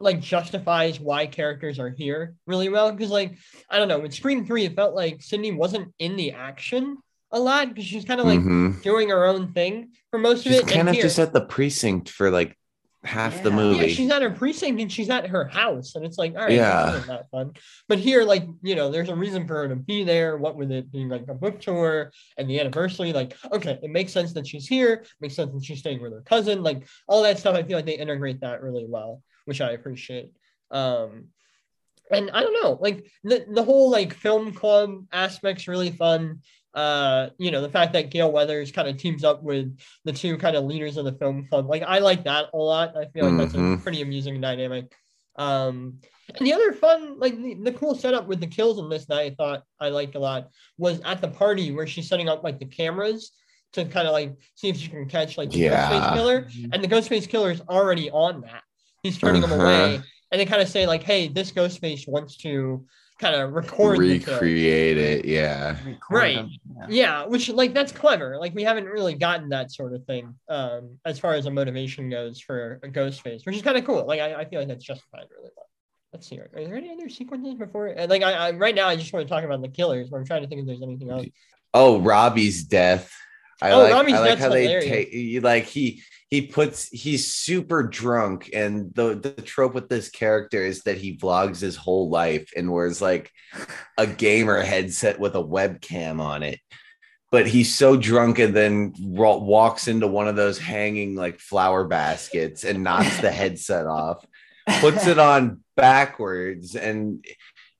like 0.00 0.20
justifies 0.20 1.00
why 1.00 1.26
characters 1.26 1.78
are 1.78 1.90
here 1.90 2.34
really 2.46 2.68
well. 2.68 2.92
Because 2.92 3.10
like 3.10 3.38
I 3.70 3.78
don't 3.78 3.88
know, 3.88 4.00
with 4.00 4.14
Scream 4.14 4.46
Three, 4.46 4.64
it 4.64 4.76
felt 4.76 4.94
like 4.94 5.22
Sidney 5.22 5.52
wasn't 5.52 5.92
in 5.98 6.16
the 6.16 6.32
action 6.32 6.98
a 7.32 7.38
lot 7.38 7.68
because 7.68 7.84
she's 7.84 8.04
kind 8.04 8.20
of 8.20 8.26
like 8.26 8.38
mm-hmm. 8.38 8.80
doing 8.80 9.08
her 9.08 9.26
own 9.26 9.52
thing 9.52 9.90
for 10.10 10.18
most 10.18 10.44
she's 10.44 10.60
of 10.60 10.68
it. 10.68 10.72
Kind 10.72 10.88
of 10.88 10.94
just 10.94 11.18
at 11.18 11.32
the 11.32 11.40
precinct 11.40 12.08
for 12.08 12.30
like 12.30 12.56
half 13.02 13.36
yeah. 13.36 13.42
the 13.42 13.50
movie. 13.50 13.86
Yeah, 13.86 13.92
she's 13.92 14.10
at 14.10 14.22
her 14.22 14.30
precinct 14.30 14.80
and 14.80 14.90
she's 14.90 15.10
at 15.10 15.26
her 15.28 15.46
house, 15.46 15.94
and 15.94 16.04
it's 16.04 16.18
like, 16.18 16.34
all 16.34 16.42
right, 16.42 16.52
yeah, 16.52 17.02
not 17.06 17.28
fun. 17.30 17.52
But 17.88 17.98
here, 17.98 18.24
like, 18.24 18.44
you 18.62 18.74
know, 18.74 18.90
there's 18.90 19.08
a 19.08 19.14
reason 19.14 19.46
for 19.46 19.54
her 19.54 19.68
to 19.68 19.76
be 19.76 20.04
there. 20.04 20.36
What 20.36 20.56
with 20.56 20.72
it 20.72 20.90
being 20.90 21.08
like 21.08 21.24
a 21.28 21.34
book 21.34 21.60
tour 21.60 22.12
and 22.38 22.48
the 22.48 22.60
anniversary, 22.60 23.12
like, 23.12 23.36
okay, 23.52 23.78
it 23.82 23.90
makes 23.90 24.12
sense 24.12 24.32
that 24.34 24.46
she's 24.46 24.66
here. 24.66 25.04
Makes 25.20 25.36
sense 25.36 25.52
that 25.52 25.64
she's 25.64 25.80
staying 25.80 26.02
with 26.02 26.12
her 26.12 26.22
cousin. 26.22 26.62
Like 26.62 26.86
all 27.06 27.22
that 27.22 27.38
stuff, 27.38 27.54
I 27.54 27.62
feel 27.62 27.78
like 27.78 27.86
they 27.86 27.98
integrate 27.98 28.40
that 28.40 28.62
really 28.62 28.86
well 28.88 29.22
which 29.44 29.60
I 29.60 29.72
appreciate. 29.72 30.32
Um, 30.70 31.28
and 32.10 32.30
I 32.30 32.42
don't 32.42 32.62
know, 32.62 32.78
like 32.80 33.06
the, 33.22 33.46
the 33.48 33.62
whole 33.62 33.90
like 33.90 34.14
film 34.14 34.52
club 34.52 35.04
aspect's 35.12 35.68
really 35.68 35.90
fun. 35.90 36.40
Uh, 36.74 37.30
you 37.38 37.50
know, 37.52 37.62
the 37.62 37.68
fact 37.68 37.92
that 37.92 38.10
Gale 38.10 38.32
Weathers 38.32 38.72
kind 38.72 38.88
of 38.88 38.96
teams 38.96 39.22
up 39.22 39.42
with 39.42 39.78
the 40.04 40.12
two 40.12 40.36
kind 40.36 40.56
of 40.56 40.64
leaders 40.64 40.96
of 40.96 41.04
the 41.04 41.12
film 41.12 41.46
club, 41.48 41.68
like 41.68 41.82
I 41.82 42.00
like 42.00 42.24
that 42.24 42.46
a 42.52 42.56
lot. 42.56 42.96
I 42.96 43.06
feel 43.06 43.24
like 43.24 43.32
mm-hmm. 43.32 43.36
that's 43.38 43.54
a 43.54 43.58
mm-hmm. 43.58 43.82
pretty 43.82 44.02
amusing 44.02 44.40
dynamic. 44.40 44.92
Um, 45.36 46.00
and 46.36 46.46
the 46.46 46.52
other 46.52 46.72
fun, 46.72 47.18
like 47.18 47.36
the, 47.36 47.54
the 47.54 47.72
cool 47.72 47.94
setup 47.94 48.26
with 48.26 48.40
the 48.40 48.46
kills 48.46 48.78
in 48.78 48.88
this 48.88 49.06
that 49.06 49.18
I 49.18 49.30
thought 49.30 49.62
I 49.78 49.88
liked 49.90 50.14
a 50.14 50.18
lot 50.18 50.48
was 50.78 51.00
at 51.04 51.20
the 51.20 51.28
party 51.28 51.70
where 51.70 51.86
she's 51.86 52.08
setting 52.08 52.28
up 52.28 52.42
like 52.42 52.58
the 52.58 52.66
cameras 52.66 53.30
to 53.74 53.84
kind 53.84 54.06
of 54.06 54.12
like 54.12 54.34
see 54.54 54.68
if 54.68 54.76
she 54.76 54.88
can 54.88 55.06
catch 55.06 55.38
like 55.38 55.50
the 55.50 55.58
yeah. 55.58 55.90
Ghostface 55.90 56.14
killer, 56.14 56.42
mm-hmm. 56.42 56.72
and 56.72 56.82
the 56.82 56.88
Ghostface 56.88 57.28
killer 57.28 57.50
is 57.50 57.60
already 57.62 58.10
on 58.10 58.40
that 58.42 58.63
he's 59.04 59.18
turning 59.18 59.44
uh-huh. 59.44 59.56
them 59.56 59.64
away, 59.64 60.02
and 60.32 60.40
they 60.40 60.46
kind 60.46 60.60
of 60.60 60.68
say 60.68 60.88
like, 60.88 61.04
"Hey, 61.04 61.28
this 61.28 61.52
ghost 61.52 61.78
face 61.78 62.08
wants 62.08 62.36
to 62.38 62.84
kind 63.20 63.36
of 63.36 63.52
record 63.52 63.98
recreate 63.98 64.98
it." 64.98 65.24
Yeah, 65.24 65.76
right. 66.10 66.46
Yeah. 66.76 66.86
yeah. 66.88 67.26
which 67.26 67.48
like 67.48 67.72
that's 67.72 67.92
clever. 67.92 68.36
Like 68.40 68.52
we 68.54 68.64
haven't 68.64 68.86
really 68.86 69.14
gotten 69.14 69.50
that 69.50 69.70
sort 69.70 69.94
of 69.94 70.04
thing 70.06 70.34
um, 70.48 70.98
as 71.04 71.20
far 71.20 71.34
as 71.34 71.46
a 71.46 71.50
motivation 71.52 72.10
goes 72.10 72.40
for 72.40 72.80
a 72.82 72.88
ghost 72.88 73.20
face, 73.20 73.46
which 73.46 73.54
is 73.54 73.62
kind 73.62 73.76
of 73.76 73.84
cool. 73.84 74.04
Like 74.06 74.18
I, 74.18 74.34
I 74.34 74.44
feel 74.46 74.58
like 74.58 74.68
that's 74.68 74.84
justified 74.84 75.26
really 75.30 75.50
well. 75.56 75.68
Let's 76.12 76.28
see. 76.28 76.38
Are 76.38 76.48
there 76.52 76.76
any 76.76 76.90
other 76.90 77.08
sequences 77.08 77.54
before? 77.54 77.94
Like 78.08 78.22
I, 78.22 78.32
I 78.32 78.50
right 78.52 78.74
now, 78.74 78.88
I 78.88 78.96
just 78.96 79.12
want 79.12 79.26
to 79.26 79.32
talk 79.32 79.44
about 79.44 79.62
the 79.62 79.68
killers. 79.68 80.10
But 80.10 80.16
I'm 80.16 80.24
trying 80.24 80.42
to 80.42 80.48
think 80.48 80.62
if 80.62 80.66
there's 80.66 80.82
anything 80.82 81.10
else. 81.10 81.26
Oh, 81.72 82.00
Robbie's 82.00 82.64
death 82.64 83.12
I 83.62 83.70
Oh, 83.70 83.78
like, 83.78 83.92
Rami's 83.92 84.14
I 84.14 84.18
like 84.20 84.38
how 84.38 84.48
they 84.48 84.66
take 84.80 85.12
you 85.12 85.40
like 85.40 85.64
he 85.64 86.02
he 86.30 86.42
puts 86.42 86.88
he's 86.88 87.32
super 87.32 87.82
drunk 87.82 88.50
and 88.52 88.92
the 88.94 89.14
the 89.14 89.30
trope 89.42 89.74
with 89.74 89.88
this 89.88 90.08
character 90.08 90.64
is 90.64 90.82
that 90.82 90.98
he 90.98 91.16
vlogs 91.16 91.60
his 91.60 91.76
whole 91.76 92.10
life 92.10 92.50
and 92.56 92.72
wears 92.72 93.00
like 93.00 93.30
a 93.96 94.06
gamer 94.06 94.60
headset 94.60 95.20
with 95.20 95.36
a 95.36 95.42
webcam 95.42 96.20
on 96.20 96.42
it. 96.42 96.58
But 97.30 97.46
he's 97.46 97.74
so 97.74 97.96
drunk 97.96 98.38
and 98.38 98.54
then 98.54 98.94
wa- 99.00 99.38
walks 99.38 99.88
into 99.88 100.06
one 100.06 100.28
of 100.28 100.36
those 100.36 100.58
hanging 100.58 101.14
like 101.14 101.38
flower 101.40 101.84
baskets 101.84 102.64
and 102.64 102.84
knocks 102.84 103.20
the 103.20 103.30
headset 103.30 103.86
off, 103.86 104.24
puts 104.80 105.06
it 105.06 105.18
on 105.18 105.62
backwards 105.76 106.76
and 106.76 107.24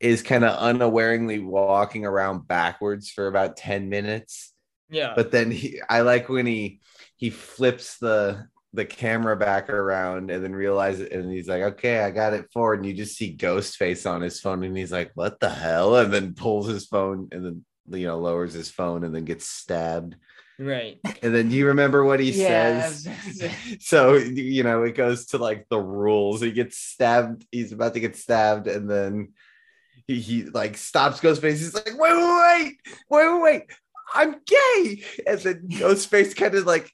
is 0.01 0.23
kind 0.23 0.45
of 0.45 0.57
unawareingly 0.59 1.39
walking 1.41 2.05
around 2.05 2.47
backwards 2.47 3.11
for 3.11 3.27
about 3.27 3.57
10 3.57 3.89
minutes 3.89 4.54
Yeah. 4.91 5.13
but 5.17 5.31
then 5.31 5.51
he 5.51 5.81
i 5.89 6.01
like 6.03 6.29
when 6.29 6.47
he 6.47 6.81
he 7.17 7.31
flips 7.31 7.99
the 7.99 8.47
the 8.73 8.85
camera 8.85 9.37
back 9.37 9.71
around 9.71 10.31
and 10.31 10.43
then 10.45 10.53
realizes 10.55 11.09
and 11.11 11.31
he's 11.31 11.49
like 11.49 11.63
okay 11.63 12.01
i 12.01 12.11
got 12.11 12.33
it 12.35 12.51
forward. 12.53 12.81
And 12.81 12.87
you 12.87 12.93
just 12.95 13.17
see 13.17 13.37
ghostface 13.37 14.09
on 14.11 14.21
his 14.21 14.41
phone 14.41 14.65
and 14.65 14.77
he's 14.77 14.93
like 14.93 15.13
what 15.15 15.39
the 15.41 15.49
hell? 15.51 15.97
And 15.97 16.13
then 16.13 16.35
pulls 16.35 16.67
his 16.67 16.87
phone 16.87 17.29
and 17.33 17.45
then 17.45 17.65
you 17.91 18.07
know 18.07 18.19
lowers 18.19 18.53
his 18.53 18.71
phone 18.71 19.05
and 19.05 19.15
then 19.15 19.25
gets 19.25 19.47
stabbed. 19.49 20.17
Right. 20.59 20.99
and 21.23 21.35
then 21.35 21.49
do 21.51 21.55
you 21.57 21.69
remember 21.69 22.05
what 22.05 22.19
he 22.21 22.31
Yeah, 22.33 22.81
says? 22.83 23.07
I 23.07 23.11
was 23.11 23.23
gonna 23.23 23.35
say. 23.35 23.79
so 23.81 24.15
you 24.15 24.63
know 24.65 24.83
it 24.83 24.97
goes 24.97 25.27
to 25.27 25.39
like 25.39 25.67
the 25.69 25.81
rules. 25.81 26.41
He 26.41 26.51
gets 26.51 26.77
stabbed 26.77 27.47
he's 27.53 27.73
about 27.73 27.95
to 27.95 28.01
get 28.01 28.17
stabbed 28.17 28.67
and 28.67 28.91
then 28.91 29.33
he, 30.09 30.21
he 30.21 30.43
like 30.45 30.77
stops 30.77 31.21
ghostface. 31.21 31.59
He's 31.59 31.75
like 31.75 31.93
wait 31.97 32.13
wait 32.17 32.27
wait 32.27 32.77
wait 33.09 33.33
wait 33.33 33.43
wait 33.43 33.63
i'm 34.15 34.37
gay 34.47 35.03
and 35.27 35.39
then 35.41 35.69
ghostface 35.69 36.37
kind 36.37 36.55
of 36.55 36.67
like 36.67 36.91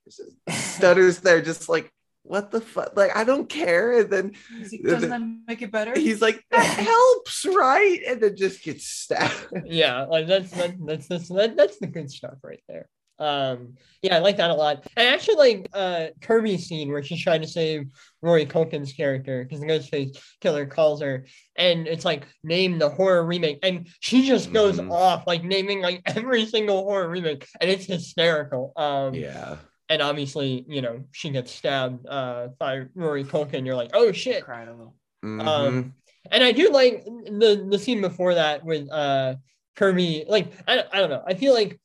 stutters 0.48 1.18
there 1.20 1.40
just 1.42 1.68
like 1.68 1.90
what 2.22 2.50
the 2.50 2.60
fuck 2.60 2.96
like 2.96 3.16
i 3.16 3.24
don't 3.24 3.48
care 3.48 4.00
and 4.00 4.10
then 4.10 4.32
like, 4.70 4.82
Doesn't 4.84 5.10
that 5.10 5.22
make 5.48 5.62
it 5.62 5.72
better? 5.72 5.92
he's 5.98 6.20
like 6.22 6.44
that 6.50 6.64
helps 6.64 7.44
right 7.46 8.00
and 8.06 8.20
then 8.20 8.36
just 8.36 8.62
gets 8.62 8.86
stabbed 8.86 9.48
Yeah, 9.64 10.04
like 10.04 10.26
that's 10.26 10.50
that, 10.52 10.74
that's 10.86 11.08
that's 11.08 11.28
that, 11.28 11.56
that's 11.56 11.78
the 11.78 11.86
good 11.88 12.10
stuff 12.10 12.34
right 12.42 12.62
there. 12.68 12.88
Um, 13.20 13.74
yeah, 14.02 14.16
I 14.16 14.18
like 14.20 14.38
that 14.38 14.50
a 14.50 14.54
lot. 14.54 14.86
And 14.96 15.08
I 15.08 15.12
actually 15.12 15.36
like 15.36 15.68
uh 15.74 16.06
Kirby's 16.22 16.66
scene 16.66 16.90
where 16.90 17.02
she's 17.02 17.22
trying 17.22 17.42
to 17.42 17.46
save 17.46 17.86
Rory 18.22 18.46
Culkin's 18.46 18.92
character 18.92 19.44
because 19.44 19.60
the 19.60 19.66
Ghostface 19.66 20.18
killer 20.40 20.66
calls 20.66 21.02
her, 21.02 21.26
and 21.56 21.86
it's 21.86 22.04
like 22.04 22.26
name 22.42 22.78
the 22.78 22.88
horror 22.88 23.24
remake, 23.24 23.58
and 23.62 23.88
she 24.00 24.26
just 24.26 24.52
goes 24.52 24.78
Mhm. 24.80 24.90
off 24.90 25.26
like 25.26 25.44
naming 25.44 25.82
like 25.82 26.02
every 26.06 26.46
single 26.46 26.82
horror 26.84 27.08
remake, 27.08 27.46
and 27.60 27.70
it's 27.70 27.84
hysterical. 27.84 28.72
Um, 28.76 29.14
yeah 29.14 29.56
and 29.90 30.00
obviously, 30.02 30.64
you 30.68 30.80
know, 30.82 31.02
she 31.10 31.30
gets 31.30 31.50
stabbed 31.52 32.06
uh 32.06 32.48
by 32.58 32.84
Rory 32.94 33.24
Culkin. 33.24 33.66
You're 33.66 33.74
like, 33.74 33.90
oh 33.92 34.12
shit. 34.12 34.44
cried 34.44 34.68
a 34.68 34.70
little. 34.70 34.94
Mhm. 35.24 35.46
Um, 35.46 35.94
and 36.30 36.44
I 36.44 36.52
do 36.52 36.70
like 36.70 37.04
the 37.04 37.66
the 37.68 37.78
scene 37.78 38.00
before 38.00 38.34
that 38.34 38.64
with 38.64 38.88
uh 38.90 39.34
Kirby. 39.76 40.24
Like 40.28 40.52
I, 40.68 40.84
I 40.92 41.00
don't 41.00 41.10
know. 41.10 41.24
I 41.26 41.34
feel 41.34 41.52
like 41.54 41.80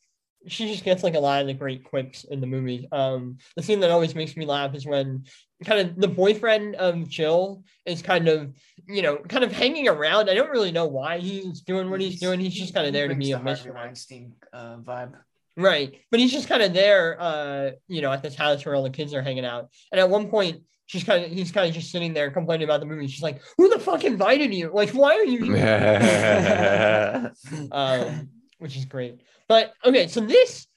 she 0.48 0.68
just 0.72 0.84
gets 0.84 1.04
like 1.04 1.16
a 1.16 1.20
lot 1.20 1.42
of 1.42 1.48
the 1.48 1.54
great 1.54 1.84
quips 1.84 2.24
in 2.24 2.42
the 2.42 2.48
movie. 2.48 2.88
Um, 2.92 3.38
the 3.56 3.64
scene 3.64 3.80
that 3.82 3.92
always 3.92 4.16
makes 4.16 4.36
me 4.36 4.46
laugh 4.46 4.76
is 4.76 4.86
when 4.86 5.26
kind 5.64 5.88
of 5.88 5.96
the 5.96 6.08
boyfriend 6.08 6.76
of 6.76 7.08
Jill 7.08 7.64
is 7.86 8.02
kind 8.02 8.28
of 8.28 8.54
you 8.88 9.02
know 9.02 9.18
kind 9.18 9.44
of 9.44 9.52
hanging 9.52 9.88
around. 9.88 10.30
I 10.30 10.34
don't 10.34 10.52
really 10.52 10.72
know 10.72 10.88
why 10.88 11.20
he's 11.20 11.62
doing 11.62 11.90
what 11.90 12.02
he's 12.02 12.20
doing. 12.20 12.40
He's 12.40 12.54
just 12.54 12.74
kind 12.74 12.88
of 12.88 12.94
there 12.94 13.08
to 13.08 13.16
be 13.16 13.26
the 13.26 13.32
a 13.34 13.36
Harvey 13.38 13.50
mystery. 13.52 13.72
Weinstein 13.72 14.34
uh, 14.54 14.78
vibe. 14.78 15.14
Right. 15.58 16.02
But 16.12 16.20
he's 16.20 16.32
just 16.32 16.50
kind 16.50 16.62
of 16.62 16.74
there, 16.74 17.18
uh, 17.20 17.72
you 17.88 18.02
know, 18.02 18.12
at 18.12 18.22
this 18.22 18.36
house 18.36 18.66
where 18.66 18.76
all 18.76 18.84
the 18.84 18.90
kids 18.90 19.14
are 19.14 19.22
hanging 19.22 19.46
out. 19.46 19.70
And 19.92 20.00
at 20.00 20.10
one 20.10 20.30
point, 20.30 20.64
she's 20.86 21.04
kind 21.04 21.24
of 21.24 21.32
he's 21.32 21.52
kind 21.52 21.68
of 21.68 21.74
just 21.74 21.92
sitting 21.92 22.14
there 22.14 22.30
complaining 22.32 22.66
about 22.66 22.82
the 22.82 22.86
movie. 22.86 23.08
She's 23.08 23.24
like, 23.24 23.42
Who 23.58 23.70
the 23.70 23.80
fuck 23.80 24.04
invited 24.04 24.54
you? 24.54 24.72
Like, 24.74 24.90
why 24.92 25.16
are 25.16 25.24
you 25.24 25.44
here? 25.44 27.32
um, 27.72 28.30
which 28.60 28.76
is 28.76 28.86
great. 28.86 29.22
But 29.48 29.74
okay, 29.86 30.08
so 30.08 30.22
this 30.22 30.68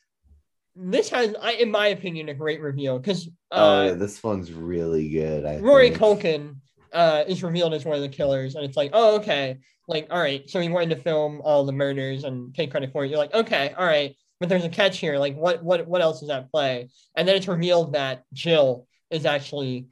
this 0.77 1.09
has 1.11 1.35
I 1.41 1.53
in 1.53 1.71
my 1.71 1.89
opinion 1.89 2.29
a 2.29 2.35
great 2.35 2.61
reveal 2.61 2.99
because 2.99 3.29
oh 3.51 3.83
yeah 3.83 3.93
uh 3.93 3.95
this 3.95 4.23
one's 4.23 4.53
really 4.53 5.09
good 5.09 5.45
I 5.45 5.59
Rory 5.59 5.91
think. 5.91 6.01
Culkin 6.01 6.57
uh 6.93 7.25
is 7.27 7.43
revealed 7.43 7.75
as 7.75 7.85
one 7.85 7.97
of 7.97 8.03
the 8.03 8.09
killers, 8.09 8.55
and 8.55 8.65
it's 8.65 8.77
like, 8.77 8.91
oh 8.93 9.17
okay, 9.17 9.59
like 9.89 10.07
all 10.11 10.21
right, 10.21 10.49
so 10.49 10.61
he 10.61 10.69
wanted 10.69 10.91
to 10.91 11.03
film 11.03 11.41
all 11.45 11.65
the 11.65 11.73
murders 11.73 12.25
and 12.25 12.55
take 12.55 12.71
credit 12.71 12.93
for 12.93 13.05
it. 13.05 13.09
You're 13.09 13.19
like, 13.19 13.35
okay, 13.35 13.75
all 13.77 13.87
right, 13.87 14.15
but 14.41 14.49
there's 14.49 14.65
a 14.65 14.69
catch 14.69 14.99
here. 14.99 15.19
Like, 15.19 15.37
what 15.37 15.63
what 15.65 15.87
what 15.89 16.01
else 16.03 16.23
is 16.23 16.31
at 16.31 16.51
play? 16.51 16.91
And 17.17 17.27
then 17.27 17.37
it's 17.37 17.49
revealed 17.49 17.95
that 17.95 18.25
Jill 18.33 18.87
is 19.11 19.27
actually 19.27 19.89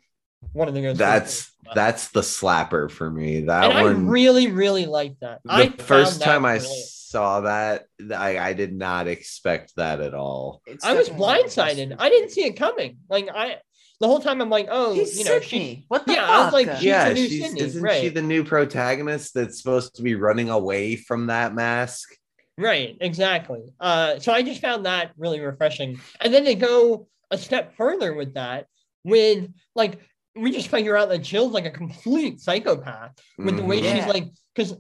one 0.53 0.69
of 0.69 0.75
the 0.75 0.83
ghosts. 0.83 0.99
that's 0.99 1.53
that's 1.75 2.09
the 2.11 2.21
slapper 2.21 2.91
for 2.91 3.11
me 3.11 3.43
that 3.43 3.71
and 3.71 3.73
I 3.73 3.83
one 3.83 4.07
really 4.07 4.49
really 4.51 4.87
like 4.87 5.19
that. 5.21 5.41
the 5.45 5.53
I 5.53 5.69
first 5.71 6.23
time 6.23 6.45
I 6.45 6.59
brilliant. 6.59 6.87
Saw 7.17 7.41
that, 7.41 7.87
I, 8.15 8.39
I 8.39 8.53
did 8.53 8.75
not 8.75 9.09
expect 9.09 9.75
that 9.77 10.01
at 10.03 10.13
all. 10.13 10.61
It's 10.67 10.85
I 10.85 10.93
was 10.93 11.07
definitely 11.09 11.23
one 11.23 11.37
of 11.37 11.43
the 11.43 11.63
best 11.63 11.77
blindsided. 11.79 11.97
I 11.99 12.11
didn't 12.11 12.29
see 12.29 12.45
it 12.45 12.57
coming. 12.57 12.99
Like 13.09 13.31
I, 13.35 13.57
the 14.01 14.07
whole 14.07 14.21
time 14.21 14.43
I'm 14.43 14.51
like, 14.51 14.69
oh, 14.71 14.93
He's 14.93 15.19
you 15.19 15.25
know, 15.25 15.41
she. 15.41 15.87
What 15.89 16.07
the 16.07 16.13
Yeah, 16.13 16.27
fuck? 16.27 16.31
I 16.31 16.45
was 16.45 16.53
like, 16.53 16.77
She's 16.77 16.85
yeah, 16.85 17.09
the 17.09 17.15
new 17.15 17.27
she's 17.27 17.43
Sidney, 17.43 17.61
isn't 17.63 17.93
she 17.95 18.09
the 18.11 18.21
new 18.21 18.45
protagonist 18.45 19.33
that's 19.33 19.57
supposed 19.57 19.97
to 19.97 20.03
be 20.03 20.15
running 20.15 20.51
away 20.51 20.97
from 20.97 21.29
that 21.29 21.55
mask? 21.55 22.15
Right, 22.59 22.99
exactly. 23.01 23.63
Uh, 23.81 24.19
so 24.19 24.33
I 24.35 24.43
just 24.43 24.61
found 24.61 24.85
that 24.85 25.13
really 25.17 25.41
refreshing. 25.41 25.99
And 26.21 26.35
then 26.35 26.45
they 26.45 26.55
go 26.55 27.09
a 27.31 27.39
step 27.39 27.77
further 27.77 28.13
with 28.13 28.35
that, 28.35 28.67
with 29.05 29.49
like 29.75 30.01
we 30.37 30.53
just 30.53 30.69
figure 30.69 30.97
out 30.97 31.09
that 31.09 31.19
Jill's 31.23 31.53
like 31.53 31.67
a 31.67 31.71
complete 31.71 32.41
psychopath 32.41 33.13
with 33.39 33.57
the 33.57 33.65
way 33.65 33.81
Mhm. 33.81 33.95
she's 33.95 34.07
like 34.07 34.27
because 34.55 34.75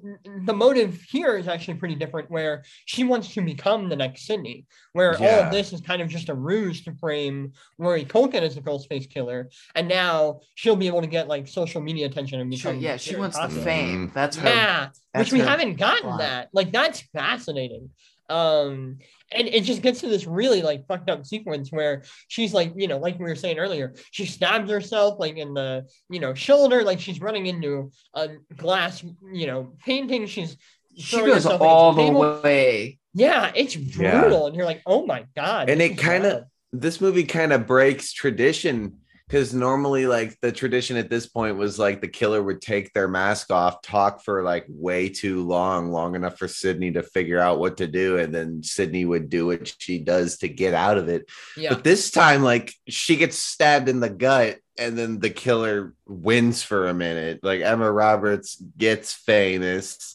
the 0.47 0.55
motive 0.55 0.99
here 1.11 1.37
is 1.37 1.49
actually 1.49 1.75
pretty 1.75 1.95
different 1.97 2.31
where 2.31 2.65
she 2.87 3.05
wants 3.05 3.35
to 3.35 3.43
become 3.43 3.91
the 3.91 3.97
next 3.97 4.25
Sidney, 4.27 4.65
where 4.95 5.13
all 5.19 5.41
of 5.45 5.51
this 5.53 5.71
is 5.75 5.83
kind 5.83 6.01
of 6.01 6.09
just 6.09 6.31
a 6.31 6.35
ruse 6.35 6.83
to 6.85 6.95
frame 6.95 7.53
Rory 7.77 8.07
Culkin 8.07 8.41
as 8.41 8.55
the 8.55 8.63
Ghostface 8.63 9.09
killer, 9.11 9.51
and 9.75 9.87
now 9.87 10.41
she'll 10.55 10.77
be 10.77 10.87
able 10.87 11.03
to 11.03 11.07
get 11.07 11.29
like 11.29 11.47
social 11.47 11.83
media 11.83 12.07
attention 12.07 12.41
and 12.41 12.53
Sure, 12.59 12.73
become 12.73 12.83
yeah, 12.83 12.97
she 12.97 13.11
very 13.11 13.21
wants 13.21 13.39
the 13.39 13.49
fame. 13.51 14.11
That's 14.15 14.37
her. 14.39 14.49
Yeah, 14.49 14.89
that's 15.13 15.31
which 15.31 15.33
we 15.39 15.47
haven't 15.47 15.77
gotten 15.77 16.05
plot. 16.05 16.21
that. 16.21 16.49
Like 16.55 16.73
that's 16.73 17.01
fascinating. 17.13 17.91
Um, 18.29 18.99
and 19.33 19.49
it 19.49 19.63
just 19.65 19.83
gets 19.83 20.01
to 20.01 20.09
this 20.09 20.27
really 20.27 20.63
like 20.63 20.87
fucked 20.87 21.11
up 21.11 21.27
sequence 21.27 21.71
where 21.71 22.03
she's 22.29 22.53
like, 22.55 22.73
you 22.77 22.89
know, 22.89 22.99
like 22.99 23.19
we 23.19 23.25
were 23.25 23.35
saying 23.35 23.59
earlier, 23.59 23.95
she 24.11 24.27
stabs 24.27 24.71
herself 24.71 25.19
like 25.19 25.37
in 25.37 25.55
the, 25.55 25.87
you 26.09 26.21
know, 26.21 26.35
shoulder, 26.35 26.83
like 26.83 27.01
she's 27.01 27.21
running 27.21 27.47
into 27.47 27.91
a 28.15 28.29
glass, 28.57 29.03
you 29.33 29.47
know, 29.47 29.75
painting. 29.85 30.27
She's 30.27 30.57
She 30.97 31.17
goes 31.19 31.47
all 31.47 31.93
the 31.93 32.03
table. 32.03 32.41
way. 32.43 32.99
Yeah, 33.15 33.51
it's 33.55 33.77
Yeah. 33.77 34.21
brutal, 34.21 34.47
and 34.47 34.57
you're 34.57 34.65
like, 34.67 34.83
oh 34.87 35.07
my 35.07 35.27
god. 35.35 35.71
And 35.71 35.81
it 35.83 35.99
kinda- 35.99 36.47
This 36.73 37.01
movie 37.01 37.25
kind 37.25 37.53
of 37.53 37.67
breaks 37.67 38.13
tradition 38.13 38.99
because 39.29 39.53
normally, 39.53 40.07
like 40.07 40.39
the 40.41 40.53
tradition 40.53 40.97
at 40.97 41.11
this 41.11 41.27
point 41.27 41.57
was 41.57 41.81
like 41.81 42.01
the 42.01 42.07
killer 42.07 42.41
would 42.43 42.61
take 42.61 42.93
their 42.93 43.09
mask 43.09 43.51
off, 43.51 43.83
talk 43.83 44.23
for 44.23 44.43
like 44.43 44.65
way 44.69 45.09
too 45.09 45.45
long, 45.45 45.91
long 45.91 46.15
enough 46.15 46.39
for 46.39 46.47
Sidney 46.47 46.93
to 46.93 47.03
figure 47.03 47.41
out 47.41 47.59
what 47.59 47.79
to 47.79 47.89
do, 47.89 48.19
and 48.19 48.33
then 48.33 48.63
Sidney 48.63 49.05
would 49.05 49.29
do 49.29 49.47
what 49.47 49.75
she 49.79 49.99
does 49.99 50.39
to 50.39 50.49
get 50.49 50.75
out 50.75 50.97
of 50.97 51.09
it. 51.09 51.29
yeah, 51.57 51.71
But 51.71 51.83
this 51.83 52.13
time, 52.13 52.45
like 52.45 52.73
she 52.87 53.17
gets 53.17 53.37
stabbed 53.37 53.89
in 53.89 53.99
the 53.99 54.11
gut, 54.11 54.59
and 54.79 54.97
then 54.97 55.19
the 55.19 55.31
killer 55.31 55.95
wins 56.07 56.63
for 56.63 56.87
a 56.87 56.95
minute. 56.95 57.41
Like 57.43 57.63
Emma 57.63 57.91
Roberts 57.91 58.63
gets 58.79 59.13
famous, 59.13 60.15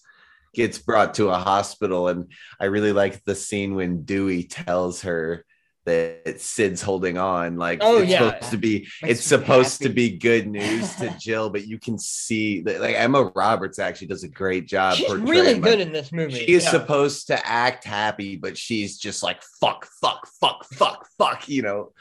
gets 0.53 0.77
brought 0.77 1.15
to 1.15 1.31
a 1.31 1.37
hospital, 1.37 2.07
and 2.07 2.31
I 2.61 2.65
really 2.65 2.93
like 2.93 3.25
the 3.25 3.35
scene 3.35 3.75
when 3.75 4.03
Dewey 4.03 4.43
tells 4.43 5.01
her 5.01 5.45
that 5.85 6.39
Sid's 6.39 6.81
holding 6.81 7.17
on. 7.17 7.57
Like 7.57 7.79
Oh, 7.81 7.99
it's 7.99 8.11
yeah. 8.11 8.31
supposed 8.31 8.51
to 8.51 8.57
be, 8.57 8.87
Makes 9.01 9.19
it's 9.19 9.23
supposed 9.23 9.81
to 9.81 9.89
be 9.89 10.17
good 10.17 10.47
news 10.47 10.95
to 10.95 11.15
Jill, 11.19 11.49
but 11.49 11.67
you 11.67 11.79
can 11.79 11.97
see 11.97 12.61
that 12.61 12.81
like 12.81 12.95
Emma 12.95 13.31
Roberts 13.35 13.79
actually 13.79 14.07
does 14.07 14.23
a 14.23 14.27
great 14.27 14.67
job. 14.67 14.95
she's 14.95 15.09
really 15.13 15.53
like, 15.53 15.63
good 15.63 15.79
in 15.79 15.91
this 15.91 16.11
movie. 16.11 16.45
she 16.45 16.53
is 16.53 16.63
yeah. 16.65 16.71
supposed 16.71 17.27
to 17.27 17.47
act 17.47 17.83
happy, 17.83 18.35
but 18.35 18.57
she's 18.57 18.97
just 18.97 19.23
like 19.23 19.41
fuck, 19.59 19.87
fuck, 20.01 20.27
fuck, 20.39 20.65
fuck, 20.65 21.07
fuck. 21.17 21.49
You 21.49 21.63
know, 21.63 21.91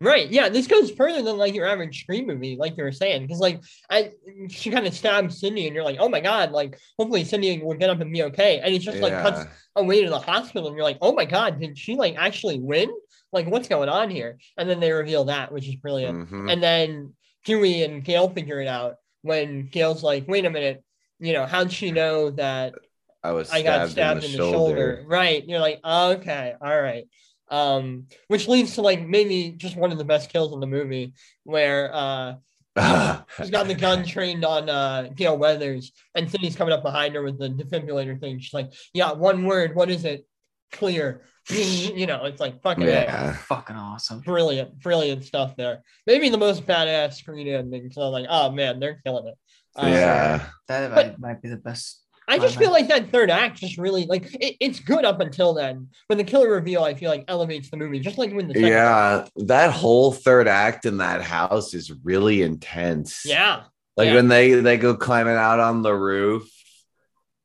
Right. 0.00 0.30
Yeah. 0.30 0.48
This 0.48 0.66
goes 0.66 0.90
further 0.90 1.22
than 1.22 1.36
like 1.36 1.54
your 1.54 1.66
average 1.66 2.02
Scream 2.02 2.26
movie, 2.26 2.56
like 2.58 2.76
you 2.76 2.84
were 2.84 2.92
saying, 2.92 3.22
because 3.22 3.38
like 3.38 3.62
I, 3.90 4.12
she 4.48 4.70
kind 4.70 4.86
of 4.86 4.94
stabs 4.94 5.40
Cindy, 5.40 5.66
and 5.66 5.74
you're 5.74 5.84
like, 5.84 5.98
oh 6.00 6.08
my 6.08 6.20
god, 6.20 6.52
like 6.52 6.78
hopefully 6.98 7.24
Cindy 7.24 7.60
will 7.62 7.74
get 7.74 7.90
up 7.90 8.00
and 8.00 8.12
be 8.12 8.22
okay, 8.24 8.60
and 8.60 8.74
it 8.74 8.78
just 8.78 8.98
like 8.98 9.12
cuts 9.12 9.44
away 9.76 10.02
to 10.02 10.10
the 10.10 10.18
hospital, 10.18 10.68
and 10.68 10.76
you're 10.76 10.84
like, 10.84 10.98
oh 11.02 11.12
my 11.12 11.26
god, 11.26 11.60
did 11.60 11.76
she 11.76 11.96
like 11.96 12.16
actually 12.16 12.58
win? 12.58 12.90
Like 13.32 13.46
what's 13.46 13.68
going 13.68 13.88
on 13.90 14.08
here? 14.10 14.38
And 14.56 14.68
then 14.68 14.80
they 14.80 14.90
reveal 14.90 15.26
that, 15.26 15.52
which 15.52 15.68
is 15.68 15.76
brilliant. 15.76 16.30
Mhm. 16.30 16.50
And 16.50 16.62
then 16.62 17.14
Dewey 17.44 17.82
and 17.84 18.02
Gale 18.02 18.30
figure 18.30 18.60
it 18.60 18.68
out 18.68 18.96
when 19.22 19.68
Gale's 19.68 20.02
like, 20.02 20.26
wait 20.26 20.46
a 20.46 20.50
minute, 20.50 20.82
you 21.18 21.34
know, 21.34 21.44
how'd 21.44 21.70
she 21.70 21.90
know 21.90 22.30
that 22.30 22.74
I 23.22 23.32
was 23.32 23.50
I 23.50 23.62
got 23.62 23.90
stabbed 23.90 24.24
in 24.24 24.32
the, 24.32 24.36
in 24.38 24.40
the, 24.40 24.50
shoulder. 24.50 24.96
shoulder. 24.96 25.04
Right. 25.06 25.46
You're 25.46 25.60
like, 25.60 25.80
okay, 25.84 26.54
all 26.60 26.80
right. 26.80 27.04
Um, 27.50 28.06
which 28.28 28.46
leads 28.48 28.74
to 28.76 28.82
like 28.82 29.04
maybe 29.06 29.50
just 29.56 29.76
one 29.76 29.90
of 29.92 29.98
the 29.98 30.04
best 30.04 30.30
kills 30.30 30.52
in 30.52 30.60
the 30.60 30.66
movie, 30.66 31.14
where 31.44 31.92
uh 31.94 32.34
She's 33.36 33.50
got 33.50 33.66
the 33.66 33.74
gun 33.74 34.06
trained 34.06 34.44
on 34.44 34.68
uh, 34.70 35.08
Gale 35.14 35.36
Weathers, 35.36 35.90
and 36.14 36.30
Cindy's 36.30 36.54
coming 36.54 36.72
up 36.72 36.82
behind 36.84 37.16
her 37.16 37.22
with 37.22 37.36
the 37.38 37.48
defibrillator 37.50 38.18
thing. 38.20 38.38
She's 38.38 38.54
like, 38.54 38.72
"Yeah, 38.94 39.12
one 39.12 39.44
word. 39.44 39.74
What 39.74 39.90
is 39.90 40.04
it? 40.04 40.24
Clear." 40.72 41.22
you 41.50 42.06
know, 42.06 42.24
it's 42.26 42.40
like 42.40 42.62
fucking 42.62 42.84
Yeah. 42.84 43.32
Fucking 43.32 43.74
awesome. 43.74 44.20
brilliant, 44.20 44.78
brilliant 44.80 45.24
stuff 45.24 45.56
there. 45.56 45.82
Maybe 46.06 46.28
the 46.28 46.38
most 46.38 46.64
badass 46.64 47.14
screen 47.14 47.48
ending. 47.48 47.90
So 47.90 48.02
I'm 48.02 48.12
like, 48.12 48.26
oh 48.30 48.52
man, 48.52 48.78
they're 48.78 49.00
killing 49.04 49.26
it. 49.26 49.34
Uh, 49.74 49.86
yeah. 49.88 50.46
That 50.68 50.94
But- 50.94 51.06
might, 51.06 51.18
might 51.18 51.42
be 51.42 51.48
the 51.48 51.56
best. 51.56 52.04
I 52.30 52.38
just 52.38 52.56
feel 52.56 52.70
like 52.70 52.88
that 52.88 53.10
third 53.10 53.30
act 53.30 53.58
just 53.58 53.76
really 53.76 54.06
like 54.06 54.32
it, 54.34 54.56
it's 54.60 54.80
good 54.80 55.04
up 55.04 55.20
until 55.20 55.52
then, 55.52 55.88
but 56.08 56.16
the 56.16 56.24
killer 56.24 56.50
reveal 56.50 56.84
I 56.84 56.94
feel 56.94 57.10
like 57.10 57.24
elevates 57.28 57.70
the 57.70 57.76
movie, 57.76 57.98
just 57.98 58.18
like 58.18 58.32
when 58.32 58.48
the 58.48 58.58
Yeah. 58.58 59.26
That 59.36 59.72
whole 59.72 60.12
third 60.12 60.46
act 60.46 60.86
in 60.86 60.98
that 60.98 61.22
house 61.22 61.74
is 61.74 61.92
really 62.04 62.42
intense. 62.42 63.22
yeah, 63.26 63.64
Like 63.96 64.08
Yeah. 64.08 64.14
when 64.14 64.28
they 64.28 64.54
they 64.54 64.76
go 64.76 64.94
climbing 64.94 65.36
out 65.36 65.58
on 65.58 65.82
the 65.82 65.94
roof 65.94 66.48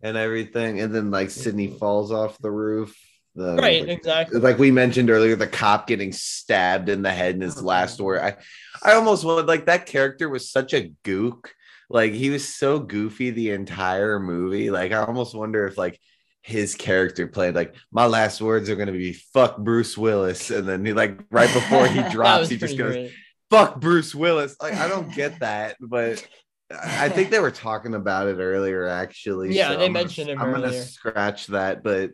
and 0.02 0.16
everything, 0.18 0.80
and 0.80 0.94
then 0.94 1.10
like 1.10 1.32
Sidney 1.32 1.68
falls 1.68 2.12
off 2.12 2.38
the 2.38 2.52
roof. 2.52 2.96
The, 3.38 3.56
right, 3.56 3.82
like, 3.82 3.98
exactly. 3.98 4.40
like 4.40 4.58
we 4.58 4.72
mentioned 4.72 5.10
earlier, 5.10 5.36
the 5.36 5.48
cop 5.48 5.88
getting 5.88 6.14
stabbed 6.14 6.88
in 6.88 7.02
the 7.02 7.12
head 7.12 7.36
in 7.36 7.42
his 7.42 7.62
last 7.62 7.96
mm-hmm. 7.96 8.06
word. 8.06 8.22
I, 8.22 8.36
I 8.82 8.94
almost 8.94 9.26
would 9.26 9.48
like 9.48 9.66
that 9.66 9.88
character 9.88 10.30
was 10.30 10.50
such 10.50 10.74
a 10.74 10.94
gook. 11.04 11.48
Like 11.90 12.14
he 12.14 12.30
was 12.30 12.48
so 12.48 12.80
goofy 12.80 13.30
the 13.32 13.52
entire 13.52 14.20
movie. 14.20 14.70
Like 14.72 14.92
I 14.92 14.98
almost 15.06 15.36
wonder 15.36 15.68
if 15.68 15.78
like 15.78 16.00
his 16.42 16.76
character 16.76 17.28
played 17.28 17.56
like 17.56 17.76
my 17.92 18.06
last 18.06 18.42
words 18.42 18.70
are 18.70 18.76
gonna 18.76 18.92
be 18.92 19.14
fuck 19.14 19.58
Bruce 19.58 19.98
Willis, 19.98 20.50
and 20.52 20.68
then 20.68 20.86
he 20.86 20.94
like 20.94 21.20
right 21.32 21.52
before 21.54 21.88
he 21.88 22.02
drops, 22.12 22.50
he 22.50 22.58
just 22.58 22.78
goes 22.78 22.94
great. 22.94 23.12
fuck 23.50 23.80
Bruce 23.80 24.14
Willis. 24.16 24.56
Like 24.62 24.74
I 24.76 24.88
don't 24.88 25.14
get 25.14 25.40
that, 25.42 25.78
but 25.80 26.26
I 26.72 27.10
think 27.10 27.30
they 27.32 27.40
were 27.40 27.52
talking 27.52 27.94
about 27.96 28.28
it 28.28 28.38
earlier 28.40 28.88
actually. 28.88 29.56
Yeah, 29.56 29.70
so 29.70 29.78
they 29.78 29.86
I'm 29.86 29.94
gonna- 29.94 30.04
mentioned 30.06 30.30
him 30.30 30.40
I'm 30.42 30.52
gonna 30.52 30.74
scratch 30.74 31.48
that, 31.48 31.84
but 31.84 32.12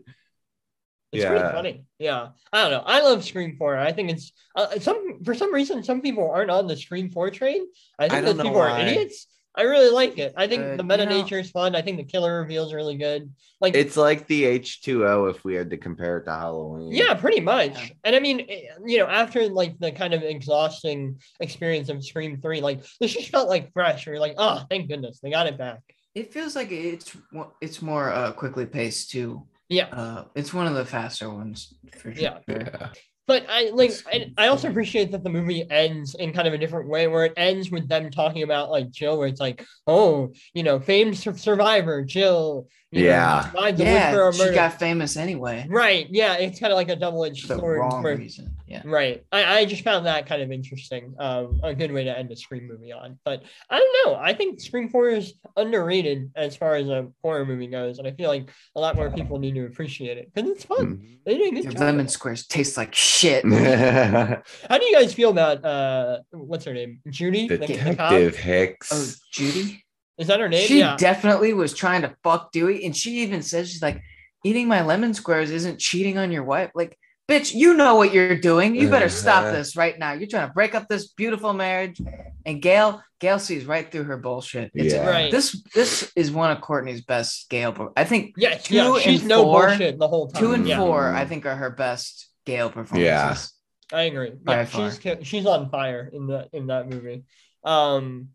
It's 1.13 1.25
pretty 1.25 1.39
funny. 1.51 1.83
Yeah, 1.99 2.29
I 2.53 2.61
don't 2.61 2.71
know. 2.71 2.83
I 2.85 3.01
love 3.01 3.23
Scream 3.25 3.55
Four. 3.57 3.77
I 3.77 3.91
think 3.91 4.11
it's 4.11 4.31
uh, 4.55 4.79
some 4.79 5.23
for 5.25 5.33
some 5.35 5.53
reason 5.53 5.83
some 5.83 6.01
people 6.01 6.29
aren't 6.31 6.51
on 6.51 6.67
the 6.67 6.77
Scream 6.77 7.09
Four 7.09 7.31
train. 7.31 7.65
I 7.99 8.07
think 8.07 8.25
I 8.27 8.31
those 8.31 8.41
people 8.41 8.61
are 8.61 8.79
idiots. 8.79 9.27
I 9.53 9.63
really 9.63 9.89
like 9.93 10.17
it. 10.17 10.33
I 10.37 10.47
think 10.47 10.63
Uh, 10.63 10.77
the 10.77 10.83
you 10.83 10.87
meta 10.87 11.05
know- 11.05 11.21
nature 11.21 11.39
is 11.39 11.51
fun. 11.51 11.75
I 11.75 11.81
think 11.81 11.97
the 11.97 12.05
killer 12.05 12.39
reveal 12.41 12.65
is 12.65 12.73
really 12.73 12.95
good. 12.97 13.29
Like 13.59 13.75
it's 13.75 13.97
like 13.97 14.25
the 14.27 14.43
H2O 14.45 15.29
if 15.29 15.43
we 15.43 15.55
had 15.55 15.69
to 15.71 15.77
compare 15.77 16.17
it 16.17 16.23
to 16.25 16.31
Halloween. 16.31 16.91
Yeah, 16.93 17.13
pretty 17.15 17.41
much. 17.41 17.73
Yeah. 17.73 17.89
And 18.05 18.15
I 18.15 18.19
mean, 18.19 18.45
eh, 18.49 18.61
you 18.85 18.97
know, 18.99 19.07
after 19.07 19.47
like 19.49 19.77
the 19.79 19.91
kind 19.91 20.13
of 20.13 20.23
exhausting 20.23 21.19
experience 21.39 21.89
of 21.89 22.03
Scream 22.03 22.39
3, 22.41 22.61
like 22.61 22.81
this 22.99 23.13
just 23.13 23.29
felt 23.29 23.49
like 23.49 23.73
fresh. 23.73 24.07
You're 24.07 24.19
like, 24.19 24.35
oh, 24.37 24.63
thank 24.69 24.87
goodness 24.89 25.19
they 25.19 25.29
got 25.31 25.47
it 25.47 25.57
back. 25.57 25.81
It 26.15 26.33
feels 26.33 26.55
like 26.55 26.71
it's 26.71 27.15
it's 27.61 27.81
more 27.81 28.09
uh, 28.09 28.31
quickly 28.31 28.65
paced 28.65 29.11
too. 29.11 29.47
Yeah. 29.69 29.87
Uh, 29.87 30.25
it's 30.35 30.53
one 30.53 30.67
of 30.67 30.73
the 30.75 30.85
faster 30.85 31.29
ones 31.29 31.73
for 31.93 32.13
sure. 32.13 32.21
Yeah. 32.21 32.39
Yeah. 32.47 32.89
But 33.27 33.45
I 33.47 33.69
like 33.69 33.91
I, 34.07 34.31
I 34.37 34.47
also 34.47 34.69
appreciate 34.69 35.11
that 35.11 35.23
the 35.23 35.29
movie 35.29 35.69
ends 35.69 36.15
in 36.15 36.33
kind 36.33 36.47
of 36.47 36.53
a 36.53 36.57
different 36.57 36.89
way 36.89 37.07
where 37.07 37.25
it 37.25 37.33
ends 37.37 37.71
with 37.71 37.87
them 37.87 38.09
talking 38.09 38.43
about 38.43 38.71
like 38.71 38.91
Jill, 38.91 39.17
where 39.17 39.27
it's 39.27 39.39
like, 39.39 39.65
oh, 39.87 40.33
you 40.53 40.63
know, 40.63 40.79
famed 40.79 41.17
sur- 41.17 41.37
survivor, 41.37 42.03
Jill. 42.03 42.67
You 42.91 43.03
know, 43.03 43.07
Yeah. 43.07 43.45
survived 43.51 43.77
the 43.77 43.83
Whisper 43.85 43.91
Yeah, 44.17 44.27
of 44.27 44.35
she 44.35 44.49
got 44.53 44.79
famous 44.79 45.15
anyway. 45.17 45.65
Right. 45.69 46.07
Yeah. 46.11 46.33
It's 46.35 46.59
kind 46.59 46.71
of 46.73 46.77
like 46.77 46.89
a 46.89 46.95
double 46.95 47.23
edged 47.25 47.41
For 47.47 47.53
the 47.55 47.59
sword. 47.59 47.79
wrong 47.79 48.03
where- 48.03 48.17
reason. 48.17 48.55
Yeah. 48.67 48.81
Right. 48.85 49.23
I, 49.33 49.59
I 49.59 49.65
just 49.65 49.83
found 49.83 50.05
that 50.05 50.27
kind 50.27 50.41
of 50.41 50.49
interesting. 50.51 51.13
Um, 51.19 51.59
a 51.61 51.73
good 51.75 51.91
way 51.91 52.05
to 52.05 52.17
end 52.17 52.31
a 52.31 52.37
Scream 52.37 52.67
movie 52.69 52.93
on. 52.93 53.19
But 53.25 53.43
I 53.69 53.77
don't 53.79 53.95
know. 54.13 54.15
I 54.17 54.33
think 54.33 54.61
Scream 54.61 54.87
4 54.89 55.09
is 55.09 55.33
underrated 55.57 56.31
as 56.37 56.55
far 56.55 56.75
as 56.75 56.87
a 56.87 57.07
horror 57.21 57.45
movie 57.45 57.67
goes. 57.67 57.99
And 57.99 58.07
I 58.07 58.11
feel 58.11 58.29
like 58.29 58.49
a 58.75 58.79
lot 58.79 58.95
more 58.95 59.09
people 59.11 59.39
need 59.39 59.55
to 59.55 59.65
appreciate 59.65 60.17
it 60.17 60.31
because 60.33 60.49
it's 60.49 60.63
fun. 60.63 61.17
They 61.25 61.37
did 61.37 61.47
a 61.51 61.55
good 61.55 61.63
Your 61.65 61.73
job. 61.73 61.81
lemon 61.81 62.07
squares 62.07 62.47
taste 62.47 62.77
like 62.77 62.95
shit. 62.95 63.43
How 63.53 64.77
do 64.77 64.85
you 64.85 64.93
guys 64.93 65.13
feel 65.13 65.29
about 65.31 65.63
uh 65.65 66.19
what's 66.31 66.65
her 66.65 66.73
name? 66.73 66.99
Judy? 67.09 67.47
The- 67.47 67.57
the? 67.57 67.67
Detective 67.67 68.35
Hicks. 68.37 68.89
Oh, 68.93 69.11
Judy. 69.31 69.83
Is 70.21 70.27
that 70.27 70.39
her 70.39 70.47
name? 70.47 70.67
She 70.67 70.79
yeah. 70.79 70.95
definitely 70.97 71.53
was 71.53 71.73
trying 71.73 72.03
to 72.03 72.15
fuck 72.23 72.51
Dewey, 72.51 72.85
and 72.85 72.95
she 72.95 73.21
even 73.23 73.41
says 73.41 73.69
she's 73.71 73.81
like, 73.81 74.01
eating 74.43 74.67
my 74.67 74.83
lemon 74.83 75.13
squares 75.13 75.51
isn't 75.51 75.79
cheating 75.79 76.17
on 76.17 76.31
your 76.31 76.43
wife. 76.43 76.71
Like, 76.75 76.97
bitch, 77.29 77.53
you 77.53 77.73
know 77.73 77.95
what 77.95 78.13
you're 78.13 78.37
doing. 78.37 78.75
You 78.75 78.89
better 78.89 79.09
stop 79.09 79.45
this 79.45 79.75
right 79.75 79.97
now. 79.97 80.13
You're 80.13 80.27
trying 80.27 80.47
to 80.47 80.53
break 80.53 80.75
up 80.75 80.87
this 80.87 81.09
beautiful 81.09 81.53
marriage. 81.53 82.01
And 82.45 82.61
Gale, 82.61 83.01
Gale 83.19 83.39
sees 83.39 83.65
right 83.65 83.89
through 83.91 84.05
her 84.05 84.17
bullshit. 84.17 84.71
It's 84.73 84.93
Yeah. 84.93 85.07
Right. 85.07 85.31
this 85.31 85.61
this 85.75 86.11
is 86.15 86.31
one 86.31 86.51
of 86.51 86.59
Courteney's 86.61 87.01
best 87.05 87.49
Gale. 87.49 87.93
I 87.95 88.03
think 88.03 88.33
yes, 88.35 88.63
two 88.63 88.75
yeah, 88.75 88.97
she's 88.99 89.19
and 89.19 89.29
no 89.29 89.43
four- 89.43 89.67
bullshit 89.67 89.99
the 89.99 90.07
whole 90.07 90.27
time. 90.27 90.41
two 90.41 90.53
and 90.53 90.67
yeah, 90.67 90.77
four, 90.77 91.13
I 91.13 91.25
think, 91.25 91.45
are 91.45 91.55
her 91.55 91.69
best 91.69 92.29
Gale 92.45 92.69
performances. 92.69 93.53
Yeah. 93.91 93.97
I 93.97 94.03
agree. 94.03 94.31
Yeah, 94.47 94.65
she's 94.65 94.99
she's 95.27 95.45
on 95.45 95.69
fire 95.69 96.09
in 96.11 96.25
the 96.25 96.47
in 96.53 96.67
that 96.67 96.89
movie. 96.89 97.25
Um 97.63 98.29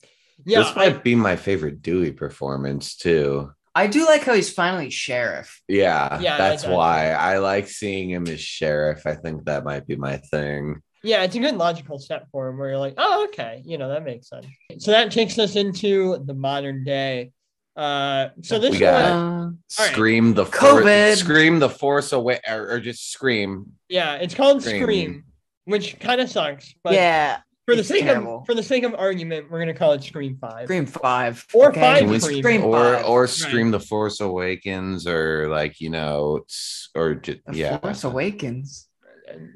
yeah, 0.45 0.61
this 0.61 0.77
might 0.77 1.03
be 1.03 1.15
my 1.15 1.37
favorite 1.37 1.83
Dewey 1.83 2.13
performance 2.13 2.97
too. 2.97 3.51
I 3.75 3.87
do 3.89 4.07
like 4.07 4.23
how 4.23 4.33
he's 4.35 4.51
finally 4.53 4.89
sheriff. 4.91 5.61
Yeah, 5.69 6.19
Yeah, 6.21 6.39
that's 6.39 6.63
like 6.63 6.71
that. 6.71 6.77
why 6.77 7.11
I 7.11 7.39
like 7.39 7.69
seeing 7.69 8.11
him 8.11 8.27
as 8.27 8.41
sheriff. 8.41 9.07
I 9.07 9.15
think 9.15 9.45
that 9.45 9.65
might 9.65 9.87
be 9.87 9.97
my 9.97 10.17
thing. 10.17 10.81
Yeah, 11.03 11.23
it's 11.25 11.37
a 11.37 11.39
good 11.41 11.57
logical 11.57 11.99
step 11.99 12.27
for 12.33 12.49
him 12.49 12.59
where 12.59 12.71
you're 12.71 12.79
like, 12.79 12.95
oh, 12.97 13.25
okay, 13.29 13.63
you 13.67 13.77
know, 13.79 13.89
that 13.91 14.03
makes 14.03 14.29
sense. 14.31 14.47
So 14.79 14.91
that 14.93 15.13
takes 15.13 15.39
us 15.39 15.57
into 15.57 16.23
the 16.25 16.33
modern 16.35 16.85
day. 16.85 17.33
Uh, 17.77 18.29
so 18.43 18.59
this 18.59 18.71
We 18.73 18.79
got- 18.79 19.11
one, 19.11 19.13
Uh, 19.13 19.83
All 19.83 19.87
right. 19.87 19.93
Scream 19.93 20.33
the 20.35 20.47
COVID. 20.47 21.11
For- 21.11 21.17
scream 21.17 21.59
the 21.59 21.69
force 21.69 22.13
away, 22.13 22.41
or, 22.49 22.71
or 22.71 22.81
just 22.81 23.13
scream. 23.13 23.73
yeah, 23.91 24.15
it's 24.15 24.35
called 24.35 24.63
Scream. 24.63 24.83
Scream, 24.83 25.25
which 25.67 26.01
kind 26.01 26.21
of 26.23 26.31
sucks. 26.31 26.75
But 26.83 26.95
yeah, 26.95 27.41
for 27.67 27.75
the 27.75 27.81
it's 27.81 27.89
sake 27.89 28.05
terrible. 28.05 28.39
of 28.41 28.47
for 28.47 28.55
the 28.55 28.63
sake 28.63 28.85
of 28.85 28.95
argument, 28.95 29.51
we're 29.51 29.59
gonna 29.59 29.75
call 29.75 29.93
it 29.93 30.03
Scream 30.03 30.39
Five. 30.41 30.65
Scream 30.65 30.87
five 30.87 31.45
Or 31.53 31.69
okay? 31.71 31.81
five 31.81 32.09
we 32.11 32.19
Scream. 32.21 32.39
Scream 32.43 32.65
or 32.65 32.95
five. 32.97 33.05
or 33.07 33.27
scream 33.27 33.71
the 33.71 33.81
force 33.81 34.21
awakens, 34.21 35.07
or 35.07 35.49
like 35.49 35.81
you 35.81 35.91
know, 35.91 36.37
it's, 36.37 36.89
or 36.95 37.15
just 37.17 37.41
The 37.47 37.57
yeah. 37.57 37.79
Force 37.79 38.05
Awakens. 38.05 38.89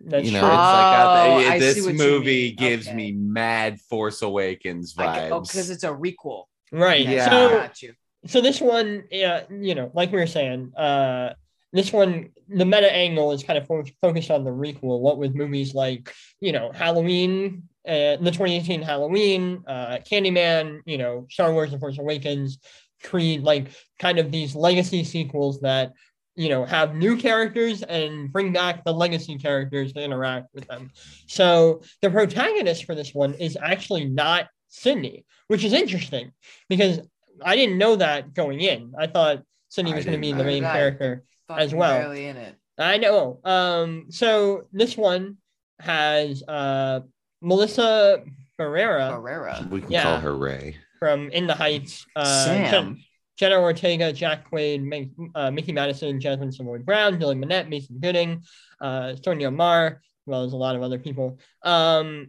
That's 0.04 0.26
you 0.26 0.32
know, 0.32 0.40
true. 0.40 0.48
it's 0.48 0.56
like 0.56 0.98
uh, 0.98 1.24
Oh, 1.28 1.36
I 1.52 1.58
this 1.60 1.86
movie 1.86 2.50
gives 2.50 2.88
Okay. 2.88 2.96
me 2.96 3.12
mad 3.12 3.80
Force 3.80 4.20
Awakens 4.22 4.94
I 4.98 5.04
get- 5.14 5.30
vibes. 5.30 5.32
oh, 5.36 5.40
because 5.42 5.70
it's 5.70 5.84
a 5.84 5.90
requel. 5.90 6.44
right. 6.72 7.06
Yeah. 7.06 7.30
So 7.30 7.88
so 8.26 8.40
this 8.42 8.60
one, 8.60 9.04
yeah, 9.10 9.44
you 9.50 9.74
know, 9.74 9.90
like 9.94 10.10
we 10.12 10.18
were 10.18 10.26
saying, 10.26 10.72
uh, 10.76 11.34
this 11.72 11.90
one, 11.92 12.30
the 12.48 12.66
meta 12.66 12.92
angle 12.92 13.30
is 13.32 13.42
kind 13.44 13.56
of 13.58 13.66
fo- 13.68 13.84
focused 14.02 14.30
on 14.30 14.42
the 14.44 14.50
requel. 14.50 14.98
What 15.00 15.16
with 15.18 15.34
movies 15.36 15.72
like, 15.72 16.12
you 16.40 16.50
know, 16.52 16.72
Halloween, 16.74 17.62
uh, 17.86 18.16
the 18.16 18.30
2018 18.30 18.82
Halloween, 18.82 19.62
uh, 19.66 19.98
Candyman, 20.10 20.80
you 20.84 20.98
know, 20.98 21.26
Star 21.30 21.52
Wars: 21.52 21.70
The 21.70 21.78
Force 21.78 21.98
Awakens, 21.98 22.58
Creed, 23.04 23.42
like 23.42 23.68
kind 23.98 24.18
of 24.18 24.30
these 24.30 24.54
legacy 24.54 25.04
sequels 25.04 25.60
that 25.60 25.92
you 26.36 26.48
know 26.48 26.64
have 26.64 26.94
new 26.94 27.16
characters 27.16 27.82
and 27.82 28.32
bring 28.32 28.52
back 28.52 28.84
the 28.84 28.92
legacy 28.92 29.36
characters 29.38 29.92
to 29.94 30.02
interact 30.02 30.48
with 30.54 30.66
them. 30.68 30.90
So 31.26 31.82
the 32.02 32.10
protagonist 32.10 32.84
for 32.84 32.94
this 32.94 33.14
one 33.14 33.34
is 33.34 33.56
actually 33.60 34.04
not 34.04 34.46
Sidney, 34.68 35.24
which 35.48 35.64
is 35.64 35.72
interesting 35.72 36.32
because 36.68 37.00
I 37.42 37.56
didn't 37.56 37.78
know 37.78 37.96
that 37.96 38.34
going 38.34 38.60
in. 38.60 38.92
I 38.98 39.06
thought 39.06 39.42
Sidney 39.68 39.94
was 39.94 40.04
going 40.04 40.16
to 40.16 40.20
be 40.20 40.32
the 40.32 40.44
main 40.44 40.62
character. 40.62 41.24
as 41.48 41.74
well. 41.74 41.98
barely 41.98 42.26
in 42.26 42.36
it. 42.36 42.54
I 42.78 42.96
know. 42.98 43.40
Um, 43.44 44.06
so 44.10 44.62
this 44.72 44.96
one 44.96 45.36
has 45.80 46.42
uh 46.46 47.00
Melissa 47.42 48.22
Ferreira 48.56 49.10
Barrera. 49.12 49.68
we 49.70 49.80
can 49.80 49.90
yeah. 49.90 50.02
call 50.02 50.18
her 50.20 50.36
Ray. 50.36 50.76
from 50.98 51.30
In 51.30 51.46
the 51.46 51.54
Heights. 51.54 52.06
Uh, 52.16 52.44
Sam. 52.44 52.70
Jen- 52.70 53.04
Jenna 53.38 53.58
Ortega, 53.58 54.12
Jack 54.12 54.50
Quaid, 54.50 54.82
Mick- 54.82 55.30
uh, 55.34 55.50
Mickey 55.50 55.72
Madison, 55.72 56.20
Jasmine 56.20 56.52
Savoy 56.52 56.78
Brown, 56.78 57.18
Dylan 57.18 57.42
Minnette, 57.42 57.70
Mason 57.70 57.96
Gooding, 57.98 58.42
uh, 58.82 59.14
Sonia 59.24 59.50
Ammar, 59.50 59.92
as 59.92 59.98
well 60.26 60.44
as 60.44 60.52
a 60.52 60.56
lot 60.56 60.76
of 60.76 60.82
other 60.82 60.98
people. 60.98 61.38
Um, 61.62 62.28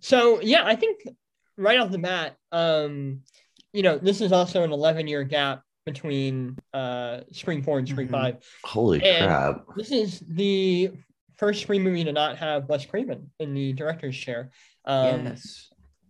so 0.00 0.40
yeah, 0.42 0.66
I 0.66 0.76
think 0.76 1.00
right 1.56 1.78
off 1.80 1.90
the 1.90 1.98
bat, 1.98 2.36
um, 2.52 3.20
you 3.72 3.82
know, 3.82 3.96
this 3.96 4.20
is 4.20 4.32
also 4.32 4.62
an 4.62 4.70
11 4.72 5.06
year 5.08 5.24
gap 5.24 5.62
between 5.86 6.58
uh, 6.74 7.20
Scream 7.32 7.62
4 7.62 7.78
and 7.78 7.88
Scream 7.88 8.08
Mhm. 8.08 8.12
5. 8.12 8.36
Holy 8.64 9.02
And- 9.02 9.26
crap! 9.26 9.64
This 9.76 9.90
is 9.90 10.20
the 10.28 10.90
first 11.40 11.62
Scream 11.62 11.82
movie 11.82 12.04
to 12.04 12.12
not 12.12 12.36
have 12.36 12.68
Wes 12.68 12.84
Craven 12.86 13.30
in 13.40 13.54
the 13.54 13.72
director's 13.72 14.16
chair. 14.16 14.50
Um, 14.84 15.24
yes. 15.26 15.68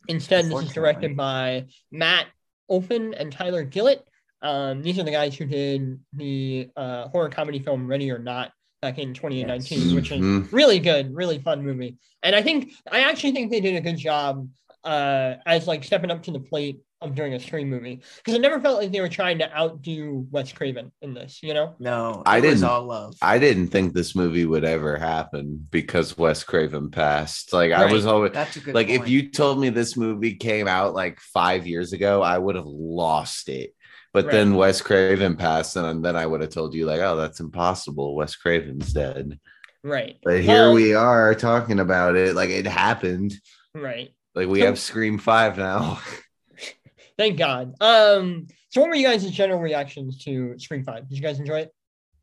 Instead, 0.09 0.47
this 0.47 0.62
is 0.65 0.73
directed 0.73 1.16
by 1.16 1.66
Matt 1.93 2.27
Olpin 2.69 3.15
and 3.15 3.31
Tyler 3.32 3.65
Gillett. 3.65 4.01
Um, 4.43 4.82
these 4.82 4.98
are 4.98 5.05
the 5.05 5.11
guys 5.12 5.36
who 5.36 5.44
did 5.47 6.01
the 6.15 6.69
uh, 6.77 7.09
horror 7.09 7.28
comedy 7.28 7.61
film 7.61 7.86
Ready 7.86 8.11
or 8.11 8.19
Not 8.19 8.51
back 8.82 8.98
in 8.98 9.15
2019, 9.15 9.94
which 9.94 10.11
is 10.11 10.20
Mhm. 10.20 10.51
really 10.52 10.78
good, 10.81 11.15
really 11.15 11.39
fun 11.39 11.62
movie. 11.62 11.97
And 12.23 12.35
I 12.35 12.43
think 12.43 12.73
I 12.90 13.01
actually 13.01 13.32
think 13.32 13.51
they 13.51 13.61
did 13.61 13.77
a 13.77 13.81
good 13.81 13.97
job 13.97 14.48
uh 14.82 15.35
as 15.44 15.66
like 15.69 15.85
stepping 15.85 16.11
up 16.11 16.23
to 16.23 16.31
the 16.31 16.40
plate 16.40 16.81
of 17.02 17.14
doing 17.14 17.35
a 17.35 17.40
Scream 17.40 17.70
movie 17.70 18.02
because 18.18 18.35
it 18.35 18.40
never 18.43 18.60
felt 18.60 18.78
like 18.78 18.93
they 18.93 19.01
were 19.01 19.09
trying 19.09 19.39
to 19.39 19.56
outdo 19.56 20.27
Wes 20.31 20.52
Craven 20.52 20.93
in 21.01 21.14
this, 21.14 21.40
you 21.43 21.55
know? 21.55 21.74
No, 21.78 22.22
I 22.27 22.39
it 22.39 22.43
didn't- 22.43 22.64
all 22.64 22.85
love. 22.85 23.14
I 23.22 23.39
didn't 23.39 23.68
think 23.68 23.94
this 23.94 24.14
movie 24.14 24.44
would 24.44 24.64
ever 24.64 24.97
happen 24.98 25.66
because 25.70 26.18
Wes 26.18 26.43
Craven 26.44 26.90
passed. 26.90 27.52
Like 27.52 27.72
I 27.72 27.90
was 27.90 28.05
always 28.06 28.32
That's 28.32 28.56
a 28.56 28.60
good. 28.60 28.74
like 28.74 28.89
if 28.89 29.09
you 29.09 29.31
told 29.31 29.59
me 29.60 29.70
this 29.70 29.97
movie 29.97 30.35
came 30.35 30.68
out 30.68 30.94
like 30.94 31.20
five 31.20 31.66
years 31.66 31.93
ago, 31.93 32.22
I 32.22 32.36
would 32.39 32.56
have 32.56 32.66
lost 32.66 33.48
it. 33.48 33.74
But 34.12 34.24
Right. 34.27 34.32
then 34.32 34.55
Wes 34.56 34.81
Craven 34.82 35.36
passed, 35.36 35.77
and 35.77 36.05
then 36.05 36.16
I 36.16 36.27
would 36.27 36.40
have 36.40 36.51
told 36.51 36.74
you 36.74 36.85
like, 36.85 37.01
oh, 37.01 37.16
that's 37.16 37.39
impossible. 37.40 38.16
Wes 38.16 38.35
Craven's 38.35 38.93
dead. 38.93 39.39
Right. 39.85 40.16
But 40.24 40.40
here 40.40 40.64
Well, 40.64 40.74
we 40.74 40.94
are 40.94 41.35
talking 41.35 41.78
about 41.78 42.16
it 42.16 42.35
like 42.35 42.51
it 42.51 42.66
happened. 42.66 43.32
Right. 43.74 44.10
Like 44.35 44.48
we 44.48 44.60
So- 44.60 44.66
have 44.66 44.78
Scream 44.78 45.16
Five 45.18 45.56
now. 45.56 46.01
Thank 47.20 47.36
God. 47.38 47.74
Um, 47.82 48.47
so 48.70 48.80
what 48.80 48.88
were 48.88 48.97
you 48.97 49.06
guys' 49.06 49.30
general 49.30 49.60
reactions 49.60 50.24
to 50.24 50.59
Scream 50.59 50.84
5? 50.84 51.06
Did 51.06 51.14
you 51.18 51.22
guys 51.22 51.38
enjoy 51.38 51.60
it? 51.60 51.74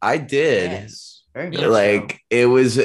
I 0.02 0.18
did. 0.18 0.72
yes, 0.72 1.22
very 1.36 1.54
Yeah. 1.54 1.62
much 1.62 1.70
like 1.70 2.20
it 2.32 2.48
was 2.48 2.80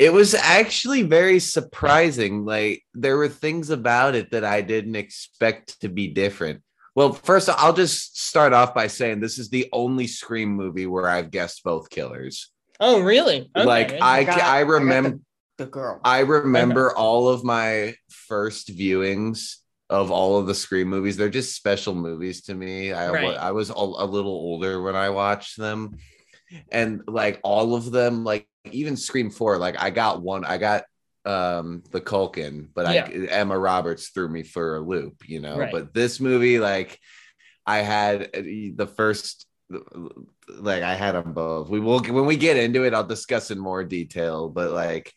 it 0.00 0.12
was 0.12 0.34
actually 0.34 1.02
very 1.02 1.38
surprising 1.38 2.44
like 2.44 2.82
there 2.94 3.16
were 3.16 3.28
things 3.28 3.70
about 3.70 4.14
it 4.16 4.30
that 4.32 4.44
i 4.44 4.60
didn't 4.60 4.94
expect 4.96 5.80
to 5.80 5.88
be 5.88 6.06
different 6.08 6.62
well 6.94 7.12
first 7.12 7.48
i'll 7.48 7.72
just 7.72 8.20
start 8.20 8.52
off 8.52 8.72
by 8.74 8.86
saying 8.86 9.18
this 9.20 9.36
is 9.38 9.48
the 9.50 9.68
only 9.72 10.06
scream 10.06 10.50
movie 10.50 10.86
where 10.86 11.08
i've 11.08 11.30
guessed 11.30 11.62
both 11.64 11.88
killers 11.90 12.50
Oh, 12.80 13.00
really? 13.02 13.50
Okay. 13.56 13.64
like 13.66 13.92
i 14.00 14.22
got- 14.24 14.40
i 14.40 14.58
I 14.58 14.60
remember 14.60 15.10
the, 15.58 15.64
the 15.64 15.70
girl. 15.70 16.00
I 16.04 16.20
remember 16.20 16.94
all 16.96 17.28
of 17.28 17.42
my 17.42 17.94
first 18.08 18.68
viewings 18.76 19.56
of 19.90 20.10
all 20.10 20.38
of 20.38 20.46
the 20.46 20.54
Scream 20.54 20.88
movies. 20.88 21.16
They're 21.16 21.28
just 21.30 21.56
special 21.56 21.94
movies 21.94 22.42
to 22.42 22.54
me. 22.54 22.92
I, 22.92 23.10
Right. 23.10 23.36
I 23.36 23.52
was 23.52 23.70
a, 23.70 23.74
a 23.74 24.06
little 24.06 24.32
older 24.32 24.82
when 24.82 24.94
I 24.94 25.10
watched 25.10 25.56
them. 25.56 25.96
And 26.70 27.02
like 27.06 27.40
all 27.42 27.74
of 27.74 27.90
them, 27.90 28.24
like 28.24 28.48
even 28.70 28.96
Scream 28.96 29.30
4, 29.30 29.58
like 29.58 29.80
I 29.80 29.90
got 29.90 30.22
one, 30.22 30.44
I 30.44 30.58
got 30.58 30.84
um 31.24 31.82
the 31.90 32.00
Culkin, 32.00 32.68
but 32.74 32.92
Yeah. 32.92 33.06
I 33.06 33.26
Emma 33.26 33.58
Roberts 33.58 34.08
threw 34.08 34.28
me 34.28 34.42
for 34.42 34.76
a 34.76 34.80
loop, 34.80 35.28
you 35.28 35.40
know. 35.40 35.58
Right. 35.58 35.72
But 35.72 35.92
this 35.92 36.20
movie, 36.20 36.58
like 36.58 36.98
I 37.66 37.78
had 37.78 38.30
uh, 38.34 38.42
the 38.42 38.90
first 38.94 39.46
like 40.58 40.82
I 40.82 40.94
had 40.94 41.12
them 41.12 41.34
both. 41.34 41.68
We 41.68 41.80
will 41.80 42.00
when 42.00 42.26
we 42.26 42.36
get 42.36 42.56
into 42.56 42.84
it, 42.84 42.94
I'll 42.94 43.04
discuss 43.04 43.50
in 43.50 43.58
more 43.58 43.84
detail, 43.84 44.48
but 44.48 44.70
like 44.70 45.12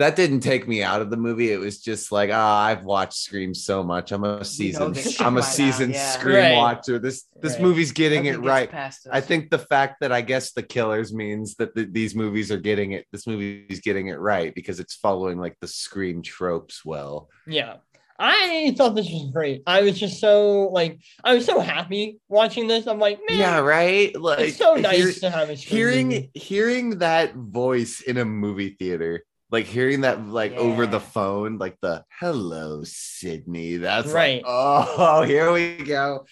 that 0.00 0.16
didn't 0.16 0.40
take 0.40 0.66
me 0.66 0.82
out 0.82 1.00
of 1.02 1.10
the 1.10 1.16
movie. 1.16 1.52
It 1.52 1.58
was 1.60 1.80
just 1.80 2.10
like, 2.10 2.30
ah, 2.32 2.64
I've 2.64 2.84
watched 2.84 3.14
Scream 3.14 3.54
so 3.54 3.82
much. 3.82 4.12
I'm 4.12 4.24
a 4.24 4.44
seasoned, 4.44 4.96
I'm 5.20 5.36
a 5.36 5.40
by 5.40 5.46
now, 5.46 5.52
seasoned 5.52 5.94
yeah. 5.94 6.10
Scream 6.12 6.36
Right. 6.36 6.56
watcher. 6.56 6.98
This 6.98 7.24
this 7.40 7.52
Right. 7.54 7.62
movie's 7.62 7.92
getting 7.92 8.24
Nothing 8.24 8.42
it 8.44 8.46
right. 8.46 8.74
I 9.12 9.20
think 9.20 9.50
the 9.50 9.58
fact 9.58 10.00
that 10.00 10.10
I 10.10 10.20
guess 10.22 10.52
the 10.52 10.62
killers 10.62 11.12
means 11.14 11.54
that 11.56 11.74
the, 11.74 11.84
these 11.84 12.14
movies 12.14 12.50
are 12.50 12.58
getting 12.58 12.92
it. 12.92 13.06
This 13.12 13.26
movie's 13.26 13.80
getting 13.80 14.08
it 14.08 14.18
right 14.18 14.54
because 14.54 14.80
it's 14.80 14.94
following 14.96 15.38
like 15.38 15.56
the 15.60 15.68
Scream 15.68 16.22
tropes 16.22 16.84
well. 16.84 17.28
Yeah. 17.46 17.76
I 18.22 18.74
thought 18.76 18.94
this 18.96 19.08
was 19.08 19.30
great. 19.32 19.62
I 19.66 19.80
was 19.80 19.98
just 19.98 20.20
so 20.20 20.68
like 20.72 21.00
I 21.24 21.34
was 21.34 21.46
so 21.46 21.58
happy 21.60 22.18
watching 22.28 22.68
this. 22.68 22.86
I'm 22.86 22.98
like, 22.98 23.18
man, 23.26 23.38
yeah, 23.38 23.58
right. 23.60 24.14
Like 24.14 24.40
it's 24.40 24.58
so 24.58 24.74
nice 24.74 24.96
hear- 24.98 25.12
to 25.12 25.30
have 25.30 25.48
a 25.48 25.56
Scream 25.56 25.76
hearing 25.78 26.08
movie. 26.08 26.30
hearing 26.34 26.98
that 26.98 27.34
voice 27.34 28.02
in 28.02 28.18
a 28.18 28.24
movie 28.26 28.76
theater 28.78 29.24
like 29.50 29.66
hearing 29.66 30.02
that 30.02 30.26
like 30.26 30.52
over 30.52 30.86
the 30.86 31.00
phone 31.00 31.58
like 31.58 31.76
the 31.80 32.04
hello 32.20 32.82
sidney 32.84 33.76
that's 33.76 34.08
Right. 34.08 34.42
right 34.42 34.42
oh 34.46 35.22
here 35.26 35.52
we 35.52 35.76
go 35.78 36.24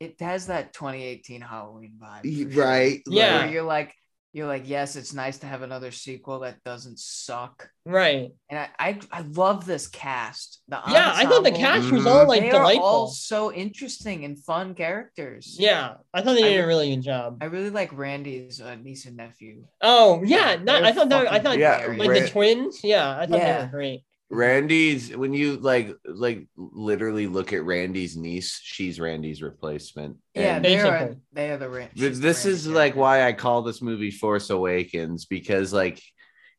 it 0.00 0.20
has 0.20 0.46
that 0.46 0.72
2018 0.72 1.40
Halloween 1.40 1.94
vibe. 2.00 2.56
right 2.56 3.02
Yeah. 3.08 3.46
You're 3.48 3.64
like, 3.64 3.94
you're 4.34 4.46
like, 4.46 4.68
yes, 4.68 4.94
it's 4.94 5.14
nice 5.14 5.38
to 5.38 5.46
have 5.46 5.62
another 5.62 5.90
sequel 5.90 6.40
that 6.40 6.62
doesn't 6.62 6.98
suck. 6.98 7.70
Right. 7.86 8.30
And 8.50 8.58
I, 8.58 8.68
I, 8.78 8.98
I 9.10 9.20
love 9.22 9.64
this 9.64 9.88
cast. 9.88 10.60
The 10.68 10.78
Yeah, 10.88 11.12
I 11.14 11.24
thought 11.24 11.44
the 11.44 11.50
cast 11.50 11.90
was 11.90 12.06
all 12.06 12.28
like 12.28 12.42
they 12.42 12.50
delightful. 12.50 12.84
are 12.84 12.88
all 12.88 13.06
so 13.08 13.50
interesting 13.52 14.24
and 14.26 14.38
fun 14.38 14.74
characters. 14.74 15.56
Yeah, 15.58 15.94
I 16.12 16.20
thought 16.20 16.34
they 16.34 16.42
did 16.42 16.62
a 16.62 16.66
really 16.66 16.94
good 16.94 17.02
job. 17.02 17.38
I 17.40 17.46
really 17.46 17.70
like 17.70 17.90
Randy's 17.96 18.60
uh, 18.60 18.74
niece 18.76 19.06
and 19.06 19.16
nephew. 19.16 19.64
Oh 19.80 20.22
yeah, 20.24 20.56
that, 20.56 20.64
They're 20.66 20.84
I 20.84 20.92
thought 20.92 21.08
that 21.08 21.32
I 21.32 21.38
thought 21.38 21.58
Yeah, 21.58 21.86
like 21.96 22.10
Ra- 22.10 22.18
the 22.20 22.28
twins. 22.28 22.80
Yeah, 22.84 23.10
I 23.16 23.20
thought 23.20 23.30
they 23.30 23.38
Yeah. 23.38 23.62
were 23.64 23.70
great. 23.70 24.02
Randy's 24.30 25.16
when 25.16 25.32
you 25.32 25.56
like 25.56 25.96
like 26.04 26.46
literally 26.56 27.26
look 27.26 27.52
at 27.54 27.64
randy's 27.64 28.14
niece 28.16 28.60
she's 28.62 29.00
randy's 29.00 29.40
replacement 29.42 30.16
Yeah, 30.34 30.56
And 30.56 30.64
they 30.64 30.78
are. 30.80 31.16
They 31.32 31.50
are 31.50 31.56
the 31.56 31.68
Ran- 31.68 31.88
Th- 31.94 32.08
she's 32.10 32.20
the 32.20 32.26
this 32.26 32.44
Randy 32.44 32.54
is 32.56 32.66
like 32.66 32.74
character. 32.92 33.00
why 33.00 33.26
I 33.26 33.32
call 33.32 33.62
this 33.62 33.80
movie 33.80 34.10
Force 34.10 34.50
Awakens 34.50 35.24
because 35.24 35.72
like 35.72 36.02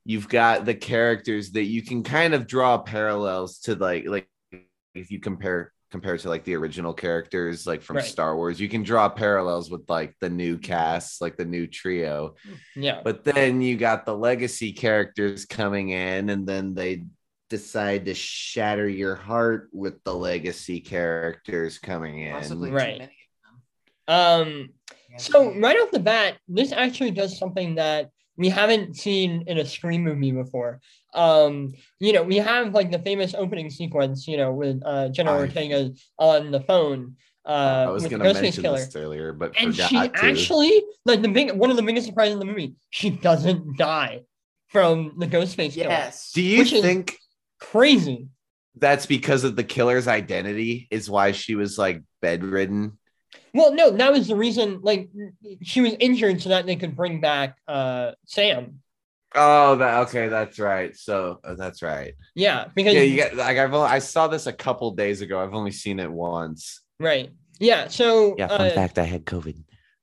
you've 0.04 0.28
got 0.30 0.66
the 0.66 0.74
characters 0.74 1.52
that 1.52 1.66
you 1.66 1.84
can 1.84 2.02
kind 2.04 2.34
of 2.34 2.48
draw 2.48 2.80
parallels 2.80 3.60
to 3.60 3.76
like 3.76 4.06
like 4.08 4.28
if 4.96 5.12
you 5.12 5.20
compare 5.20 5.72
compare 5.92 6.18
to 6.18 6.30
like 6.30 6.44
the 6.44 6.56
original 6.56 6.94
characters 6.94 7.66
like 7.68 7.82
from 7.84 7.98
Right. 7.98 8.06
Star 8.06 8.36
Wars 8.36 8.60
you 8.60 8.70
can 8.70 8.82
draw 8.82 9.10
parallels 9.10 9.70
with 9.70 9.88
like 9.90 10.16
the 10.22 10.30
new 10.30 10.58
cast 10.58 11.22
like 11.22 11.38
the 11.38 11.46
new 11.46 11.68
trio 11.68 12.34
Yeah. 12.76 13.02
but 13.04 13.24
then 13.24 13.62
you 13.62 13.78
got 13.78 14.06
the 14.08 14.16
legacy 14.16 14.72
characters 14.74 15.46
coming 15.46 15.90
in 15.90 16.30
and 16.30 16.48
then 16.48 16.74
they 16.74 17.06
decide 17.50 18.06
to 18.06 18.14
shatter 18.14 18.88
your 18.88 19.16
heart 19.16 19.70
with 19.74 20.04
the 20.04 20.14
legacy 20.14 20.80
characters 20.80 21.78
coming 21.80 22.20
in 22.20 22.34
possibly 22.34 22.72
Right. 22.72 23.10
Um. 24.08 24.70
So 25.18 25.54
right 25.60 25.76
off 25.78 25.92
the 25.92 26.00
bat, 26.00 26.38
this 26.48 26.72
actually 26.72 27.12
does 27.12 27.38
something 27.38 27.76
that 27.76 28.10
we 28.38 28.48
haven't 28.50 28.96
seen 28.96 29.44
in 29.48 29.58
a 29.58 29.66
Scream 29.66 30.04
movie 30.04 30.32
before. 30.32 30.80
Um, 31.14 31.74
you 32.00 32.14
know, 32.14 32.24
we 32.24 32.38
have 32.38 32.74
like 32.74 32.92
the 32.92 33.00
famous 33.00 33.34
opening 33.34 33.70
sequence, 33.70 34.28
you 34.28 34.38
know, 34.38 34.54
with 34.54 34.82
uh 34.86 35.10
Jenna 35.10 35.32
I- 35.32 35.38
Ortega 35.40 35.92
on 36.18 36.52
the 36.52 36.62
phone. 36.62 37.16
Uh, 37.46 37.86
I 37.88 37.90
was 37.90 38.08
gonna 38.08 38.24
Ghostface 38.24 38.42
mention 38.44 38.64
killer. 38.64 38.78
this 38.78 38.96
earlier 38.96 39.34
but 39.34 39.54
and 39.60 39.74
forgot 39.74 39.90
she 39.90 39.96
to. 40.10 40.12
actually 40.24 40.84
like 41.06 41.22
the 41.24 41.30
big 41.30 41.52
one 41.54 41.72
of 41.72 41.78
the 41.78 41.82
biggest 41.82 42.06
surprises 42.06 42.34
in 42.34 42.40
the 42.40 42.46
movie 42.46 42.76
she 42.92 43.10
doesn't 43.10 43.76
die 43.78 44.22
from 44.68 45.14
the 45.18 45.26
ghostface 45.26 45.74
killer 45.74 45.90
yes. 45.90 46.32
Do 46.36 46.44
you 46.44 46.60
Which 46.60 46.74
is- 46.74 46.82
think 46.84 47.18
crazy 47.60 48.28
that's 48.76 49.06
because 49.06 49.44
of 49.44 49.56
the 49.56 49.64
killer's 49.64 50.08
identity 50.08 50.88
is 50.92 51.10
why 51.10 51.32
she 51.32 51.56
was 51.56 51.78
like 51.78 52.02
bedridden? 52.22 52.98
well 53.54 53.74
no 53.74 53.92
that 53.92 54.12
was 54.12 54.28
the 54.28 54.36
reason 54.36 54.80
like 54.82 55.10
she 55.62 55.82
was 55.82 55.94
injured 56.00 56.42
so 56.42 56.50
that 56.50 56.66
they 56.66 56.76
could 56.76 56.96
bring 56.96 57.20
back 57.22 57.58
uh 57.68 58.12
sam 58.26 58.80
Oh, 59.36 59.76
that 59.76 60.08
okay, 60.08 60.28
that's 60.28 60.58
right. 60.58 60.96
So 60.98 61.40
uh, 61.44 61.54
that's 61.54 61.84
right. 61.84 62.16
yeah 62.36 62.66
because 62.74 62.96
Yeah, 62.96 63.02
you 63.02 63.16
get 63.16 63.36
like 63.36 63.58
I've 63.58 63.72
only, 63.74 63.88
I 63.88 64.00
saw 64.00 64.28
this 64.28 64.48
a 64.48 64.54
couple 64.54 64.90
days 64.92 65.22
ago. 65.22 65.40
I've 65.40 65.54
only 65.54 65.72
seen 65.72 66.00
it 66.00 66.12
once. 66.12 66.82
right 67.00 67.30
yeah 67.60 67.88
so 67.88 68.36
Yeah, 68.38 68.48
fun 68.48 68.60
uh, 68.62 68.70
fact: 68.70 68.98
I 68.98 69.04
had 69.04 69.26
COVID. 69.26 69.56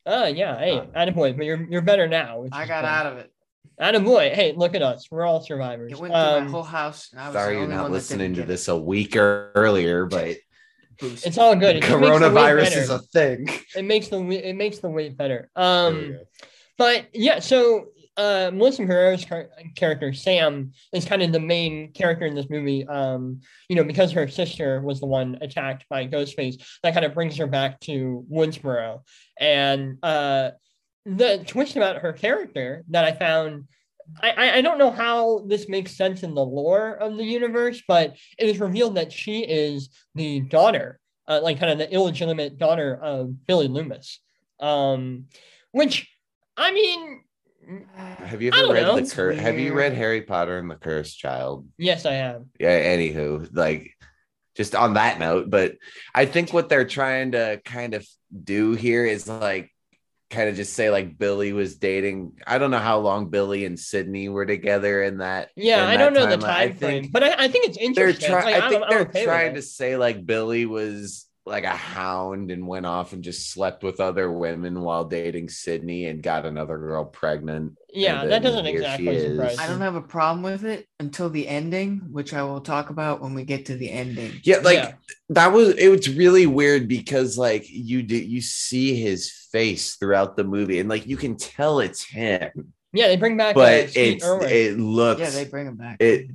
uh 0.06 0.30
yeah 0.32 0.58
hey 0.58 0.78
Uh, 0.78 0.84
attaboy, 0.94 1.36
but 1.36 1.44
you're 1.44 1.66
you're 1.68 1.82
better 1.82 2.06
now 2.06 2.44
I 2.52 2.66
got 2.66 2.82
cool. 2.82 2.88
out 2.88 3.06
of 3.06 3.18
it. 3.18 3.32
Attaboy 3.80 4.32
hey 4.32 4.52
look 4.56 4.74
at 4.74 4.82
us 4.82 5.08
we're 5.10 5.24
all 5.24 5.40
survivors 5.40 5.92
It 5.92 5.98
went 5.98 6.12
through 6.12 6.22
my 6.22 6.38
um, 6.38 6.48
whole 6.48 6.62
house. 6.62 7.10
And 7.12 7.20
I 7.20 7.28
was 7.28 7.34
Sorry, 7.34 7.58
you're 7.58 7.66
not 7.66 7.90
listening 7.90 8.34
to 8.34 8.44
this 8.44 8.68
a 8.68 8.76
week 8.76 9.16
or 9.16 9.52
earlier, 9.54 10.06
but 10.06 10.36
it's 11.00 11.36
all 11.36 11.54
good 11.54 11.76
it 11.76 11.82
just 11.82 12.00
makes 12.00 12.18
the 12.18 12.30
weight 12.30 12.32
coronavirus 12.32 12.76
is 12.76 12.90
a 12.90 12.98
thing. 12.98 13.48
it 13.76 13.84
makes 13.84 14.08
the 14.08 14.18
it 14.18 14.56
makes 14.56 14.78
the 14.78 14.88
weight 14.88 15.16
better 15.16 15.50
um. 15.56 16.18
But 16.78 17.06
yeah, 17.14 17.38
so 17.38 17.86
uh, 18.16 18.50
Melissa 18.52 18.84
Herrera's 18.84 19.24
char- 19.24 19.50
character 19.74 20.12
Sam 20.12 20.72
is 20.92 21.04
kind 21.04 21.22
of 21.22 21.32
the 21.32 21.40
main 21.40 21.92
character 21.92 22.26
in 22.26 22.34
this 22.34 22.48
movie. 22.48 22.86
Um, 22.86 23.40
you 23.68 23.76
know, 23.76 23.84
because 23.84 24.12
her 24.12 24.28
sister 24.28 24.80
was 24.80 25.00
the 25.00 25.06
one 25.06 25.38
attacked 25.40 25.84
by 25.88 26.06
Ghostface, 26.06 26.62
that 26.82 26.94
kind 26.94 27.04
of 27.04 27.14
brings 27.14 27.36
her 27.36 27.46
back 27.46 27.80
to 27.80 28.24
Woodsboro. 28.30 29.02
And 29.38 29.98
uh, 30.02 30.52
the 31.06 31.44
twist 31.46 31.76
about 31.76 31.98
her 31.98 32.12
character 32.12 32.84
that 32.90 33.04
I 33.04 33.12
found. 33.12 33.68
I, 34.20 34.58
I- 34.58 34.60
don't 34.60 34.78
know 34.78 34.90
how 34.92 35.40
this 35.48 35.68
makes 35.68 35.96
sense 35.96 36.22
in 36.22 36.34
the 36.34 36.44
lore 36.44 36.90
of 36.94 37.16
the 37.16 37.24
universe, 37.24 37.82
but 37.88 38.14
it 38.38 38.48
is 38.48 38.60
revealed 38.60 38.96
that 38.96 39.12
she 39.12 39.40
is 39.40 39.88
the 40.14 40.40
daughter, 40.40 41.00
uh, 41.26 41.40
like 41.42 41.58
kind 41.58 41.72
of 41.72 41.78
the 41.78 41.92
illegitimate 41.92 42.56
daughter 42.58 42.94
of 43.02 43.46
Billy 43.48 43.66
Loomis. 43.68 44.20
Um, 44.60 45.24
which 45.72 46.08
I 46.56 46.72
mean, 46.72 47.22
Have 48.18 48.42
you 48.42 48.52
ever 48.52 48.72
read 48.74 48.82
know. 48.82 49.00
the 49.00 49.12
cur- 49.12 49.32
Have 49.34 49.58
you 49.58 49.74
read. 49.74 49.92
Harry 49.94 50.22
Potter 50.22 50.58
and 50.58 50.70
the 50.70 50.76
Cursed 50.76 51.18
Child? 51.18 51.66
yes, 51.76 52.06
I 52.06 52.12
have. 52.14 52.44
yeah 52.60 52.78
anywho 52.96 53.48
like 53.52 53.92
just 54.56 54.74
on 54.74 54.94
that 54.94 55.18
note 55.18 55.50
but 55.50 55.74
i 56.14 56.24
think 56.24 56.50
what 56.52 56.70
they're 56.70 56.86
trying 56.86 57.32
to 57.32 57.60
kind 57.66 57.92
of 57.92 58.06
do 58.44 58.72
here 58.72 59.04
is 59.04 59.28
like 59.28 59.70
kind 60.30 60.48
of 60.48 60.56
just 60.56 60.74
say 60.74 60.90
like 60.90 61.18
Billy 61.18 61.52
was 61.52 61.76
dating. 61.76 62.32
I 62.46 62.58
don't 62.58 62.70
know 62.70 62.78
how 62.78 62.98
long 62.98 63.28
Billy 63.28 63.64
and 63.64 63.78
Sidney 63.78 64.28
were 64.28 64.46
together 64.46 65.02
in 65.02 65.18
that. 65.18 65.50
Yeah, 65.56 65.84
in 65.84 65.88
I 65.90 65.96
don't 65.96 66.14
that 66.14 66.28
know 66.28 66.36
the 66.36 66.42
timeline. 66.44 66.48
I 66.48 66.68
time 66.68 66.76
frame, 66.76 67.08
but 67.12 67.22
I, 67.22 67.44
I 67.44 67.48
think 67.48 67.68
it's 67.68 67.78
They're 67.78 68.08
interesting. 68.08 68.30
trying. 68.30 68.52
Like, 68.52 68.62
I 68.62 68.68
think 68.68 68.82
I'm 68.82 68.90
they're 68.90 69.00
okay 69.00 69.24
trying 69.24 69.54
to 69.54 69.62
say 69.62 69.96
like 69.96 70.26
Billy 70.26 70.66
was 70.66 71.25
like 71.46 71.62
a 71.64 71.70
hound 71.70 72.50
and 72.50 72.66
went 72.66 72.84
off 72.86 73.12
and 73.12 73.22
just 73.22 73.52
slept 73.52 73.84
with 73.84 74.00
other 74.00 74.30
women 74.32 74.80
while 74.80 75.04
dating 75.04 75.48
Sidney 75.48 76.06
and 76.06 76.20
got 76.20 76.44
another 76.44 76.76
girl 76.76 77.04
pregnant. 77.04 77.74
Yeah, 77.88 78.24
that 78.26 78.42
doesn't 78.42 78.66
exactly 78.66 79.08
is. 79.14 79.36
surprise 79.36 79.58
I 79.58 79.68
don't 79.68 79.80
have 79.80 79.94
a 79.94 80.02
problem 80.02 80.42
with 80.42 80.64
it 80.64 80.86
until 80.98 81.30
the 81.30 81.46
ending, 81.46 82.00
which 82.10 82.34
I 82.34 82.42
will 82.42 82.60
talk 82.60 82.90
about 82.90 83.22
when 83.22 83.32
we 83.32 83.44
get 83.44 83.66
to 83.66 83.76
the 83.76 83.88
ending. 83.90 84.32
Yeah, 84.42 84.56
like 84.58 84.74
Yeah. 84.78 84.92
that 85.30 85.52
was 85.52 85.76
it 85.76 85.88
was 85.88 86.08
really 86.10 86.46
weird 86.46 86.88
because 86.88 87.38
like 87.38 87.64
you 87.68 88.02
do 88.02 88.16
you 88.16 88.40
see 88.40 89.00
his 89.00 89.30
face 89.52 89.94
throughout 89.94 90.36
the 90.36 90.44
movie 90.44 90.80
and 90.80 90.88
like 90.88 91.06
you 91.06 91.16
can 91.16 91.36
tell 91.36 91.78
it's 91.78 92.02
him, 92.04 92.72
Yeah, 92.92 93.06
they 93.06 93.16
bring 93.16 93.36
back. 93.36 93.54
but 93.54 93.90
Steve 93.90 94.16
it's 94.16 94.24
it 94.24 94.78
looks 94.80 95.20
Yeah, 95.20 95.30
they 95.30 95.44
bring 95.44 95.68
him 95.68 95.76
back. 95.76 95.98
it 96.00 96.28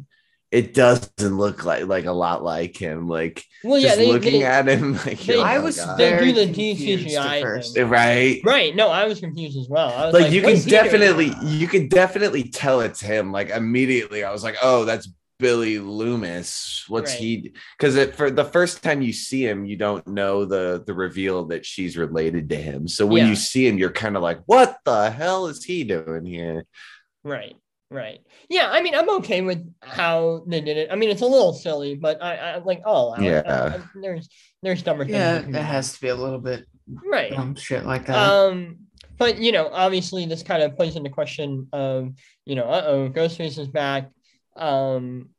it 0.52 0.74
doesn't 0.74 1.38
look 1.38 1.64
like 1.64 1.86
like 1.88 2.06
a 2.06 2.12
lot 2.12 2.44
like 2.44 2.76
him. 2.78 3.08
Like 3.08 3.44
well, 3.64 3.80
yeah, 3.80 3.88
just 3.90 3.98
they, 4.00 4.08
looking 4.08 4.40
they- 4.42 4.46
at 4.46 4.68
him, 4.68 4.94
like 5.06 5.20
they- 5.22 5.38
oh 5.38 5.42
I 5.42 5.60
was 5.60 5.78
God. 5.78 5.98
Very 5.98 6.32
the 6.34 6.46
confused 6.46 7.08
DCGI 7.08 7.18
at 7.38 7.42
first. 7.42 7.76
thing. 7.76 7.88
right. 7.90 8.42
right. 8.44 8.76
No, 8.76 8.90
I 8.90 9.06
was 9.06 9.20
confused 9.20 9.58
as 9.58 9.68
well. 9.70 9.90
I 9.90 10.06
was 10.06 10.14
Like, 10.14 10.24
like, 10.24 10.32
you 10.34 10.42
can 10.42 10.50
is 10.52 10.66
he 10.66 10.72
definitely 10.72 11.34
you 11.44 11.68
can 11.68 11.88
definitely 11.88 12.44
tell 12.44 12.82
it's 12.82 13.00
him. 13.02 13.32
Like 13.32 13.50
immediately, 13.50 14.24
I 14.24 14.32
was 14.32 14.44
like, 14.44 14.58
oh, 14.62 14.84
that's 14.86 15.10
Billy 15.40 15.80
Loomis. 15.80 16.84
What's 16.88 17.14
Right. 17.14 17.20
he? 17.20 17.54
Because 17.78 17.96
it 17.96 18.16
for 18.16 18.30
the 18.30 18.46
first 18.46 18.84
time 18.84 19.02
you 19.02 19.14
see 19.14 19.44
him, 19.48 19.66
you 19.66 19.78
don't 19.78 20.06
know 20.06 20.46
the 20.46 20.84
the 20.86 20.94
reveal 20.94 21.46
that 21.46 21.66
she's 21.66 21.98
related 21.98 22.50
to 22.50 22.56
him. 22.58 22.88
So 22.88 23.06
when 23.08 23.24
Yeah. 23.24 23.30
you 23.30 23.36
see 23.36 23.66
him, 23.68 23.78
you're 23.78 23.90
kind 23.92 24.16
of 24.18 24.22
like, 24.22 24.42
what 24.48 24.78
the 24.86 25.10
hell 25.10 25.48
is 25.48 25.64
he 25.64 25.84
doing 25.84 26.26
here? 26.26 26.66
Right. 27.24 27.56
Right. 27.92 28.22
Yeah. 28.50 28.70
I 28.72 28.82
mean, 28.82 28.96
I'm 28.96 29.10
okay 29.18 29.42
with 29.42 29.70
how 29.82 30.44
they 30.48 30.62
did 30.62 30.78
it. 30.78 30.88
I 30.90 30.96
mean, 30.96 31.10
it's 31.10 31.22
a 31.22 31.26
little 31.28 31.52
silly, 31.52 31.96
but 31.96 32.24
I, 32.24 32.36
I 32.36 32.58
like 32.60 32.82
all. 32.86 33.18
Yeah. 33.20 33.82
there's 34.02 34.30
there's 34.64 34.82
dumber 34.82 35.04
things. 35.04 35.16
Yeah, 35.18 35.40
it 35.40 35.54
has 35.56 35.94
to 35.94 36.02
be 36.02 36.08
a 36.08 36.16
little 36.16 36.40
bit 36.40 36.66
Right. 37.06 37.32
dumb 37.32 37.56
shit 37.56 37.86
like 37.86 38.06
that. 38.06 38.16
Um, 38.16 38.78
but 39.18 39.40
you 39.40 39.52
know, 39.52 39.70
obviously, 39.74 40.26
this 40.26 40.42
kind 40.42 40.64
of 40.64 40.78
plays 40.78 40.96
into 40.96 41.10
question 41.10 41.68
of 41.74 42.14
you 42.46 42.56
know, 42.56 42.64
uh 42.64 42.84
oh, 42.88 43.10
Ghostface 43.10 43.60
is 43.60 43.68
back. 43.68 44.10
Um, 44.56 45.30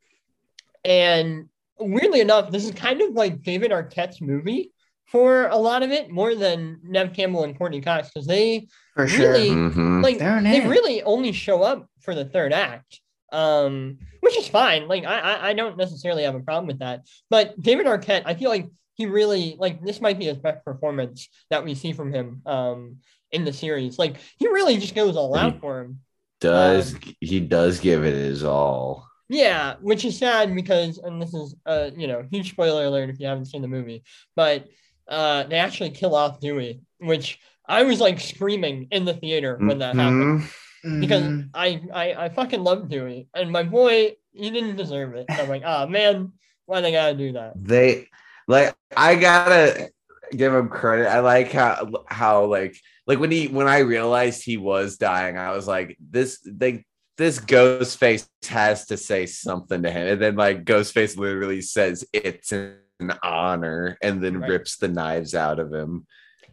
and 0.85 1.49
weirdly 1.79 2.21
enough, 2.21 2.51
this 2.51 2.65
is 2.65 2.71
kind 2.71 3.01
of 3.01 3.13
like 3.13 3.41
David 3.41 3.71
Arquette's 3.71 4.21
movie 4.21 4.72
for 5.13 5.47
a 5.47 5.55
lot 5.57 5.83
of 5.83 5.91
it, 5.91 6.09
more 6.09 6.33
than 6.33 6.79
Neve 6.83 7.13
Campbell 7.13 7.43
and 7.43 7.55
Courteney 7.55 7.81
Cox, 7.81 8.09
because 8.09 8.25
they 8.27 8.67
For 8.95 9.07
sure. 9.07 9.31
really 9.33 9.49
Mhm. 9.51 10.01
like 10.03 10.17
They're 10.17 10.41
they 10.41 10.67
really 10.67 11.03
only 11.03 11.31
show 11.31 11.61
up 11.61 11.87
for 12.01 12.15
the 12.15 12.25
third 12.25 12.51
act 12.51 12.99
um 13.31 13.97
which 14.19 14.37
is 14.37 14.47
fine 14.47 14.87
like 14.87 15.05
I, 15.05 15.17
I 15.19 15.49
i 15.49 15.53
don't 15.53 15.75
necessarily 15.75 16.21
have 16.23 16.35
a 16.35 16.39
problem 16.41 16.67
with 16.67 16.79
that 16.79 17.01
but 17.31 17.59
david 17.59 17.87
arquette 17.87 18.21
i 18.27 18.35
feel 18.35 18.51
like 18.51 18.67
he 18.93 19.07
really 19.07 19.55
like 19.57 19.83
this 19.83 19.99
might 20.01 20.19
be 20.19 20.25
his 20.25 20.37
best 20.37 20.63
performance 20.63 21.27
that 21.49 21.63
we 21.65 21.73
see 21.73 21.93
from 21.93 22.13
him 22.13 22.41
um 22.45 22.97
in 23.31 23.43
the 23.43 23.51
series 23.53 23.97
like 23.97 24.17
he 24.37 24.47
really 24.47 24.77
just 24.77 24.93
goes 24.93 25.15
all 25.15 25.35
out 25.35 25.59
for 25.61 25.79
him 25.81 25.99
Does 26.41 26.93
Um, 26.93 26.99
he 27.21 27.39
does 27.39 27.79
give 27.79 28.03
it 28.05 28.13
his 28.13 28.43
all? 28.43 29.07
yeah 29.29 29.75
which 29.81 30.05
is 30.05 30.15
sad 30.19 30.53
because 30.53 30.99
and 30.99 31.19
this 31.19 31.33
is 31.33 31.55
uh 31.65 31.89
you 31.97 32.05
know 32.07 32.23
huge 32.29 32.51
spoiler 32.51 32.85
alert 32.85 33.09
if 33.09 33.19
you 33.19 33.25
haven't 33.25 33.45
seen 33.45 33.63
the 33.63 33.67
movie 33.77 34.03
but 34.35 34.67
uh 35.07 35.43
they 35.43 35.57
actually 35.57 35.89
kill 35.89 36.15
off 36.15 36.39
dewey 36.39 36.81
which 36.99 37.39
i 37.67 37.83
was 37.83 37.99
like 37.99 38.19
screaming 38.19 38.87
in 38.91 39.05
the 39.05 39.13
theater 39.13 39.57
when 39.57 39.79
that 39.79 39.95
happened 39.95 40.41
Mhm. 40.85 40.99
because 41.01 41.23
Mhm. 41.23 41.49
I, 41.53 41.81
I 41.93 42.25
I 42.25 42.29
fucking 42.29 42.63
love 42.63 42.89
Dewey, 42.89 43.27
and 43.33 43.51
my 43.51 43.63
boy 43.63 44.15
he 44.33 44.49
didn't 44.49 44.75
deserve 44.75 45.15
it. 45.15 45.25
I'm 45.29 45.47
like, 45.47 45.61
ah 45.65 45.85
man, 45.85 46.33
why 46.65 46.81
they 46.81 46.91
gotta 46.91 47.15
do 47.15 47.33
that? 47.33 47.53
they 47.55 48.07
like 48.47 48.75
I 48.97 49.15
gotta 49.15 49.89
give 50.31 50.53
him 50.53 50.67
credit. 50.69 51.07
I 51.07 51.19
like 51.19 51.51
how 51.51 51.89
how 52.07 52.45
like 52.45 52.75
like 53.07 53.19
when 53.19 53.31
he 53.31 53.47
when 53.47 53.67
I 53.67 53.79
realized 53.79 54.43
he 54.43 54.57
was 54.57 54.97
dying, 54.97 55.37
I 55.37 55.51
was 55.55 55.67
like, 55.67 55.95
this 55.99 56.39
they 56.45 56.83
this 57.17 57.39
ghost 57.39 57.97
face 57.99 58.27
has 58.49 58.87
to 58.87 58.97
say 58.97 59.25
something 59.25 59.83
to 59.83 59.91
him. 59.91 60.07
And 60.07 60.21
then 60.21 60.35
like 60.35 60.65
Ghostface 60.65 61.15
literally 61.17 61.61
says 61.61 62.03
it's 62.11 62.51
an 62.51 62.77
honor 63.21 63.97
and 64.01 64.23
then 64.23 64.39
Right. 64.39 64.49
rips 64.49 64.77
the 64.77 64.87
knives 64.87 65.35
out 65.35 65.59
of 65.59 65.73
him. 65.73 66.05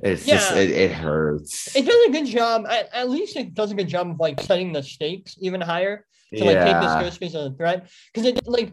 It's 0.03 0.25
just 0.25 0.57
it, 0.57 0.71
it 0.71 0.93
hurts. 0.93 1.77
It 1.77 1.85
does 1.85 2.09
a 2.09 2.11
good 2.11 2.27
job. 2.27 2.65
At, 2.67 2.89
at 2.93 3.11
least 3.11 3.37
it 3.37 3.55
does 3.55 3.71
a 3.71 3.75
good 3.75 3.89
job 3.89 4.11
of 4.11 4.19
like 4.19 4.41
setting 4.41 4.73
the 4.73 4.83
stakes 4.83 5.37
even 5.41 5.61
higher 5.61 6.07
to 6.35 6.45
like 6.45 6.57
take 6.59 6.67
yeah. 6.69 7.01
this 7.03 7.19
Ghostface 7.19 7.35
as 7.35 7.47
a 7.47 7.51
threat. 7.53 7.91
Because 8.13 8.27
it 8.29 8.47
like 8.47 8.73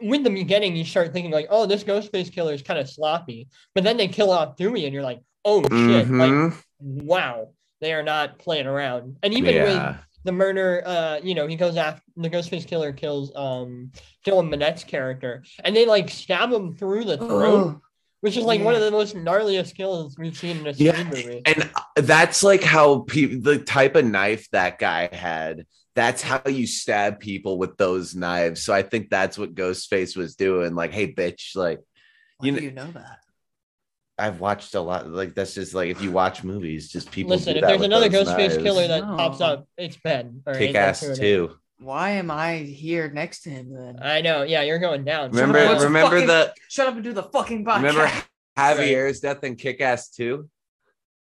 with 0.00 0.22
the 0.24 0.30
beginning, 0.30 0.76
you 0.76 0.84
start 0.84 1.12
thinking 1.12 1.32
like, 1.32 1.48
oh, 1.50 1.66
this 1.66 1.82
ghost 1.82 2.12
Ghostface 2.12 2.32
killer 2.32 2.54
is 2.54 2.62
kind 2.62 2.78
of 2.78 2.88
sloppy, 2.88 3.48
but 3.74 3.84
then 3.84 3.96
they 3.96 4.08
kill 4.08 4.30
off 4.30 4.56
Dewey, 4.56 4.84
and 4.84 4.94
you're 4.94 5.02
like, 5.02 5.20
oh 5.44 5.62
shit, 5.62 6.08
like 6.08 6.30
Mhm. 6.30 6.54
wow, 6.80 7.50
they 7.80 7.92
are 7.92 8.02
not 8.02 8.38
playing 8.38 8.66
around. 8.66 9.16
And 9.22 9.34
even 9.34 9.54
with 9.62 9.74
yeah. 9.74 9.96
The 10.24 10.32
murder 10.32 10.82
uh 10.84 11.20
you 11.22 11.34
know 11.34 11.46
he 11.46 11.56
goes 11.56 11.76
after 11.76 12.02
the 12.16 12.28
ghostface 12.28 12.66
killer 12.66 12.92
kills 12.92 13.32
um 13.34 13.90
dylan 14.26 14.48
minnette's 14.54 14.84
character 14.84 15.44
and 15.64 15.74
they 15.74 15.86
like 15.86 16.10
stab 16.10 16.52
him 16.52 16.74
through 16.74 17.04
the 17.04 17.16
throat 17.16 17.30
Oh, 17.30 17.80
which 18.20 18.36
is 18.36 18.44
like 18.44 18.60
one 18.60 18.74
of 18.74 18.82
the 18.82 18.90
most 18.90 19.16
gnarliest 19.16 19.74
kills 19.74 20.16
we've 20.18 20.36
seen 20.36 20.58
in 20.58 20.66
a 20.66 20.72
Yeah, 20.72 21.02
movie 21.04 21.40
And 21.46 21.70
that's 21.96 22.42
like 22.42 22.62
how 22.62 23.00
people, 23.00 23.40
the 23.40 23.58
type 23.60 23.96
of 23.96 24.04
knife 24.04 24.46
that 24.52 24.78
guy 24.78 25.08
had. 25.10 25.64
That's 25.96 26.22
how 26.22 26.42
you 26.46 26.66
stab 26.66 27.18
people 27.18 27.58
with 27.58 27.76
those 27.78 28.14
knives. 28.14 28.62
So 28.62 28.72
I 28.74 28.82
think 28.82 29.10
that's 29.10 29.36
what 29.38 29.54
Ghostface 29.54 30.16
was 30.16 30.36
doing. 30.36 30.74
Like, 30.74 30.92
hey, 30.92 31.12
bitch, 31.12 31.56
like 31.56 31.80
why 32.36 32.46
you 32.46 32.52
do 32.52 32.58
kn- 32.58 32.64
you 32.70 32.74
know 32.76 32.90
that? 32.92 33.18
I've 34.20 34.40
watched 34.40 34.74
a 34.74 34.80
lot. 34.80 35.08
Like, 35.08 35.34
that's 35.34 35.54
just 35.54 35.74
like 35.74 35.88
if 35.90 36.00
you 36.02 36.12
watch 36.12 36.44
movies, 36.44 36.88
just 36.90 37.10
people. 37.10 37.30
listen 37.30 37.54
do 37.54 37.58
if 37.58 37.62
that 37.62 37.68
there's 37.68 37.82
another 37.82 38.08
those 38.08 38.28
ghostface 38.28 38.50
knives. 38.50 38.56
killer 38.58 38.86
that 38.88 39.06
No. 39.08 39.16
pops 39.16 39.40
up 39.40 39.66
it's 39.76 39.96
ben 39.96 40.42
or 40.46 40.54
kick 40.54 40.74
ass 40.74 41.00
too. 41.18 41.56
Why 41.78 42.10
am 42.10 42.30
I 42.30 42.56
here 42.58 43.10
next 43.10 43.40
to 43.44 43.50
him 43.50 43.72
then? 43.72 44.00
i 44.02 44.20
know 44.20 44.42
yeah 44.42 44.60
you're 44.60 44.78
going 44.78 45.02
down 45.02 45.30
Remember, 45.30 45.64
What's 45.66 45.82
remember 45.84 46.16
fucking- 46.16 46.26
the 46.28 46.54
Shut 46.68 46.86
up 46.88 46.94
and 46.94 47.02
do 47.02 47.14
the 47.14 47.22
fucking 47.22 47.64
podcast. 47.64 47.76
remember 47.76 48.12
Javier's 48.58 49.20
death 49.20 49.42
in 49.44 49.56
Kick 49.56 49.80
Ass 49.80 50.10
too. 50.10 50.48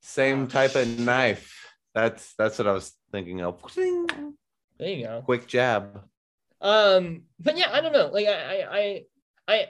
Same 0.01 0.43
Oh, 0.43 0.47
type 0.47 0.75
of 0.75 0.87
knife. 0.99 1.53
That's 1.93 2.33
that's 2.37 2.57
what 2.59 2.67
I 2.67 2.71
was 2.71 2.93
thinking 3.11 3.41
of. 3.41 3.61
there 3.75 4.87
you 4.87 5.03
go 5.05 5.21
Quick 5.25 5.45
jab. 5.47 6.01
Um, 6.61 7.23
but 7.39 7.57
yeah, 7.57 7.69
I 7.71 7.81
don't 7.81 7.91
know. 7.93 8.07
Like 8.07 8.27
I, 8.27 8.31
I, 8.61 8.77
I, 8.79 9.05
I 9.53 9.65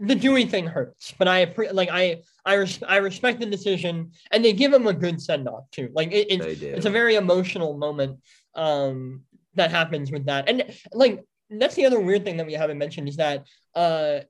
the 0.00 0.14
Dewey 0.14 0.46
thing 0.46 0.66
hurts, 0.66 1.14
but 1.18 1.28
I 1.28 1.52
like 1.72 1.88
I, 1.90 2.22
I, 2.44 2.54
res- 2.54 2.82
I 2.86 2.96
respect 2.96 3.40
the 3.40 3.46
decision, 3.46 4.12
and 4.32 4.44
they 4.44 4.52
give 4.52 4.72
him 4.72 4.86
a 4.86 4.92
good 4.92 5.20
send 5.20 5.48
off 5.48 5.70
too. 5.70 5.90
Like 5.94 6.12
it, 6.12 6.26
it's 6.30 6.44
it's 6.76 6.86
a 6.86 6.90
very 6.90 7.14
emotional 7.14 7.76
moment 7.76 8.20
um 8.54 9.22
that 9.54 9.70
happens 9.70 10.10
with 10.10 10.26
that, 10.26 10.48
and 10.48 10.64
like 10.92 11.24
that's 11.48 11.74
the 11.76 11.86
other 11.86 12.00
weird 12.00 12.24
thing 12.24 12.36
that 12.38 12.46
we 12.46 12.54
haven't 12.54 12.78
mentioned 12.78 13.08
is 13.08 13.16
that 13.16 13.46
uh. 13.74 14.20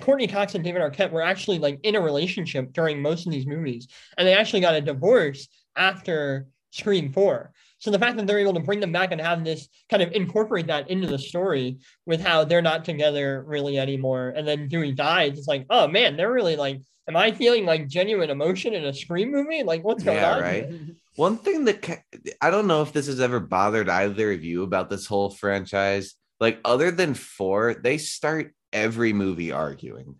Courteney 0.00 0.26
Cox 0.26 0.54
and 0.54 0.64
David 0.64 0.80
Arquette 0.80 1.10
were 1.10 1.20
actually 1.20 1.58
like 1.58 1.78
in 1.82 1.96
a 1.96 2.00
relationship 2.00 2.72
during 2.72 3.02
most 3.02 3.26
of 3.26 3.32
these 3.32 3.46
movies, 3.46 3.88
and 4.16 4.26
they 4.26 4.32
actually 4.32 4.60
got 4.60 4.74
a 4.74 4.80
divorce 4.80 5.48
after 5.76 6.46
Scream 6.70 7.12
Four. 7.12 7.52
So 7.86 7.92
the 7.92 8.00
fact 8.00 8.16
that 8.16 8.26
they're 8.26 8.40
able 8.40 8.54
to 8.54 8.58
bring 8.58 8.80
them 8.80 8.90
back 8.90 9.12
and 9.12 9.20
have 9.20 9.44
this 9.44 9.68
kind 9.88 10.02
of 10.02 10.10
incorporate 10.10 10.66
that 10.66 10.90
into 10.90 11.06
the 11.06 11.20
story 11.20 11.78
with 12.04 12.20
how 12.20 12.42
they're 12.42 12.60
not 12.60 12.84
together 12.84 13.44
really 13.46 13.78
anymore, 13.78 14.34
and 14.36 14.44
then 14.44 14.66
Dewey 14.66 14.90
dies, 14.90 15.38
it's 15.38 15.46
like, 15.46 15.66
oh 15.70 15.86
man, 15.86 16.16
they're 16.16 16.32
really 16.32 16.56
like, 16.56 16.80
am 17.06 17.16
I 17.16 17.30
feeling 17.30 17.64
like 17.64 17.86
genuine 17.86 18.28
emotion 18.28 18.74
in 18.74 18.84
a 18.86 18.92
Scream 18.92 19.30
movie? 19.30 19.62
Like, 19.62 19.84
what's 19.84 20.02
going 20.02 20.16
Yeah, 20.16 20.34
on? 20.34 20.40
right. 20.40 20.68
One 21.14 21.38
thing 21.38 21.66
that 21.66 22.02
I 22.40 22.50
don't 22.50 22.66
know 22.66 22.82
if 22.82 22.92
this 22.92 23.06
has 23.06 23.20
ever 23.20 23.38
bothered 23.38 23.88
either 23.88 24.32
of 24.32 24.42
you 24.42 24.64
about 24.64 24.90
this 24.90 25.06
whole 25.06 25.30
franchise. 25.30 26.16
Like, 26.40 26.58
other 26.64 26.90
than 26.90 27.14
four, 27.14 27.74
they 27.74 27.98
start 27.98 28.52
every 28.72 29.12
movie 29.12 29.52
arguing. 29.52 30.16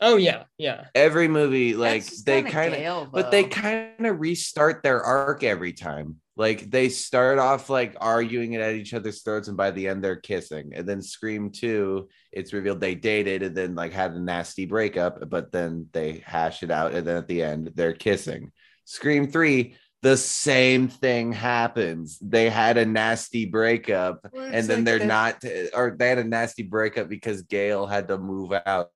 Oh 0.00 0.16
yeah, 0.16 0.44
yeah. 0.58 0.86
Every 0.94 1.28
movie, 1.28 1.74
like 1.74 2.04
they 2.04 2.42
kinda 2.42 2.50
kind 2.50 2.72
of, 2.72 2.80
Gale, 2.80 3.08
but 3.12 3.30
they 3.30 3.44
kind 3.44 4.06
of 4.06 4.18
restart 4.18 4.82
their 4.82 5.02
arc 5.02 5.44
every 5.44 5.72
time. 5.72 6.16
Like 6.40 6.70
they 6.70 6.88
start 6.88 7.38
off 7.38 7.68
like 7.68 7.98
arguing 8.00 8.54
it 8.54 8.62
at 8.62 8.74
each 8.74 8.94
other's 8.94 9.20
throats, 9.20 9.48
and 9.48 9.58
by 9.58 9.72
the 9.72 9.88
end 9.88 10.02
they're 10.02 10.16
kissing. 10.16 10.72
And 10.74 10.88
then 10.88 11.02
Scream 11.02 11.50
Two, 11.50 12.08
it's 12.32 12.54
revealed 12.54 12.80
they 12.80 12.94
dated 12.94 13.42
and 13.42 13.54
then 13.54 13.74
like 13.74 13.92
had 13.92 14.14
a 14.14 14.18
nasty 14.18 14.64
breakup, 14.64 15.28
but 15.28 15.52
then 15.52 15.88
they 15.92 16.22
hash 16.24 16.62
it 16.62 16.70
out, 16.70 16.94
and 16.94 17.06
then 17.06 17.16
at 17.18 17.28
the 17.28 17.42
end 17.42 17.72
they're 17.74 17.92
kissing. 17.92 18.52
Scream 18.86 19.30
Three, 19.30 19.74
the 20.00 20.16
same 20.16 20.88
thing 20.88 21.30
happens. 21.30 22.18
They 22.22 22.48
had 22.48 22.78
a 22.78 22.86
nasty 22.86 23.44
breakup, 23.44 24.26
and 24.34 24.66
then 24.66 24.82
they're 24.82 25.04
not, 25.04 25.44
or 25.74 25.94
they 25.98 26.08
had 26.08 26.20
a 26.20 26.24
nasty 26.24 26.62
breakup 26.62 27.10
because 27.10 27.42
Gale 27.42 27.86
had 27.86 28.08
to 28.08 28.16
move 28.16 28.54
out. 28.64 28.88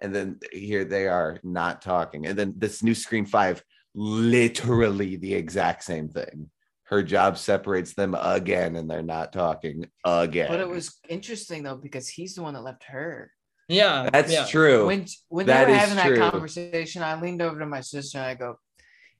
And 0.00 0.12
then 0.12 0.40
here 0.50 0.84
they 0.84 1.06
are 1.06 1.38
not 1.44 1.82
talking. 1.82 2.26
And 2.26 2.36
then 2.36 2.54
this 2.56 2.82
new 2.82 2.96
Scream 2.96 3.26
Five, 3.26 3.62
literally 3.94 5.16
the 5.16 5.34
exact 5.34 5.84
same 5.84 6.08
thing. 6.08 6.50
Her 6.84 7.02
job 7.02 7.38
separates 7.38 7.94
them 7.94 8.16
again, 8.20 8.74
and 8.76 8.90
they're 8.90 9.02
not 9.02 9.32
talking 9.32 9.86
again. 10.04 10.48
But 10.48 10.60
it 10.60 10.68
was 10.68 10.98
interesting 11.08 11.62
though 11.62 11.76
because 11.76 12.08
he's 12.08 12.34
the 12.34 12.42
one 12.42 12.54
that 12.54 12.62
left 12.62 12.84
her. 12.84 13.30
Yeah, 13.68 14.10
That's 14.12 14.32
yeah. 14.32 14.46
true. 14.46 14.86
When 14.86 15.06
when 15.28 15.46
That 15.46 15.66
they 15.66 15.72
were 15.72 15.78
having 15.78 16.04
true. 16.04 16.18
that 16.18 16.30
conversation, 16.32 17.02
I 17.04 17.20
leaned 17.20 17.42
over 17.42 17.60
to 17.60 17.66
my 17.66 17.80
sister 17.80 18.18
and 18.18 18.26
I 18.26 18.34
go, 18.34 18.58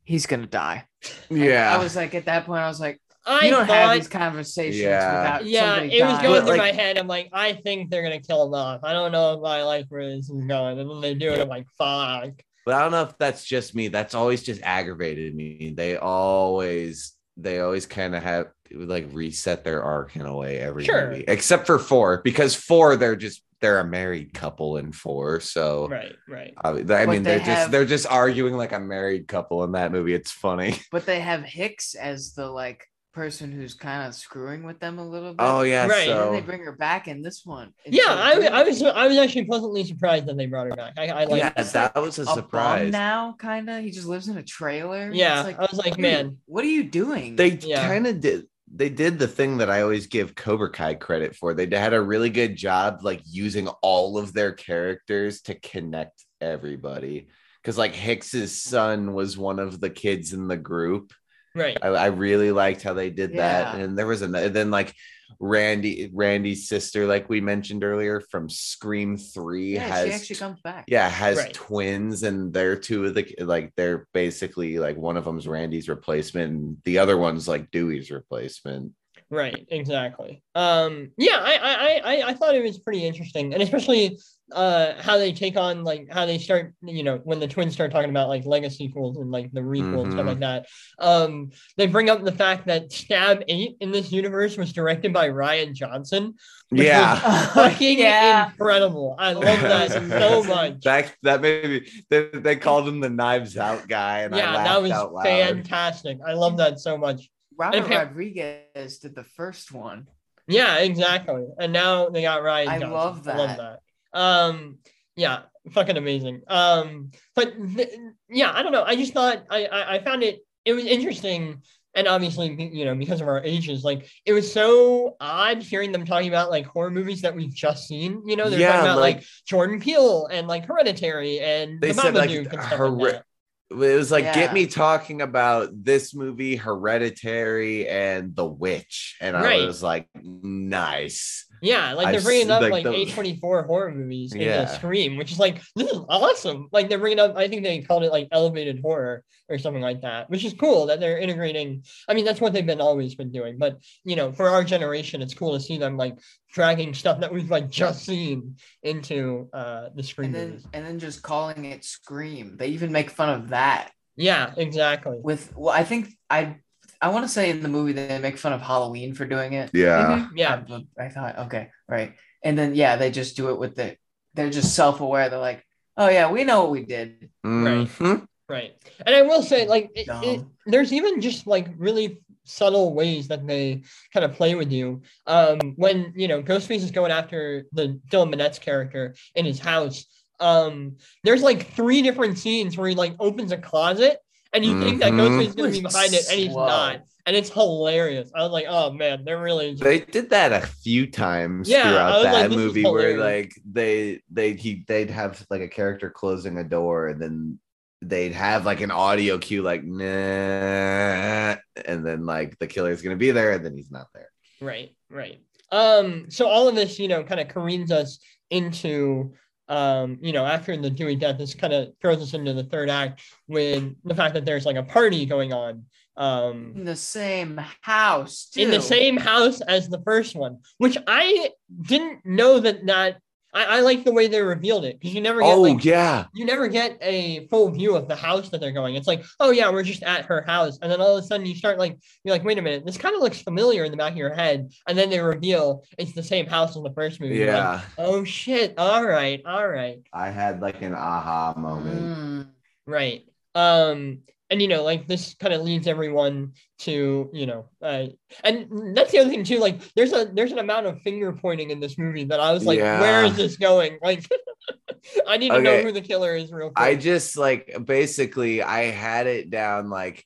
"He's 0.03 0.27
gonna 0.27 0.47
die." 0.49 0.87
And 1.31 1.39
yeah. 1.39 1.73
I 1.73 1.79
was 1.81 1.95
like, 1.95 2.15
at 2.17 2.25
that 2.25 2.47
point, 2.47 2.61
I 2.61 2.67
was 2.67 2.81
like, 2.81 3.01
I 3.25 3.45
"You 3.45 3.51
don't 3.53 3.67
thought, 3.69 3.77
have 3.77 3.95
these 3.97 4.09
conversations 4.09 4.77
Yeah. 4.81 5.23
without 5.23 5.47
yeah, 5.47 5.75
somebody 5.77 5.97
it 5.99 6.05
was 6.05 6.19
going 6.19 6.33
But, 6.33 6.41
through 6.41 6.57
like- 6.57 6.75
my 6.75 6.83
head. 6.83 6.99
I'm 6.99 7.07
like, 7.07 7.29
I 7.33 7.53
think 7.53 7.91
they're 7.91 8.03
gonna 8.03 8.19
kill 8.21 8.45
him 8.49 8.55
off. 8.55 8.81
I 8.83 8.93
don't 8.93 9.13
know 9.13 9.35
if 9.35 9.41
my 9.41 9.63
life 9.63 9.87
is 9.93 10.29
going, 10.29 10.81
and 10.81 10.91
then 10.91 11.01
they 11.01 11.15
do 11.15 11.31
it. 11.31 11.39
I'm 11.39 11.49
like, 11.49 11.69
fuck. 11.79 12.31
But 12.67 12.75
I 12.75 12.83
don't 12.83 12.93
know 12.93 13.03
if 13.03 13.17
that's 13.19 13.45
just 13.45 13.75
me. 13.75 13.89
That's 13.89 14.15
always 14.15 14.43
just 14.43 14.61
aggravated 14.63 15.35
me. 15.35 15.73
They 15.77 15.97
always 15.97 17.13
they 17.37 17.61
always 17.61 17.87
kind 17.87 18.15
of 18.15 18.23
have 18.23 18.49
like 18.73 19.09
reset 19.13 19.65
their 19.65 19.83
arc 19.83 20.15
in 20.17 20.23
a 20.27 20.37
way 20.37 20.59
every 20.59 20.85
Sure. 20.85 21.09
movie. 21.11 21.25
Except 21.27 21.67
for 21.67 21.79
four, 21.79 22.21
because 22.23 22.55
four 22.55 22.97
they're 22.97 23.17
just 23.17 23.43
they're 23.61 23.81
a 23.81 23.85
married 23.85 24.33
couple 24.33 24.77
in 24.79 24.91
four. 24.93 25.41
So 25.41 25.89
Right, 25.89 26.15
right. 26.29 26.55
I 26.65 26.73
mean, 26.73 26.91
I 26.93 27.07
mean 27.07 27.23
they 27.23 27.31
they're 27.31 27.39
just 27.39 27.49
have- 27.49 27.71
they're 27.71 27.85
just 27.85 28.07
arguing 28.07 28.55
like 28.57 28.73
a 28.73 28.81
married 28.81 29.27
couple 29.29 29.65
in 29.65 29.73
that 29.73 29.93
movie. 29.93 30.15
It's 30.15 30.31
funny. 30.31 30.77
but 30.93 31.07
they 31.07 31.21
have 31.21 31.43
Hicks 31.43 31.95
as 31.95 32.33
the 32.35 32.47
like 32.47 32.87
person 33.13 33.51
who's 33.51 33.75
kind 33.75 34.07
of 34.07 34.15
screwing 34.15 34.63
with 34.63 34.79
them 34.79 34.99
a 34.99 35.07
little 35.09 35.31
bit. 35.33 35.39
Oh 35.41 35.63
yeah, 35.63 35.87
right. 35.87 35.91
And 35.91 35.91
Right. 35.91 36.07
then 36.07 36.17
so 36.17 36.33
they 36.33 36.41
bring 36.41 36.63
her 36.65 36.73
back 36.77 37.09
in 37.09 37.23
this 37.23 37.43
one. 37.45 37.73
And 37.85 37.95
Yeah, 37.95 38.05
so 38.07 38.13
I, 38.17 38.61
I 38.61 38.63
was 38.63 38.83
I 38.83 39.07
was 39.07 39.17
actually 39.19 39.45
pleasantly 39.47 39.85
surprised 39.85 40.27
that 40.27 40.37
they 40.37 40.47
brought 40.47 40.67
her 40.69 40.77
back. 40.77 40.95
I, 40.99 41.09
I 41.09 41.25
like 41.25 41.39
yeah, 41.41 41.51
that. 41.51 41.73
that 41.73 41.97
was 41.97 42.19
a 42.19 42.23
a 42.23 42.27
surprise. 42.27 42.93
now, 42.93 43.35
kind 43.39 43.69
of. 43.69 43.83
He 43.83 43.91
just 43.91 44.07
lives 44.07 44.29
in 44.29 44.37
a 44.37 44.43
trailer. 44.43 45.11
Yeah, 45.13 45.43
like, 45.43 45.59
I 45.59 45.63
was 45.63 45.79
like, 45.79 45.99
man, 45.99 46.39
what 46.47 46.65
are 46.65 46.69
you 46.69 46.85
doing? 46.85 47.37
They 47.37 47.59
Yeah. 47.63 47.87
kind 47.89 48.07
of 48.07 48.21
did. 48.21 48.47
They 48.73 48.89
did 48.89 49.19
the 49.19 49.27
thing 49.27 49.59
that 49.59 49.69
I 49.69 49.83
always 49.83 50.07
give 50.07 50.37
Cobra 50.37 50.71
Kai 50.71 50.95
credit 50.95 51.35
for. 51.35 51.55
They 51.55 51.67
had 51.77 51.93
a 51.93 52.01
really 52.01 52.31
good 52.31 52.55
job, 52.55 53.01
like 53.03 53.21
using 53.27 53.67
all 53.83 54.17
of 54.17 54.33
their 54.33 54.53
characters 54.53 55.41
to 55.43 55.57
connect 55.59 56.25
everybody. 56.41 57.29
Because 57.61 57.77
like 57.77 57.95
Hicks's 57.95 58.63
son 58.63 59.13
was 59.13 59.37
one 59.37 59.59
of 59.59 59.81
the 59.81 59.91
kids 59.91 60.33
in 60.33 60.47
the 60.47 60.57
group. 60.57 61.13
Right. 61.55 61.77
I, 61.83 61.89
I 61.89 62.07
really 62.07 62.53
liked 62.53 62.83
how 62.83 62.95
they 62.95 63.11
did 63.11 63.37
that. 63.37 63.75
And 63.77 63.97
there 63.99 64.07
was 64.07 64.23
another. 64.23 64.49
Then 64.49 64.71
like 64.71 64.95
Randy, 65.39 66.11
Randy's 66.13 66.69
sister, 66.69 67.07
like 67.07 67.29
we 67.29 67.41
mentioned 67.41 67.85
earlier 67.85 68.21
from 68.21 68.49
Scream 68.51 69.17
Three, 69.17 69.75
yeah, 69.75 69.83
has 69.89 70.07
she 70.09 70.13
actually 70.13 70.37
comes 70.37 70.61
back. 70.61 70.85
yeah 70.89 71.09
has 71.09 71.39
Right. 71.39 71.55
twins 71.55 72.23
and 72.25 72.53
they're 72.53 72.77
two 72.77 73.07
of 73.07 73.15
the 73.15 73.35
like 73.41 73.73
they're 73.77 74.07
basically 74.13 74.79
like 74.79 74.97
one 74.97 75.17
of 75.17 75.25
them's 75.25 75.47
randy's 75.49 75.89
replacement 75.89 76.53
and 76.53 76.77
the 76.85 76.99
other 76.99 77.17
one's 77.17 77.47
like 77.49 77.71
dewey's 77.71 78.11
replacement 78.11 78.93
Right, 79.31 79.65
exactly. 79.71 80.43
Um, 80.57 81.13
yeah, 81.17 81.39
I, 81.41 81.55
I, 81.63 82.01
I, 82.17 82.29
I 82.31 82.35
thought 82.35 82.57
it 82.57 82.63
was 82.65 82.81
pretty 82.81 83.07
interesting, 83.07 83.55
and 83.55 83.63
especially 83.63 84.19
uh, 84.53 84.95
how 85.01 85.19
they 85.19 85.33
take 85.33 85.57
on 85.57 85.85
like 85.85 86.09
how 86.11 86.27
they 86.27 86.37
start, 86.39 86.75
you 86.83 87.05
know, 87.05 87.19
when 87.23 87.39
the 87.39 87.47
twins 87.47 87.73
start 87.73 87.93
talking 87.93 88.11
about 88.11 88.29
like 88.29 88.45
legacy 88.45 88.89
sequels 88.89 89.17
and 89.19 89.31
like 89.31 89.53
the 89.53 89.61
requels 89.61 90.03
and 90.05 90.13
stuff 90.15 90.25
Mhm. 90.25 90.27
like 90.27 90.41
that. 90.41 90.67
Um, 90.99 91.51
they 91.77 91.87
bring 91.87 92.11
up 92.11 92.25
the 92.25 92.33
fact 92.33 92.67
that 92.67 92.91
Stab 92.91 93.45
Eight 93.47 93.77
in 93.81 93.93
this 93.93 94.11
universe 94.11 94.57
was 94.57 94.73
directed 94.73 95.13
by 95.13 95.29
Rian 95.29 95.75
Johnson. 95.75 96.35
which 96.71 96.87
yeah 96.87 97.15
fucking 97.55 98.01
Yeah. 98.01 98.51
incredible. 98.51 99.15
I 99.17 99.35
love 99.35 99.61
that 99.61 99.93
so 100.09 100.43
much. 100.43 100.81
that 100.83 101.15
that 101.23 101.41
maybe 101.41 101.89
they, 102.11 102.29
they 102.33 102.57
called 102.57 102.89
him 102.89 102.99
the 102.99 103.11
knives 103.11 103.57
out 103.57 103.87
guy 103.87 104.23
and 104.23 104.35
yeah, 104.35 104.57
laughed 104.57 104.65
that 104.91 105.13
was 105.13 105.25
fantastic. 105.25 106.19
I 106.27 106.33
love 106.33 106.57
that 106.57 106.81
so 106.81 106.99
much. 106.99 107.31
Robert 107.61 107.77
And 107.77 107.87
Pam- 107.87 108.09
Rodriguez 108.09 108.99
did 108.99 109.15
the 109.15 109.25
first 109.25 109.71
one. 109.73 110.07
Yeah, 110.49 110.79
exactly. 110.79 111.45
And 111.59 111.73
now 111.73 112.09
they 112.09 112.23
got 112.23 112.41
Rian. 112.43 112.67
I 112.67 112.79
Johnson. 112.79 112.91
love 112.91 113.29
I 113.29 113.37
love 113.37 113.57
that. 113.59 113.81
that. 114.13 114.19
Um, 114.19 114.79
yeah, 115.15 115.43
fucking 115.73 115.97
amazing. 115.97 116.41
Um, 116.49 117.11
but 117.37 117.53
th- 117.77 117.91
yeah, 118.29 118.51
I 118.53 118.63
don't 118.63 118.73
know. 118.73 118.83
I 118.83 118.97
just 118.97 119.13
thought 119.13 119.45
I, 119.51 119.67
I 119.67 119.95
I 119.97 119.99
found 120.03 120.23
it 120.23 120.41
it 120.65 120.73
was 120.73 120.85
interesting, 120.87 121.63
and 121.95 122.09
obviously 122.09 122.49
you 122.73 122.85
know 122.87 122.95
because 122.97 123.21
of 123.21 123.29
our 123.29 123.43
ages, 123.45 123.85
like 123.85 124.09
it 124.25 124.33
was 124.33 124.51
so 124.53 125.17
odd 125.21 125.63
hearing 125.63 125.93
them 125.93 126.05
talking 126.07 126.29
about 126.29 126.51
like 126.51 126.67
horror 126.67 126.91
movies 126.91 127.21
that 127.23 127.37
we've 127.37 127.55
just 127.55 127.87
seen. 127.87 128.23
You 128.27 128.37
know, 128.37 128.49
they're 128.51 128.59
Yeah, 128.59 128.73
talking 128.73 128.91
about 128.91 129.01
like, 129.01 129.17
like- 129.17 129.25
Jordan 129.47 129.79
Peele 129.81 130.27
and 130.33 130.49
like 130.49 130.65
Hereditary 130.67 131.39
and 131.41 131.81
They 131.81 131.93
the 131.93 132.01
said, 132.01 132.15
like, 132.15 132.31
Babadook 132.31 132.53
and 132.55 132.63
stuff 132.63 132.79
Hor- 132.79 132.89
like 132.91 133.13
that. 133.13 133.25
It 133.71 133.77
was 133.77 134.11
like 134.11 134.25
Yeah. 134.25 134.35
get 134.35 134.53
me 134.53 134.67
talking 134.67 135.23
about 135.23 135.69
this 135.73 136.15
movie 136.15 136.57
hereditary 136.57 137.89
and 137.89 138.35
the 138.35 138.45
witch 138.47 139.17
and 139.21 139.37
i 139.37 139.43
Right. 139.43 139.67
was 139.67 139.83
like 139.83 140.09
nice 140.23 141.47
Yeah, 141.63 141.93
like 141.93 142.13
they're 142.13 142.21
bringing 142.23 142.51
s- 142.51 142.63
up 142.63 142.63
like, 142.63 142.85
like 142.85 142.87
A24 142.87 143.67
horror 143.67 143.93
movies 143.95 144.33
in 144.33 144.41
Yeah. 144.41 144.65
the 144.65 144.67
Scream, 144.75 145.17
which 145.17 145.33
is 145.33 145.39
like 145.39 145.61
this 145.77 145.91
is 145.91 145.99
awesome. 146.09 146.69
Like 146.73 146.89
they're 146.89 146.99
bringing 146.99 147.19
up, 147.21 147.37
I 147.37 147.49
think 147.49 147.63
they 147.63 147.81
called 147.83 148.03
it 148.05 148.11
like 148.13 148.29
elevated 148.33 148.81
horror 148.81 149.25
or 149.49 149.59
something 149.59 149.83
like 149.83 150.01
that, 150.03 150.31
which 150.31 150.45
is 150.45 150.55
cool 150.55 150.87
that 150.87 151.01
they're 151.01 151.19
integrating. 151.19 151.83
I 152.09 152.15
mean, 152.15 152.25
that's 152.25 152.41
what 152.41 152.53
they've 152.53 152.65
been 152.65 152.81
always 152.81 153.15
been 153.15 153.31
doing, 153.33 153.59
but 153.59 153.79
you 154.05 154.17
know, 154.17 154.33
for 154.33 154.49
our 154.49 154.65
generation, 154.65 155.23
it's 155.23 155.35
cool 155.35 155.53
to 155.55 155.61
see 155.61 155.77
them 155.79 155.97
like 155.97 156.17
dragging 156.53 156.95
stuff 156.95 157.21
that 157.21 157.33
we've 157.33 157.51
like 157.51 157.69
just 157.71 158.05
seen 158.05 158.57
into 158.83 159.49
uh 159.53 159.89
the 159.95 160.03
Scream 160.03 160.27
And 160.27 160.35
then 160.35 160.49
movies. 160.51 160.67
and 160.73 160.87
then 160.87 160.99
just 160.99 161.23
calling 161.23 161.65
it 161.67 161.85
Scream. 161.85 162.57
They 162.59 162.69
even 162.69 162.93
make 162.93 163.11
fun 163.11 163.29
of 163.29 163.49
that 163.51 163.91
Yeah, 164.17 164.53
exactly. 164.57 165.19
with 165.21 165.53
well, 165.57 165.75
I 165.75 165.85
think 165.85 166.09
I 166.29 166.57
I 167.03 167.09
want 167.09 167.25
to 167.25 167.29
say 167.29 167.51
in 167.51 167.63
the 167.63 167.69
movie 167.69 167.93
they 167.93 168.19
make 168.19 168.37
fun 168.39 168.53
of 168.53 168.61
Halloween 168.61 169.15
for 169.15 169.25
doing 169.25 169.55
it. 169.55 169.71
yeah 169.73 170.29
Yeah, 170.35 170.63
I, 170.99 171.05
I 171.07 171.09
thought 171.09 171.39
okay, 171.47 171.71
right. 171.89 172.15
And 172.43 172.59
then 172.59 172.75
yeah, 172.75 172.97
they 172.97 173.11
just 173.11 173.37
do 173.37 173.51
it 173.51 173.59
with 173.59 173.77
the 173.77 173.97
they're 174.35 174.51
just 174.51 174.75
self-aware. 174.75 175.29
They're 175.29 175.39
like, 175.39 175.65
oh 175.97 176.09
yeah, 176.09 176.31
we 176.31 176.45
know 176.45 176.63
what 176.63 176.71
we 176.71 176.85
did. 176.85 177.31
Mhm. 177.45 178.27
right. 178.49 178.75
And 179.05 179.15
I 179.15 179.23
will 179.23 179.43
say, 179.43 179.67
like, 179.67 179.91
it, 179.95 180.07
it, 180.25 180.45
there's 180.67 180.93
even 180.93 181.21
just 181.21 181.47
like 181.47 181.69
really 181.77 182.21
subtle 182.45 182.95
ways 182.95 183.29
that 183.29 183.47
they 183.47 183.83
kind 184.13 184.25
of 184.25 184.35
play 184.35 184.55
with 184.55 184.71
you. 184.73 185.03
Um, 185.27 185.59
when 185.77 186.13
you 186.17 186.29
know 186.29 186.43
Ghostface 186.43 186.83
is 186.83 186.91
going 186.91 187.13
after 187.13 187.65
the 187.73 188.01
Dylan 188.11 188.35
Minnette's 188.35 188.59
character 188.59 189.15
in 189.35 189.45
his 189.45 189.59
house. 189.59 190.05
Um, 190.41 190.97
there's 191.23 191.43
like 191.43 191.71
three 191.75 192.01
different 192.01 192.39
scenes 192.39 192.79
where 192.79 192.89
he 192.89 192.95
like 192.95 193.15
opens 193.21 193.53
a 193.53 193.59
closet 193.59 194.19
and 194.53 194.65
you 194.65 194.79
think 194.81 195.01
that 195.01 195.13
Mhm. 195.13 195.19
Ghostface 195.21 195.47
is 195.49 195.55
gonna 195.55 195.71
be 195.71 195.81
behind 195.81 196.15
it 196.15 196.27
and 196.29 196.39
he's 196.39 196.53
slow. 196.53 196.67
not. 196.67 197.01
And 197.27 197.37
it's 197.37 197.51
hilarious. 197.51 198.31
I 198.35 198.43
was 198.43 198.51
like, 198.51 198.67
oh 198.69 198.93
man, 198.93 199.25
they're 199.25 199.41
really 199.41 199.75
They 199.75 200.01
did 200.01 200.31
that 200.31 200.53
a 200.53 200.67
few 200.67 201.07
times 201.11 201.69
Yeah, 201.69 201.83
throughout 201.83 202.15
was 202.15 202.25
like, 202.25 202.49
that 202.51 202.57
movie 202.57 202.83
where 202.85 203.19
like 203.19 203.53
they 203.71 204.23
they 204.31 204.55
he 204.55 204.85
they'd 204.89 205.11
have 205.11 205.45
like 205.51 205.61
a 205.61 205.69
character 205.69 206.11
closing 206.11 206.59
a 206.59 206.65
door 206.65 207.09
and 207.09 207.21
then 207.21 207.59
they'd 208.03 208.33
have 208.33 208.65
like 208.65 208.81
an 208.81 208.91
audio 208.91 209.37
cue 209.39 209.63
like 209.63 209.85
nah 209.85 211.57
and 211.85 212.05
then 212.07 212.25
like 212.25 212.59
the 212.59 212.67
killer's 212.67 213.03
gonna 213.03 213.17
be 213.17 213.31
there 213.31 213.53
and 213.53 213.65
then 213.65 213.77
he's 213.77 213.91
not 213.91 214.07
there. 214.15 214.31
Right, 214.61 214.95
right. 215.11 215.41
Um, 215.73 216.31
so 216.31 216.49
all 216.49 216.69
of 216.69 216.75
this, 216.75 216.99
you 216.99 217.09
know, 217.09 217.23
kind 217.23 217.41
of 217.41 217.49
careens 217.49 217.93
us 217.93 218.19
into 218.51 219.35
um, 219.71 220.19
you 220.21 220.33
know, 220.33 220.45
after 220.45 220.77
the 220.77 220.91
Dewey 220.91 221.15
death, 221.17 221.39
this 221.39 221.55
kind 221.55 221.73
of 221.73 221.93
throws 222.03 222.21
us 222.21 222.35
into 222.35 222.53
the 222.53 222.65
third 222.65 222.91
act 222.91 223.23
with 223.47 223.95
the 224.05 224.15
fact 224.15 224.35
that 224.35 224.45
there's 224.45 224.67
like 224.67 224.77
a 224.77 224.83
party 224.83 225.25
going 225.25 225.53
on. 225.53 225.85
Um 226.17 226.73
In 226.77 226.85
the 226.85 226.97
same 226.97 227.59
house, 227.81 228.49
too. 228.53 228.61
in 228.63 228.71
the 228.71 228.81
same 228.83 229.17
house 229.17 229.61
as 229.63 229.89
the 229.89 230.03
first 230.05 230.35
one, 230.35 230.59
which 230.79 230.99
I 231.07 231.51
didn't 231.93 232.27
know 232.27 232.59
that 232.59 232.85
that 232.87 233.21
I, 233.53 233.65
I 233.79 233.81
like 233.81 234.05
the 234.05 234.13
way 234.13 234.27
they 234.29 234.41
revealed 234.43 234.85
it 234.85 234.99
because 235.01 235.15
you 235.15 235.21
never 235.21 235.41
get 235.41 235.47
Oh 235.55 235.63
like 235.63 235.85
yeah. 235.85 236.27
you 236.35 236.45
never 236.45 236.69
get 236.69 236.97
a 237.01 237.47
full 237.49 237.71
view 237.71 237.97
of 237.97 238.07
the 238.07 238.15
house 238.17 238.49
that 238.51 238.61
they're 238.61 238.71
going. 238.73 238.95
It's 238.95 239.09
like, 239.09 239.25
oh 239.41 239.51
yeah, 239.51 239.71
we're 239.71 239.83
just 239.83 240.03
at 240.05 240.25
her 240.27 240.43
house, 240.43 240.79
and 240.81 240.91
then 240.91 241.01
all 241.01 241.17
of 241.17 241.25
a 241.25 241.27
sudden 241.27 241.47
you 241.47 241.55
start 241.57 241.79
like, 241.79 241.99
you're 242.25 242.33
like, 242.35 242.45
wait 242.45 242.59
a 242.59 242.63
minute, 242.63 242.87
this 242.87 242.97
kind 242.99 243.15
of 243.17 243.23
looks 243.23 243.43
familiar 243.43 243.85
in 243.85 243.91
the 243.91 243.97
back 243.97 244.13
of 244.13 244.19
your 244.19 244.35
head, 244.35 244.71
and 244.87 244.97
then 244.97 245.11
they 245.11 245.21
reveal 245.21 245.85
it's 245.99 246.13
the 246.13 246.23
same 246.23 246.47
house 246.47 246.77
as 246.77 246.83
the 246.83 246.93
first 246.95 247.21
movie. 247.21 247.37
You're 247.37 247.47
like, 247.49 247.57
Yeah. 247.57 247.81
oh 247.99 248.23
shit. 248.25 248.75
All 248.79 249.05
right. 249.05 249.43
All 249.45 249.67
right. 249.69 249.99
I 250.13 250.31
had 250.31 250.61
like 250.63 250.83
an 250.83 250.95
aha 250.95 251.55
moment. 251.57 252.01
Mm. 252.01 252.49
Right. 252.87 253.25
Um, 253.55 254.21
and 254.51 254.61
you 254.61 254.69
know, 254.69 254.83
like 254.83 255.07
this 255.07 255.35
kind 255.35 255.55
of 255.55 255.63
leads 255.63 255.87
everyone 255.87 256.53
to, 256.81 257.31
you 257.33 257.47
know, 257.47 257.67
uh, 257.83 258.07
and 258.45 258.97
that's 258.97 259.13
the 259.13 259.19
other 259.19 259.31
thing 259.31 259.45
too. 259.45 259.59
Like, 259.59 259.81
there's 259.95 260.13
a 260.13 260.25
there's 260.33 260.53
an 260.53 260.59
amount 260.59 260.87
of 260.87 261.01
finger 261.03 261.33
pointing 261.33 261.71
in 261.71 261.81
this 261.81 261.97
movie 261.97 262.25
that 262.25 262.41
I 262.41 262.53
was 262.53 262.65
like, 262.67 262.79
where 262.81 263.23
Yeah. 263.25 263.31
is 263.31 263.37
this 263.37 263.57
going? 263.57 263.99
Like, 264.03 264.27
I 265.27 265.37
need 265.37 265.51
to 265.51 265.63
know 265.63 265.81
who 265.83 265.93
the 265.93 266.01
killer 266.01 266.35
is 266.37 266.53
real 266.53 266.71
quick. 266.71 266.79
I 266.87 266.95
just 266.97 267.37
like 267.37 267.75
basically 267.85 268.63
I 268.63 268.85
had 268.91 269.27
it 269.27 269.51
down 269.51 269.89
like 269.91 270.25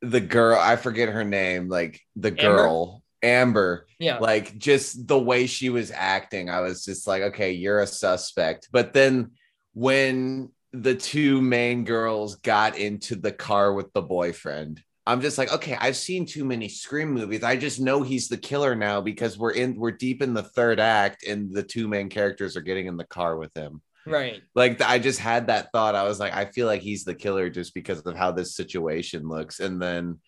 the 0.00 0.20
girl, 0.20 0.58
I 0.58 0.76
forget 0.76 1.08
her 1.08 1.24
name, 1.24 1.68
like 1.68 2.00
the 2.16 2.30
girl, 2.32 3.02
Amber. 3.22 3.86
yeah. 4.00 4.18
like 4.18 4.58
just 4.58 5.06
the 5.06 5.18
way 5.18 5.46
she 5.46 5.70
was 5.70 5.92
acting 5.94 6.50
i 6.50 6.58
was 6.60 6.84
just 6.84 7.06
like 7.06 7.22
okay 7.22 7.52
you're 7.52 7.78
a 7.78 7.86
suspect 7.86 8.68
but 8.72 8.92
then 8.92 9.30
when 9.74 10.50
the 10.72 10.94
two 10.94 11.40
main 11.42 11.84
girls 11.84 12.36
got 12.36 12.76
into 12.76 13.16
the 13.16 13.32
car 13.32 13.72
with 13.72 13.92
the 13.92 14.02
boyfriend. 14.02 14.82
I'm 15.06 15.20
just 15.20 15.36
like, 15.36 15.52
okay, 15.52 15.76
I've 15.80 15.96
seen 15.96 16.26
too 16.26 16.44
many 16.44 16.68
Scream 16.68 17.12
movies. 17.12 17.42
I 17.42 17.56
just 17.56 17.80
know 17.80 18.02
he's 18.02 18.28
the 18.28 18.36
killer 18.36 18.74
now 18.74 19.00
because 19.00 19.36
we're 19.36 19.50
in 19.52 19.74
we're 19.74 19.90
deep 19.90 20.22
in 20.22 20.32
the 20.32 20.44
third 20.44 20.78
act 20.78 21.26
and 21.26 21.52
the 21.52 21.62
two 21.62 21.88
main 21.88 22.08
characters 22.08 22.56
are 22.56 22.62
getting 22.62 22.86
in 22.86 22.96
the 22.96 23.04
car 23.04 23.36
with 23.36 23.54
him. 23.56 23.82
Right. 24.06 24.40
Like 24.54 24.80
I 24.80 24.98
just 24.98 25.18
had 25.18 25.48
that 25.48 25.70
thought. 25.72 25.94
I 25.94 26.04
was 26.04 26.20
like, 26.20 26.34
I 26.34 26.44
feel 26.46 26.66
like 26.66 26.82
he's 26.82 27.04
the 27.04 27.14
killer 27.14 27.50
just 27.50 27.74
because 27.74 28.00
of 28.00 28.16
how 28.16 28.32
this 28.32 28.54
situation 28.54 29.28
looks. 29.28 29.60
And 29.60 29.82
then 29.82 30.20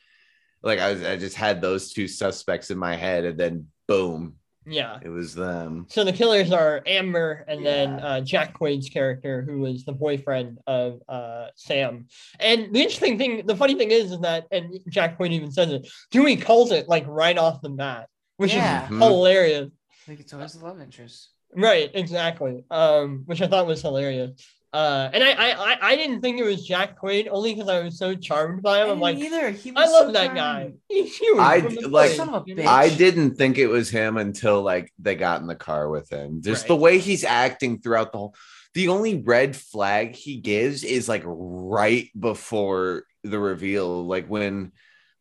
like 0.62 0.80
I, 0.80 0.92
was, 0.92 1.04
I 1.04 1.16
just 1.16 1.36
had 1.36 1.60
those 1.60 1.92
two 1.92 2.08
suspects 2.08 2.70
in 2.70 2.78
my 2.78 2.96
head, 2.96 3.24
and 3.24 3.38
then 3.38 3.68
boom, 3.86 4.36
Yeah. 4.66 4.98
it 5.02 5.08
was 5.08 5.34
them. 5.34 5.86
So 5.90 6.04
the 6.04 6.12
killers 6.12 6.50
are 6.52 6.82
Amber 6.86 7.44
and 7.48 7.64
then 7.64 7.90
uh, 8.00 8.20
Jack 8.22 8.58
Quaid's 8.58 8.88
character, 8.88 9.42
who 9.42 9.60
was 9.60 9.84
the 9.84 9.92
boyfriend 9.92 10.58
of 10.66 11.00
uh, 11.08 11.48
Sam. 11.56 12.06
And 12.40 12.74
the 12.74 12.80
interesting 12.80 13.18
thing, 13.18 13.46
the 13.46 13.56
funny 13.56 13.74
thing 13.74 13.90
is, 13.90 14.12
is 14.12 14.20
that, 14.20 14.46
and 14.50 14.78
Jack 14.88 15.18
Quaid 15.18 15.32
even 15.32 15.50
says 15.52 15.70
it, 15.72 15.88
Dewey 16.10 16.36
calls 16.36 16.72
it 16.72 16.88
like 16.88 17.04
right 17.06 17.36
off 17.36 17.60
the 17.62 17.68
bat, 17.70 18.08
which 18.38 18.54
Yeah. 18.54 18.84
is 18.84 18.90
Mhm. 18.90 18.98
hilarious. 19.02 19.70
Like 20.08 20.20
it's 20.20 20.32
always 20.32 20.52
the 20.54 20.64
love 20.64 20.80
interest. 20.80 21.30
Right, 21.56 21.90
exactly. 21.94 22.64
Um, 22.70 23.22
which 23.26 23.40
I 23.40 23.46
thought 23.46 23.66
was 23.66 23.80
hilarious. 23.82 24.32
Uh, 24.74 25.08
and 25.12 25.22
I, 25.22 25.30
I, 25.30 25.52
I, 25.52 25.78
I 25.92 25.96
didn't 25.96 26.20
think 26.20 26.40
it 26.40 26.44
was 26.44 26.66
Jack 26.66 27.00
Quaid 27.00 27.28
only 27.30 27.54
because 27.54 27.68
I 27.68 27.78
was 27.80 27.96
so 27.96 28.16
charmed 28.16 28.60
by 28.60 28.82
him. 28.82 28.88
I 28.88 28.90
I'm 28.90 28.98
like, 28.98 29.18
either. 29.18 29.50
He 29.50 29.70
I 29.70 29.86
love 29.86 30.06
so 30.06 30.12
that 30.12 30.34
guy. 30.34 30.62
charming. 30.62 30.78
He's 30.88 31.16
huge. 31.16 31.38
I 31.38 31.60
from 31.60 31.74
the 31.76 31.80
d- 31.82 31.86
like- 31.86 32.06
plane, 32.08 32.16
Son 32.16 32.28
of 32.34 32.42
a 32.42 32.44
bitch. 32.44 32.66
I 32.66 32.88
didn't 32.88 33.36
think 33.36 33.56
it 33.56 33.68
was 33.68 33.88
him 33.88 34.16
until 34.16 34.62
like 34.62 34.92
they 34.98 35.14
got 35.14 35.40
in 35.40 35.46
the 35.46 35.54
car 35.54 35.88
with 35.88 36.10
him. 36.10 36.42
Just 36.42 36.66
the 36.66 36.74
way 36.74 36.98
he's 36.98 37.22
acting 37.22 37.78
throughout 37.80 38.10
the 38.10 38.18
whole. 38.18 38.34
The 38.74 38.88
only 38.88 39.22
red 39.22 39.54
flag 39.54 40.16
he 40.16 40.38
gives 40.38 40.82
is 40.82 41.08
like 41.08 41.22
right 41.24 42.08
before 42.18 43.04
the 43.22 43.38
reveal, 43.38 44.04
like 44.04 44.26
when 44.26 44.72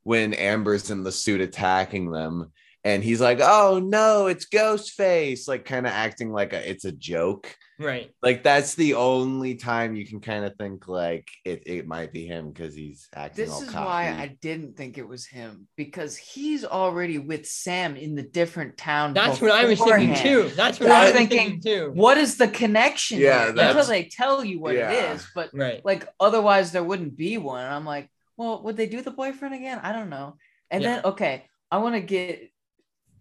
when 0.01 0.33
Amber's 0.33 0.89
in 0.89 1.03
the 1.03 1.11
suit 1.11 1.41
attacking 1.41 2.09
them, 2.09 2.51
and 2.83 3.03
he's 3.03 3.21
like, 3.21 3.37
"Oh 3.39 3.79
no, 3.79 4.25
it's 4.25 4.47
Ghostface!" 4.49 5.47
Like 5.47 5.63
kind 5.65 5.85
of 5.85 5.93
acting 5.93 6.31
like 6.31 6.53
a, 6.53 6.67
it's 6.67 6.85
a 6.85 6.91
joke. 6.91 7.55
Right. 7.79 8.11
Like 8.21 8.43
that's 8.43 8.75
the 8.75 8.93
only 8.93 9.55
time 9.55 9.95
you 9.95 10.05
can 10.05 10.19
kind 10.19 10.45
of 10.45 10.55
think 10.57 10.87
like 10.87 11.27
it, 11.43 11.63
it 11.65 11.87
might 11.87 12.13
be 12.13 12.25
him 12.25 12.51
because 12.51 12.75
he's 12.75 13.07
acting 13.15 13.45
This 13.45 13.53
all 13.53 13.63
is 13.63 13.69
cocky. 13.69 13.85
why 13.85 14.03
I 14.09 14.37
didn't 14.41 14.77
think 14.77 14.97
it 14.97 15.07
was 15.07 15.25
him 15.25 15.67
because 15.75 16.15
he's 16.15 16.63
already 16.63 17.17
with 17.17 17.47
Sam 17.47 17.95
in 17.95 18.13
the 18.13 18.21
different 18.21 18.77
town. 18.77 19.13
That's 19.15 19.41
what 19.41 19.51
I 19.51 19.65
was 19.65 19.79
thinking 19.81 20.15
too. 20.15 20.51
That's 20.55 20.79
what 20.79 20.91
I 20.91 20.95
I 20.95 21.03
was 21.05 21.11
was 21.13 21.17
thinking, 21.19 21.37
thinking, 21.37 21.61
too. 21.61 21.91
What 21.95 22.17
is 22.17 22.37
the 22.37 22.47
connection? 22.47 23.19
Yeah, 23.19 23.39
here? 23.39 23.49
until 23.49 23.63
that's- 23.65 23.87
they 23.87 24.03
tell 24.05 24.43
you 24.45 24.59
what 24.59 24.75
Yeah. 24.75 24.91
it 24.91 25.15
is, 25.15 25.27
but 25.33 25.49
Right. 25.53 25.83
like 25.83 26.07
otherwise 26.19 26.71
there 26.71 26.83
wouldn't 26.83 27.17
be 27.17 27.37
one. 27.39 27.63
And 27.65 27.73
I'm 27.73 27.85
like, 27.85 28.07
well, 28.37 28.61
would 28.63 28.77
they 28.77 28.87
do 28.87 29.01
the 29.01 29.11
boyfriend 29.11 29.55
again? 29.55 29.79
I 29.81 29.93
don't 29.93 30.09
know. 30.09 30.37
And 30.69 30.83
Yeah. 30.83 30.95
then 30.97 31.05
okay, 31.05 31.45
I 31.71 31.79
want 31.79 31.95
to 31.95 32.01
get. 32.01 32.49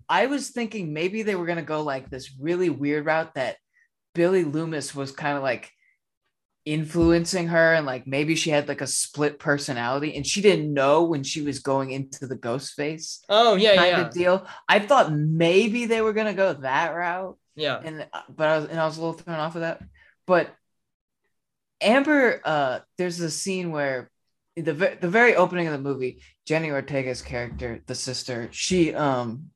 I 0.09 0.27
was 0.27 0.51
thinking 0.51 0.93
maybe 0.93 1.23
they 1.23 1.37
were 1.37 1.47
gonna 1.47 1.63
go 1.63 1.83
like 1.83 2.11
this 2.11 2.35
really 2.39 2.69
weird 2.69 3.07
route 3.07 3.35
that 3.35 3.57
Billy 4.15 4.45
Loomis 4.45 4.95
was 4.95 5.13
kind 5.13 5.37
of 5.37 5.43
like 5.43 5.71
influencing 6.65 7.49
her 7.49 7.75
and 7.75 7.85
like 7.85 8.07
maybe 8.07 8.37
she 8.37 8.51
had 8.51 8.69
like 8.69 8.81
a 8.81 8.87
split 8.87 9.41
personality 9.41 10.15
and 10.15 10.25
she 10.25 10.41
didn't 10.41 10.73
know 10.73 11.03
when 11.03 11.25
she 11.25 11.43
was 11.43 11.59
going 11.59 11.91
into 11.91 12.25
the 12.29 12.37
ghost 12.37 12.75
face 12.75 13.21
Oh 13.29 13.57
yeah, 13.57 13.75
kind 13.75 13.89
yeah, 13.89 14.07
of 14.07 14.15
deal. 14.15 14.47
I 14.69 14.79
thought 14.79 15.13
maybe 15.13 15.87
they 15.87 16.01
were 16.01 16.13
gonna 16.13 16.35
go 16.35 16.53
that 16.53 16.95
route 16.95 17.37
yeah. 17.55 17.81
and 17.83 18.07
uh, 18.13 18.23
but 18.35 18.49
I 18.49 18.59
was 18.59 18.69
and 18.69 18.81
I 18.81 18.85
was 18.85 18.97
a 18.97 19.01
little 19.01 19.15
thrown 19.15 19.39
off 19.39 19.55
of 19.55 19.63
that. 19.63 19.83
But 20.27 20.55
Amber, 21.81 22.41
uh, 22.45 22.81
there's 22.97 23.21
a 23.21 23.31
scene 23.31 23.73
where 23.73 24.11
the 24.57 24.73
the 25.01 25.09
very 25.09 25.35
opening 25.35 25.67
of 25.67 25.73
the 25.73 25.79
movie, 25.79 26.23
Jenna 26.47 26.69
Ortega's 26.69 27.23
character, 27.23 27.83
the 27.87 27.95
sister, 27.95 28.49
she 28.53 28.95
um 28.95 29.51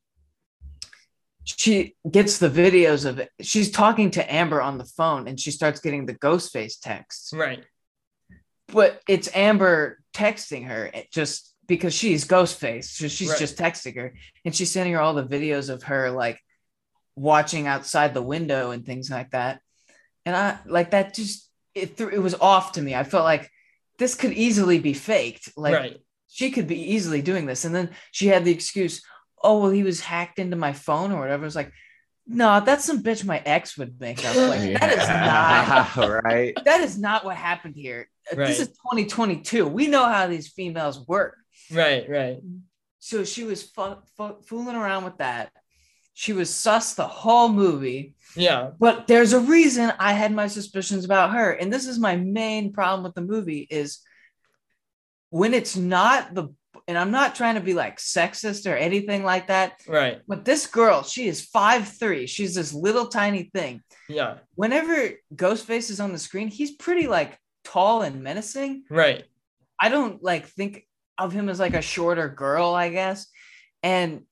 she 1.47 1.95
gets 2.09 2.37
the 2.39 2.49
videos 2.49 3.05
of 3.05 3.19
it. 3.19 3.29
She's 3.41 3.71
talking 3.71 4.11
to 4.11 4.33
Amber 4.33 4.61
on 4.61 4.77
the 4.77 4.85
phone 4.85 5.27
and 5.27 5.39
she 5.39 5.51
starts 5.51 5.79
getting 5.79 6.05
the 6.05 6.13
ghost 6.13 6.51
face 6.51 6.77
texts. 6.77 7.31
Right. 7.33 7.63
But 8.67 9.01
it's 9.07 9.33
Amber 9.33 9.99
texting 10.13 10.67
her 10.67 10.91
just 11.11 11.55
because 11.67 11.93
she's 11.93 12.25
Ghostface. 12.27 12.85
So 12.85 13.07
she's 13.07 13.29
Right. 13.29 13.39
just 13.39 13.57
texting 13.57 13.95
her 13.95 14.13
and 14.43 14.53
she's 14.53 14.71
sending 14.71 14.93
her 14.93 14.99
all 14.99 15.13
the 15.13 15.25
videos 15.25 15.69
of 15.69 15.83
her 15.83 16.11
like 16.11 16.41
watching 17.15 17.65
outside 17.65 18.13
the 18.13 18.21
window 18.21 18.71
and 18.71 18.85
things 18.85 19.09
like 19.09 19.31
that. 19.31 19.61
And 20.25 20.35
I 20.35 20.59
like 20.65 20.91
that 20.91 21.13
just 21.13 21.49
it 21.73 21.95
threw 21.95 22.09
it 22.09 22.21
was 22.21 22.35
off 22.35 22.73
to 22.73 22.81
me. 22.81 22.93
I 22.93 23.03
felt 23.03 23.23
like 23.23 23.49
this 23.99 24.15
could 24.15 24.33
easily 24.33 24.79
be 24.79 24.93
faked. 24.93 25.51
Like 25.55 25.75
right. 25.75 25.97
she 26.27 26.51
could 26.51 26.67
be 26.67 26.93
easily 26.93 27.21
doing 27.21 27.45
this. 27.45 27.63
And 27.63 27.73
then 27.73 27.91
she 28.11 28.27
had 28.27 28.43
the 28.43 28.51
excuse, 28.51 29.01
oh 29.47 29.61
well, 29.61 29.71
he 29.71 29.83
was 29.83 30.01
hacked 30.01 30.39
into 30.39 30.57
my 30.57 30.73
phone 30.73 31.11
or 31.11 31.19
whatever. 31.19 31.45
It's 31.45 31.55
like, 31.55 31.71
no, 32.27 32.59
that's 32.59 32.83
some 32.83 33.01
bitch 33.01 33.23
my 33.23 33.41
ex 33.45 33.77
would 33.77 33.99
make 33.99 34.23
up. 34.25 34.35
Like 34.35 34.59
that 34.79 34.91
is 34.91 35.07
not 35.97 36.23
right. 36.23 36.53
that 36.65 36.81
is 36.81 36.99
not 36.99 37.23
what 37.23 37.37
happened 37.37 37.75
here. 37.75 38.09
Right. 38.35 38.47
This 38.47 38.59
is 38.59 38.67
2022. 38.67 39.65
We 39.65 39.87
know 39.87 40.05
how 40.05 40.27
these 40.27 40.49
females 40.49 41.07
work. 41.07 41.37
Right. 41.71 42.07
Right. 42.09 42.39
So 42.99 43.23
she 43.23 43.45
was 43.45 43.63
fu- 43.63 43.95
fu- 44.17 44.41
fooling 44.45 44.75
around 44.75 45.05
with 45.05 45.17
that. 45.19 45.51
She 46.13 46.33
was 46.33 46.53
sus 46.53 46.95
the 46.95 47.07
whole 47.07 47.47
movie. 47.47 48.15
Yeah. 48.35 48.71
But 48.77 49.07
there's 49.07 49.31
a 49.31 49.39
reason 49.39 49.93
I 49.97 50.11
had 50.11 50.33
my 50.33 50.47
suspicions 50.47 51.05
about 51.05 51.31
her. 51.31 51.51
And 51.51 51.71
this 51.71 51.87
is 51.87 51.99
my 51.99 52.17
main 52.17 52.73
problem 52.73 53.03
with 53.03 53.15
the 53.15 53.21
movie 53.21 53.65
is 53.69 53.99
when 55.29 55.53
it's 55.53 55.77
not 55.77 56.33
the 56.33 56.49
and 56.87 56.97
I'm 56.97 57.11
not 57.11 57.35
trying 57.35 57.55
to 57.55 57.61
be 57.61 57.73
like 57.73 57.97
sexist 57.97 58.69
or 58.71 58.75
anything 58.75 59.23
like 59.23 59.47
that. 59.47 59.81
Right. 59.87 60.21
But 60.27 60.45
this 60.45 60.67
girl, 60.67 61.03
she 61.03 61.27
is 61.27 61.45
five 61.45 61.87
three. 61.87 62.27
She's 62.27 62.55
this 62.55 62.73
little 62.73 63.07
tiny 63.07 63.49
thing. 63.53 63.81
Yeah. 64.09 64.37
Whenever 64.55 65.09
Ghostface 65.35 65.89
is 65.89 65.99
on 65.99 66.11
the 66.13 66.19
screen, 66.19 66.47
he's 66.47 66.71
pretty 66.71 67.07
like 67.07 67.37
tall 67.63 68.01
and 68.01 68.23
menacing. 68.23 68.83
Right. 68.89 69.23
I 69.79 69.89
don't 69.89 70.23
like 70.23 70.47
think 70.47 70.85
of 71.17 71.31
him 71.33 71.49
as 71.49 71.59
like 71.59 71.73
a 71.73 71.81
shorter 71.81 72.29
girl, 72.29 72.73
I 72.73 72.89
guess. 72.89 73.27
And 73.83 74.23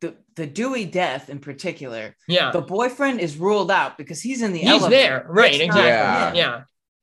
the 0.00 0.16
the 0.36 0.46
Dewey 0.46 0.86
death 0.86 1.28
in 1.28 1.38
particular, 1.40 2.16
Yeah. 2.26 2.52
the 2.52 2.62
boyfriend 2.62 3.20
is 3.20 3.36
ruled 3.36 3.70
out 3.70 3.98
because 3.98 4.20
he's 4.22 4.40
in 4.42 4.52
the 4.52 4.60
He's 4.60 4.68
elevator. 4.82 4.90
there. 4.90 5.26
Right. 5.28 5.54
It's 5.54 5.64
Exactly. 5.64 6.40
him. 6.40 6.46
Yeah. 6.46 6.62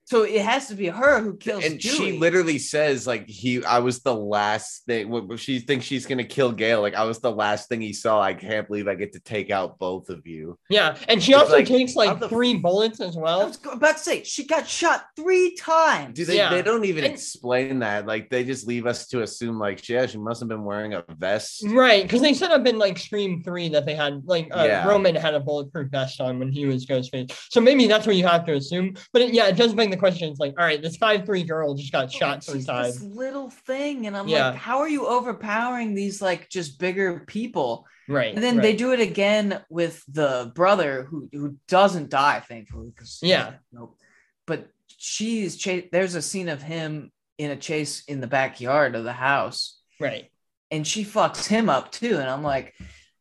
So 0.10 0.24
it 0.24 0.42
has 0.42 0.70
to 0.70 0.76
be 0.76 0.88
her 0.88 1.20
who 1.22 1.36
kills 1.36 1.66
and 1.66 1.78
Dewey. 1.80 1.92
she 1.98 2.18
literally 2.18 2.58
says 2.60 3.06
like 3.06 3.28
he 3.28 3.62
i 3.66 3.80
was 3.80 4.00
the 4.00 4.16
last 4.16 4.86
thing 4.86 5.36
she 5.36 5.60
thinks 5.60 5.86
she's 5.86 6.06
gonna 6.06 6.24
kill 6.24 6.54
gale 6.54 6.80
like 6.82 6.96
i 6.96 7.04
was 7.04 7.20
the 7.20 7.30
last 7.30 7.68
thing 7.68 7.82
he 7.82 7.92
saw 7.92 8.22
i 8.22 8.34
can't 8.34 8.68
believe 8.70 8.88
i 8.88 8.96
get 8.96 9.12
to 9.12 9.20
take 9.20 9.52
out 9.52 9.78
both 9.80 10.08
of 10.10 10.26
you 10.26 10.58
Yeah. 10.70 10.96
And 11.10 11.22
she 11.22 11.34
It's 11.34 11.42
also 11.42 11.54
like, 11.58 11.66
takes 11.68 11.96
like 11.98 12.20
the- 12.22 12.30
three 12.30 12.56
bullets 12.56 13.02
as 13.02 13.18
I 13.18 13.20
well. 13.20 13.48
was 13.48 13.60
about 13.70 13.98
to 13.98 14.04
say 14.04 14.24
she 14.24 14.46
got 14.46 14.66
shot 14.66 15.08
three 15.18 15.56
times. 15.56 16.16
do 16.16 16.24
they 16.24 16.38
Yeah. 16.38 16.52
they 16.52 16.62
don't 16.62 16.86
even 16.86 17.04
And- 17.04 17.14
explain 17.14 17.80
that 17.80 18.06
like 18.08 18.30
they 18.30 18.46
just 18.46 18.66
leave 18.66 18.86
us 18.86 19.08
to 19.10 19.24
assume 19.24 19.60
like 19.60 19.88
yeah 19.90 20.06
she 20.06 20.18
must 20.20 20.40
have 20.40 20.48
been 20.48 20.64
wearing 20.64 20.94
a 20.94 21.04
vest 21.18 21.66
Right, 21.68 22.04
because 22.04 22.22
they 22.22 22.34
set 22.34 22.52
up 22.52 22.66
in 22.66 22.78
like 22.80 22.98
Scream 22.98 23.44
Three 23.44 23.68
that 23.70 23.86
they 23.86 23.96
had 23.96 24.22
like 24.26 24.48
uh, 24.56 24.64
Yeah. 24.64 24.88
Roman 24.88 25.16
had 25.16 25.34
a 25.34 25.42
bulletproof 25.42 25.90
vest 25.92 26.22
on 26.22 26.40
when 26.40 26.50
he 26.50 26.66
was 26.66 26.86
Ghostface, 26.86 27.30
so 27.52 27.60
maybe 27.60 27.88
that's 27.88 28.08
what 28.08 28.16
you 28.16 28.26
have 28.26 28.46
to 28.46 28.54
assume. 28.54 28.96
But 29.12 29.22
it, 29.24 29.34
yeah, 29.34 29.48
it 29.48 29.58
does 29.58 29.74
beg 29.74 29.92
the 29.92 29.97
question. 29.98 30.30
It's 30.30 30.40
like, 30.40 30.56
all 30.58 30.66
right, 30.66 30.82
this 30.82 30.98
five 30.98 31.26
three 31.26 31.44
girl 31.44 31.74
just 31.76 31.92
got 31.92 32.12
shot 32.12 32.44
three 32.44 32.64
times. 32.64 33.00
this 33.00 33.04
little 33.16 33.50
thing, 33.50 34.08
and 34.08 34.16
I'm 34.18 34.28
Yeah. 34.28 34.50
like, 34.50 34.56
how 34.58 34.80
are 34.80 34.90
you 34.90 35.06
overpowering 35.08 35.94
these 35.96 36.22
like 36.22 36.50
just 36.50 36.80
bigger 36.80 37.24
people? 37.28 37.86
Right, 38.10 38.34
And 38.34 38.42
then 38.42 38.58
they 38.58 38.74
do 38.74 38.94
it 38.94 39.02
again 39.02 39.62
with 39.70 40.02
the 40.08 40.52
brother 40.56 41.04
who 41.10 41.28
who 41.34 41.58
doesn't 41.68 42.10
die, 42.10 42.40
thankfully. 42.40 42.90
Because 42.96 43.20
Yeah. 43.22 43.56
nope. 43.74 43.98
But 44.46 44.70
she's 44.96 45.58
cha- 45.58 45.88
there's 45.92 46.16
a 46.16 46.22
scene 46.22 46.48
of 46.50 46.62
him 46.62 47.12
in 47.38 47.52
a 47.52 47.56
chase 47.58 48.04
in 48.06 48.22
the 48.22 48.28
backyard 48.28 48.96
of 48.96 49.04
the 49.04 49.14
house, 49.14 49.80
right. 50.00 50.32
and 50.72 50.88
she 50.88 51.04
fucks 51.04 51.46
him 51.48 51.70
up 51.70 51.92
too. 51.92 52.18
And 52.18 52.30
I'm 52.30 52.44
like, 52.44 52.74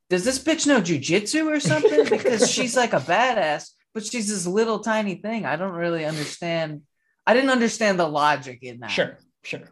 does 0.09 0.25
this 0.25 0.39
bitch 0.39 0.67
know 0.69 0.81
jujitsu 0.81 1.47
or 1.55 1.59
something? 1.61 2.05
Because 2.09 2.49
she's 2.51 2.77
like 2.77 2.93
a 2.93 3.01
badass, 3.01 3.71
but 3.97 4.05
she's 4.05 4.29
this 4.29 4.47
little 4.47 4.81
tiny 4.81 5.15
thing. 5.15 5.47
I 5.47 5.57
don't 5.57 5.73
really 5.73 6.05
understand. 6.05 6.83
I 7.27 7.33
didn't 7.33 7.49
understand 7.49 7.99
the 7.99 8.07
logic 8.07 8.59
in 8.61 8.81
that. 8.81 8.91
Sure, 8.91 9.17
sure. 9.43 9.63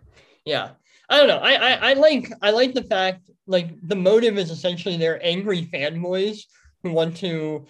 Yeah. 0.46 0.70
I 1.10 1.18
don't 1.18 1.28
know. 1.28 1.40
I, 1.42 1.52
I 1.52 1.90
I 1.90 1.92
like 1.92 2.32
I 2.40 2.50
like 2.50 2.72
the 2.72 2.84
fact 2.84 3.28
like 3.46 3.68
the 3.82 3.96
motive 3.96 4.38
is 4.38 4.50
essentially 4.50 4.96
they're 4.96 5.22
angry 5.22 5.68
fanboys 5.70 6.44
who 6.82 6.92
want 6.92 7.18
to 7.18 7.66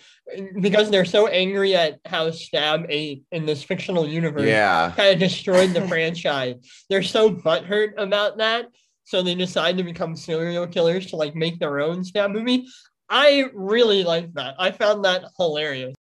because 0.61 0.93
they're 0.93 1.05
so 1.05 1.27
angry 1.27 1.75
at 1.75 1.99
how 2.05 2.31
Stab 2.31 2.87
8 2.89 3.25
in 3.33 3.47
this 3.47 3.65
fictional 3.65 4.07
universe 4.07 4.47
yeah 4.47 4.93
kind 4.97 5.13
of 5.13 5.19
destroyed 5.19 5.71
the 5.71 5.89
franchise. 5.89 6.55
They're 6.89 7.03
so 7.03 7.31
butthurt 7.31 7.95
about 7.97 8.39
that. 8.39 8.67
So 9.03 9.23
they 9.23 9.35
decide 9.35 9.77
to 9.79 9.83
become 9.83 10.15
serial 10.15 10.69
killers 10.69 11.07
to 11.07 11.17
like 11.17 11.35
make 11.35 11.59
their 11.59 11.81
own 11.81 12.05
stab 12.05 12.31
movie. 12.31 12.69
I 13.11 13.47
really 13.53 14.05
like 14.05 14.33
that. 14.35 14.55
I 14.61 14.71
found 14.71 15.05
that 15.05 15.25
hilarious. 15.37 15.97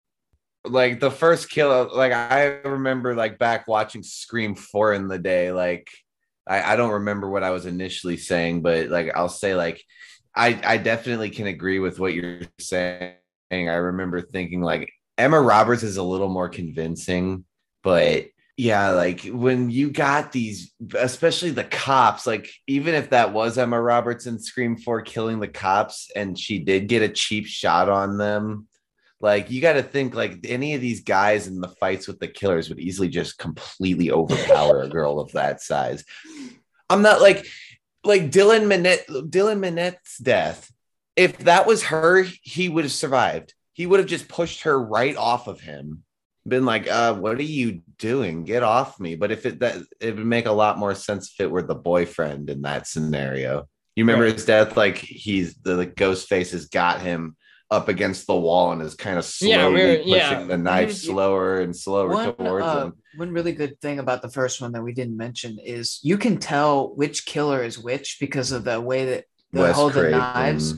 Like 0.66 1.00
the 1.00 1.12
first 1.12 1.50
kill 1.50 1.90
like 1.94 2.12
i 2.12 2.44
remember 2.64 3.16
like 3.16 3.40
back 3.40 3.68
watching 3.68 4.04
scream 4.04 4.56
4 4.56 4.94
in 4.94 5.08
the 5.08 5.18
day 5.18 5.52
like 5.52 5.90
I, 6.48 6.74
I 6.74 6.76
don't 6.76 6.92
remember 6.92 7.30
what 7.30 7.44
i 7.44 7.50
was 7.50 7.66
initially 7.66 8.18
saying 8.18 8.62
but 8.62 8.90
like 8.90 9.12
i'll 9.16 9.30
say 9.30 9.56
like 9.56 9.84
i 10.36 10.60
i 10.64 10.78
definitely 10.78 11.30
can 11.30 11.48
agree 11.48 11.80
with 11.80 12.00
what 12.00 12.14
you're 12.14 12.42
saying. 12.60 13.16
I 13.52 13.58
remember 13.58 14.22
thinking 14.22 14.62
like 14.62 14.92
emma 15.18 15.42
roberts 15.42 15.84
is 15.84 15.98
a 15.98 16.04
little 16.04 16.30
more 16.30 16.48
convincing 16.48 17.44
but 17.84 18.28
yeah 18.56 18.92
like 18.92 19.24
when 19.26 19.72
you 19.72 19.90
got 19.90 20.32
these 20.32 20.74
especially 20.96 21.50
the 21.50 21.64
cops 21.64 22.28
like 22.28 22.50
even 22.68 22.94
if 22.94 23.10
that 23.10 23.34
was 23.34 23.58
emma 23.58 23.82
roberts 23.82 24.28
in 24.28 24.40
scream 24.40 24.78
4 24.78 25.02
killing 25.02 25.40
the 25.40 25.48
cops 25.48 26.12
and 26.16 26.38
she 26.38 26.60
did 26.60 26.88
get 26.88 27.02
a 27.02 27.10
cheap 27.10 27.46
shot 27.48 27.90
on 27.90 28.18
them 28.18 28.68
like 29.22 29.52
you 29.52 29.62
got 29.62 29.74
to 29.74 29.84
think 29.84 30.16
like 30.16 30.40
any 30.46 30.74
of 30.74 30.82
these 30.82 31.02
guys 31.02 31.48
in 31.48 31.60
the 31.60 31.68
fights 31.68 32.08
with 32.08 32.20
the 32.20 32.28
killers 32.28 32.70
would 32.70 32.80
easily 32.80 33.10
just 33.10 33.38
completely 33.38 34.12
overpower 34.12 34.82
a 34.82 34.90
girl 34.90 35.20
of 35.20 35.32
that 35.34 35.62
size. 35.62 36.04
I'm 36.90 37.02
not 37.02 37.22
like 37.22 37.46
like 38.04 38.32
Dylan 38.32 38.66
Minnette 38.66 39.06
Dylan 39.08 39.60
Minnette's 39.60 40.18
death. 40.18 40.72
If 41.16 41.40
that 41.40 41.68
was 41.68 41.84
her, 41.84 42.26
he 42.42 42.70
would 42.70 42.84
have 42.84 42.92
survived. 42.92 43.54
He 43.74 43.86
would 43.86 44.00
have 44.00 44.10
just 44.10 44.28
pushed 44.28 44.64
her 44.64 44.82
right 44.82 45.16
off 45.16 45.48
of 45.48 45.62
him. 45.62 46.04
Been 46.48 46.66
like, 46.66 46.90
uh, 46.90 47.14
what 47.14 47.38
are 47.38 47.44
you 47.44 47.82
doing? 48.00 48.44
Get 48.44 48.64
off 48.64 49.00
me. 49.00 49.16
But 49.16 49.32
if 49.32 49.46
it 49.46 49.60
that 49.60 49.78
it 50.00 50.16
would 50.16 50.26
make 50.26 50.48
a 50.48 50.52
lot 50.52 50.80
more 50.80 50.96
sense 50.96 51.32
if 51.32 51.46
it 51.46 51.52
were 51.52 51.62
the 51.62 51.76
boyfriend 51.76 52.50
in 52.50 52.64
that 52.64 52.88
scenario. 52.88 53.68
You 53.96 54.04
remember 54.06 54.24
right. 54.24 54.34
his 54.34 54.46
death? 54.46 54.78
Like 54.78 54.98
he's 54.98 55.56
the, 55.56 55.76
the 55.76 55.86
ghost 55.86 56.28
face 56.28 56.52
has 56.52 56.68
got 56.68 57.02
him 57.02 57.36
up 57.72 57.88
against 57.88 58.28
the 58.28 58.36
wall 58.36 58.74
and 58.74 58.82
is 58.82 58.96
kind 58.96 59.18
of 59.18 59.24
slowly 59.24 59.82
yeah, 59.82 59.98
pushing 59.98 60.42
yeah. 60.42 60.44
the 60.44 60.58
knife 60.58 60.92
slower 60.92 61.62
and 61.62 61.74
slower 61.74 62.10
one, 62.10 62.36
towards 62.36 62.66
uh, 62.66 62.86
him. 62.86 62.94
One 63.16 63.32
really 63.32 63.54
good 63.54 63.80
thing 63.80 63.98
about 63.98 64.22
the 64.22 64.30
first 64.30 64.62
one 64.62 64.74
that 64.74 64.84
we 64.84 64.92
didn't 64.94 65.16
mention 65.16 65.58
is 65.58 66.00
you 66.04 66.18
can 66.18 66.38
tell 66.38 66.94
which 66.94 67.26
killer 67.26 67.64
is 67.64 67.80
which 67.80 68.18
because 68.20 68.52
of 68.52 68.66
the 68.66 68.80
way 68.80 69.06
that 69.06 69.26
they 69.54 69.62
Wes 69.62 69.76
hold 69.76 69.94
Craven. 69.94 70.12
the 70.12 70.18
knives. 70.18 70.76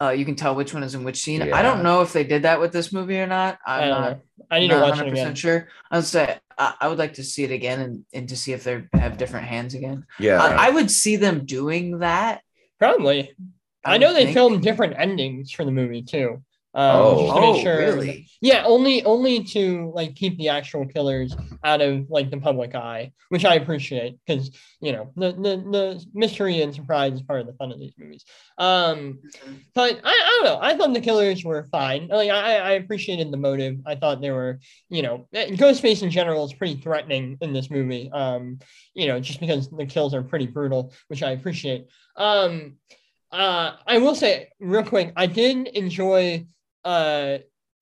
Uh, 0.00 0.10
you 0.10 0.24
can 0.24 0.34
tell 0.34 0.54
which 0.54 0.74
one 0.74 0.82
is 0.82 0.94
in 0.94 1.04
which 1.04 1.22
scene. 1.22 1.42
Yeah. 1.42 1.56
I 1.56 1.62
don't 1.62 1.84
know 1.84 2.00
if 2.00 2.12
they 2.12 2.24
did 2.24 2.42
that 2.42 2.58
with 2.58 2.72
this 2.72 2.92
movie 2.92 3.20
or 3.20 3.26
not. 3.26 3.58
I'm 3.64 3.84
I 3.84 3.88
not. 3.88 4.10
Know. 4.10 4.20
I 4.50 4.60
need 4.60 4.68
to 4.68 4.80
watch 4.80 5.00
it 5.00 5.06
again. 5.06 5.34
Sure. 5.34 5.68
I 5.90 5.96
would 5.96 6.06
say 6.06 6.40
I, 6.58 6.74
I, 6.80 6.88
would 6.88 6.98
like 6.98 7.14
to 7.14 7.24
see 7.24 7.44
it 7.44 7.52
again 7.52 7.80
and, 7.80 8.04
and 8.12 8.28
to 8.30 8.36
see 8.36 8.52
if 8.52 8.64
they 8.64 8.84
have 8.94 9.16
different 9.16 9.46
hands 9.46 9.74
again. 9.74 10.06
Yeah, 10.18 10.42
I, 10.42 10.68
I 10.68 10.70
would 10.70 10.90
see 10.90 11.16
them 11.16 11.44
doing 11.44 12.00
that. 12.00 12.42
Probably. 12.78 13.36
I, 13.84 13.94
I 13.94 13.98
know 13.98 14.12
they 14.12 14.32
filmed 14.32 14.62
different 14.62 14.94
endings 14.98 15.50
for 15.50 15.64
the 15.64 15.72
movie 15.72 16.02
too. 16.02 16.42
Um, 16.74 16.96
oh, 16.96 17.30
oh 17.30 17.62
sure. 17.62 17.76
really? 17.76 18.26
Yeah, 18.40 18.64
only 18.64 19.04
only 19.04 19.44
to 19.44 19.92
like 19.94 20.14
keep 20.14 20.38
the 20.38 20.48
actual 20.48 20.86
killers 20.86 21.36
out 21.62 21.82
of 21.82 22.08
like 22.08 22.30
the 22.30 22.38
public 22.38 22.74
eye, 22.74 23.12
which 23.28 23.44
I 23.44 23.56
appreciate 23.56 24.16
because 24.26 24.50
you 24.80 24.92
know 24.92 25.12
the, 25.14 25.32
the 25.32 25.56
the 25.70 26.06
mystery 26.14 26.62
and 26.62 26.74
surprise 26.74 27.12
is 27.12 27.22
part 27.22 27.40
of 27.42 27.46
the 27.46 27.52
fun 27.52 27.72
of 27.72 27.78
these 27.78 27.92
movies. 27.98 28.24
Um, 28.56 29.18
but 29.74 30.00
I, 30.02 30.10
I 30.10 30.40
don't 30.42 30.44
know. 30.44 30.66
I 30.66 30.74
thought 30.74 30.94
the 30.94 31.02
killers 31.02 31.44
were 31.44 31.64
fine. 31.70 32.08
Like 32.08 32.30
I 32.30 32.56
I 32.56 32.70
appreciated 32.72 33.30
the 33.30 33.36
motive. 33.36 33.76
I 33.84 33.94
thought 33.94 34.22
they 34.22 34.30
were 34.30 34.58
you 34.88 35.02
know 35.02 35.28
eh, 35.34 35.50
Ghostface 35.50 36.02
in 36.02 36.10
general 36.10 36.46
is 36.46 36.54
pretty 36.54 36.76
threatening 36.76 37.36
in 37.42 37.52
this 37.52 37.70
movie. 37.70 38.10
Um, 38.10 38.60
you 38.94 39.08
know 39.08 39.20
just 39.20 39.40
because 39.40 39.68
the 39.68 39.84
kills 39.84 40.14
are 40.14 40.22
pretty 40.22 40.46
brutal, 40.46 40.94
which 41.08 41.22
I 41.22 41.32
appreciate. 41.32 41.88
Um, 42.16 42.78
uh, 43.32 43.76
I 43.86 43.98
will 43.98 44.14
say 44.14 44.48
real 44.60 44.84
quick, 44.84 45.12
I 45.16 45.26
did 45.26 45.68
enjoy 45.68 46.46
uh 46.84 47.38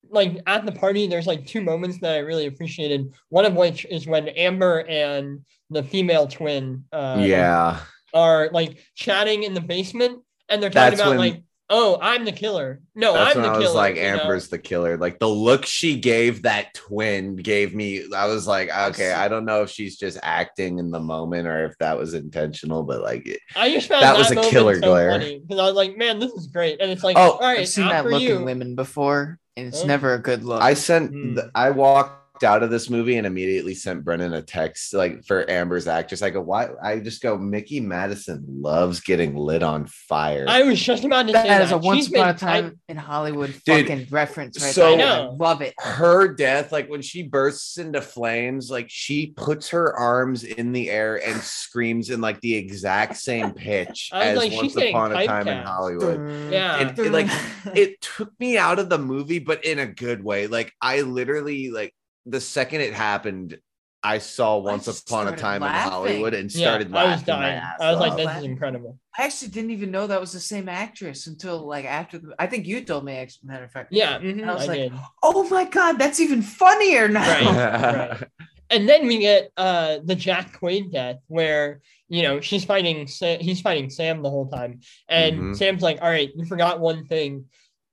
like 0.09 0.39
at 0.45 0.65
the 0.65 0.71
party 0.71 1.07
there's 1.07 1.27
like 1.27 1.45
two 1.45 1.61
moments 1.61 1.99
that 1.99 2.15
i 2.15 2.17
really 2.19 2.45
appreciated 2.45 3.13
one 3.29 3.45
of 3.45 3.53
which 3.53 3.85
is 3.85 4.05
when 4.05 4.27
amber 4.29 4.85
and 4.87 5.39
the 5.69 5.81
female 5.81 6.27
twin 6.27 6.83
uh 6.91 7.17
yeah. 7.19 7.79
are 8.13 8.49
like 8.51 8.79
chatting 8.95 9.43
in 9.43 9.53
the 9.53 9.61
basement 9.61 10.19
and 10.49 10.61
they're 10.61 10.69
talking 10.69 10.97
That's 10.97 11.01
about 11.01 11.09
when, 11.11 11.17
like 11.17 11.43
oh, 11.71 11.97
I'm 12.01 12.25
the 12.25 12.31
killer. 12.31 12.81
No, 12.93 13.13
That's 13.13 13.35
I'm 13.35 13.41
the 13.41 13.47
I 13.47 13.51
killer. 13.53 13.65
was 13.65 13.73
like, 13.73 13.97
Amber's 13.97 14.51
know? 14.51 14.57
the 14.57 14.61
killer. 14.61 14.97
Like 14.97 15.17
the 15.17 15.27
look 15.27 15.65
she 15.65 15.99
gave 15.99 16.43
that 16.43 16.73
twin 16.73 17.37
gave 17.37 17.73
me, 17.73 18.03
I 18.15 18.27
was 18.27 18.45
like, 18.45 18.69
okay, 18.69 19.13
I 19.13 19.27
don't 19.27 19.45
know 19.45 19.63
if 19.63 19.69
she's 19.69 19.97
just 19.97 20.19
acting 20.21 20.77
in 20.77 20.91
the 20.91 20.99
moment 20.99 21.47
or 21.47 21.65
if 21.65 21.77
that 21.79 21.97
was 21.97 22.13
intentional, 22.13 22.83
but 22.83 23.01
like, 23.01 23.39
I 23.55 23.71
just 23.71 23.87
found 23.87 24.03
that, 24.03 24.13
that 24.13 24.19
was 24.19 24.31
a 24.31 24.49
killer 24.49 24.75
so 24.75 24.81
glare 24.81 25.19
because 25.19 25.59
I 25.59 25.65
was 25.65 25.75
like, 25.75 25.97
man, 25.97 26.19
this 26.19 26.33
is 26.33 26.47
great, 26.47 26.81
and 26.81 26.91
it's 26.91 27.03
like, 27.03 27.17
oh, 27.17 27.31
all 27.31 27.39
right, 27.39 27.59
I've 27.59 27.69
seen 27.69 27.87
that 27.87 28.05
look 28.05 28.21
you. 28.21 28.35
in 28.35 28.45
women 28.45 28.75
before, 28.75 29.39
and 29.55 29.67
it's 29.67 29.83
oh. 29.83 29.87
never 29.87 30.13
a 30.13 30.19
good 30.19 30.43
look. 30.43 30.61
I 30.61 30.73
sent, 30.73 31.11
mm. 31.11 31.49
I 31.55 31.71
walked 31.71 32.20
out 32.43 32.63
of 32.63 32.69
this 32.69 32.89
movie 32.89 33.17
and 33.17 33.27
immediately 33.27 33.73
sent 33.73 34.03
Brendan 34.03 34.33
a 34.33 34.41
text 34.41 34.93
like 34.93 35.23
for 35.25 35.49
Amber's 35.49 35.87
actress. 35.87 36.21
I 36.21 36.29
go, 36.29 36.41
why? 36.41 36.69
I 36.81 36.99
just 36.99 37.21
go, 37.21 37.37
Mikey 37.37 37.79
Madison 37.79 38.43
loves 38.47 38.99
getting 38.99 39.35
lit 39.35 39.63
on 39.63 39.85
fire. 39.87 40.45
I 40.47 40.63
was 40.63 40.81
just 40.81 41.03
about 41.03 41.27
to 41.27 41.33
that 41.33 41.43
say 41.43 41.49
that. 41.49 41.61
is 41.61 41.71
a 41.71 41.77
once 41.77 42.07
upon 42.09 42.29
a 42.29 42.33
time 42.33 42.79
in 42.87 42.97
Hollywood 42.97 43.53
Dude, 43.65 43.87
fucking 43.87 44.07
reference 44.09 44.61
right 44.61 44.73
so 44.73 44.97
there. 44.97 45.07
I 45.07 45.25
love 45.25 45.61
it. 45.61 45.73
Her 45.79 46.33
death, 46.33 46.71
like 46.71 46.89
when 46.89 47.01
she 47.01 47.23
bursts 47.23 47.77
into 47.77 48.01
flames, 48.01 48.69
like 48.69 48.87
she 48.89 49.27
puts 49.27 49.69
her 49.69 49.95
arms 49.95 50.43
in 50.43 50.71
the 50.71 50.89
air 50.89 51.15
and 51.25 51.41
screams 51.41 52.09
in 52.09 52.21
like 52.21 52.39
the 52.41 52.55
exact 52.55 53.17
same 53.17 53.51
pitch 53.55 54.09
as 54.13 54.37
like, 54.37 54.51
Once 54.51 54.75
Upon 54.75 55.15
a 55.15 55.25
Time 55.25 55.47
in 55.47 55.63
Hollywood. 55.63 56.19
Mm-hmm. 56.19 56.53
Yeah. 56.53 56.77
And 56.77 56.99
it, 56.99 57.11
like 57.11 57.27
it 57.75 58.01
took 58.01 58.37
me 58.39 58.57
out 58.57 58.79
of 58.79 58.89
the 58.89 58.97
movie, 58.97 59.39
but 59.39 59.65
in 59.65 59.79
a 59.79 59.87
good 59.87 60.23
way. 60.23 60.47
Like 60.47 60.73
I 60.81 61.01
literally 61.01 61.69
like 61.69 61.93
the 62.25 62.41
second 62.41 62.81
it 62.81 62.93
happened, 62.93 63.57
I 64.03 64.17
saw 64.17 64.57
Once 64.57 64.87
I 64.87 64.93
Upon 64.93 65.27
a 65.27 65.35
Time 65.35 65.61
laughing. 65.61 65.85
in 65.85 65.91
Hollywood 65.91 66.33
and 66.33 66.51
started 66.51 66.89
yeah, 66.89 66.95
laughing. 66.95 67.09
I 67.09 67.15
was 67.15 67.23
dying. 67.23 67.61
I 67.79 67.91
was 67.91 67.99
like, 67.99 68.17
"This 68.17 68.37
is 68.37 68.43
incredible." 68.43 68.97
I 69.17 69.25
actually 69.25 69.49
didn't 69.49 69.71
even 69.71 69.91
know 69.91 70.07
that 70.07 70.19
was 70.19 70.33
the 70.33 70.39
same 70.39 70.67
actress 70.67 71.27
until 71.27 71.67
like 71.67 71.85
after. 71.85 72.17
The, 72.17 72.33
I 72.39 72.47
think 72.47 72.65
you 72.65 72.83
told 72.83 73.05
me. 73.05 73.27
Matter 73.43 73.65
of 73.65 73.71
fact. 73.71 73.89
Yeah, 73.91 74.17
mm-hmm, 74.17 74.49
I 74.49 74.53
was 74.53 74.63
I 74.63 74.67
like, 74.67 74.77
did. 74.77 74.93
"Oh 75.21 75.47
my 75.49 75.65
god, 75.65 75.99
that's 75.99 76.19
even 76.19 76.41
funnier 76.41 77.07
now." 77.07 77.27
Right, 77.27 78.09
right. 78.09 78.23
And 78.71 78.87
then 78.87 79.05
we 79.05 79.19
get 79.19 79.51
uh 79.57 79.97
the 80.01 80.15
Jack 80.15 80.57
Quaid 80.57 80.93
death, 80.93 81.17
where 81.27 81.81
you 82.07 82.23
know 82.23 82.39
she's 82.39 82.63
fighting. 82.63 83.05
He's 83.05 83.59
fighting 83.59 83.89
Sam 83.89 84.23
the 84.23 84.29
whole 84.29 84.47
time, 84.47 84.79
and 85.09 85.35
mm-hmm. 85.35 85.53
Sam's 85.55 85.81
like, 85.81 86.01
"All 86.01 86.09
right, 86.09 86.31
you 86.33 86.45
forgot 86.45 86.79
one 86.79 87.05
thing." 87.05 87.45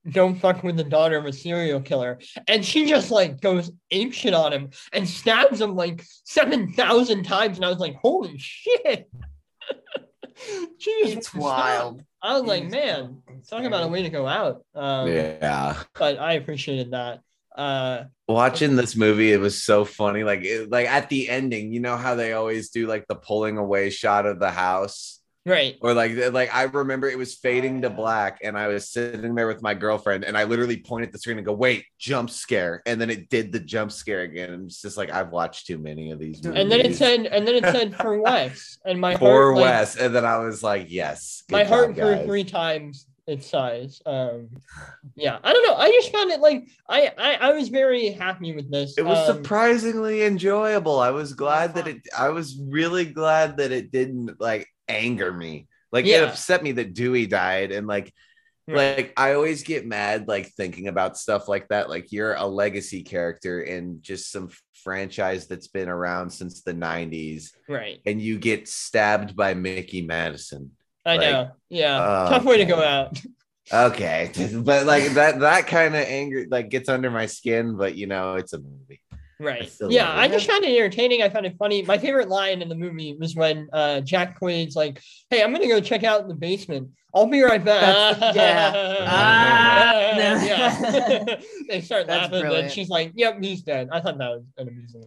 Don't 0.07 0.39
fuck 0.39 0.63
with 0.63 0.77
the 0.77 0.83
daughter 0.83 1.17
of 1.17 1.25
a 1.25 1.33
serial 1.33 1.81
killer. 1.81 2.19
And 2.47 2.63
she 2.63 2.87
just 2.87 3.11
like 3.11 3.41
goes 3.41 3.71
apeshit 3.91 4.37
on 4.37 4.53
him 4.53 4.69
and 4.93 5.07
stabs 5.07 5.61
him 5.61 5.75
like 5.75 6.03
7,000 6.25 7.23
times. 7.23 7.57
And 7.57 7.65
I 7.65 7.69
was 7.69 7.79
like, 7.79 7.95
holy 7.95 8.37
shit. 8.37 9.09
Jeez, 10.79 11.17
it's 11.17 11.33
wild. 11.33 12.03
I 12.21 12.39
was 12.39 12.47
like, 12.47 12.69
man, 12.69 13.21
talking 13.49 13.65
about 13.65 13.83
a 13.83 13.87
way 13.87 14.03
to 14.03 14.09
go 14.09 14.25
out. 14.25 14.63
Um, 14.73 15.07
yeah. 15.09 15.83
But 15.97 16.19
I 16.19 16.33
appreciated 16.33 16.91
that. 16.91 17.19
Uh, 17.55 18.05
Watching 18.27 18.77
this 18.77 18.95
movie, 18.95 19.33
it 19.33 19.39
was 19.39 19.61
so 19.61 19.83
funny. 19.83 20.23
Like, 20.23 20.43
it, 20.43 20.69
like 20.69 20.87
at 20.87 21.09
the 21.09 21.29
ending, 21.29 21.73
you 21.73 21.81
know 21.81 21.97
how 21.97 22.15
they 22.15 22.33
always 22.33 22.69
do 22.69 22.87
like 22.87 23.05
the 23.07 23.15
pulling 23.15 23.57
away 23.57 23.89
shot 23.89 24.25
of 24.25 24.39
the 24.39 24.51
house 24.51 25.18
Right. 25.45 25.77
Or 25.81 25.93
like 25.93 26.15
like 26.33 26.53
I 26.53 26.63
remember 26.63 27.07
it 27.07 27.17
was 27.17 27.35
fading 27.35 27.81
to 27.81 27.89
black 27.89 28.39
and 28.43 28.57
I 28.57 28.67
was 28.67 28.89
sitting 28.89 29.35
there 29.35 29.47
with 29.47 29.61
my 29.61 29.73
girlfriend 29.73 30.25
and 30.25 30.37
I 30.37 30.43
literally 30.43 30.77
pointed 30.77 31.07
at 31.07 31.13
the 31.13 31.19
screen 31.19 31.37
and 31.37 31.45
go, 31.45 31.53
wait, 31.53 31.85
jump 31.97 32.29
scare. 32.29 32.81
And 32.85 32.99
then 32.99 33.09
it 33.09 33.29
did 33.29 33.51
the 33.51 33.59
jump 33.59 33.91
scare 33.91 34.21
again. 34.21 34.51
And 34.51 34.65
it's 34.65 34.81
just 34.81 34.97
like 34.97 35.11
I've 35.11 35.29
watched 35.29 35.67
too 35.67 35.77
many 35.77 36.11
of 36.11 36.19
these 36.19 36.43
movies. 36.43 36.61
And 36.61 36.71
then 36.71 36.81
it 36.81 36.95
said 36.95 37.25
and 37.25 37.47
then 37.47 37.55
it 37.55 37.63
said 37.63 37.95
for 38.01 38.19
Wes. 38.21 38.77
And 38.85 38.99
my 38.99 39.15
for 39.15 39.53
heart 39.53 39.55
Wes. 39.55 39.95
Like, 39.95 40.05
and 40.05 40.15
then 40.15 40.25
I 40.25 40.39
was 40.39 40.61
like, 40.61 40.87
yes. 40.89 41.43
My 41.49 41.63
job, 41.63 41.69
heart 41.69 41.95
grew 41.95 42.25
three 42.25 42.43
times 42.43 43.07
its 43.25 43.47
size. 43.47 44.01
Um 44.05 44.49
yeah, 45.15 45.39
I 45.41 45.53
don't 45.53 45.65
know. 45.65 45.75
I 45.75 45.89
just 45.89 46.11
found 46.11 46.31
it 46.31 46.41
like 46.41 46.67
I 46.89 47.11
I, 47.17 47.33
I 47.35 47.53
was 47.53 47.69
very 47.69 48.09
happy 48.09 48.53
with 48.53 48.69
this. 48.69 48.97
It 48.97 49.05
was 49.05 49.29
um, 49.29 49.37
surprisingly 49.37 50.23
enjoyable. 50.23 50.99
I 50.99 51.11
was 51.11 51.33
glad 51.33 51.75
that 51.75 51.87
it 51.87 52.01
I 52.17 52.29
was 52.29 52.59
really 52.67 53.05
glad 53.05 53.57
that 53.57 53.71
it 53.71 53.91
didn't 53.91 54.41
like 54.41 54.67
anger 54.89 55.31
me. 55.31 55.67
Like 55.91 56.05
yeah. 56.05 56.23
it 56.23 56.29
upset 56.29 56.63
me 56.63 56.73
that 56.73 56.93
Dewey 56.93 57.25
died, 57.25 57.71
and 57.71 57.87
like, 57.87 58.13
right. 58.67 58.97
like 58.97 59.13
I 59.17 59.33
always 59.33 59.63
get 59.63 59.87
mad 59.87 60.27
like 60.27 60.51
thinking 60.53 60.87
about 60.87 61.17
stuff 61.17 61.47
like 61.47 61.67
that. 61.69 61.89
Like 61.89 62.11
you're 62.11 62.35
a 62.35 62.45
legacy 62.45 63.03
character 63.03 63.61
in 63.61 64.01
just 64.01 64.31
some 64.31 64.49
franchise 64.83 65.47
that's 65.47 65.67
been 65.67 65.89
around 65.89 66.29
since 66.29 66.61
the 66.61 66.73
'90s, 66.73 67.51
right? 67.67 67.99
And 68.05 68.21
you 68.21 68.37
get 68.37 68.67
stabbed 68.67 69.35
by 69.35 69.53
Mikey 69.53 70.03
Madison. 70.03 70.71
I 71.05 71.15
like, 71.15 71.21
know. 71.21 71.51
Yeah, 71.69 71.99
uh, 71.99 72.29
tough 72.29 72.45
way 72.45 72.57
to 72.57 72.65
go 72.65 72.83
out. 72.83 73.19
okay, 73.73 74.31
but 74.53 74.85
like 74.85 75.05
that 75.13 75.39
that 75.39 75.65
kind 75.67 75.95
of 75.95 76.01
anger 76.01 76.45
like 76.49 76.69
gets 76.69 76.89
under 76.89 77.09
my 77.09 77.25
skin. 77.25 77.77
But 77.77 77.95
you 77.95 78.05
know, 78.05 78.35
it's 78.35 78.53
a 78.53 78.59
movie. 78.59 79.01
Right. 79.39 79.69
still 79.69 79.91
Yeah, 79.91 80.09
love. 80.09 80.17
I 80.17 80.27
just 80.27 80.45
found 80.47 80.65
it 80.65 80.75
entertaining. 80.75 81.21
I 81.21 81.29
found 81.29 81.45
it 81.45 81.55
funny. 81.57 81.81
My 81.83 81.97
favorite 81.97 82.27
line 82.27 82.61
in 82.61 82.67
the 82.67 82.75
movie 82.75 83.15
was 83.17 83.35
when 83.35 83.69
uh, 83.71 84.01
Jack 84.01 84.37
Quaid's 84.39 84.75
like, 84.75 85.01
"Hey, 85.29 85.41
I'm 85.41 85.53
gonna 85.53 85.67
go 85.67 85.79
check 85.79 86.03
out 86.03 86.27
the 86.27 86.33
basement. 86.33 86.89
I'll 87.15 87.25
be 87.27 87.41
right 87.41 87.63
back." 87.63 88.17
That's- 88.19 88.35
yeah. 88.35 89.05
Ah, 89.11 90.13
no. 90.15 90.45
yeah. 90.45 91.35
they 91.69 91.79
start 91.81 92.05
That's 92.07 92.31
laughing, 92.33 92.53
and 92.53 92.69
she's 92.71 92.89
like, 92.89 93.13
"Yep, 93.15 93.41
he's 93.41 93.61
dead." 93.61 93.87
I 93.93 94.01
thought 94.01 94.17
that 94.17 94.29
was 94.29 94.43
an 94.57 94.67
amusing. 94.67 95.03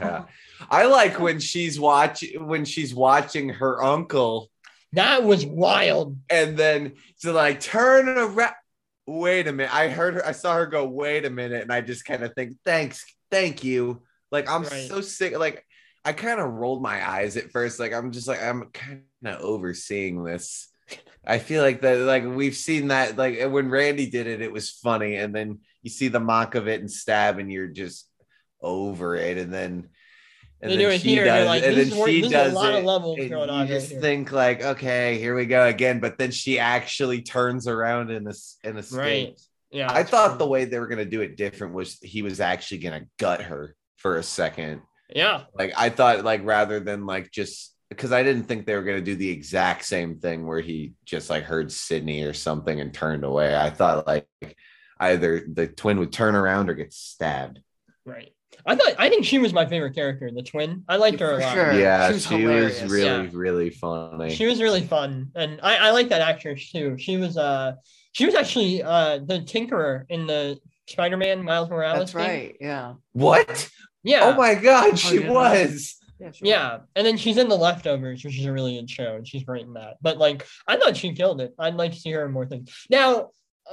Yeah. 0.00 0.24
I 0.70 0.84
like 0.84 1.18
when 1.18 1.40
she's 1.40 1.80
watching 1.80 2.46
when 2.46 2.64
she's 2.66 2.94
watching 2.94 3.48
her 3.48 3.82
uncle 3.82 4.50
That 4.92 5.24
was 5.24 5.46
wild. 5.46 6.18
and 6.30 6.56
then 6.56 6.94
to 7.22 7.32
like 7.32 7.60
turn 7.60 8.08
around. 8.08 8.54
Wait 9.06 9.46
a 9.48 9.52
minute. 9.52 9.74
I 9.74 9.88
heard 9.90 10.14
her, 10.14 10.26
I 10.26 10.32
saw 10.32 10.54
her 10.54 10.64
go, 10.66 10.86
wait 10.86 11.26
a 11.26 11.30
minute. 11.30 11.60
And 11.60 11.70
I 11.70 11.82
just 11.82 12.06
kind 12.06 12.22
of 12.22 12.32
think, 12.34 12.54
thanks, 12.64 13.04
thank 13.34 13.64
you. 13.64 14.02
Like, 14.30 14.48
I'm 14.48 14.62
Right. 14.62 14.88
so 14.88 15.00
sick. 15.00 15.36
Like, 15.38 15.64
I 16.04 16.12
kind 16.12 16.40
of 16.40 16.50
rolled 16.52 16.82
my 16.82 17.06
eyes 17.08 17.36
at 17.36 17.50
first. 17.50 17.80
Like, 17.80 17.92
I'm 17.92 18.12
just 18.12 18.28
like, 18.28 18.42
I'm 18.42 18.70
kind 18.72 19.02
of 19.24 19.40
overseeing 19.40 20.22
this. 20.22 20.68
I 21.26 21.38
feel 21.38 21.62
like 21.62 21.80
that, 21.80 21.98
like, 22.00 22.24
we've 22.24 22.56
seen 22.56 22.88
that. 22.88 23.16
Like, 23.16 23.40
when 23.50 23.70
Randy 23.70 24.10
did 24.10 24.26
it, 24.26 24.42
it 24.42 24.52
was 24.52 24.70
funny. 24.70 25.16
And 25.16 25.34
then 25.34 25.60
you 25.82 25.90
see 25.90 26.08
the 26.08 26.20
mock 26.20 26.54
of 26.54 26.68
it 26.68 26.80
and 26.80 26.90
stab, 26.90 27.38
and 27.38 27.50
you're 27.50 27.68
just 27.68 28.08
over 28.60 29.16
it. 29.16 29.38
And 29.38 29.52
then, 29.52 29.88
and 30.60 30.70
They 30.72 30.76
then 30.76 30.78
do 30.78 30.90
it 30.90 31.00
she 31.00 31.08
here, 31.08 31.24
does, 31.24 31.46
like, 31.46 31.62
and 31.62 31.76
then 31.76 31.90
she 31.90 32.20
is 32.20 32.26
a 32.26 32.30
does 32.30 32.54
lot 32.54 32.74
of 32.74 32.84
levels 32.84 33.18
and 33.18 33.30
going 33.30 33.48
you 33.48 33.54
on 33.54 33.60
right 33.60 33.68
just 33.68 33.90
here. 33.90 34.00
think 34.00 34.32
like, 34.32 34.62
okay, 34.62 35.18
here 35.18 35.34
we 35.34 35.46
go 35.46 35.66
again. 35.66 36.00
But 36.00 36.18
then 36.18 36.30
she 36.30 36.58
actually 36.58 37.22
turns 37.22 37.66
around 37.66 38.10
in 38.10 38.24
this 38.24 38.58
in 38.64 38.76
a 38.76 38.82
Right. 38.92 39.38
Yeah. 39.74 39.92
I 39.92 40.04
thought 40.04 40.30
cool. 40.30 40.38
the 40.38 40.46
way 40.46 40.64
they 40.64 40.78
were 40.78 40.86
gonna 40.86 41.04
do 41.04 41.20
it 41.20 41.36
different 41.36 41.74
was 41.74 41.98
he 42.00 42.22
was 42.22 42.40
actually 42.40 42.78
gonna 42.78 43.06
gut 43.18 43.42
her 43.42 43.74
for 43.96 44.16
a 44.16 44.22
second. 44.22 44.82
Yeah. 45.10 45.42
Like 45.54 45.72
I 45.76 45.90
thought, 45.90 46.24
like 46.24 46.44
rather 46.44 46.78
than 46.80 47.06
like 47.06 47.30
just 47.32 47.74
because 47.90 48.12
I 48.12 48.22
didn't 48.22 48.44
think 48.44 48.66
they 48.66 48.74
were 48.76 48.82
gonna 48.84 49.00
do 49.00 49.16
the 49.16 49.28
exact 49.30 49.84
same 49.84 50.18
thing 50.20 50.46
where 50.46 50.60
he 50.60 50.94
just 51.04 51.28
like 51.28 51.42
heard 51.44 51.72
Sidney 51.72 52.22
or 52.22 52.32
something 52.32 52.80
and 52.80 52.94
turned 52.94 53.24
away. 53.24 53.56
I 53.56 53.70
thought 53.70 54.06
like 54.06 54.28
either 55.00 55.44
the 55.52 55.66
twin 55.66 55.98
would 55.98 56.12
turn 56.12 56.36
around 56.36 56.70
or 56.70 56.74
get 56.74 56.92
stabbed. 56.92 57.60
Right. 58.06 58.30
I 58.66 58.76
thought 58.76 58.92
I 58.98 59.08
think 59.08 59.24
she 59.24 59.38
was 59.38 59.52
my 59.52 59.66
favorite 59.66 59.94
character, 59.94 60.30
the 60.32 60.42
twin. 60.42 60.84
I 60.88 60.96
liked 60.96 61.18
her 61.20 61.32
a 61.32 61.38
lot. 61.38 61.52
sure. 61.52 61.72
yeah, 61.72 62.08
she 62.08 62.14
was 62.14 62.26
she 62.26 62.46
was 62.46 62.82
really, 62.84 63.04
Yeah. 63.04 63.28
really 63.32 63.70
funny. 63.70 64.30
She 64.34 64.46
was 64.46 64.62
really 64.62 64.82
fun, 64.86 65.32
and 65.34 65.58
I, 65.62 65.88
I 65.88 65.90
like 65.90 66.08
that 66.10 66.20
actress 66.22 66.70
too. 66.70 66.96
She 66.96 67.16
was 67.16 67.36
uh 67.36 67.74
she 68.14 68.24
was 68.24 68.34
actually 68.34 68.82
uh 68.82 69.18
the 69.18 69.40
Tinkerer 69.40 70.06
in 70.08 70.26
the 70.26 70.58
Spider-Man 70.88 71.44
Miles 71.44 71.68
Morales. 71.68 71.98
That's 71.98 72.12
game. 72.12 72.22
right. 72.22 72.56
Yeah. 72.60 72.94
what? 73.12 73.68
Yeah. 74.02 74.20
Oh 74.22 74.34
my 74.36 74.54
god, 74.54 74.98
she 74.98 75.14
you 75.14 75.20
didn't 75.20 75.34
was. 75.34 75.96
Yeah. 76.20 76.30
Sure. 76.30 76.48
Yeah, 76.48 76.78
and 76.94 77.06
then 77.06 77.16
she's 77.16 77.36
in 77.36 77.48
the 77.48 77.56
leftovers, 77.56 78.24
which 78.24 78.38
is 78.38 78.46
a 78.46 78.52
really 78.52 78.76
good 78.76 78.88
show, 78.88 79.16
and 79.16 79.26
she's 79.26 79.42
great 79.42 79.66
in 79.66 79.74
that. 79.74 79.96
But 80.00 80.16
like, 80.16 80.46
I 80.66 80.76
thought 80.76 80.96
she 80.96 81.12
killed 81.12 81.40
it. 81.40 81.54
I'd 81.58 81.74
like 81.74 81.92
to 81.92 81.98
see 81.98 82.12
her 82.12 82.24
in 82.24 82.32
more 82.32 82.46
things. 82.46 82.70
Now, 82.88 83.30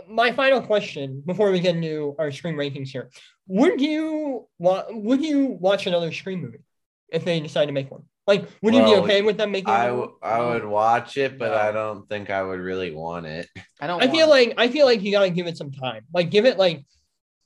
my 0.07 0.31
final 0.31 0.61
question 0.61 1.22
before 1.26 1.51
we 1.51 1.59
get 1.59 1.76
into 1.76 2.15
our 2.18 2.31
Scream 2.31 2.55
rankings 2.55 2.89
here: 2.89 3.09
Would 3.47 3.80
you 3.80 4.47
wa- 4.57 4.85
Would 4.89 5.23
you 5.23 5.57
watch 5.59 5.85
another 5.85 6.11
Scream 6.11 6.41
movie 6.41 6.63
if 7.09 7.23
they 7.26 7.39
decide 7.39 7.68
to 7.68 7.73
make 7.73 7.91
one? 7.91 8.03
Like, 8.27 8.48
would 8.61 8.73
you 8.76 8.84
be 8.84 8.95
okay 8.98 9.22
with 9.22 9.38
them 9.38 9.52
making? 9.52 9.69
I, 9.73 9.91
one? 9.91 10.10
would 10.22 10.65
watch 10.65 11.18
it, 11.18 11.39
but 11.39 11.49
No. 11.52 11.57
I 11.57 11.72
don't 11.72 12.07
think 12.07 12.30
I 12.30 12.43
would 12.43 12.60
really 12.60 12.91
want 12.91 13.26
it. 13.26 13.48
I 13.81 13.88
don't. 13.88 14.02
I 14.02 14.07
feel 14.07 14.30
want- 14.30 14.48
like 14.48 14.53
I 14.57 14.68
feel 14.69 14.85
like 14.85 15.02
you 15.02 15.11
gotta 15.11 15.30
give 15.31 15.48
it 15.48 15.57
some 15.57 15.72
time. 15.72 16.03
Like, 16.14 16.30
give 16.30 16.45
it 16.45 16.57
like 16.57 16.85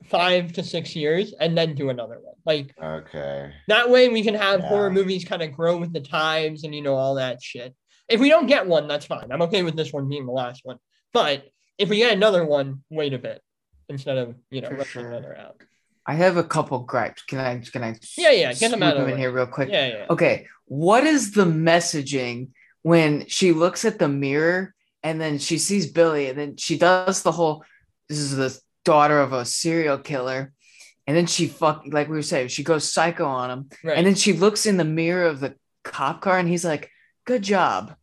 five 0.03 0.53
to 0.53 0.63
six 0.63 0.95
years, 0.95 1.33
and 1.39 1.57
then 1.57 1.75
do 1.75 1.89
another 1.89 2.19
one. 2.21 2.35
Like 2.45 2.75
Okay. 2.81 3.51
That 3.67 3.89
way 3.89 4.09
we 4.09 4.21
can 4.21 4.35
have 4.35 4.59
Yeah. 4.59 4.67
horror 4.67 4.91
movies 4.91 5.25
kind 5.25 5.41
of 5.41 5.53
grow 5.53 5.77
with 5.77 5.93
the 5.93 6.01
times 6.01 6.63
and 6.63 6.75
you 6.75 6.81
know 6.81 6.95
all 6.95 7.15
that 7.15 7.41
shit. 7.41 7.73
If 8.07 8.19
we 8.19 8.29
don't 8.29 8.45
get 8.45 8.67
one, 8.67 8.87
that's 8.87 9.05
fine. 9.05 9.31
I'm 9.31 9.41
okay 9.43 9.63
with 9.63 9.75
this 9.75 9.91
one 9.91 10.07
being 10.07 10.25
the 10.27 10.31
last 10.31 10.61
one. 10.63 10.77
But 11.13 11.45
if 11.79 11.89
we 11.89 11.97
get 11.97 12.13
another 12.13 12.45
one, 12.45 12.83
wait 12.91 13.13
a 13.13 13.17
bit 13.17 13.41
instead 13.89 14.17
of 14.17 14.35
you 14.51 14.61
know 14.61 14.69
rushing 14.69 15.01
sure. 15.03 15.11
another 15.11 15.35
out. 15.37 15.61
I 16.05 16.13
have 16.13 16.37
a 16.37 16.43
couple 16.43 16.77
gripes. 16.79 17.23
Can 17.23 17.39
I? 17.39 17.57
Can 17.59 17.83
I? 17.83 17.95
Yeah, 18.15 18.29
yeah, 18.29 18.53
get 18.53 18.69
them 18.69 18.81
swoop 18.81 18.83
out 18.83 18.97
of 18.97 19.07
in 19.07 19.13
way. 19.15 19.19
here 19.19 19.31
real 19.31 19.47
quick. 19.47 19.69
Yeah, 19.71 19.87
yeah. 19.87 20.05
Okay, 20.09 20.45
what 20.65 21.03
is 21.03 21.31
the 21.31 21.45
messaging 21.45 22.49
when 22.81 23.27
she 23.27 23.51
looks 23.51 23.85
at 23.85 23.99
the 23.99 24.07
mirror 24.07 24.73
and 25.03 25.19
then 25.21 25.37
she 25.37 25.57
sees 25.57 25.91
Billy 25.91 26.29
and 26.29 26.37
then 26.37 26.57
she 26.57 26.77
does 26.77 27.21
the 27.23 27.31
whole 27.31 27.63
this 28.09 28.17
is 28.19 28.35
the 28.35 28.57
daughter 28.83 29.19
of 29.19 29.33
a 29.33 29.45
serial 29.45 29.97
killer 29.97 30.51
and 31.07 31.15
then 31.15 31.25
she 31.27 31.47
fuck 31.47 31.83
like 31.87 32.07
we 32.07 32.15
were 32.15 32.21
saying 32.21 32.47
she 32.47 32.63
goes 32.63 32.91
psycho 32.91 33.25
on 33.25 33.49
him 33.51 33.69
Right. 33.83 33.97
and 33.97 34.05
then 34.07 34.15
she 34.15 34.33
looks 34.33 34.65
in 34.65 34.77
the 34.77 34.83
mirror 34.85 35.25
of 35.25 35.39
the 35.39 35.55
cop 35.83 36.21
car 36.21 36.37
and 36.37 36.47
he's 36.49 36.65
like 36.65 36.89
good 37.25 37.41
job 37.43 37.95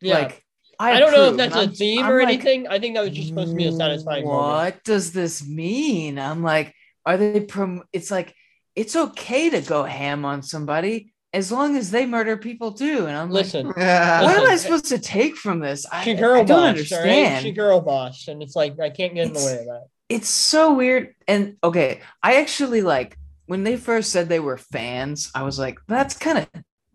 yeah. 0.00 0.14
like 0.18 0.42
I, 0.78 0.92
I 0.94 1.00
don't 1.00 1.12
know 1.12 1.30
if 1.30 1.36
that's 1.38 1.54
And 1.54 1.60
a 1.62 1.64
I'm- 1.66 1.72
theme 1.74 2.04
I'm 2.04 2.12
or 2.12 2.18
like, 2.22 2.28
anything. 2.28 2.68
I 2.68 2.78
think 2.78 2.94
that 2.96 3.00
was 3.02 3.12
just 3.12 3.28
supposed 3.28 3.50
to 3.50 3.56
be 3.56 3.66
a 3.66 3.72
satisfying 3.72 4.24
moment. 4.26 4.42
what 4.74 4.84
does 4.84 5.12
this 5.12 5.46
mean 5.46 6.18
i'm 6.18 6.42
like 6.42 6.74
are 7.06 7.16
they 7.16 7.40
prom- 7.40 7.84
it's 7.92 8.10
like 8.10 8.34
it's 8.74 8.94
okay 8.96 9.48
to 9.50 9.60
go 9.62 9.84
ham 9.84 10.24
on 10.26 10.42
somebody 10.42 11.12
as 11.32 11.52
long 11.52 11.76
as 11.76 11.90
they 11.90 12.06
murder 12.06 12.36
people 12.36 12.72
too 12.72 13.06
and 13.06 13.16
i'm 13.16 13.30
like 13.30 13.44
Listen, 13.44 13.66
what 13.66 13.78
am 13.78 14.50
I 14.50 14.56
supposed 14.56 14.86
to 14.86 14.98
take 14.98 15.36
from 15.36 15.60
this? 15.60 15.84
I, 15.90 16.04
she 16.04 16.12
I 16.12 16.14
girl 16.14 16.44
don't 16.44 16.46
boss, 16.46 16.56
all 16.56 16.62
right? 16.62 16.68
understand. 16.68 17.42
She 17.42 17.52
girl 17.52 17.80
boss, 17.80 18.28
and 18.28 18.42
it's 18.42 18.56
like 18.56 18.78
I 18.80 18.90
can't 18.90 19.14
get 19.14 19.26
in 19.28 19.32
the 19.32 19.40
way 19.40 19.58
of 19.58 19.66
that. 19.66 19.86
It's 20.08 20.28
so 20.28 20.74
weird. 20.74 21.14
And 21.26 21.56
okay, 21.62 22.00
I 22.22 22.36
actually 22.36 22.80
like 22.82 23.18
when 23.46 23.64
they 23.64 23.76
first 23.76 24.10
said 24.10 24.28
they 24.28 24.40
were 24.40 24.56
fans, 24.56 25.30
I 25.34 25.42
was 25.42 25.58
like, 25.58 25.78
that's 25.86 26.16
kind 26.16 26.38
of 26.38 26.48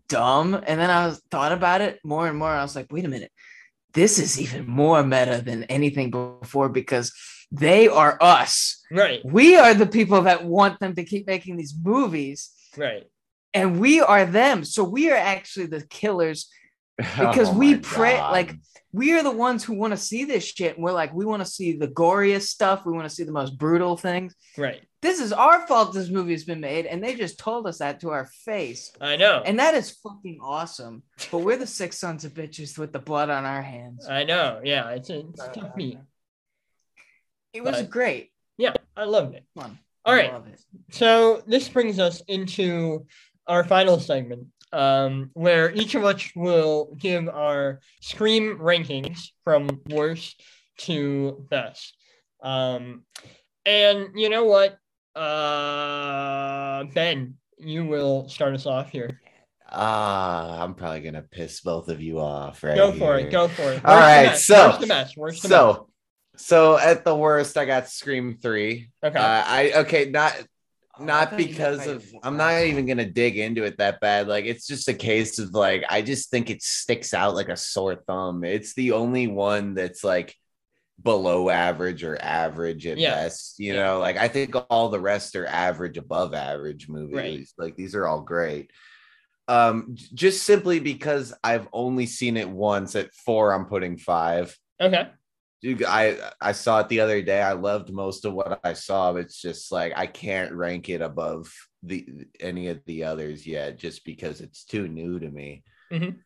dumb. 0.08 0.54
And 0.66 0.80
then 0.80 0.90
I 0.90 1.06
was 1.06 1.22
thought 1.30 1.52
about 1.52 1.80
it 1.80 2.00
more 2.04 2.26
and 2.26 2.38
more. 2.38 2.50
I 2.50 2.62
was 2.62 2.74
like, 2.74 2.86
wait 2.90 3.04
a 3.04 3.08
minute, 3.08 3.32
this 3.92 4.18
is 4.18 4.40
even 4.40 4.66
more 4.66 5.02
meta 5.02 5.42
than 5.44 5.64
anything 5.64 6.10
before 6.10 6.68
because 6.68 7.12
they 7.50 7.86
are 7.88 8.16
us. 8.20 8.82
Right, 8.90 9.20
We 9.24 9.56
are 9.56 9.74
the 9.74 9.86
people 9.86 10.22
that 10.22 10.44
want 10.44 10.80
them 10.80 10.94
to 10.96 11.04
keep 11.04 11.26
making 11.26 11.56
these 11.56 11.74
movies, 11.80 12.50
right. 12.76 13.04
And 13.54 13.78
we 13.80 14.00
are 14.00 14.24
them. 14.24 14.64
So 14.64 14.84
we 14.84 15.10
are 15.10 15.16
actually 15.16 15.66
the 15.66 15.82
killers 15.86 16.48
oh 17.00 17.04
because 17.16 17.48
Oh 17.50 17.58
we 17.58 17.76
pray 17.76 18.16
God. 18.16 18.32
like 18.32 18.54
we 18.92 19.12
are 19.14 19.22
the 19.22 19.30
ones 19.30 19.64
who 19.64 19.72
want 19.74 19.92
to 19.92 19.96
see 19.96 20.24
this 20.24 20.44
shit 20.44 20.74
and 20.76 20.84
we're 20.84 20.92
like 20.92 21.14
we 21.14 21.24
want 21.24 21.42
to 21.42 21.50
see 21.50 21.76
the 21.76 21.88
goriest 21.88 22.48
stuff 22.48 22.84
we 22.84 22.92
want 22.92 23.08
to 23.08 23.14
see 23.14 23.24
the 23.24 23.32
most 23.32 23.56
brutal 23.56 23.96
things 23.96 24.34
Right. 24.58 24.82
this 25.00 25.18
is 25.18 25.32
our 25.32 25.66
fault 25.66 25.94
this 25.94 26.10
movie 26.10 26.32
has 26.32 26.44
been 26.44 26.60
made 26.60 26.84
and 26.84 27.02
they 27.02 27.14
just 27.14 27.38
told 27.38 27.66
us 27.66 27.78
that 27.78 28.00
to 28.00 28.10
our 28.10 28.26
face 28.44 28.92
I 29.00 29.16
know. 29.16 29.42
and 29.42 29.58
that 29.58 29.72
is 29.74 29.90
fucking 29.90 30.40
awesome 30.42 31.02
but 31.30 31.38
we're 31.38 31.56
the 31.56 31.66
six 31.66 31.96
sons 31.96 32.26
of 32.26 32.34
bitches 32.34 32.76
with 32.76 32.92
the 32.92 32.98
blood 32.98 33.30
on 33.30 33.46
our 33.46 33.62
hands 33.62 34.06
I 34.06 34.24
know. 34.24 34.60
Yeah, 34.62 34.90
it's 34.90 35.08
a, 35.08 35.20
it's 35.20 35.40
a 35.42 35.48
tough 35.48 35.64
uh, 35.64 35.74
beat. 35.74 35.98
it 37.54 37.64
was 37.64 37.76
But- 37.76 37.90
great 37.90 38.30
Yeah, 38.58 38.74
I 38.94 39.04
loved 39.04 39.34
it. 39.34 39.44
fun 39.58 39.78
All 40.04 40.12
I 40.12 40.16
right. 40.18 40.32
love 40.32 40.46
it. 40.48 40.60
So 40.90 41.42
this 41.46 41.68
brings 41.70 41.98
us 41.98 42.20
into 42.28 43.06
our 43.52 43.62
final 43.64 44.00
segment, 44.00 44.46
um, 44.72 45.28
where 45.34 45.70
each 45.72 45.94
of 45.94 46.04
us 46.06 46.30
will 46.34 46.96
give 46.98 47.28
our 47.28 47.80
Scream 48.00 48.58
rankings 48.58 49.28
from 49.44 49.68
worst 49.90 50.40
to 50.78 51.44
best. 51.50 51.94
Um, 52.42 53.02
and 53.66 54.08
you 54.14 54.30
know 54.30 54.44
what, 54.46 54.78
uh, 55.14 56.84
Ben, 56.94 57.34
you 57.58 57.84
will 57.84 58.26
start 58.30 58.54
us 58.54 58.64
off 58.64 58.88
here. 58.90 59.20
Ah, 59.70 60.62
I'm 60.62 60.74
probably 60.74 61.02
gonna 61.02 61.22
piss 61.30 61.60
both 61.60 61.88
of 61.88 62.00
you 62.00 62.18
off, 62.20 62.62
right? 62.64 62.74
Go 62.76 62.90
for 62.92 63.18
here. 63.18 63.26
it. 63.26 63.30
Go 63.30 63.48
for 63.48 63.70
it. 63.72 63.84
All 63.84 63.94
Worst 63.94 63.98
to 63.98 64.28
right, 64.28 64.36
so- 64.38 64.66
worst 64.68 64.80
to 64.80 64.86
best. 64.86 65.16
Worst 65.18 65.42
to 65.42 65.48
So, 65.48 65.88
so 66.36 66.78
at 66.78 67.04
the 67.04 67.14
worst, 67.14 67.58
I 67.58 67.66
got 67.66 67.88
Scream 67.88 68.38
Three. 68.40 68.88
Okay. 69.04 69.18
Uh, 69.18 69.44
I 69.46 69.72
okay, 69.82 70.10
not 70.10 70.34
Oh, 70.98 71.04
not 71.04 71.30
thought 71.30 71.40
you 71.40 71.46
got 71.46 71.54
because 71.54 71.86
of 71.86 72.04
I'm 72.22 72.36
not 72.36 72.62
even 72.62 72.86
gonna 72.86 73.06
dig 73.10 73.38
into 73.38 73.64
it 73.64 73.78
that 73.78 74.00
bad. 74.00 74.28
Like 74.28 74.44
it's 74.44 74.66
just 74.66 74.88
a 74.88 74.94
case 74.94 75.38
of 75.38 75.54
like 75.54 75.84
I 75.88 76.02
just 76.02 76.30
think 76.30 76.50
it 76.50 76.62
sticks 76.62 77.14
out 77.14 77.34
like 77.34 77.48
a 77.48 77.56
sore 77.56 77.96
thumb. 77.96 78.44
It's 78.44 78.74
the 78.74 78.92
only 78.92 79.26
one 79.26 79.74
that's 79.74 80.04
like 80.04 80.34
below 81.02 81.48
average 81.48 82.04
or 82.04 82.16
average 82.20 82.86
at 82.86 82.98
Yeah. 82.98 83.14
best. 83.14 83.58
You 83.58 83.72
Yeah. 83.74 83.82
know, 83.84 83.98
like 84.00 84.16
I 84.18 84.28
think 84.28 84.54
all 84.68 84.90
the 84.90 85.00
rest 85.00 85.34
are 85.34 85.46
average, 85.46 85.96
above 85.96 86.34
average 86.34 86.88
movies. 86.88 87.14
Right. 87.16 87.46
Like 87.56 87.76
these 87.76 87.94
are 87.94 88.06
all 88.06 88.20
great. 88.20 88.70
Um, 89.48 89.96
just 90.14 90.44
simply 90.44 90.78
because 90.78 91.34
I've 91.42 91.66
only 91.72 92.06
seen 92.06 92.36
it 92.36 92.48
once 92.48 92.94
at 92.94 93.12
four, 93.14 93.52
I'm 93.52 93.64
putting 93.66 93.96
five. 93.96 94.56
okay. 94.80 95.10
Dude, 95.62 95.84
I 95.84 96.16
I 96.40 96.52
saw 96.52 96.80
it 96.80 96.88
the 96.88 97.00
other 97.00 97.22
day. 97.22 97.40
I 97.40 97.52
loved 97.52 97.92
most 97.92 98.24
of 98.24 98.32
what 98.32 98.60
I 98.64 98.72
saw. 98.72 99.12
But 99.12 99.22
it's 99.22 99.40
just 99.40 99.70
like 99.70 99.92
I 99.96 100.06
can't 100.06 100.52
rank 100.52 100.88
it 100.88 101.00
above 101.00 101.52
the 101.84 102.06
any 102.40 102.68
of 102.68 102.80
the 102.86 103.04
others 103.04 103.46
yet, 103.46 103.78
just 103.78 104.04
because 104.04 104.40
it's 104.40 104.64
too 104.64 104.88
new 104.88 105.20
to 105.20 105.30
me. 105.30 105.62
Mhm. 105.92 106.16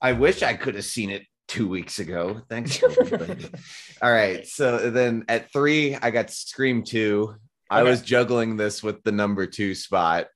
I 0.00 0.12
wish 0.12 0.42
I 0.42 0.54
could 0.54 0.74
have 0.74 0.84
seen 0.84 1.10
it 1.10 1.22
two 1.48 1.68
weeks 1.68 1.98
ago. 1.98 2.40
Thanks. 2.48 2.82
All 4.02 4.10
right. 4.10 4.46
So 4.46 4.90
then 4.90 5.24
at 5.28 5.52
three, 5.52 5.94
I 5.94 6.10
got 6.10 6.30
Scream 6.30 6.82
Two. 6.82 7.36
I 7.70 7.82
was 7.82 8.02
juggling 8.02 8.56
this 8.56 8.82
with 8.82 9.02
the 9.02 9.12
number 9.12 9.46
two 9.46 9.74
spot 9.74 10.26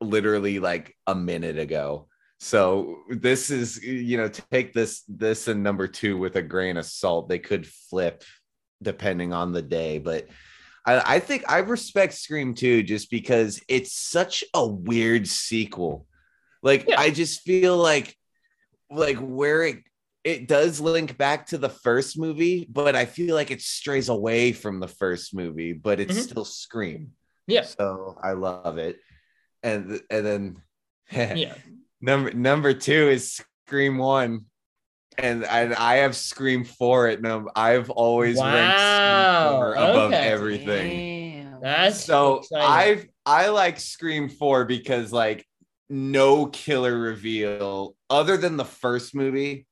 literally 0.00 0.58
like 0.58 0.96
a 1.06 1.14
minute 1.14 1.58
ago. 1.58 2.08
So 2.42 3.04
this 3.08 3.50
is 3.50 3.80
you 3.84 4.16
know 4.16 4.28
take 4.50 4.72
this 4.72 5.04
this 5.06 5.46
and 5.46 5.62
number 5.62 5.86
two 5.86 6.18
with 6.18 6.34
a 6.34 6.42
grain 6.42 6.76
of 6.76 6.84
salt. 6.84 7.28
They 7.28 7.38
could 7.38 7.64
flip 7.64 8.24
depending 8.82 9.32
on 9.32 9.52
the 9.52 9.62
day, 9.62 9.98
but 9.98 10.26
I, 10.84 11.14
I 11.14 11.18
think 11.20 11.44
I 11.48 11.58
respect 11.58 12.14
Scream 12.14 12.54
2 12.54 12.82
just 12.82 13.12
because 13.12 13.62
it's 13.68 13.92
such 13.92 14.42
a 14.54 14.66
weird 14.66 15.28
sequel. 15.28 16.08
Like 16.64 16.88
Yeah. 16.88 16.98
I 16.98 17.10
just 17.10 17.42
feel 17.42 17.76
like 17.76 18.16
like 18.90 19.18
where 19.18 19.62
it 19.62 19.78
it 20.24 20.48
does 20.48 20.80
link 20.80 21.16
back 21.16 21.46
to 21.46 21.58
the 21.58 21.68
first 21.68 22.18
movie, 22.18 22.66
but 22.68 22.96
I 22.96 23.04
feel 23.04 23.36
like 23.36 23.52
it 23.52 23.60
strays 23.62 24.08
away 24.08 24.50
from 24.50 24.80
the 24.80 24.88
first 24.88 25.32
movie, 25.32 25.74
but 25.74 26.00
it's 26.00 26.18
Mhm. 26.18 26.22
still 26.22 26.44
Scream. 26.44 27.12
Yeah. 27.46 27.62
So 27.62 28.18
I 28.20 28.32
love 28.32 28.78
it. 28.78 28.98
And 29.62 30.00
and 30.10 30.26
then 30.26 30.62
Yeah. 31.12 31.54
Number 32.02 32.32
number 32.32 32.74
two 32.74 33.08
is 33.08 33.40
Scream 33.66 33.96
One. 33.96 34.46
And 35.18 35.44
I, 35.44 35.74
I 35.78 35.96
have 35.98 36.16
Scream 36.16 36.64
Four 36.64 37.08
at 37.08 37.20
number. 37.22 37.50
I've 37.54 37.90
always 37.90 38.38
ranked 38.38 38.80
Scream 38.80 39.52
Four 39.52 39.74
above 39.74 40.12
okay. 40.12 40.28
everything. 40.28 41.44
Damn. 41.44 41.60
That's 41.60 42.04
So 42.04 42.38
exciting. 42.38 42.68
I've 42.68 43.06
I 43.24 43.48
like 43.48 43.78
Scream 43.78 44.28
Four 44.28 44.64
because 44.64 45.12
like 45.12 45.46
no 45.88 46.46
killer 46.46 46.96
reveal 46.98 47.94
other 48.08 48.36
than 48.36 48.56
the 48.56 48.64
first 48.64 49.14
movie 49.14 49.66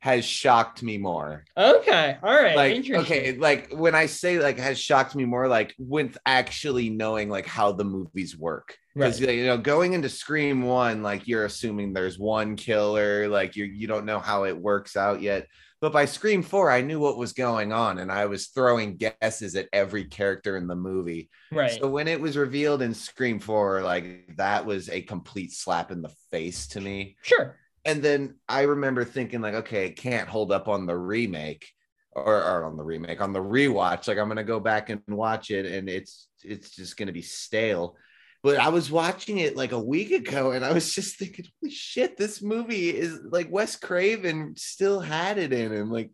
has 0.00 0.24
shocked 0.24 0.82
me 0.82 0.98
more. 0.98 1.44
Okay. 1.56 2.18
All 2.22 2.34
right. 2.34 2.54
Like 2.56 2.74
Interesting. 2.74 3.16
okay, 3.16 3.38
like 3.38 3.72
when 3.72 3.94
I 3.94 4.04
say 4.06 4.38
like 4.38 4.58
has 4.58 4.78
shocked 4.78 5.14
me 5.14 5.24
more, 5.24 5.48
like 5.48 5.74
with 5.78 6.18
actually 6.26 6.90
knowing 6.90 7.30
like 7.30 7.46
how 7.46 7.72
the 7.72 7.84
movies 7.84 8.36
work. 8.36 8.76
Because 8.94 9.20
Right. 9.20 9.36
you 9.36 9.46
know, 9.46 9.58
going 9.58 9.92
into 9.92 10.08
Scream 10.08 10.62
One, 10.62 11.02
like 11.02 11.26
you're 11.26 11.44
assuming 11.44 11.92
there's 11.92 12.18
one 12.18 12.56
killer, 12.56 13.28
like 13.28 13.56
you 13.56 13.64
you 13.64 13.86
don't 13.86 14.06
know 14.06 14.20
how 14.20 14.44
it 14.44 14.56
works 14.56 14.96
out 14.96 15.20
yet. 15.20 15.48
But 15.80 15.92
by 15.92 16.04
Scream 16.06 16.42
Four, 16.42 16.70
I 16.70 16.80
knew 16.80 16.98
what 17.00 17.18
was 17.18 17.32
going 17.32 17.72
on, 17.72 17.98
and 17.98 18.10
I 18.10 18.26
was 18.26 18.46
throwing 18.46 18.96
guesses 18.96 19.54
at 19.56 19.68
every 19.72 20.04
character 20.04 20.56
in 20.56 20.66
the 20.66 20.76
movie. 20.76 21.28
Right. 21.52 21.78
So 21.78 21.88
when 21.88 22.08
it 22.08 22.20
was 22.20 22.36
revealed 22.36 22.80
in 22.82 22.94
Scream 22.94 23.38
4, 23.38 23.82
like 23.82 24.36
that 24.36 24.64
was 24.64 24.88
a 24.88 25.02
complete 25.02 25.52
slap 25.52 25.90
in 25.90 26.00
the 26.00 26.12
face 26.30 26.68
to 26.68 26.80
me. 26.80 27.16
Sure. 27.22 27.58
And 27.84 28.02
then 28.02 28.36
I 28.48 28.62
remember 28.62 29.04
thinking, 29.04 29.42
like, 29.42 29.54
okay, 29.54 29.86
it 29.86 29.96
can't 29.96 30.28
hold 30.28 30.52
up 30.52 30.68
on 30.68 30.86
the 30.86 30.96
remake 30.96 31.68
or, 32.12 32.42
or 32.42 32.64
on 32.64 32.76
the 32.78 32.84
remake, 32.84 33.20
on 33.20 33.32
the 33.34 33.42
rewatch. 33.42 34.08
Like 34.08 34.16
I'm 34.18 34.28
gonna 34.28 34.44
go 34.44 34.60
back 34.60 34.88
and 34.88 35.02
watch 35.08 35.50
it, 35.50 35.66
and 35.66 35.88
it's 35.90 36.28
it's 36.42 36.70
just 36.70 36.96
gonna 36.96 37.12
be 37.12 37.22
stale. 37.22 37.96
But 38.44 38.58
I 38.60 38.68
was 38.68 38.90
watching 38.92 39.38
it 39.38 39.56
like 39.56 39.72
a 39.72 39.80
week 39.80 40.12
ago, 40.12 40.52
and 40.52 40.64
I 40.64 40.72
was 40.72 40.94
just 40.94 41.16
thinking, 41.18 41.46
holy 41.60 41.72
shit, 41.72 42.16
this 42.16 42.42
movie 42.42 42.90
is 42.90 43.18
like 43.30 43.50
Wes 43.50 43.74
Craven 43.74 44.54
still 44.56 45.00
had 45.00 45.38
it 45.38 45.52
in 45.52 45.72
him. 45.72 45.90
Like, 45.90 46.10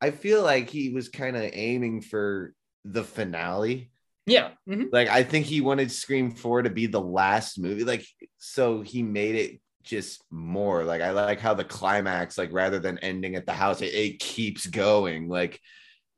I 0.00 0.10
feel 0.10 0.42
like 0.42 0.68
he 0.68 0.90
was 0.90 1.08
kind 1.08 1.36
of 1.36 1.48
aiming 1.52 2.02
for 2.02 2.52
the 2.84 3.04
finale 3.04 3.90
Yeah. 4.26 4.50
mhm. 4.68 4.88
like 4.92 5.08
I 5.08 5.22
think 5.22 5.46
he 5.46 5.60
wanted 5.60 5.90
Scream 5.92 6.30
4 6.32 6.62
to 6.62 6.70
be 6.70 6.86
the 6.86 7.00
last 7.00 7.58
movie. 7.58 7.84
Like 7.84 8.06
so 8.38 8.80
he 8.82 9.02
made 9.02 9.34
it 9.36 9.60
just 9.84 10.22
more. 10.30 10.84
Like 10.84 11.00
I 11.02 11.10
like 11.12 11.40
how 11.40 11.54
the 11.54 11.64
climax, 11.64 12.36
like 12.38 12.52
rather 12.52 12.78
than 12.78 12.98
ending 12.98 13.36
at 13.36 13.46
the 13.46 13.52
house, 13.52 13.82
it, 13.82 13.94
it 13.94 14.18
keeps 14.20 14.66
going. 14.66 15.28
Like 15.28 15.60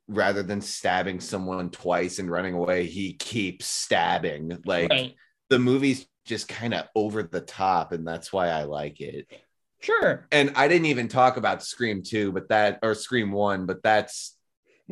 rather 0.07 0.43
than 0.43 0.61
stabbing 0.61 1.19
someone 1.19 1.69
twice 1.69 2.19
and 2.19 2.29
running 2.31 2.53
away, 2.55 2.85
he 2.85 3.13
keeps 3.13 3.65
stabbing. 3.67 4.57
Like 4.65 4.89
Right. 4.89 5.15
The 5.51 5.59
movie's 5.59 6.07
just 6.25 6.47
kind 6.47 6.73
of 6.73 6.85
over 6.95 7.21
the 7.21 7.41
top, 7.41 7.91
and 7.91 8.07
that's 8.07 8.33
why 8.33 8.47
I 8.47 8.63
like 8.63 9.01
it. 9.01 9.27
Sure. 9.81 10.25
And 10.31 10.53
I 10.55 10.67
didn't 10.67 10.85
even 10.87 11.07
talk 11.07 11.37
about 11.37 11.61
Scream 11.63 12.01
2, 12.03 12.31
but 12.31 12.49
that 12.49 12.79
or 12.81 12.95
Scream 12.95 13.31
1, 13.31 13.65
but 13.65 13.83
that's 13.83 14.37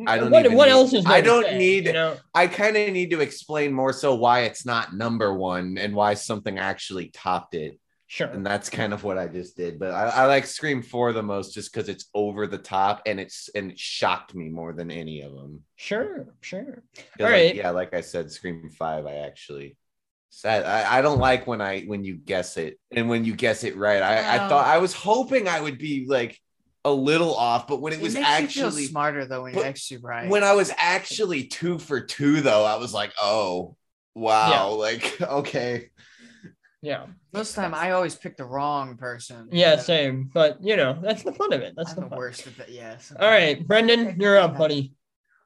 I 0.08 0.18
don't 0.18 0.32
What, 0.32 0.52
what 0.52 0.66
need- 0.66 0.72
else 0.72 0.94
is 0.94 1.06
I 1.06 1.22
don't 1.22 1.44
say, 1.46 1.58
need- 1.58 1.86
You 1.86 1.94
know. 1.94 2.18
I 2.34 2.48
kind 2.48 2.76
of 2.78 2.92
need 2.94 3.12
to 3.12 3.22
explain 3.22 3.72
more 3.74 3.94
so 3.94 4.16
why 4.16 4.42
it's 4.42 4.66
not 4.66 4.94
number 4.96 5.34
one 5.34 5.78
and 5.78 5.94
why 5.96 6.14
something 6.14 6.58
actually 6.60 7.10
topped 7.10 7.54
it. 7.56 7.80
Sure. 8.08 8.28
And 8.28 8.44
that's 8.44 8.72
kind 8.72 8.92
of 8.92 9.04
what 9.04 9.20
I 9.20 9.28
just 9.28 9.56
did. 9.56 9.78
But 9.78 9.92
I, 9.92 10.06
I 10.08 10.26
like 10.26 10.48
Scream 10.48 10.82
4 10.82 11.14
the 11.14 11.22
most 11.22 11.54
just 11.54 11.72
because 11.72 11.90
it's 11.90 12.06
over 12.16 12.48
the 12.48 12.58
top 12.58 13.04
and 13.06 13.20
it's 13.20 13.50
and 13.54 13.72
it 13.72 13.78
shocked 13.78 14.34
me 14.34 14.50
more 14.50 14.74
than 14.74 14.90
any 14.90 15.22
of 15.22 15.32
them. 15.34 15.62
Sure. 15.76 16.34
sure. 16.42 16.82
All 16.98 17.04
like, 17.26 17.32
right. 17.32 17.56
yeah, 17.56 17.70
like 17.70 17.94
I 17.94 18.02
said, 18.02 18.32
Scream 18.32 18.70
5, 18.70 19.06
I 19.06 19.16
actually 19.18 19.78
said 20.30 20.66
I, 20.66 21.00
I 21.00 21.02
don't 21.02 21.20
like 21.20 21.48
when 21.48 21.62
I 21.62 21.82
when 21.82 22.04
you 22.04 22.16
guess 22.16 22.58
it 22.58 22.80
and 22.92 23.10
when 23.10 23.26
you 23.26 23.36
guess 23.36 23.64
it 23.64 23.76
right. 23.76 24.02
I, 24.02 24.36
I 24.36 24.48
thought 24.50 24.68
I 24.68 24.78
was 24.78 24.94
hoping 24.94 25.48
I 25.48 25.60
would 25.60 25.78
be 25.78 26.06
like 26.08 26.40
a 26.86 26.92
little 26.92 27.36
off, 27.36 27.68
but 27.68 27.82
when 27.82 27.94
it 27.94 27.98
It 28.00 28.04
was 28.04 28.14
makes 28.14 28.26
you 28.26 28.48
feel 28.48 28.66
actually 28.68 28.86
smarter 28.86 29.26
though 29.26 29.44
when 29.44 29.54
you're 29.54 29.66
actually 29.66 29.98
right. 29.98 30.30
when 30.30 30.44
I 30.44 30.54
was 30.54 30.72
actually 30.78 31.46
two 31.46 31.78
for 31.80 32.00
two, 32.00 32.42
though, 32.42 32.66
I 32.66 32.78
was 32.78 32.94
like, 32.94 33.14
oh, 33.22 33.76
wow. 34.16 34.74
Like, 34.74 35.20
okay. 35.22 35.90
Yeah. 36.82 37.08
Most 37.34 37.50
of 37.50 37.56
the 37.56 37.62
time, 37.64 37.74
I 37.74 37.92
always 37.92 38.16
pick 38.16 38.38
the 38.38 38.46
wrong 38.46 38.96
person. 38.96 39.50
Yeah. 39.52 39.78
Same. 39.78 40.30
But 40.34 40.64
you 40.64 40.78
know, 40.78 40.98
that's 41.02 41.24
the 41.24 41.34
fun 41.34 41.54
of 41.54 41.62
it. 41.62 41.74
That's 41.76 41.92
I'm 41.92 42.04
the 42.04 42.10
the 42.10 42.16
worst 42.16 42.48
of 42.48 42.60
it. 42.60 42.70
Yes. 42.70 43.12
All 43.18 43.30
right, 43.30 43.66
Brendan, 43.66 44.20
you're 44.20 44.38
up, 44.38 44.58
buddy. 44.58 44.94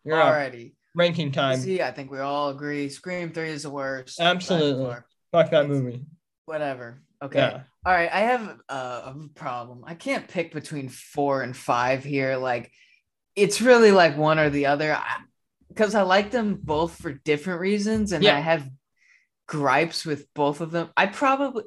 You're 0.05 0.21
up. 0.21 0.53
Ranking 0.95 1.31
time. 1.31 1.59
See, 1.59 1.81
I 1.81 1.91
think 1.91 2.11
we 2.11 2.19
all 2.19 2.49
agree. 2.49 2.89
Scream 2.89 3.31
Three 3.31 3.49
is 3.49 3.63
the 3.63 3.69
worst. 3.69 4.19
Absolutely. 4.19 4.95
Fuck 5.31 5.51
that 5.51 5.67
movie. 5.67 6.05
Whatever. 6.45 7.01
Okay. 7.21 7.39
Yeah. 7.39 7.61
All 7.85 7.93
right. 7.93 8.11
I 8.11 8.19
have 8.19 8.59
a, 8.69 8.73
a 8.73 9.15
problem. 9.33 9.83
I 9.87 9.95
can't 9.95 10.27
pick 10.27 10.53
between 10.53 10.89
four 10.89 11.41
and 11.41 11.55
five 11.55 12.03
here. 12.03 12.35
Like, 12.37 12.71
it's 13.35 13.61
really 13.61 13.91
like 13.91 14.17
one 14.17 14.39
or 14.39 14.49
the 14.49 14.67
other. 14.67 14.97
Because 15.69 15.95
I, 15.95 16.03
like 16.03 16.29
them 16.29 16.59
both 16.61 16.95
for 17.01 17.13
different 17.13 17.61
reasons, 17.61 18.11
and 18.11 18.23
Yeah. 18.23 18.37
I 18.37 18.41
have 18.41 18.69
gripes 19.47 20.05
with 20.05 20.31
both 20.35 20.61
of 20.61 20.69
them. 20.69 20.89
I 20.95 21.07
probably 21.07 21.63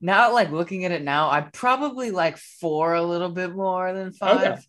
now, 0.00 0.32
like 0.32 0.50
looking 0.50 0.84
at 0.84 0.92
it 0.92 1.02
now, 1.02 1.30
I 1.30 1.42
probably 1.42 2.10
like 2.10 2.38
four 2.38 2.94
a 2.94 3.02
little 3.02 3.30
bit 3.30 3.54
more 3.54 3.92
than 3.92 4.12
five. 4.12 4.40
Okay. 4.40 4.62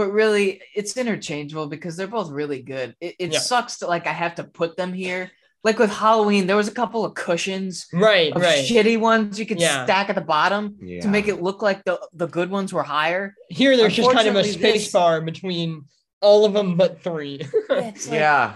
But 0.00 0.12
really, 0.12 0.62
it's 0.74 0.96
interchangeable 0.96 1.66
because 1.66 1.94
they're 1.94 2.06
both 2.06 2.30
really 2.30 2.62
good. 2.62 2.96
It, 3.02 3.16
it 3.18 3.32
Yeah. 3.34 3.38
sucks 3.38 3.80
to 3.80 3.86
like 3.86 4.06
I 4.06 4.12
have 4.12 4.36
to 4.36 4.44
put 4.44 4.78
them 4.78 4.94
here. 4.94 5.30
Like 5.62 5.78
with 5.78 5.90
Halloween, 5.90 6.46
there 6.46 6.56
was 6.56 6.68
a 6.68 6.72
couple 6.72 7.04
of 7.04 7.12
cushions 7.12 7.86
Right. 7.92 8.32
of 8.32 8.40
Right. 8.40 8.64
shitty 8.66 8.98
ones 8.98 9.38
you 9.38 9.44
could 9.44 9.60
Yeah. 9.60 9.84
stack 9.84 10.08
at 10.08 10.14
the 10.14 10.22
bottom 10.22 10.76
Yeah. 10.80 11.02
to 11.02 11.08
make 11.08 11.28
it 11.28 11.42
look 11.42 11.60
like 11.60 11.84
the, 11.84 12.00
the 12.14 12.26
good 12.26 12.48
ones 12.50 12.72
were 12.72 12.82
higher. 12.82 13.34
Here, 13.50 13.76
there's 13.76 13.94
just 13.94 14.10
kind 14.10 14.26
of 14.26 14.36
a 14.36 14.44
space 14.44 14.84
this- 14.84 14.92
bar 14.92 15.20
between 15.20 15.84
all 16.22 16.46
of 16.46 16.54
them 16.54 16.78
but 16.78 17.02
three. 17.02 17.42
It's 17.68 18.08
like- 18.08 18.14
yeah. 18.20 18.54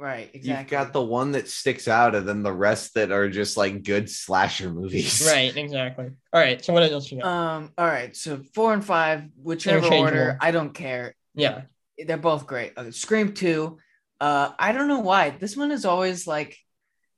Right, 0.00 0.30
exactly. 0.34 0.50
You've 0.62 0.70
got 0.70 0.92
the 0.92 1.02
one 1.02 1.32
that 1.32 1.48
sticks 1.48 1.86
out, 1.88 2.14
and 2.14 2.26
then 2.28 2.42
the 2.42 2.52
rest 2.52 2.94
that 2.94 3.12
are 3.12 3.28
just 3.28 3.56
like 3.56 3.82
good 3.84 4.08
slasher 4.10 4.70
movies. 4.70 5.24
right. 5.32 5.54
Exactly. 5.56 6.06
All 6.32 6.40
right. 6.40 6.64
So 6.64 6.72
what 6.72 6.82
else 6.82 7.10
you 7.12 7.20
got? 7.20 7.26
um. 7.28 7.72
All 7.78 7.86
right, 7.86 8.16
so 8.16 8.40
four 8.54 8.72
and 8.72 8.84
five, 8.84 9.24
whichever 9.36 9.86
order, 9.94 10.36
I 10.40 10.50
don't 10.50 10.72
care. 10.74 11.14
yeah. 11.34 11.62
They're 12.02 12.16
both 12.16 12.46
great. 12.46 12.72
Uh, 12.78 12.90
Scream 12.92 13.34
two. 13.34 13.76
Uh, 14.20 14.52
I 14.58 14.72
don't 14.72 14.88
know 14.88 15.00
why 15.00 15.30
this 15.30 15.54
one 15.56 15.70
is 15.70 15.84
always 15.84 16.26
like. 16.26 16.56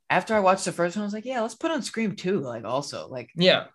After 0.09 0.35
I 0.35 0.41
watched 0.41 0.65
the 0.65 0.71
first 0.73 0.95
one, 0.97 1.03
I 1.03 1.05
was 1.05 1.13
like, 1.13 1.25
"Yeah, 1.25 1.41
let's 1.41 1.55
put 1.55 1.71
on 1.71 1.81
Scream 1.81 2.15
2. 2.15 2.39
Like, 2.41 2.65
also, 2.65 3.07
like, 3.07 3.29
Yeah. 3.35 3.65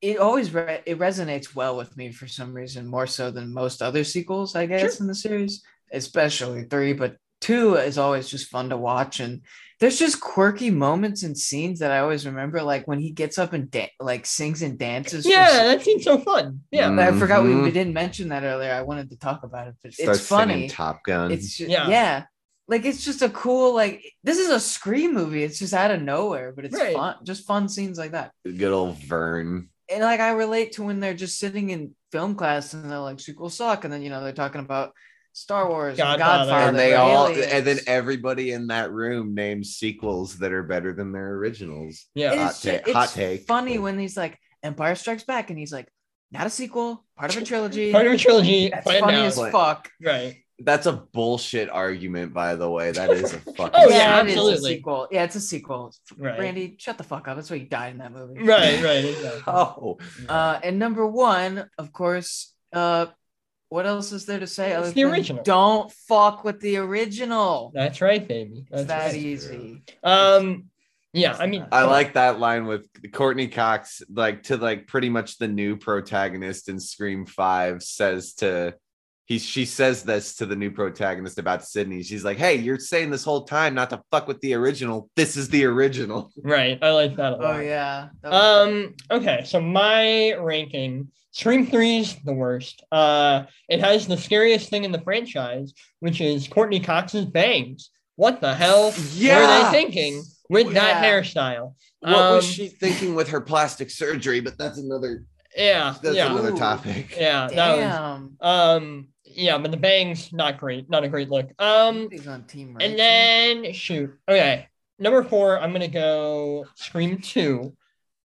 it 0.00 0.18
always 0.18 0.54
re- 0.54 0.80
it 0.86 0.98
resonates 0.98 1.54
well 1.54 1.76
with 1.76 1.94
me 1.96 2.12
for 2.12 2.26
some 2.28 2.54
reason 2.54 2.86
more 2.86 3.06
so 3.08 3.30
than 3.30 3.52
most 3.52 3.82
other 3.82 4.04
sequels 4.04 4.54
i 4.56 4.64
guess 4.66 4.80
Sure. 4.96 5.02
in 5.04 5.06
the 5.08 5.14
series 5.14 5.62
especially 5.92 6.64
three 6.64 6.94
but 6.94 7.16
two 7.40 7.74
is 7.76 7.98
always 7.98 8.28
just 8.28 8.48
fun 8.50 8.68
to 8.70 8.76
watch 8.76 9.20
and 9.20 9.42
there's 9.78 9.98
just 9.98 10.20
quirky 10.20 10.68
moments 10.70 11.22
and 11.22 11.36
scenes 11.38 11.78
that 11.78 11.90
i 11.90 12.00
always 12.00 12.26
remember 12.26 12.62
like 12.62 12.86
when 12.86 12.98
he 12.98 13.10
gets 13.10 13.38
up 13.38 13.52
and 13.54 13.70
da- 13.70 13.90
like 13.98 14.26
sings 14.26 14.60
and 14.62 14.78
dances 14.78 15.24
Yeah. 15.26 15.48
s- 15.48 15.56
That 15.56 15.82
seems 15.82 16.04
so 16.04 16.18
fun. 16.18 16.60
Yeah. 16.70 16.88
Mm. 16.90 16.98
i 17.00 17.18
forgot 17.18 17.42
we, 17.44 17.50
Mhm. 17.50 17.62
we 17.64 17.70
didn't 17.70 17.94
mention 17.94 18.28
that 18.28 18.42
earlier 18.44 18.72
i 18.72 18.82
wanted 18.82 19.08
to 19.10 19.16
talk 19.16 19.42
about 19.42 19.68
it 19.68 19.74
but 19.82 19.94
Starts 19.94 20.20
it's 20.20 20.28
funny 20.28 20.68
Top 20.68 21.02
Gun. 21.04 21.30
it's 21.32 21.56
just, 21.56 21.70
Yeah. 21.70 21.88
yeah. 21.88 22.24
like 22.68 22.84
it's 22.84 23.04
just 23.04 23.22
a 23.22 23.30
cool 23.30 23.74
like 23.74 24.04
this 24.22 24.38
is 24.38 24.50
a 24.50 24.60
scream 24.60 25.14
movie 25.14 25.42
it's 25.44 25.58
just 25.58 25.72
out 25.72 25.90
of 25.90 26.02
nowhere 26.02 26.52
but 26.54 26.64
it's 26.66 26.76
Right. 26.78 26.94
fun 26.94 27.16
just 27.24 27.46
fun 27.46 27.68
scenes 27.68 27.96
like 27.98 28.12
that 28.12 28.32
good 28.44 28.72
old 28.72 28.98
Vern. 28.98 29.70
and 29.90 30.02
like 30.02 30.20
I 30.20 30.32
relate 30.32 30.72
to 30.72 30.82
when 30.82 31.00
they're 31.00 31.14
just 31.14 31.38
sitting 31.38 31.70
in 31.70 31.94
film 32.12 32.34
class 32.34 32.74
and 32.74 32.90
they're 32.90 32.98
like 32.98 33.18
sequels 33.20 33.56
suck, 33.56 33.84
and 33.84 33.92
then 33.92 34.02
you 34.02 34.10
know 34.10 34.20
they're 34.22 34.32
talking 34.32 34.60
about 34.60 34.92
Star 35.32 35.68
Wars, 35.68 35.90
and 35.98 36.18
Godfather. 36.18 36.50
Godfather, 36.50 36.68
and 36.68 36.78
they 36.78 36.94
all, 36.94 37.28
Aliens. 37.28 37.46
and 37.52 37.66
then 37.66 37.78
everybody 37.86 38.52
in 38.52 38.66
that 38.68 38.90
room 38.92 39.34
names 39.34 39.76
sequels 39.76 40.38
that 40.38 40.52
are 40.52 40.62
better 40.62 40.92
than 40.92 41.12
their 41.12 41.34
originals. 41.34 42.06
Yeah. 42.14 42.34
Hot 42.36 42.50
it's, 42.50 42.62
ta- 42.62 42.70
it's 42.70 42.92
hot 42.92 43.08
take. 43.10 43.46
funny 43.46 43.78
when 43.78 43.98
he's 43.98 44.16
like 44.16 44.38
Empire 44.62 44.94
Strikes 44.94 45.24
Back, 45.24 45.50
and 45.50 45.58
he's 45.58 45.72
like 45.72 45.88
not 46.32 46.46
a 46.46 46.50
sequel, 46.50 47.04
part 47.16 47.34
of 47.34 47.42
a 47.42 47.44
trilogy. 47.44 47.92
Part 47.92 48.06
of 48.06 48.12
a 48.12 48.16
trilogy. 48.18 48.68
That's 48.72 48.84
funny 48.84 49.16
out. 49.18 49.26
as 49.26 49.36
But- 49.36 49.52
fuck. 49.52 49.90
Right. 50.02 50.36
That's 50.62 50.84
a 50.84 50.92
bullshit 50.92 51.70
argument, 51.70 52.34
by 52.34 52.54
the 52.54 52.68
way. 52.70 52.92
That 52.92 53.08
is 53.12 53.32
a 53.32 53.38
fucking. 53.56 53.70
Oh, 53.72 53.88
yeah, 53.88 54.20
it 54.20 54.26
is 54.26 54.34
a 54.34 54.38
absolutely. 54.38 54.74
sequel. 54.74 55.08
Yeah, 55.10 55.24
it's 55.24 55.34
a 55.36 55.40
sequel. 55.40 55.94
Right. 56.18 56.38
Randy, 56.38 56.76
shut 56.78 56.98
the 56.98 57.02
fuck 57.04 57.26
up. 57.28 57.36
That's 57.36 57.48
why 57.48 57.56
you 57.56 57.64
died 57.64 57.92
in 57.92 57.98
that 58.00 58.12
movie. 58.12 58.42
Right, 58.42 58.82
right, 58.84 59.04
exactly. 59.06 59.42
Oh, 59.46 59.96
Uh, 60.28 60.60
and 60.62 60.78
number 60.78 61.06
one, 61.06 61.66
of 61.78 61.94
course, 61.94 62.52
uh, 62.74 63.06
what 63.70 63.86
else 63.86 64.10
is 64.10 64.26
there 64.26 64.40
to 64.40 64.46
say? 64.48 64.72
It's 64.72 64.78
other 64.78 64.90
the 64.90 65.04
original. 65.04 65.42
Don't 65.44 65.90
fuck 65.90 66.44
with 66.44 66.60
the 66.60 66.76
original. 66.76 67.70
That's 67.72 68.00
right, 68.00 68.26
baby. 68.26 68.66
It's 68.70 68.70
That's 68.70 68.86
that 68.88 69.06
right. 69.12 69.14
easy. 69.14 69.82
Um, 70.02 70.64
yeah, 71.12 71.36
I 71.38 71.46
mean, 71.46 71.66
I 71.70 71.84
like 71.84 72.14
that 72.14 72.40
line 72.40 72.66
with 72.66 72.88
Courteney 73.12 73.46
Cox, 73.46 74.02
like 74.12 74.42
to 74.44 74.56
like 74.56 74.88
pretty 74.88 75.08
much 75.08 75.38
the 75.38 75.48
new 75.48 75.76
protagonist 75.76 76.68
in 76.68 76.80
Scream 76.80 77.26
Five 77.26 77.82
says 77.84 78.34
to 78.34 78.74
he 79.30 79.38
she 79.38 79.64
says 79.64 80.02
this 80.02 80.34
to 80.34 80.44
the 80.44 80.56
new 80.56 80.72
protagonist 80.72 81.38
about 81.38 81.64
Sidney. 81.64 82.02
She's 82.02 82.24
like, 82.24 82.36
"Hey, 82.36 82.56
you're 82.56 82.80
saying 82.80 83.10
this 83.10 83.22
whole 83.22 83.44
time 83.44 83.74
not 83.74 83.88
to 83.90 84.02
fuck 84.10 84.26
with 84.26 84.40
the 84.40 84.54
original. 84.54 85.08
This 85.14 85.36
is 85.36 85.48
the 85.48 85.64
original." 85.66 86.32
right. 86.42 86.76
I 86.82 86.90
like 86.90 87.14
that 87.14 87.34
a 87.34 87.36
lot. 87.36 87.56
Oh 87.56 87.60
yeah. 87.60 88.08
That 88.22 88.32
was- 88.32 88.68
Um. 88.68 88.94
Okay. 89.08 89.44
So 89.44 89.60
my 89.60 90.34
ranking: 90.34 91.12
Scream 91.30 91.64
Three's 91.64 92.16
the 92.24 92.32
worst. 92.32 92.82
Uh, 92.90 93.44
it 93.68 93.78
has 93.78 94.08
the 94.08 94.16
scariest 94.16 94.68
thing 94.68 94.82
in 94.82 94.90
the 94.90 95.00
franchise, 95.00 95.74
which 96.00 96.20
is 96.20 96.48
Courteney 96.48 96.80
Cox's 96.80 97.24
bangs. 97.24 97.90
What 98.16 98.40
the 98.40 98.52
hell 98.52 98.92
yeah. 99.14 99.36
were 99.36 99.42
Yeah. 99.44 99.70
they 99.70 99.78
thinking 99.78 100.24
with 100.48 100.74
that 100.74 101.04
hairstyle? 101.04 101.74
What 102.00 102.10
was 102.34 102.44
Um, 102.46 102.50
she 102.50 102.66
thinking 102.66 103.14
with 103.14 103.28
her 103.28 103.40
plastic 103.40 103.90
surgery? 103.90 104.40
But 104.40 104.58
that's 104.58 104.78
another 104.78 105.22
Yeah. 105.56 105.94
that's 106.02 106.16
yeah. 106.16 106.32
another 106.32 106.56
topic. 106.56 107.14
Yeah. 107.16 107.46
That 107.46 107.76
was. 107.76 107.84
Damn. 107.84 108.36
Um. 108.40 109.06
Yeah, 109.34 109.58
but 109.58 109.70
the 109.70 109.76
bangs 109.76 110.32
not 110.32 110.58
great. 110.58 110.88
Not 110.90 111.04
a 111.04 111.08
great 111.08 111.28
look. 111.30 111.50
Um. 111.58 112.08
He's 112.10 112.26
on 112.26 112.44
team 112.44 112.76
And 112.80 112.92
Rachel. 112.92 112.96
then 112.96 113.72
shoot. 113.72 114.18
Okay. 114.28 114.68
Number 114.98 115.22
four, 115.22 115.58
I'm 115.58 115.72
gonna 115.72 115.88
go 115.88 116.66
Scream 116.74 117.18
2. 117.20 117.74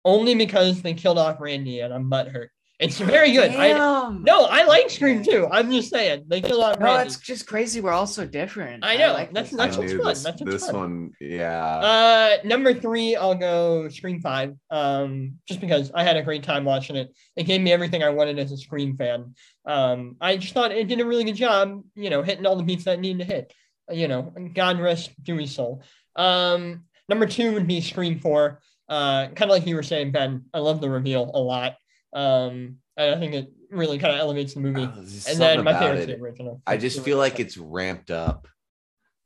Only 0.05 0.35
because 0.35 0.81
they 0.81 0.93
killed 0.93 1.17
off 1.17 1.39
Randy 1.39 1.79
and 1.81 1.93
I'm 1.93 2.09
butthurt. 2.09 2.47
It's 2.81 2.97
very 2.97 3.31
good. 3.31 3.51
I 3.51 3.69
Damn. 3.69 4.23
no, 4.23 4.45
I 4.45 4.63
like 4.63 4.89
Scream 4.89 5.23
too. 5.23 5.47
I'm 5.51 5.71
just 5.71 5.91
saying. 5.91 6.23
They 6.27 6.41
killed 6.41 6.63
off 6.63 6.79
No, 6.79 6.85
Randy. 6.87 7.07
it's 7.07 7.19
just 7.19 7.45
crazy. 7.45 7.79
We're 7.79 7.91
all 7.91 8.07
so 8.07 8.25
different. 8.25 8.83
I 8.83 8.97
know, 8.97 9.13
like 9.13 9.31
that's- 9.33 9.51
this. 9.51 9.57
that's 9.57 9.77
what's 9.77 9.91
fun, 9.93 10.03
this, 10.07 10.23
that's 10.23 10.41
what's 10.41 10.53
this 10.53 10.65
fun. 10.65 10.75
one. 10.75 11.11
Yeah. 11.19 11.63
Uh 11.75 12.37
number 12.43 12.73
three, 12.73 13.15
I'll 13.15 13.35
go 13.35 13.87
Scream 13.89 14.19
5. 14.19 14.55
Um, 14.71 15.35
just 15.47 15.61
because 15.61 15.91
I 15.93 16.03
had 16.03 16.17
a 16.17 16.23
great 16.23 16.41
time 16.43 16.65
watching 16.65 16.95
it. 16.95 17.15
It 17.35 17.43
gave 17.43 17.61
me 17.61 17.71
everything 17.71 18.01
I 18.01 18.09
wanted 18.09 18.39
as 18.39 18.51
a 18.51 18.57
Scream 18.57 18.97
fan. 18.97 19.35
Um, 19.65 20.15
I 20.19 20.37
just 20.37 20.53
thought 20.55 20.71
it 20.71 20.87
did 20.87 20.99
a 20.99 21.05
really 21.05 21.23
good 21.23 21.35
job, 21.35 21.83
you 21.95 22.09
know, 22.09 22.23
hitting 22.23 22.47
all 22.47 22.55
the 22.55 22.63
beats 22.63 22.85
that 22.85 22.95
it 22.97 23.01
needed 23.01 23.19
to 23.19 23.33
hit. 23.33 23.53
You 23.91 24.07
know, 24.07 24.33
God 24.55 24.79
rest 24.79 25.11
Dewey's 25.23 25.53
soul. 25.53 25.83
Um, 26.15 26.85
number 27.09 27.27
two 27.27 27.53
would 27.53 27.67
be 27.67 27.81
Scream 27.81 28.19
4. 28.19 28.59
Uh, 28.89 29.27
kind 29.27 29.43
of 29.43 29.49
like 29.49 29.67
you 29.67 29.75
were 29.75 29.83
saying, 29.83 30.11
Ben. 30.11 30.45
I 30.53 30.59
love 30.59 30.81
the 30.81 30.89
reveal 30.89 31.29
a 31.33 31.39
lot. 31.39 31.75
Um, 32.13 32.77
and 32.97 33.15
I 33.15 33.19
think 33.19 33.33
it 33.33 33.51
really 33.69 33.97
kind 33.97 34.13
of 34.13 34.19
elevates 34.19 34.53
the 34.53 34.59
movie. 34.59 34.83
Oh, 34.83 34.99
and 34.99 35.39
then 35.39 35.63
my 35.63 35.73
favorite 35.73 36.05
favorite's 36.05 36.07
the 36.07 36.23
original. 36.23 36.61
I 36.67 36.77
just 36.77 37.01
feel 37.03 37.17
like 37.17 37.39
it's 37.39 37.57
ramped 37.57 38.11
up. 38.11 38.47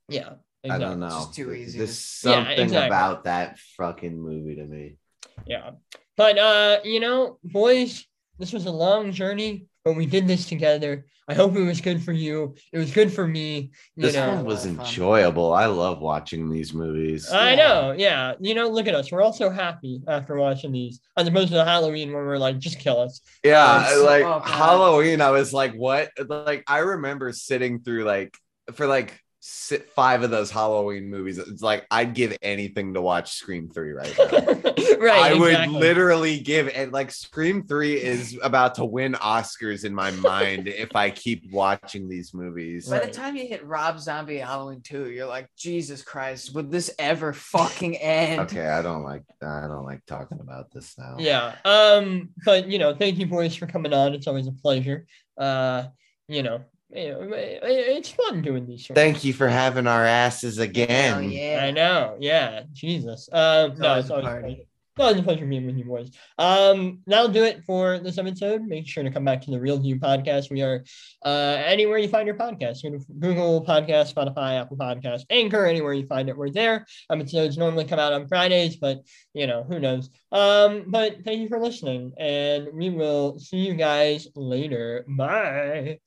yeah. 0.07 0.33
I 0.67 0.79
don't 0.79 0.99
know. 0.99 1.09
just 1.09 1.35
too 1.35 1.53
easy 1.53 1.77
There's 1.77 2.21
to- 2.21 2.29
Yeah, 2.29 2.35
something 2.45 2.59
exactly. 2.63 2.87
about 2.87 3.25
that 3.25 3.59
fucking 3.77 4.19
movie 4.19 4.55
to 4.55 4.65
me. 4.65 4.97
Yeah. 5.45 5.71
But 6.17 6.39
uh, 6.39 6.79
you 6.83 6.99
know, 6.99 7.37
boys, 7.43 8.03
this 8.39 8.51
was 8.51 8.65
a 8.65 8.71
long 8.71 9.11
journey, 9.11 9.67
but 9.85 9.95
we 9.95 10.05
did 10.07 10.27
this 10.27 10.47
together. 10.47 11.05
I 11.27 11.33
hope 11.33 11.55
it 11.55 11.61
was 11.63 11.79
good 11.81 12.03
for 12.03 12.11
you. 12.11 12.55
It 12.73 12.77
was 12.77 12.91
good 12.91 13.11
for 13.13 13.25
me. 13.27 13.71
You 13.95 14.03
This 14.03 14.15
know. 14.15 14.35
one 14.35 14.45
was 14.45 14.65
a 14.65 14.69
lot 14.69 14.71
of 14.71 14.77
fun. 14.77 14.85
enjoyable. 14.87 15.53
I 15.53 15.65
love 15.67 15.99
watching 15.99 16.49
these 16.51 16.73
movies. 16.73 17.31
I 17.31 17.51
Yeah. 17.51 17.55
know, 17.55 17.95
yeah. 17.97 18.33
You 18.39 18.53
know, 18.55 18.67
look 18.69 18.87
at 18.87 18.93
us. 18.95 19.11
We're 19.11 19.21
all 19.21 19.33
so 19.33 19.49
happy 19.49 20.01
after 20.07 20.35
watching 20.35 20.71
these, 20.71 20.99
as 21.17 21.27
opposed 21.27 21.47
to 21.49 21.55
the 21.55 21.65
Halloween 21.65 22.13
when 22.13 22.25
we're 22.25 22.37
like, 22.37 22.59
just 22.59 22.79
kill 22.79 22.99
us. 22.99 23.21
yeah, 23.43 23.77
oh, 23.77 23.81
It's 23.81 23.93
so- 23.93 24.05
like 24.05 24.23
oh, 24.23 24.39
Halloween, 24.39 25.21
I 25.21 25.31
was 25.31 25.53
like, 25.53 25.73
what? 25.73 26.09
Like, 26.27 26.63
I 26.67 26.79
remember 26.79 27.31
sitting 27.31 27.79
through 27.79 28.03
like 28.03 28.35
for 28.73 28.85
like 28.87 29.19
si- 29.45 29.77
five 29.95 30.23
of 30.23 30.31
those 30.31 30.49
Halloween 30.49 31.09
movies. 31.09 31.37
It's 31.37 31.61
like 31.61 31.85
I'd 31.91 32.13
give 32.13 32.35
anything 32.41 32.95
to 32.95 33.01
watch 33.01 33.33
Scream 33.33 33.69
Three 33.69 33.91
right 33.91 34.13
now. 34.17 34.25
right. 34.99 35.31
I 35.31 35.33
would 35.33 35.51
exactly. 35.51 35.79
literally 35.79 36.39
give 36.39 36.67
and 36.69 36.91
like 36.91 37.11
Scream 37.11 37.65
3 37.65 38.01
is 38.01 38.37
about 38.41 38.75
to 38.75 38.85
win 38.85 39.13
Oscars 39.13 39.85
in 39.85 39.93
my 39.93 40.11
mind 40.11 40.67
if 40.67 40.95
I 40.95 41.09
keep 41.11 41.51
watching 41.51 42.09
these 42.09 42.33
movies. 42.33 42.89
By 42.89 42.99
the 42.99 43.11
time 43.11 43.35
you 43.35 43.47
hit 43.47 43.65
Rob 43.65 43.99
Zombie 43.99 44.37
Halloween 44.37 44.81
2, 44.81 45.11
you're 45.11 45.27
like, 45.27 45.49
Jesus 45.55 46.01
Christ, 46.01 46.55
would 46.55 46.71
this 46.71 46.91
ever 46.97 47.33
fucking 47.33 47.97
end? 47.97 48.41
Okay, 48.41 48.67
I 48.67 48.81
don't 48.81 49.03
like 49.03 49.23
I 49.41 49.67
don't 49.67 49.85
like 49.85 50.05
talking 50.05 50.39
about 50.39 50.71
this 50.71 50.97
now. 50.97 51.17
Yeah. 51.19 51.55
Um, 51.65 52.29
but 52.43 52.67
you 52.67 52.79
know, 52.79 52.95
thank 52.95 53.17
you 53.17 53.27
boys 53.27 53.55
for 53.55 53.67
coming 53.67 53.93
on. 53.93 54.13
It's 54.13 54.27
always 54.27 54.47
a 54.47 54.51
pleasure. 54.51 55.05
Uh, 55.37 55.83
you 56.27 56.41
know, 56.41 56.61
you 56.95 57.11
know, 57.11 57.27
it's 57.33 58.09
fun 58.11 58.41
doing 58.41 58.65
these. 58.65 58.81
sorts 58.87 58.91
of 58.91 58.95
Thank 59.03 59.23
you 59.23 59.33
for 59.33 59.47
having 59.47 59.87
our 59.87 60.05
asses 60.05 60.55
Hell 60.57 60.65
again. 60.65 61.29
yeah. 61.31 61.61
I 61.63 61.71
know. 61.71 62.15
Yeah. 62.19 62.63
Jesus. 62.73 63.29
Um, 63.31 63.71
It's 63.71 63.79
no, 63.79 63.99
it's 63.99 64.09
a 64.09 64.13
always 64.13 64.25
a 64.25 64.29
party. 64.29 64.41
pleasure. 64.47 64.61
It's 64.97 65.01
always 65.03 65.19
a 65.19 65.23
pleasure 65.23 65.45
being 65.45 65.65
with 65.65 65.75
you 65.77 65.83
boys. 65.83 66.09
Um, 66.37 66.99
that'll 67.05 67.27
do 67.27 67.43
it 67.43 67.65
for 67.65 67.99
this 67.99 68.17
episode. 68.17 68.61
Make 68.61 68.87
sure 68.87 69.03
to 69.03 69.11
come 69.11 69.25
back 69.25 69.41
to 69.41 69.51
the 69.51 69.59
Real 69.59 69.77
View 69.77 69.99
podcast. 69.99 70.49
We 70.49 70.61
are 70.61 70.85
uh, 71.25 71.61
anywhere 71.65 71.97
you 71.97 72.07
find 72.07 72.25
your 72.25 72.37
podcast. 72.37 72.81
Google 73.19 73.65
Podcast, 73.65 74.13
Spotify, 74.13 74.57
Apple 74.61 74.77
Podcast, 74.77 75.23
Anchor, 75.29 75.65
anywhere 75.65 75.91
you 75.91 76.07
find 76.07 76.29
it, 76.29 76.37
we're 76.37 76.49
there. 76.49 76.85
Episodes 77.11 77.57
normally 77.57 77.83
come 77.83 77.99
out 77.99 78.13
on 78.13 78.25
Fridays, 78.29 78.77
but 78.77 79.01
you 79.33 79.47
know, 79.47 79.63
who 79.63 79.81
knows. 79.81 80.09
Um, 80.31 80.85
but 80.87 81.25
thank 81.25 81.41
you 81.41 81.49
for 81.49 81.59
listening, 81.59 82.13
and 82.17 82.69
we 82.71 82.89
will 82.89 83.37
see 83.37 83.57
you 83.57 83.73
guys 83.73 84.29
later. 84.33 85.03
Bye. 85.09 85.99